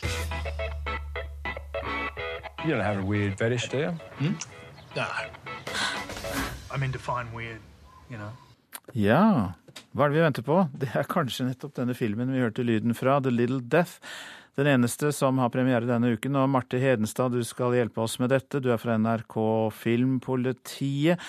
You 2.65 2.75
don't 2.75 2.85
have 2.85 2.99
a 2.99 3.07
weird 3.07 3.39
fetish, 3.39 3.69
do 3.69 3.79
you? 3.79 3.91
Hmm? 4.19 4.35
No. 4.97 5.07
I 6.71 6.77
mean, 6.77 6.91
define 6.91 7.33
weird, 7.33 7.61
you 8.11 8.17
know. 8.19 8.31
Ja, 8.95 9.53
hva 9.93 10.07
er 10.07 10.11
det 10.13 10.17
vi 10.17 10.25
venter 10.25 10.45
på? 10.47 10.59
Det 10.81 10.89
er 10.97 11.09
kanskje 11.09 11.47
nettopp 11.49 11.75
denne 11.77 11.95
filmen 11.97 12.33
vi 12.33 12.41
hørte 12.41 12.65
lyden 12.65 12.97
fra, 12.97 13.19
The 13.21 13.33
Little 13.35 13.61
Death. 13.61 13.99
Den 14.59 14.67
eneste 14.67 15.13
som 15.15 15.39
har 15.39 15.53
premiere 15.55 15.87
denne 15.87 16.17
uken. 16.17 16.35
Og 16.41 16.49
Marte 16.51 16.81
Hedenstad, 16.83 17.31
du 17.31 17.45
skal 17.47 17.77
hjelpe 17.79 18.03
oss 18.03 18.19
med 18.19 18.33
dette. 18.35 18.59
Du 18.59 18.73
er 18.73 18.81
fra 18.81 18.97
NRK 18.99 19.37
Filmpolitiet. 19.77 21.21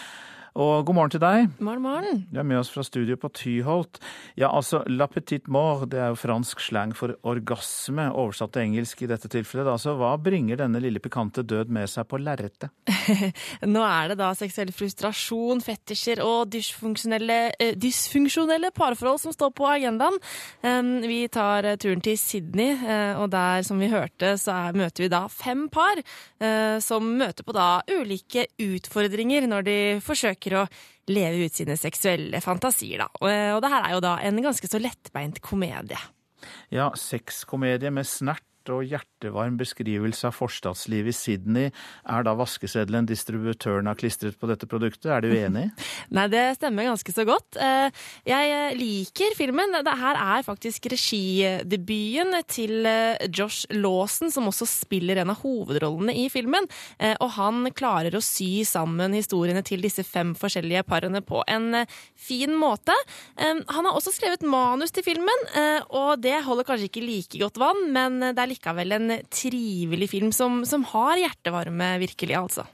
Og 0.58 0.86
god 0.88 0.96
morgen 0.98 1.12
til 1.14 1.22
deg. 1.22 1.50
Morgen, 1.62 1.84
morgen. 1.84 2.22
Du 2.32 2.40
er 2.42 2.48
med 2.48 2.58
oss 2.58 2.72
fra 2.74 2.82
studio 2.86 3.18
på 3.20 3.30
Tyholt. 3.38 4.00
Ja, 4.40 4.50
altså, 4.50 4.82
la 4.90 5.06
petite 5.06 5.52
mort, 5.52 5.86
det 5.92 6.00
er 6.02 6.10
jo 6.14 6.18
fransk 6.18 6.64
slang 6.64 6.96
for 6.98 7.14
orgasme, 7.30 8.08
oversatt 8.10 8.56
til 8.56 8.66
engelsk 8.66 9.04
i 9.06 9.10
dette 9.12 9.30
tilfellet. 9.30 9.70
Altså, 9.70 9.94
hva 10.00 10.16
bringer 10.18 10.58
denne 10.58 10.82
lille 10.82 11.02
pikante 11.04 11.44
død 11.46 11.70
med 11.76 11.90
seg 11.92 12.08
på 12.10 12.18
lerretet? 12.22 12.74
Nå 13.76 13.84
er 13.86 14.12
det 14.12 14.18
da 14.24 14.32
seksuell 14.38 14.74
frustrasjon, 14.74 15.62
fetisjer 15.66 16.24
og 16.26 16.50
dysfunksjonelle, 16.56 17.40
eh, 17.60 17.78
dysfunksjonelle 17.78 18.74
parforhold 18.74 19.22
som 19.22 19.36
står 19.36 19.54
på 19.54 19.70
agendaen. 19.70 20.18
Um, 20.66 20.92
vi 21.06 21.22
tar 21.30 21.70
eh, 21.70 21.78
turen 21.82 22.02
til 22.02 22.18
Sydney, 22.18 22.74
uh, 22.82 23.22
og 23.22 23.30
der, 23.36 23.62
som 23.68 23.78
vi 23.82 23.92
hørte, 23.94 24.34
så 24.42 24.58
er, 24.58 24.82
møter 24.82 25.06
vi 25.06 25.14
da 25.14 25.22
fem 25.30 25.68
par 25.70 26.02
uh, 26.02 26.82
som 26.82 27.14
møter 27.22 27.46
på 27.46 27.54
da 27.54 27.70
ulike 27.94 28.48
utfordringer 28.66 29.46
når 29.50 29.70
de 29.70 29.80
forsøker 30.04 30.39
å 30.58 30.66
leve 31.10 31.48
ut 31.48 31.56
sine 31.56 31.76
seksuelle 31.80 32.42
fantasier, 32.44 33.04
da. 33.04 33.10
Og, 33.20 33.30
og 33.58 33.62
det 33.64 33.74
her 33.74 33.88
er 33.88 33.96
jo 33.96 34.04
da 34.06 34.16
en 34.26 34.42
ganske 34.46 34.70
så 34.70 34.82
lettbeint 34.82 35.42
komedie. 35.44 36.00
Ja, 36.72 36.90
sexkomedie 36.96 37.92
med 37.92 38.08
snert 38.08 38.46
og 38.68 38.86
hjertevarm 38.88 39.58
beskrivelse 39.60 40.28
av 40.28 40.36
forstadslivet 40.36 41.14
i 41.14 41.16
Sydney. 41.16 41.72
Er 42.10 42.26
da 42.26 42.36
vaskeseddelen 42.38 43.08
distributøren 43.10 43.88
har 43.90 43.98
klistret 44.00 44.38
på 44.40 44.50
dette 44.50 44.68
produktet? 44.70 45.10
Er 45.14 45.24
du 45.24 45.32
enig? 45.34 45.70
Nei, 46.16 46.28
det 46.32 46.44
stemmer 46.60 46.90
ganske 46.90 47.14
så 47.16 47.26
godt. 47.28 47.58
Eh, 47.60 47.90
jeg 48.28 48.76
liker 48.80 49.36
filmen. 49.38 49.80
Det 49.86 49.96
her 50.02 50.20
er 50.20 50.46
faktisk 50.46 50.90
regidebuten 50.92 52.36
til 52.52 52.90
eh, 52.90 53.28
Josh 53.32 53.70
Lawson, 53.74 54.34
som 54.34 54.50
også 54.52 54.68
spiller 54.70 55.22
en 55.22 55.34
av 55.34 55.42
hovedrollene 55.44 56.16
i 56.20 56.28
filmen. 56.34 56.68
Eh, 57.00 57.16
og 57.24 57.34
han 57.38 57.72
klarer 57.76 58.18
å 58.18 58.24
sy 58.24 58.66
sammen 58.68 59.16
historiene 59.18 59.64
til 59.66 59.84
disse 59.86 60.04
fem 60.08 60.36
forskjellige 60.38 60.86
parene 60.90 61.24
på 61.26 61.42
en 61.50 61.84
fin 62.20 62.52
måte. 62.58 62.94
Han 63.40 63.86
har 63.86 63.96
også 63.96 64.12
skrevet 64.14 64.44
manus 64.48 64.92
til 64.94 65.04
filmen, 65.06 65.44
og 65.96 66.22
det 66.22 66.36
holder 66.46 66.66
kanskje 66.68 66.90
ikke 66.90 67.04
like 67.04 67.40
godt 67.42 67.60
vann, 67.62 67.82
men 67.96 68.18
det 68.22 68.42
er 68.42 68.52
likevel 68.60 68.92
en 68.92 69.16
trivelig 69.32 70.10
film 70.12 70.32
som, 70.36 70.66
som 70.66 70.84
har 70.92 71.18
hjertevarme, 71.18 71.98
virkelig, 72.04 72.36
altså. 72.36 72.68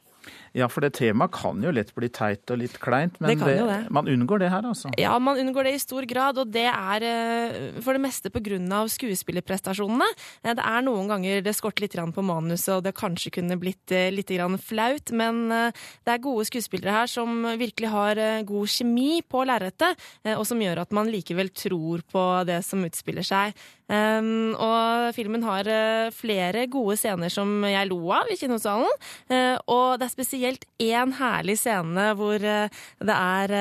Ja, 0.56 0.70
for 0.72 0.86
det 0.86 0.94
temaet 0.95 1.34
kan 1.36 1.60
jo 1.60 1.72
lett 1.76 1.90
bli 1.98 2.07
teit 2.16 2.48
og 2.53 2.62
litt 2.62 2.78
kleint, 2.80 3.18
men 3.20 3.34
Det 3.34 3.44
det. 3.44 3.80
man 3.91 4.07
unngår 4.07 4.40
det 4.40 4.49
her, 4.53 4.64
altså. 4.64 4.90
Ja, 4.98 5.18
man 5.20 5.38
unngår 5.41 5.68
det 5.68 5.74
i 5.76 5.82
stor 5.84 6.07
grad, 6.07 6.38
og 6.40 6.48
det 6.53 6.64
er 6.72 7.03
eh, 7.03 7.82
for 7.84 7.91
det 7.91 8.02
meste 8.06 8.32
pga. 8.32 8.88
skuespillerprestasjonene. 8.88 10.07
Eh, 10.44 10.53
Det 10.56 10.64
er 10.64 10.82
noen 10.82 11.10
ganger 11.12 11.44
det 11.44 11.56
skorter 11.56 11.84
litt 11.84 11.95
på 12.16 12.24
manuset, 12.24 12.78
og 12.78 12.84
det 12.84 12.95
kanskje 12.95 13.34
kunne 13.36 13.60
blitt 13.60 13.91
eh, 13.91 14.12
litt 14.12 14.32
flaut, 14.64 15.12
men 15.12 15.49
det 15.49 16.07
er 16.07 16.24
gode 16.24 16.45
skuespillere 16.45 16.91
her 17.03 17.07
som 17.07 17.44
virkelig 17.60 17.90
har 17.90 18.16
god 18.44 18.68
kjemi 18.68 19.22
på 19.22 19.45
lerretet, 19.45 19.98
og 20.36 20.45
som 20.48 20.60
gjør 20.60 20.82
at 20.82 20.91
man 20.91 21.07
likevel 21.07 21.49
tror 21.49 22.02
på 22.12 22.45
det 22.45 22.64
som 22.66 22.84
utspiller 22.84 23.24
seg. 23.24 23.53
Um, 23.86 24.56
og 24.57 25.12
filmen 25.14 25.44
har 25.45 25.68
uh, 25.70 26.14
flere 26.16 26.64
gode 26.72 26.95
scener 26.98 27.30
som 27.30 27.62
jeg 27.70 27.86
lo 27.91 27.99
av 28.16 28.32
i 28.34 28.38
kinosalen. 28.40 28.90
Uh, 29.30 29.57
og 29.70 29.99
det 30.02 30.07
er 30.07 30.14
spesielt 30.14 30.66
én 30.82 31.14
herlig 31.20 31.60
scene 31.62 32.07
hvor 32.18 32.41
uh, 32.41 32.82
det 33.06 33.18
er 33.18 33.53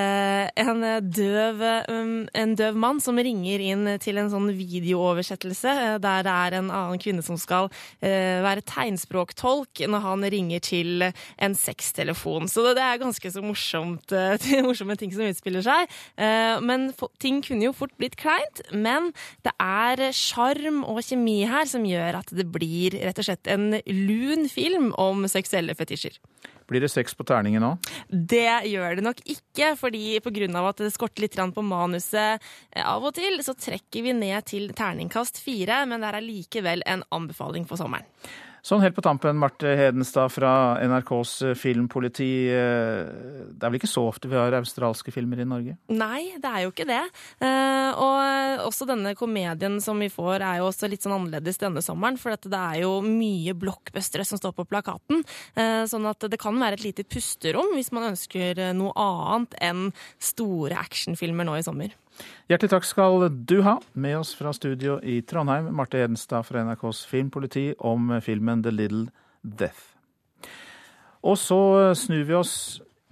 en, 0.64 0.80
døv, 1.12 1.60
um, 1.92 2.14
en 2.32 2.54
døv 2.56 2.78
mann 2.80 3.02
som 3.04 3.20
ringer 3.20 3.60
inn 3.60 3.90
til 4.00 4.20
en 4.20 4.32
sånn 4.32 4.48
videooversettelse, 4.56 5.74
der 6.00 6.24
det 6.24 6.32
er 6.32 6.58
en 6.58 6.72
annen 6.72 7.00
kvinne 7.02 7.24
som 7.24 7.36
skal 7.40 7.68
være 8.00 8.62
tegnspråktolk 8.68 9.82
når 9.90 10.02
han 10.04 10.24
ringer 10.32 10.62
til 10.64 11.04
en 11.04 11.56
sextelefon. 11.58 12.48
Så 12.50 12.64
det, 12.64 12.76
det 12.78 12.84
er 12.86 13.02
ganske 13.02 13.32
så 13.34 13.42
morsomt, 13.44 14.14
morsomme 14.66 14.96
ting 15.00 15.12
som 15.14 15.26
utspiller 15.26 15.64
seg. 15.64 15.94
Men 16.64 16.88
ting 17.22 17.42
kunne 17.44 17.68
jo 17.68 17.74
fort 17.76 17.94
blitt 18.00 18.16
kleint, 18.20 18.62
men 18.72 19.10
det 19.46 19.54
er 19.62 20.13
sjarm 20.14 20.82
og 20.86 21.02
kjemi 21.04 21.40
her 21.48 21.68
som 21.68 21.84
gjør 21.86 22.20
at 22.20 22.32
det 22.34 22.46
blir 22.54 22.96
rett 23.02 23.18
og 23.20 23.26
slett 23.26 23.50
en 23.50 23.72
lun 23.90 24.48
film 24.52 24.92
om 25.00 25.26
seksuelle 25.30 25.74
fetisjer. 25.76 26.20
Blir 26.70 26.80
det 26.80 26.88
sex 26.88 27.12
på 27.16 27.26
terningen 27.28 27.60
nå? 27.60 27.72
Det 28.08 28.48
gjør 28.70 28.96
det 28.96 29.04
nok 29.04 29.20
ikke, 29.28 29.74
fordi 29.76 30.16
pga. 30.24 30.48
at 30.62 30.80
det 30.80 30.94
skorter 30.94 31.26
litt 31.26 31.36
på 31.36 31.62
manuset 31.66 32.40
eh, 32.72 32.84
av 32.84 33.04
og 33.04 33.14
til, 33.18 33.36
så 33.44 33.52
trekker 33.52 34.06
vi 34.06 34.16
ned 34.16 34.46
til 34.48 34.72
terningkast 34.72 35.42
fire, 35.44 35.84
men 35.84 36.00
det 36.00 36.08
er 36.08 36.20
allikevel 36.22 36.84
en 36.86 37.04
anbefaling 37.12 37.68
for 37.68 37.76
sommeren. 37.76 38.08
Sånn 38.64 38.80
helt 38.80 38.94
på 38.96 39.02
tampen, 39.04 39.36
Marte 39.36 39.74
Hedenstad 39.76 40.30
fra 40.32 40.80
NRKs 40.80 41.32
filmpoliti. 41.60 42.48
Eh, 42.48 43.10
Det 43.52 43.60
er 43.60 43.70
vel 43.70 43.76
ikke 43.76 43.90
så 43.90 44.06
ofte 44.08 44.30
vi 44.30 44.38
har 44.40 44.56
australske 44.56 45.12
filmer 45.12 45.42
i 45.42 45.44
Norge? 45.44 45.76
Nei, 45.92 46.32
det 46.40 46.48
er 46.48 46.62
jo 46.64 46.72
ikke 46.72 46.86
det. 46.88 47.02
Eh, 47.44 47.90
og 47.92 48.64
også 48.64 48.86
denne 48.88 49.12
komedien 49.14 49.76
som 49.84 50.00
vi 50.00 50.08
får, 50.08 50.40
er 50.40 50.62
jo 50.62 50.70
også 50.70 50.88
litt 50.88 51.04
sånn 51.04 51.12
annerledes 51.18 51.60
denne 51.60 51.82
sommeren. 51.84 52.16
For 52.16 52.32
det 52.32 52.56
er 52.56 52.80
jo 52.86 53.02
mye 53.04 53.52
blockbustere 53.52 54.24
som 54.24 54.40
står 54.40 54.56
på 54.56 54.66
plakaten. 54.70 55.20
Eh, 55.54 55.84
sånn 55.84 56.08
at 56.08 56.24
det 56.24 56.40
kan 56.40 56.56
være 56.56 56.80
et 56.80 56.86
lite 56.88 57.04
pusterom 57.04 57.74
hvis 57.76 57.92
man 57.92 58.14
ønsker 58.14 58.58
eh, 58.70 58.72
noe 58.72 58.96
annet 58.96 59.54
enn 59.60 59.92
store 60.18 60.80
actionfilmer 60.80 61.44
nå 61.44 61.58
i 61.60 61.66
sommer. 61.68 61.92
Hjertelig 62.48 62.70
takk 62.74 62.86
skal 62.86 63.28
du 63.32 63.58
ha, 63.64 63.78
med 63.92 64.18
oss 64.18 64.34
fra 64.36 64.52
studio 64.52 64.98
i 65.02 65.20
Trondheim, 65.24 65.70
Marte 65.74 65.98
Hedenstad 66.02 66.44
fra 66.46 66.64
NRKs 66.64 67.04
filmpoliti, 67.10 67.70
om 67.78 68.12
filmen 68.22 68.62
The 68.62 68.72
Little 68.74 69.06
Death. 69.42 69.94
Og 71.24 71.38
så 71.40 71.58
snur 71.96 72.26
vi 72.28 72.36
oss 72.36 72.54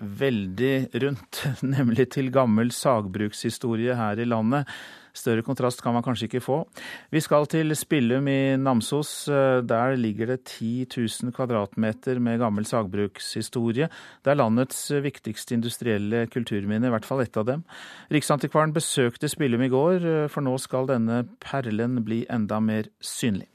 veldig 0.02 0.74
rundt, 1.02 1.44
nemlig 1.74 2.08
til 2.14 2.32
gammel 2.34 2.72
sagbrukshistorie 2.74 3.96
her 3.98 4.20
i 4.20 4.26
landet. 4.28 4.68
Større 5.12 5.44
kontrast 5.44 5.82
kan 5.84 5.92
man 5.92 6.04
kanskje 6.04 6.24
ikke 6.28 6.40
få. 6.40 6.56
Vi 7.12 7.20
skal 7.20 7.44
til 7.52 7.74
Spillum 7.76 8.28
i 8.32 8.56
Namsos. 8.56 9.26
Der 9.68 9.96
ligger 10.00 10.32
det 10.32 10.38
10 10.48 10.86
000 10.96 11.34
kvadratmeter 11.36 12.16
med 12.16 12.40
gammel 12.40 12.64
sagbrukshistorie. 12.64 13.90
Det 14.24 14.32
er 14.32 14.40
landets 14.40 14.86
viktigste 15.04 15.58
industrielle 15.58 16.24
kulturminne, 16.32 16.88
i 16.88 16.94
hvert 16.96 17.08
fall 17.08 17.20
ett 17.26 17.36
av 17.36 17.44
dem. 17.50 17.64
Riksantikvaren 18.08 18.72
besøkte 18.72 19.28
Spillum 19.28 19.68
i 19.68 19.72
går, 19.72 20.28
for 20.32 20.40
nå 20.40 20.56
skal 20.56 20.88
denne 20.88 21.26
perlen 21.44 22.00
bli 22.06 22.24
enda 22.32 22.62
mer 22.64 22.88
synlig. 23.04 23.50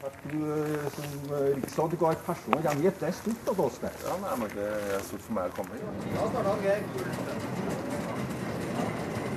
At 0.00 0.14
du 0.32 0.36
eh, 0.48 0.84
som 0.94 1.32
eh, 1.36 2.14
personlig 2.24 2.70
hit, 2.80 3.00
det 3.00 3.08
er 3.10 3.12
stort 3.12 3.48
av 3.52 3.58
oss 3.60 3.74
det. 3.82 3.90
Ja, 4.00 4.14
nei, 4.22 4.36
men 4.40 4.52
det 4.54 4.68
er 4.96 5.02
stort 5.04 5.24
for 5.26 5.36
meg 5.36 5.50
å 5.50 5.56
komme 5.58 5.76
hit. 5.76 6.06
Ja, 6.14 6.28
starter 6.30 6.62
Geir. 6.64 6.86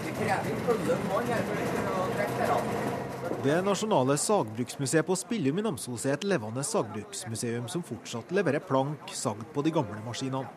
Det 0.06 0.14
krever 0.22 0.61
følge 0.69 0.95
mann 1.10 1.31
her 1.34 1.44
for 1.49 1.90
å 1.91 2.06
trekke 2.14 2.38
dere. 2.40 3.02
Det 3.44 3.57
nasjonale 3.65 4.15
sagbruksmuseet 4.19 5.07
på 5.07 5.18
Spillum 5.19 5.60
i 5.60 5.65
Namsos 5.65 6.06
er 6.07 6.15
et 6.15 6.23
levende 6.31 6.64
sagbruksmuseum 6.64 7.68
som 7.72 7.84
fortsatt 7.84 8.31
leverer 8.31 8.64
plank 8.64 9.11
sagd 9.11 9.44
på 9.52 9.64
de 9.68 9.73
gamle 9.76 9.99
maskinene. 10.06 10.48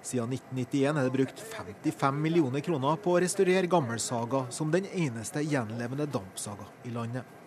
Siden 0.00 0.32
1991 0.32 1.02
er 1.02 1.04
det 1.04 1.12
brukt 1.18 1.44
55 1.50 2.22
millioner 2.24 2.64
kroner 2.64 2.96
på 3.04 3.12
å 3.12 3.20
restaurere 3.20 3.68
gammelsaga 3.68 4.46
som 4.48 4.72
den 4.72 4.88
eneste 4.88 5.44
gjenlevende 5.44 6.08
dampsaga 6.08 6.70
i 6.88 6.94
landet. 6.96 7.39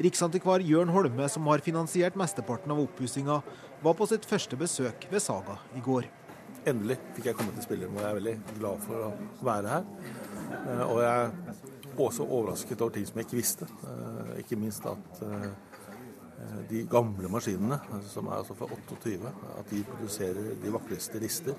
Riksantikvar 0.00 0.62
Jørn 0.64 0.88
Holme, 0.94 1.26
som 1.28 1.44
har 1.50 1.60
finansiert 1.64 2.14
mesteparten 2.16 2.72
av 2.72 2.78
oppussinga, 2.86 3.40
var 3.84 3.96
på 3.98 4.06
sitt 4.08 4.24
første 4.28 4.56
besøk 4.56 5.04
ved 5.12 5.20
Saga 5.20 5.58
i 5.76 5.82
går. 5.84 6.06
Endelig 6.68 6.96
fikk 7.16 7.28
jeg 7.28 7.36
komme 7.36 7.52
til 7.56 7.64
spillerommet. 7.66 8.00
jeg 8.02 8.10
er 8.10 8.18
veldig 8.20 8.36
glad 8.58 8.80
for 8.84 9.04
å 9.06 9.10
være 9.44 9.74
her. 9.74 9.84
Eh, 10.60 10.84
Og 10.90 11.00
jeg 11.02 11.10
er 11.24 11.30
også 12.00 12.24
overrasket 12.26 12.80
over 12.80 12.92
ting 12.96 13.06
som 13.06 13.20
jeg 13.20 13.26
ikke 13.28 13.40
visste. 13.40 13.68
Eh, 13.84 14.38
Ikke 14.40 14.56
minst 14.56 14.86
at 14.86 15.22
eh, 15.22 15.50
de 16.70 16.86
gamle 16.88 17.28
maskinene, 17.28 17.78
som 18.08 18.26
er 18.26 18.40
altså 18.40 18.54
fra 18.56 18.66
28, 18.72 19.32
at 19.58 19.70
de 19.70 19.84
produserer 19.84 20.54
de 20.62 20.72
vakreste 20.72 21.20
lister. 21.20 21.54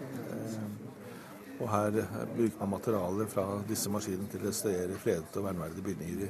Og 1.62 1.68
her 1.70 1.98
bruker 2.36 2.60
man 2.60 2.72
materialer 2.74 3.28
fra 3.30 3.46
disse 3.70 3.92
maskinene 3.94 4.30
til 4.32 4.42
å 4.42 4.48
restaurere 4.50 4.98
fredede 5.02 5.38
og 5.38 5.46
verneverdige 5.46 5.86
bygninger 5.86 6.24
i, 6.24 6.30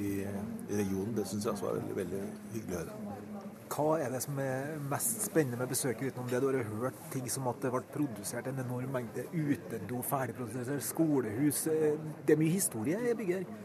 i, 0.00 0.12
i 0.24 0.78
regionen. 0.78 1.12
Det 1.18 1.26
syns 1.28 1.44
jeg 1.44 1.52
også 1.52 1.68
var 1.68 1.80
veldig, 1.80 1.96
veldig 1.98 2.22
hyggelig 2.54 2.78
å 2.78 2.84
høre. 2.84 3.00
Hva 3.74 3.96
er 3.98 4.12
det 4.12 4.20
som 4.22 4.36
er 4.38 4.74
mest 4.86 5.24
spennende 5.26 5.58
med 5.58 5.70
besøket 5.72 6.12
utenom 6.12 6.28
det 6.30 6.40
du 6.40 6.46
har 6.46 6.68
hørt? 6.78 6.98
Ting 7.10 7.24
som 7.32 7.48
at 7.50 7.62
det 7.64 7.72
ble 7.74 7.80
produsert 7.90 8.46
en 8.46 8.60
enorm 8.62 8.92
mengde 8.94 9.24
utedo, 9.32 10.00
ferdigprodusert 10.06 10.84
skolehus. 10.84 11.66
eh, 11.72 11.96
Det 12.24 12.36
er 12.36 12.40
mye 12.40 12.54
historie 12.54 13.00
i 13.10 13.14
bygget 13.18 13.40
her. 13.40 13.63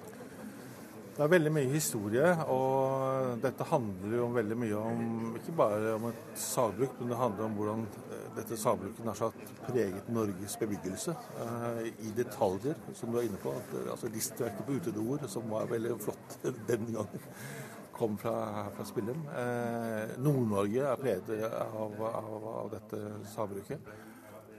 Det 1.20 1.26
er 1.26 1.32
veldig 1.34 1.52
mye 1.52 1.68
historie, 1.74 2.28
og 2.48 3.41
dette 3.44 3.66
handler 3.68 4.14
jo 4.22 4.28
veldig 4.32 4.56
mye 4.56 4.78
om 4.80 5.34
ikke 5.36 5.52
bare 5.60 5.90
om 5.98 6.06
et 6.08 6.22
sagbruk, 6.40 6.94
men 6.96 7.12
det 7.12 7.18
handler 7.20 7.44
om 7.44 7.58
hvordan 7.58 7.82
eh, 8.16 8.22
dette 8.38 8.60
sagbruket 8.62 9.04
nær 9.04 9.18
sagt 9.20 9.52
preget 9.66 10.08
Norges 10.16 10.56
bebyggelse 10.62 11.18
eh, 11.44 11.90
i 12.08 12.14
detaljer, 12.16 12.80
som 12.96 13.12
du 13.12 13.20
er 13.20 13.28
inne 13.28 13.41
på. 13.44 13.52
At, 13.52 13.76
eh, 13.82 13.91
altså 13.91 14.08
Listverket 14.14 14.64
på 14.64 14.78
utedoer, 14.80 15.28
som 15.28 15.52
var 15.52 15.68
veldig 15.68 15.98
flott 16.06 16.40
den 16.72 16.88
gangen, 16.88 17.28
kom 18.00 18.16
fra, 18.22 18.70
fra 18.78 18.88
Spillum. 18.88 19.28
Eh, 19.44 20.16
Nord-Norge 20.24 20.88
er 20.88 21.04
preget 21.04 21.50
av, 21.68 22.00
av, 22.14 22.48
av 22.64 22.72
dette 22.78 23.04
sagbruket. 23.36 23.91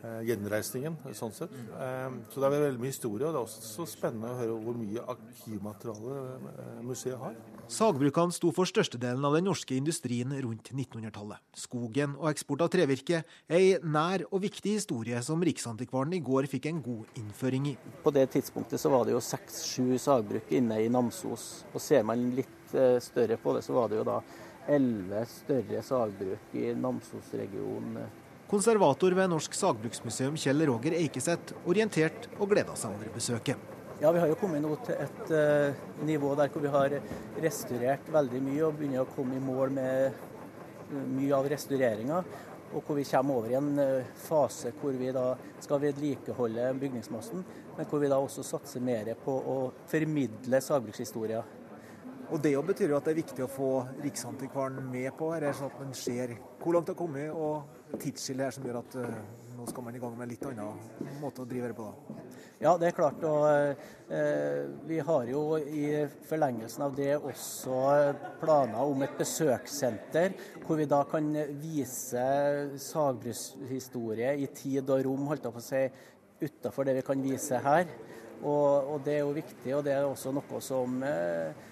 Eh, 0.01 0.21
gjenreisningen, 0.31 0.95
sånn 1.13 1.33
sett. 1.37 1.53
Eh, 1.53 2.07
så 2.33 2.41
det 2.41 2.47
er 2.49 2.55
veldig 2.55 2.81
mye 2.81 2.93
historie, 2.93 3.27
og 3.29 3.35
det 3.35 3.41
er 3.41 3.45
også 3.45 3.85
spennende 3.89 4.31
å 4.33 4.39
høre 4.39 4.55
hvor 4.65 4.77
mye 4.81 5.03
arkivmateriale 5.13 6.21
eh, 6.49 6.79
museet 6.89 7.19
har. 7.21 7.35
Sagbrukene 7.71 8.33
sto 8.33 8.49
for 8.57 8.69
størstedelen 8.69 9.27
av 9.29 9.37
den 9.37 9.45
norske 9.51 9.77
industrien 9.77 10.33
rundt 10.41 10.71
1900-tallet. 10.73 11.43
Skogen 11.53 12.15
og 12.17 12.31
eksport 12.31 12.65
av 12.65 12.71
trevirke 12.73 13.21
er 13.21 13.59
ei 13.59 13.75
nær 13.85 14.25
og 14.31 14.41
viktig 14.47 14.79
historie 14.79 15.21
som 15.27 15.45
Riksantikvaren 15.45 16.17
i 16.17 16.23
går 16.25 16.49
fikk 16.49 16.71
en 16.71 16.81
god 16.87 17.21
innføring 17.21 17.69
i. 17.75 17.77
På 18.01 18.15
det 18.17 18.25
tidspunktet 18.33 18.81
så 18.81 18.93
var 18.95 19.05
det 19.05 19.13
jo 19.13 19.21
seks-sju 19.25 19.99
sagbruk 20.01 20.49
inne 20.57 20.81
i 20.81 20.89
Namsos. 20.89 21.67
Og 21.75 21.85
ser 21.85 22.09
man 22.09 22.31
litt 22.39 22.73
større 23.05 23.37
på 23.43 23.53
det, 23.57 23.67
så 23.67 23.77
var 23.77 23.93
det 23.93 24.01
jo 24.01 24.09
da 24.09 24.21
elleve 24.71 25.27
større 25.29 25.85
sagbruk 25.85 26.57
i 26.57 26.71
Namsos-regionen. 26.79 28.01
Konservator 28.51 29.15
ved 29.15 29.29
Norsk 29.31 29.53
Sagbruksmuseum 29.55 30.35
Kjell 30.35 30.65
Roger 30.67 30.97
Eikeseth 30.99 31.53
orientert 31.71 32.25
og 32.35 32.49
gleda 32.51 32.73
seg 32.75 32.97
over 32.97 33.13
besøket. 33.15 33.61
Ja, 34.03 34.11
Vi 34.11 34.19
har 34.19 34.27
jo 34.27 34.39
kommet 34.41 34.65
nå 34.65 34.73
til 34.83 34.97
et 34.99 35.31
uh, 35.31 35.85
nivå 36.03 36.33
der 36.35 36.51
hvor 36.51 36.65
vi 36.65 36.73
har 36.73 36.97
restaurert 37.45 38.11
veldig 38.11 38.41
mye 38.49 38.65
og 38.67 38.75
begynner 38.81 39.05
å 39.05 39.13
komme 39.15 39.39
i 39.39 39.45
mål 39.45 39.77
med 39.77 40.09
eh, 40.09 40.99
mye 41.13 41.39
av 41.39 41.47
restaureringa. 41.53 42.19
Og 42.75 42.83
hvor 42.83 42.99
vi 42.99 43.07
kommer 43.07 43.39
over 43.39 43.55
i 43.55 43.59
en 43.61 43.71
eh, 43.85 44.11
fase 44.27 44.75
hvor 44.83 44.99
vi 44.99 45.15
da 45.15 45.29
skal 45.63 45.85
vedlikeholde 45.87 46.73
bygningsmassen, 46.83 47.47
men 47.79 47.91
hvor 47.93 48.03
vi 48.03 48.11
da 48.11 48.19
også 48.19 48.43
satser 48.51 48.83
mer 48.83 49.13
på 49.23 49.31
å 49.31 49.59
formidle 49.93 50.59
sagbrukshistorier. 50.59 51.59
Og 52.33 52.43
Det 52.43 52.57
jo 52.57 52.67
betyr 52.67 52.91
jo 52.91 52.99
at 52.99 53.07
det 53.07 53.15
er 53.15 53.23
viktig 53.23 53.47
å 53.47 53.51
få 53.51 53.75
Riksantikvaren 54.03 54.83
med 54.91 55.13
på 55.19 55.31
her, 55.37 55.53
sånn 55.55 55.71
at 55.71 55.85
man 55.85 55.95
ser 55.95 56.35
hvor 56.59 56.75
langt 56.75 56.91
det 56.91 56.97
har 56.97 57.05
kommet, 57.05 57.31
og 57.31 57.79
tidsskillet 57.99 58.47
her 58.47 58.55
som 58.55 58.67
gjør 58.67 58.81
at 58.83 58.97
eh, 59.01 59.21
nå 59.57 59.67
skal 59.69 59.85
man 59.85 59.97
i 59.97 60.01
gang 60.01 60.15
med 60.17 60.25
en 60.25 60.31
litt 60.33 60.45
annen 60.49 61.17
måte 61.21 61.43
å 61.43 61.49
drive 61.49 61.71
det 61.71 61.77
på. 61.77 61.89
da. 61.89 62.21
Ja, 62.61 62.75
det 62.81 62.91
er 62.91 62.97
klart. 62.97 63.23
og 63.25 63.47
eh, 64.13 64.69
Vi 64.89 64.99
har 65.05 65.29
jo 65.29 65.43
i 65.59 66.05
forlengelsen 66.29 66.85
av 66.87 66.95
det 66.97 67.15
også 67.17 67.81
planer 68.43 68.93
om 68.93 69.05
et 69.05 69.17
besøkssenter, 69.19 70.37
hvor 70.67 70.81
vi 70.81 70.89
da 70.89 71.03
kan 71.09 71.33
vise 71.61 72.25
sagbrushistorie 72.85 74.37
i 74.45 74.49
tid 74.57 74.93
og 74.93 75.07
rom, 75.09 75.27
holdt 75.33 75.49
jeg 75.49 75.57
på 75.57 75.63
å 75.63 75.69
si, 75.71 75.83
utenfor 76.41 76.89
det 76.89 76.99
vi 77.01 77.07
kan 77.11 77.25
vise 77.25 77.61
her. 77.65 77.89
Og, 78.41 78.95
og, 78.95 79.01
Det 79.05 79.19
er 79.19 79.25
jo 79.25 79.37
viktig, 79.37 79.75
og 79.77 79.85
det 79.85 79.97
er 79.97 80.09
også 80.09 80.33
noe 80.33 80.61
som 80.65 81.03
eh, 81.05 81.67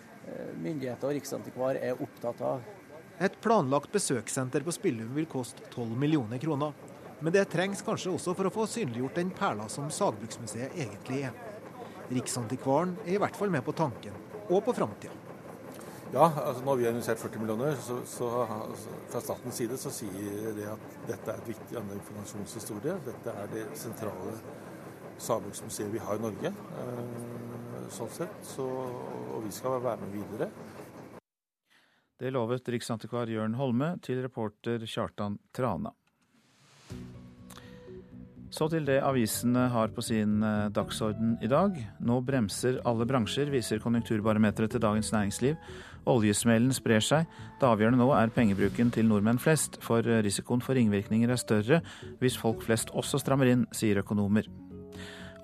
myndigheter 0.56 1.08
og 1.08 1.16
Riksantikvar 1.16 1.80
er 1.80 2.00
opptatt 2.00 2.44
av. 2.44 2.77
Et 3.18 3.40
planlagt 3.42 3.90
besøkssenter 3.90 4.62
på 4.62 4.72
Spillum 4.74 5.10
vil 5.16 5.26
koste 5.26 5.64
12 5.72 5.96
millioner 5.98 6.38
kroner. 6.38 6.74
Men 7.18 7.34
det 7.34 7.48
trengs 7.50 7.80
kanskje 7.82 8.12
også 8.14 8.34
for 8.38 8.46
å 8.46 8.52
få 8.54 8.66
synliggjort 8.70 9.18
den 9.18 9.32
perla 9.34 9.66
som 9.72 9.88
Sagbruksmuseet 9.90 10.76
egentlig 10.78 11.24
er. 11.26 11.34
Riksantikvaren 12.12 12.94
er 13.04 13.16
i 13.16 13.18
hvert 13.18 13.36
fall 13.36 13.50
med 13.50 13.64
på 13.66 13.74
tanken, 13.76 14.14
og 14.46 14.62
på 14.64 14.74
framtida. 14.76 15.16
Ja, 16.12 16.30
altså 16.30 16.62
når 16.64 16.78
vi 16.78 16.86
har 16.86 16.94
investert 16.94 17.20
40 17.20 17.42
millioner, 17.42 17.74
så, 17.84 17.98
så 18.08 18.28
altså, 18.46 18.94
fra 19.10 19.20
statens 19.20 19.58
side 19.60 19.76
så 19.82 19.90
sier 19.92 20.54
det 20.56 20.70
at 20.70 20.94
dette 21.10 21.34
er 21.34 21.42
et 21.42 21.50
viktig 21.50 21.76
annen 21.76 21.98
informasjonshistorie. 21.98 22.94
Dette 23.04 23.34
er 23.42 23.50
det 23.52 23.66
sentrale 23.76 24.38
sagbruksmuseet 25.20 25.90
vi 25.92 26.00
har 26.06 26.16
i 26.16 26.22
Norge. 26.22 26.54
Eh, 26.54 27.82
sånn 27.92 28.14
sett. 28.14 28.40
Så, 28.46 28.64
og 28.64 29.42
vi 29.44 29.52
skal 29.52 29.82
være 29.84 30.06
med 30.06 30.16
videre. 30.16 30.48
Det 32.18 32.32
lovet 32.34 32.66
riksantikvar 32.66 33.30
Jørn 33.30 33.52
Holme 33.54 33.92
til 34.02 34.18
reporter 34.24 34.82
Kjartan 34.90 35.36
Trana. 35.54 35.92
Så 38.50 38.66
til 38.72 38.88
det 38.88 38.96
avisene 39.06 39.68
har 39.70 39.92
på 39.94 40.02
sin 40.02 40.42
eh, 40.42 40.70
dagsorden 40.74 41.36
i 41.44 41.50
dag. 41.52 41.76
Nå 42.02 42.16
bremser 42.26 42.80
alle 42.88 43.06
bransjer, 43.06 43.52
viser 43.54 43.78
konjunkturbarometeret 43.84 44.72
til 44.74 44.82
Dagens 44.82 45.12
Næringsliv. 45.14 45.54
Oljesmellen 46.08 46.72
sprer 46.74 47.04
seg. 47.04 47.28
Det 47.60 47.68
avgjørende 47.68 48.00
nå 48.00 48.08
er 48.16 48.32
pengebruken 48.34 48.90
til 48.90 49.06
nordmenn 49.06 49.38
flest, 49.38 49.78
for 49.84 50.02
eh, 50.02 50.22
risikoen 50.24 50.64
for 50.64 50.74
ringvirkninger 50.74 51.30
er 51.30 51.38
større 51.38 51.82
hvis 52.18 52.40
folk 52.40 52.66
flest 52.66 52.90
også 52.98 53.22
strammer 53.22 53.52
inn, 53.52 53.68
sier 53.70 54.02
økonomer. 54.02 54.48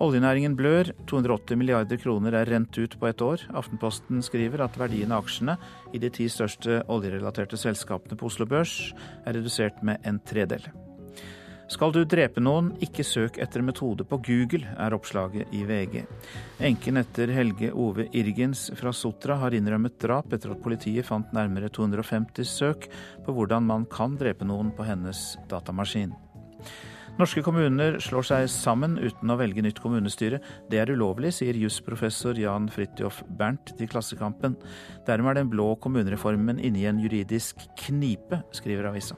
Oljenæringen 0.03 0.57
blør. 0.59 0.89
280 1.07 1.55
milliarder 1.55 1.99
kroner 2.01 2.35
er 2.35 2.49
rent 2.51 2.75
ut 2.77 2.97
på 2.99 3.07
ett 3.07 3.21
år. 3.23 3.45
Aftenposten 3.55 4.23
skriver 4.25 4.65
at 4.65 4.75
verdien 4.79 5.13
av 5.15 5.23
aksjene 5.23 5.55
i 5.95 6.01
de 6.03 6.09
ti 6.11 6.27
største 6.31 6.81
oljerelaterte 6.91 7.59
selskapene 7.59 8.19
på 8.19 8.27
Oslo 8.27 8.47
Børs 8.49 8.91
er 9.23 9.37
redusert 9.37 9.79
med 9.87 10.03
en 10.03 10.19
tredel. 10.19 10.65
Skal 11.71 11.93
du 11.95 12.03
drepe 12.05 12.43
noen, 12.43 12.73
ikke 12.83 13.01
søk 13.07 13.39
etter 13.41 13.63
metode 13.65 14.05
på 14.05 14.19
Google, 14.27 14.67
er 14.77 14.93
oppslaget 14.93 15.53
i 15.55 15.63
VG. 15.65 16.03
Enken 16.67 16.99
etter 17.01 17.31
Helge 17.33 17.71
Ove 17.73 18.05
Irgens 18.13 18.67
fra 18.77 18.93
Sotra 18.93 19.39
har 19.41 19.55
innrømmet 19.57 19.95
drap 20.03 20.35
etter 20.35 20.53
at 20.53 20.61
politiet 20.61 21.07
fant 21.07 21.31
nærmere 21.33 21.71
250 21.73 22.51
søk 22.51 22.85
på 23.25 23.33
hvordan 23.33 23.65
man 23.65 23.87
kan 23.89 24.19
drepe 24.19 24.45
noen 24.45 24.69
på 24.77 24.85
hennes 24.85 25.31
datamaskin. 25.49 26.13
Norske 27.15 27.39
kommuner 27.45 27.95
slår 28.03 28.25
seg 28.27 28.49
sammen 28.51 28.97
uten 28.99 29.31
å 29.31 29.37
velge 29.39 29.63
nytt 29.63 29.77
kommunestyre. 29.79 30.41
Det 30.67 30.81
er 30.81 30.89
ulovlig, 30.91 31.29
sier 31.37 31.55
jusprofessor 31.55 32.35
Jan 32.35 32.67
Fridtjof 32.67 33.21
Bernt 33.39 33.71
til 33.79 33.87
Klassekampen. 33.87 34.57
Dermed 35.07 35.31
er 35.31 35.39
den 35.39 35.53
blå 35.53 35.69
kommunereformen 35.79 36.59
inne 36.59 36.81
i 36.81 36.89
en 36.89 36.99
juridisk 36.99 37.63
knipe, 37.79 38.41
skriver 38.57 38.89
avisa. 38.91 39.15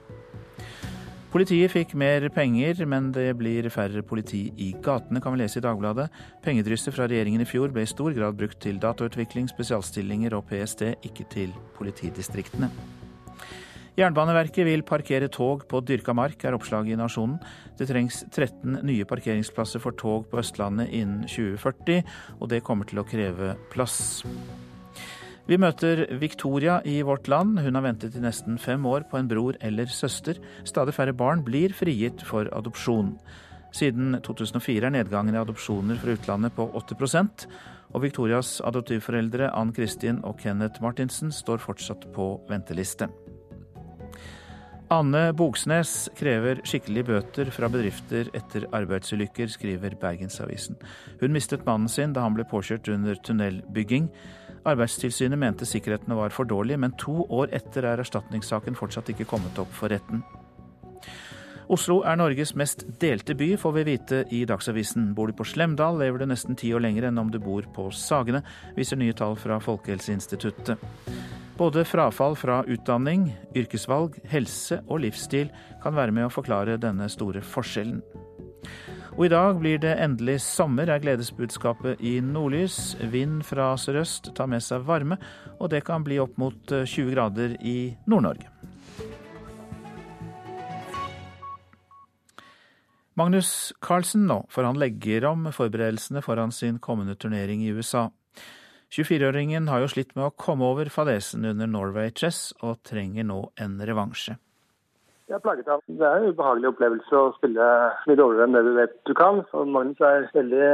Politiet 1.34 1.74
fikk 1.74 1.95
mer 1.98 2.24
penger, 2.32 2.86
men 2.86 3.10
det 3.18 3.32
blir 3.40 3.65
færre 3.74 4.06
politi 4.06 4.44
i 4.61 4.69
gatene, 4.78 5.18
kan 5.22 5.34
vi 5.34 5.41
lese 5.41 5.57
i 5.57 5.65
Dagbladet. 5.65 6.06
Pengedrysset 6.45 6.94
fra 6.94 7.10
regjeringen 7.10 7.41
i 7.41 7.49
fjor 7.49 7.74
ble 7.74 7.82
i 7.84 7.90
stor 7.90 8.14
grad 8.14 8.38
brukt 8.38 8.61
til 8.61 8.78
datautvikling, 8.82 9.49
spesialstillinger 9.49 10.38
og 10.38 10.45
PST, 10.53 10.86
ikke 11.10 11.26
til 11.34 11.57
politidistriktene. 11.82 12.69
Jernbaneverket 13.98 14.61
vil 14.61 14.84
parkere 14.86 15.26
tog 15.34 15.64
på 15.65 15.80
dyrka 15.82 16.14
mark, 16.14 16.44
er 16.45 16.53
oppslaget 16.53 16.94
i 16.94 16.98
Nasjonen. 16.99 17.40
Det 17.78 17.88
trengs 17.90 18.24
13 18.32 18.80
nye 18.88 19.06
parkeringsplasser 19.08 19.82
for 19.84 19.95
tog 19.98 20.26
på 20.32 20.40
Østlandet 20.41 20.90
innen 20.90 21.28
2040, 21.30 22.02
og 22.41 22.49
det 22.52 22.64
kommer 22.66 22.90
til 22.90 23.02
å 23.02 23.06
kreve 23.08 23.54
plass. 23.74 24.24
Vi 25.48 25.56
møter 25.56 26.02
Victoria 26.20 26.82
i 26.84 26.98
Vårt 27.08 27.30
Land. 27.32 27.62
Hun 27.64 27.78
har 27.78 27.86
ventet 27.86 28.18
i 28.18 28.24
nesten 28.24 28.58
fem 28.60 28.84
år 28.90 29.06
på 29.08 29.20
en 29.20 29.30
bror 29.30 29.56
eller 29.64 29.88
søster. 29.88 30.41
Stadig 30.68 30.98
færre 30.98 31.16
barn 31.16 31.45
blir 31.45 31.72
frigitt 31.72 32.26
for 32.28 32.49
adopsjon. 32.52 33.14
Siden 33.72 34.18
2004 34.26 34.90
er 34.90 34.95
nedgangen 34.98 35.38
i 35.38 35.40
adopsjoner 35.40 35.99
fra 36.02 36.18
utlandet 36.18 36.56
på 36.58 36.68
8% 36.82 37.48
og 37.95 38.04
Victorias 38.04 38.58
adoptivforeldre 38.68 39.52
Ann 39.56 39.72
Kristin 39.76 40.20
og 40.28 40.41
Kenneth 40.41 40.84
Martinsen 40.84 41.32
står 41.32 41.64
fortsatt 41.64 42.10
på 42.16 42.34
venteliste. 42.49 43.08
Anne 44.88 45.34
Bogsnes 45.35 46.05
krever 46.15 46.61
skikkelige 46.64 47.09
bøter 47.09 47.49
fra 47.51 47.68
bedrifter 47.68 48.30
etter 48.38 48.64
arbeidsulykker, 48.72 49.49
skriver 49.51 49.97
Bergensavisen. 49.99 50.77
Hun 51.19 51.34
mistet 51.35 51.65
mannen 51.68 51.91
sin 51.91 52.14
da 52.15 52.23
han 52.23 52.38
ble 52.38 52.45
påkjørt 52.47 52.88
under 52.93 53.19
tunnelbygging. 53.19 54.07
Arbeidstilsynet 54.64 55.39
mente 55.41 55.68
sikkerheten 55.68 56.15
var 56.15 56.31
for 56.31 56.47
dårlig, 56.47 56.80
men 56.80 56.95
to 56.95 57.26
år 57.27 57.51
etter 57.57 57.84
er 57.84 57.99
erstatningssaken 57.99 58.80
fortsatt 58.80 59.11
ikke 59.11 59.27
kommet 59.27 59.59
opp 59.59 59.73
for 59.76 59.91
retten. 59.91 60.23
Oslo 61.68 61.97
er 62.07 62.15
Norges 62.15 62.53
mest 62.55 62.85
delte 63.01 63.35
by, 63.35 63.49
får 63.59 63.73
vi 63.76 63.84
vite 63.89 64.22
i 64.31 64.45
Dagsavisen. 64.47 65.09
Bor 65.18 65.27
du 65.27 65.35
på 65.35 65.43
Slemdal, 65.43 65.99
lever 65.99 66.23
du 66.23 66.31
nesten 66.31 66.55
ti 66.55 66.72
år 66.72 66.85
lenger 66.85 67.09
enn 67.09 67.19
om 67.19 67.31
du 67.31 67.41
bor 67.43 67.68
på 67.76 67.89
Sagene, 67.91 68.39
viser 68.80 68.95
nye 68.95 69.15
tall 69.19 69.35
fra 69.35 69.59
Folkehelseinstituttet. 69.59 70.80
Både 71.57 71.81
frafall 71.85 72.35
fra 72.38 72.59
utdanning, 72.69 73.31
yrkesvalg, 73.57 74.19
helse 74.29 74.77
og 74.85 74.99
livsstil 75.01 75.49
kan 75.81 75.95
være 75.97 76.13
med 76.13 76.27
å 76.27 76.34
forklare 76.34 76.75
denne 76.77 77.07
store 77.09 77.41
forskjellen. 77.41 78.03
Og 79.17 79.23
i 79.25 79.31
dag 79.34 79.57
blir 79.57 79.79
det 79.81 79.95
endelig 79.97 80.35
sommer, 80.45 80.91
er 80.93 81.01
gledesbudskapet 81.01 82.03
i 82.05 82.19
nordlys. 82.21 82.93
Vind 83.09 83.41
fra 83.47 83.71
sørøst 83.73 84.29
tar 84.38 84.51
med 84.51 84.61
seg 84.61 84.85
varme, 84.85 85.17
og 85.57 85.71
det 85.73 85.81
kan 85.88 86.05
bli 86.05 86.19
opp 86.21 86.38
mot 86.38 86.59
20 86.69 86.85
eh, 86.85 87.09
grader 87.15 87.57
i 87.65 87.77
Nord-Norge. 88.05 88.53
Magnus 93.17 93.73
Carlsen 93.81 94.27
nå, 94.29 94.43
for 94.53 94.69
han 94.69 94.77
legger 94.77 95.25
om 95.31 95.49
forberedelsene 95.49 96.21
foran 96.21 96.53
sin 96.53 96.77
kommende 96.77 97.17
turnering 97.17 97.65
i 97.65 97.73
USA. 97.73 98.11
24-åringen 98.93 99.68
har 99.68 99.84
jo 99.84 99.89
slitt 99.91 100.14
med 100.15 100.30
å 100.30 100.35
komme 100.39 100.68
over 100.68 100.89
fadesen 100.91 101.45
under 101.45 101.68
Norway 101.68 102.14
Chess, 102.15 102.53
og 102.64 102.80
trenger 102.88 103.27
nå 103.27 103.41
en 103.59 103.80
revansje. 103.84 104.38
Jeg 105.28 105.36
er 105.36 105.41
plaget 105.44 105.68
av. 105.68 105.82
Det 105.91 106.06
er 106.08 106.22
en 106.22 106.30
ubehagelig 106.32 106.70
opplevelse 106.70 107.18
å 107.20 107.34
spille 107.36 107.66
mye 108.08 108.16
dårligere 108.16 108.45
enn 108.48 108.54
det 108.56 108.62
du 108.64 108.70
vet 108.78 108.94
du 109.10 109.12
kan. 109.18 109.41
Så 109.52 109.66
Magnus 109.68 109.99
er 109.99 110.30
veldig 110.32 110.70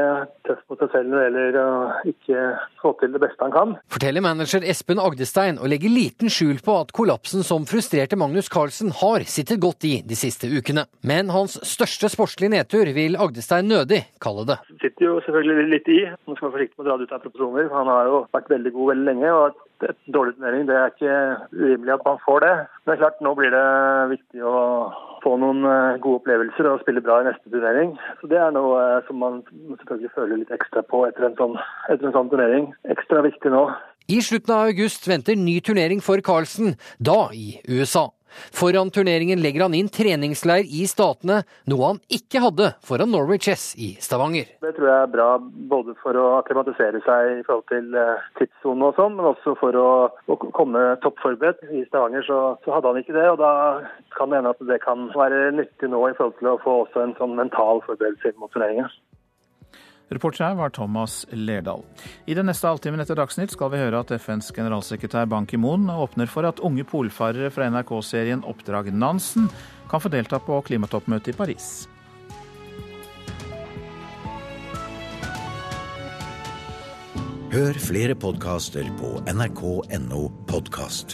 tøff 0.45 0.59
mot 0.69 0.83
seg 0.83 0.91
selv 0.93 1.09
når 1.09 1.17
det 1.17 1.23
gjelder 1.25 1.57
å 1.57 1.71
ikke 2.11 2.43
få 2.83 2.91
til 2.99 3.15
det 3.15 3.21
beste 3.23 3.41
han 3.47 3.55
kan. 3.55 3.73
Forteller 3.95 4.21
manager 4.21 4.67
Espen 4.69 5.01
Agdestein 5.01 5.57
og 5.57 5.71
legger 5.73 5.95
liten 5.95 6.29
skjul 6.29 6.61
på 6.61 6.77
at 6.83 6.93
kollapsen 6.93 7.41
som 7.47 7.65
frustrerte 7.65 8.19
Magnus 8.21 8.51
Carlsen 8.53 8.93
har 9.01 9.25
sittet 9.25 9.63
godt 9.63 9.89
i 9.89 9.95
de 10.05 10.19
siste 10.21 10.45
ukene. 10.53 10.85
Men 11.01 11.33
hans 11.33 11.57
største 11.65 12.13
sportslige 12.13 12.53
nedtur 12.53 12.93
vil 12.93 13.17
Agdestein 13.17 13.73
nødig 13.73 14.03
kalle 14.21 14.45
det. 14.51 14.61
Det 14.69 14.83
sitter 14.85 15.09
jo 15.09 15.19
selvfølgelig 15.25 15.69
litt 15.73 15.93
i. 15.97 16.01
Man 16.29 16.37
skal 16.37 16.51
være 16.51 16.59
forsiktig 16.59 16.77
med 16.77 16.85
å 16.85 16.91
dra 16.91 17.01
det 17.01 17.09
ut 17.09 17.17
av 17.17 17.25
proporsjoner. 17.25 17.73
Han 17.73 17.93
har 17.95 18.13
jo 18.13 18.25
vært 18.37 18.53
veldig 18.53 18.77
god 18.77 18.93
veldig 18.93 19.09
lenge. 19.09 19.33
og 19.33 19.61
et 19.89 20.13
dårlig 20.15 20.35
turnering. 20.37 20.67
Det 20.67 20.75
er 20.77 20.91
ikke 20.91 21.15
urimelig 21.53 21.93
at 21.95 22.05
man 22.07 22.21
får 22.25 22.45
det. 22.45 22.53
Men 22.83 22.91
det 22.91 22.95
er 22.95 23.01
klart, 23.03 23.23
nå 23.25 23.33
blir 23.37 23.53
det 23.53 23.67
viktig 24.13 24.45
å 24.47 24.57
få 25.23 25.35
noen 25.39 25.63
eh, 25.67 25.99
gode 26.03 26.21
opplevelser 26.21 26.69
og 26.69 26.81
spille 26.83 27.03
bra 27.03 27.21
i 27.21 27.27
neste 27.29 27.53
turnering. 27.53 27.95
Så 28.19 28.29
Det 28.31 28.39
er 28.39 28.55
noe 28.55 28.79
eh, 28.81 29.05
som 29.07 29.21
man 29.23 29.41
selvfølgelig 29.79 30.13
føler 30.15 30.41
litt 30.41 30.55
ekstra 30.55 30.83
på 30.87 31.05
etter 31.07 31.29
en 31.29 31.37
sånn, 31.39 31.55
etter 31.89 32.09
en 32.09 32.17
sånn 32.17 32.31
turnering. 32.33 32.71
Ekstra 32.95 33.23
viktig 33.25 33.53
nå. 33.53 33.67
I 34.11 34.19
slutten 34.19 34.51
av 34.51 34.67
august 34.67 35.07
venter 35.07 35.37
ny 35.39 35.59
turnering 35.63 36.03
for 36.03 36.19
Carlsen, 36.25 36.75
da 36.99 37.29
i 37.31 37.55
USA. 37.71 38.09
Foran 38.53 38.91
turneringen 38.93 39.41
legger 39.43 39.65
han 39.65 39.75
inn 39.77 39.89
treningsleir 39.93 40.67
i 40.67 40.85
Statene, 40.89 41.41
noe 41.69 41.91
han 41.91 42.01
ikke 42.13 42.41
hadde 42.43 42.71
foran 42.85 43.11
Norway 43.13 43.41
Chess 43.41 43.73
i 43.77 43.93
Stavanger. 44.03 44.49
Det 44.63 44.73
tror 44.77 44.89
jeg 44.89 45.07
er 45.07 45.13
bra 45.13 45.29
både 45.71 45.95
for 46.03 46.17
å 46.19 46.25
akklimatisere 46.39 47.01
seg 47.05 47.39
i 47.39 47.45
forhold 47.47 47.67
til 47.71 47.97
eh, 47.99 48.27
tidssone 48.39 48.89
og 48.89 48.99
sånn, 48.99 49.17
men 49.17 49.31
også 49.33 49.55
for 49.61 49.77
å, 49.79 49.89
å 50.27 50.39
komme 50.43 50.85
toppforberedt. 51.05 51.63
I 51.73 51.85
Stavanger 51.89 52.25
så, 52.27 52.41
så, 52.65 52.75
hadde 52.75 52.91
han 52.91 53.01
ikke 53.01 53.17
det, 53.17 53.27
og 53.33 53.41
da 53.41 53.53
kan 54.17 54.31
det 54.31 54.41
hende 54.41 54.53
at 54.55 54.67
det 54.69 54.79
kan 54.83 55.09
være 55.15 55.51
nyttig 55.57 55.89
nå 55.91 56.03
i 56.09 56.15
forhold 56.17 56.37
til 56.39 56.53
å 56.53 56.59
få 56.63 56.77
også 56.85 57.03
en 57.03 57.17
sånn 57.19 57.35
mental 57.39 57.83
forberedelse 57.87 58.33
inn 58.33 58.39
mot 58.41 58.53
turneringen. 58.53 58.91
Reporter 60.09 60.45
her 60.45 60.55
var 60.59 60.69
Thomas 60.69 61.25
Lerdal. 61.31 61.83
I 62.25 62.35
den 62.37 62.49
neste 62.49 62.67
halvtimen 62.67 63.01
etter 63.01 63.17
Dagsnytt 63.17 63.53
skal 63.55 63.71
vi 63.73 63.79
høre 63.81 64.03
at 64.03 64.11
FNs 64.17 64.51
generalsekretær 64.55 65.29
Ban 65.31 65.47
Ki-moon 65.49 65.87
åpner 65.93 66.29
for 66.29 66.47
at 66.49 66.61
unge 66.63 66.85
polfarere 66.87 67.51
fra 67.53 67.69
NRK-serien 67.71 68.43
Oppdrag 68.49 68.91
Nansen 68.93 69.49
kan 69.89 70.03
få 70.03 70.11
delta 70.13 70.41
på 70.43 70.61
klimatoppmøtet 70.67 71.33
i 71.33 71.37
Paris. 71.37 71.73
Hør 77.53 77.77
flere 77.77 78.15
podkaster 78.17 78.87
på 78.97 79.19
nrk.no 79.29 80.23
podkast. 80.49 81.13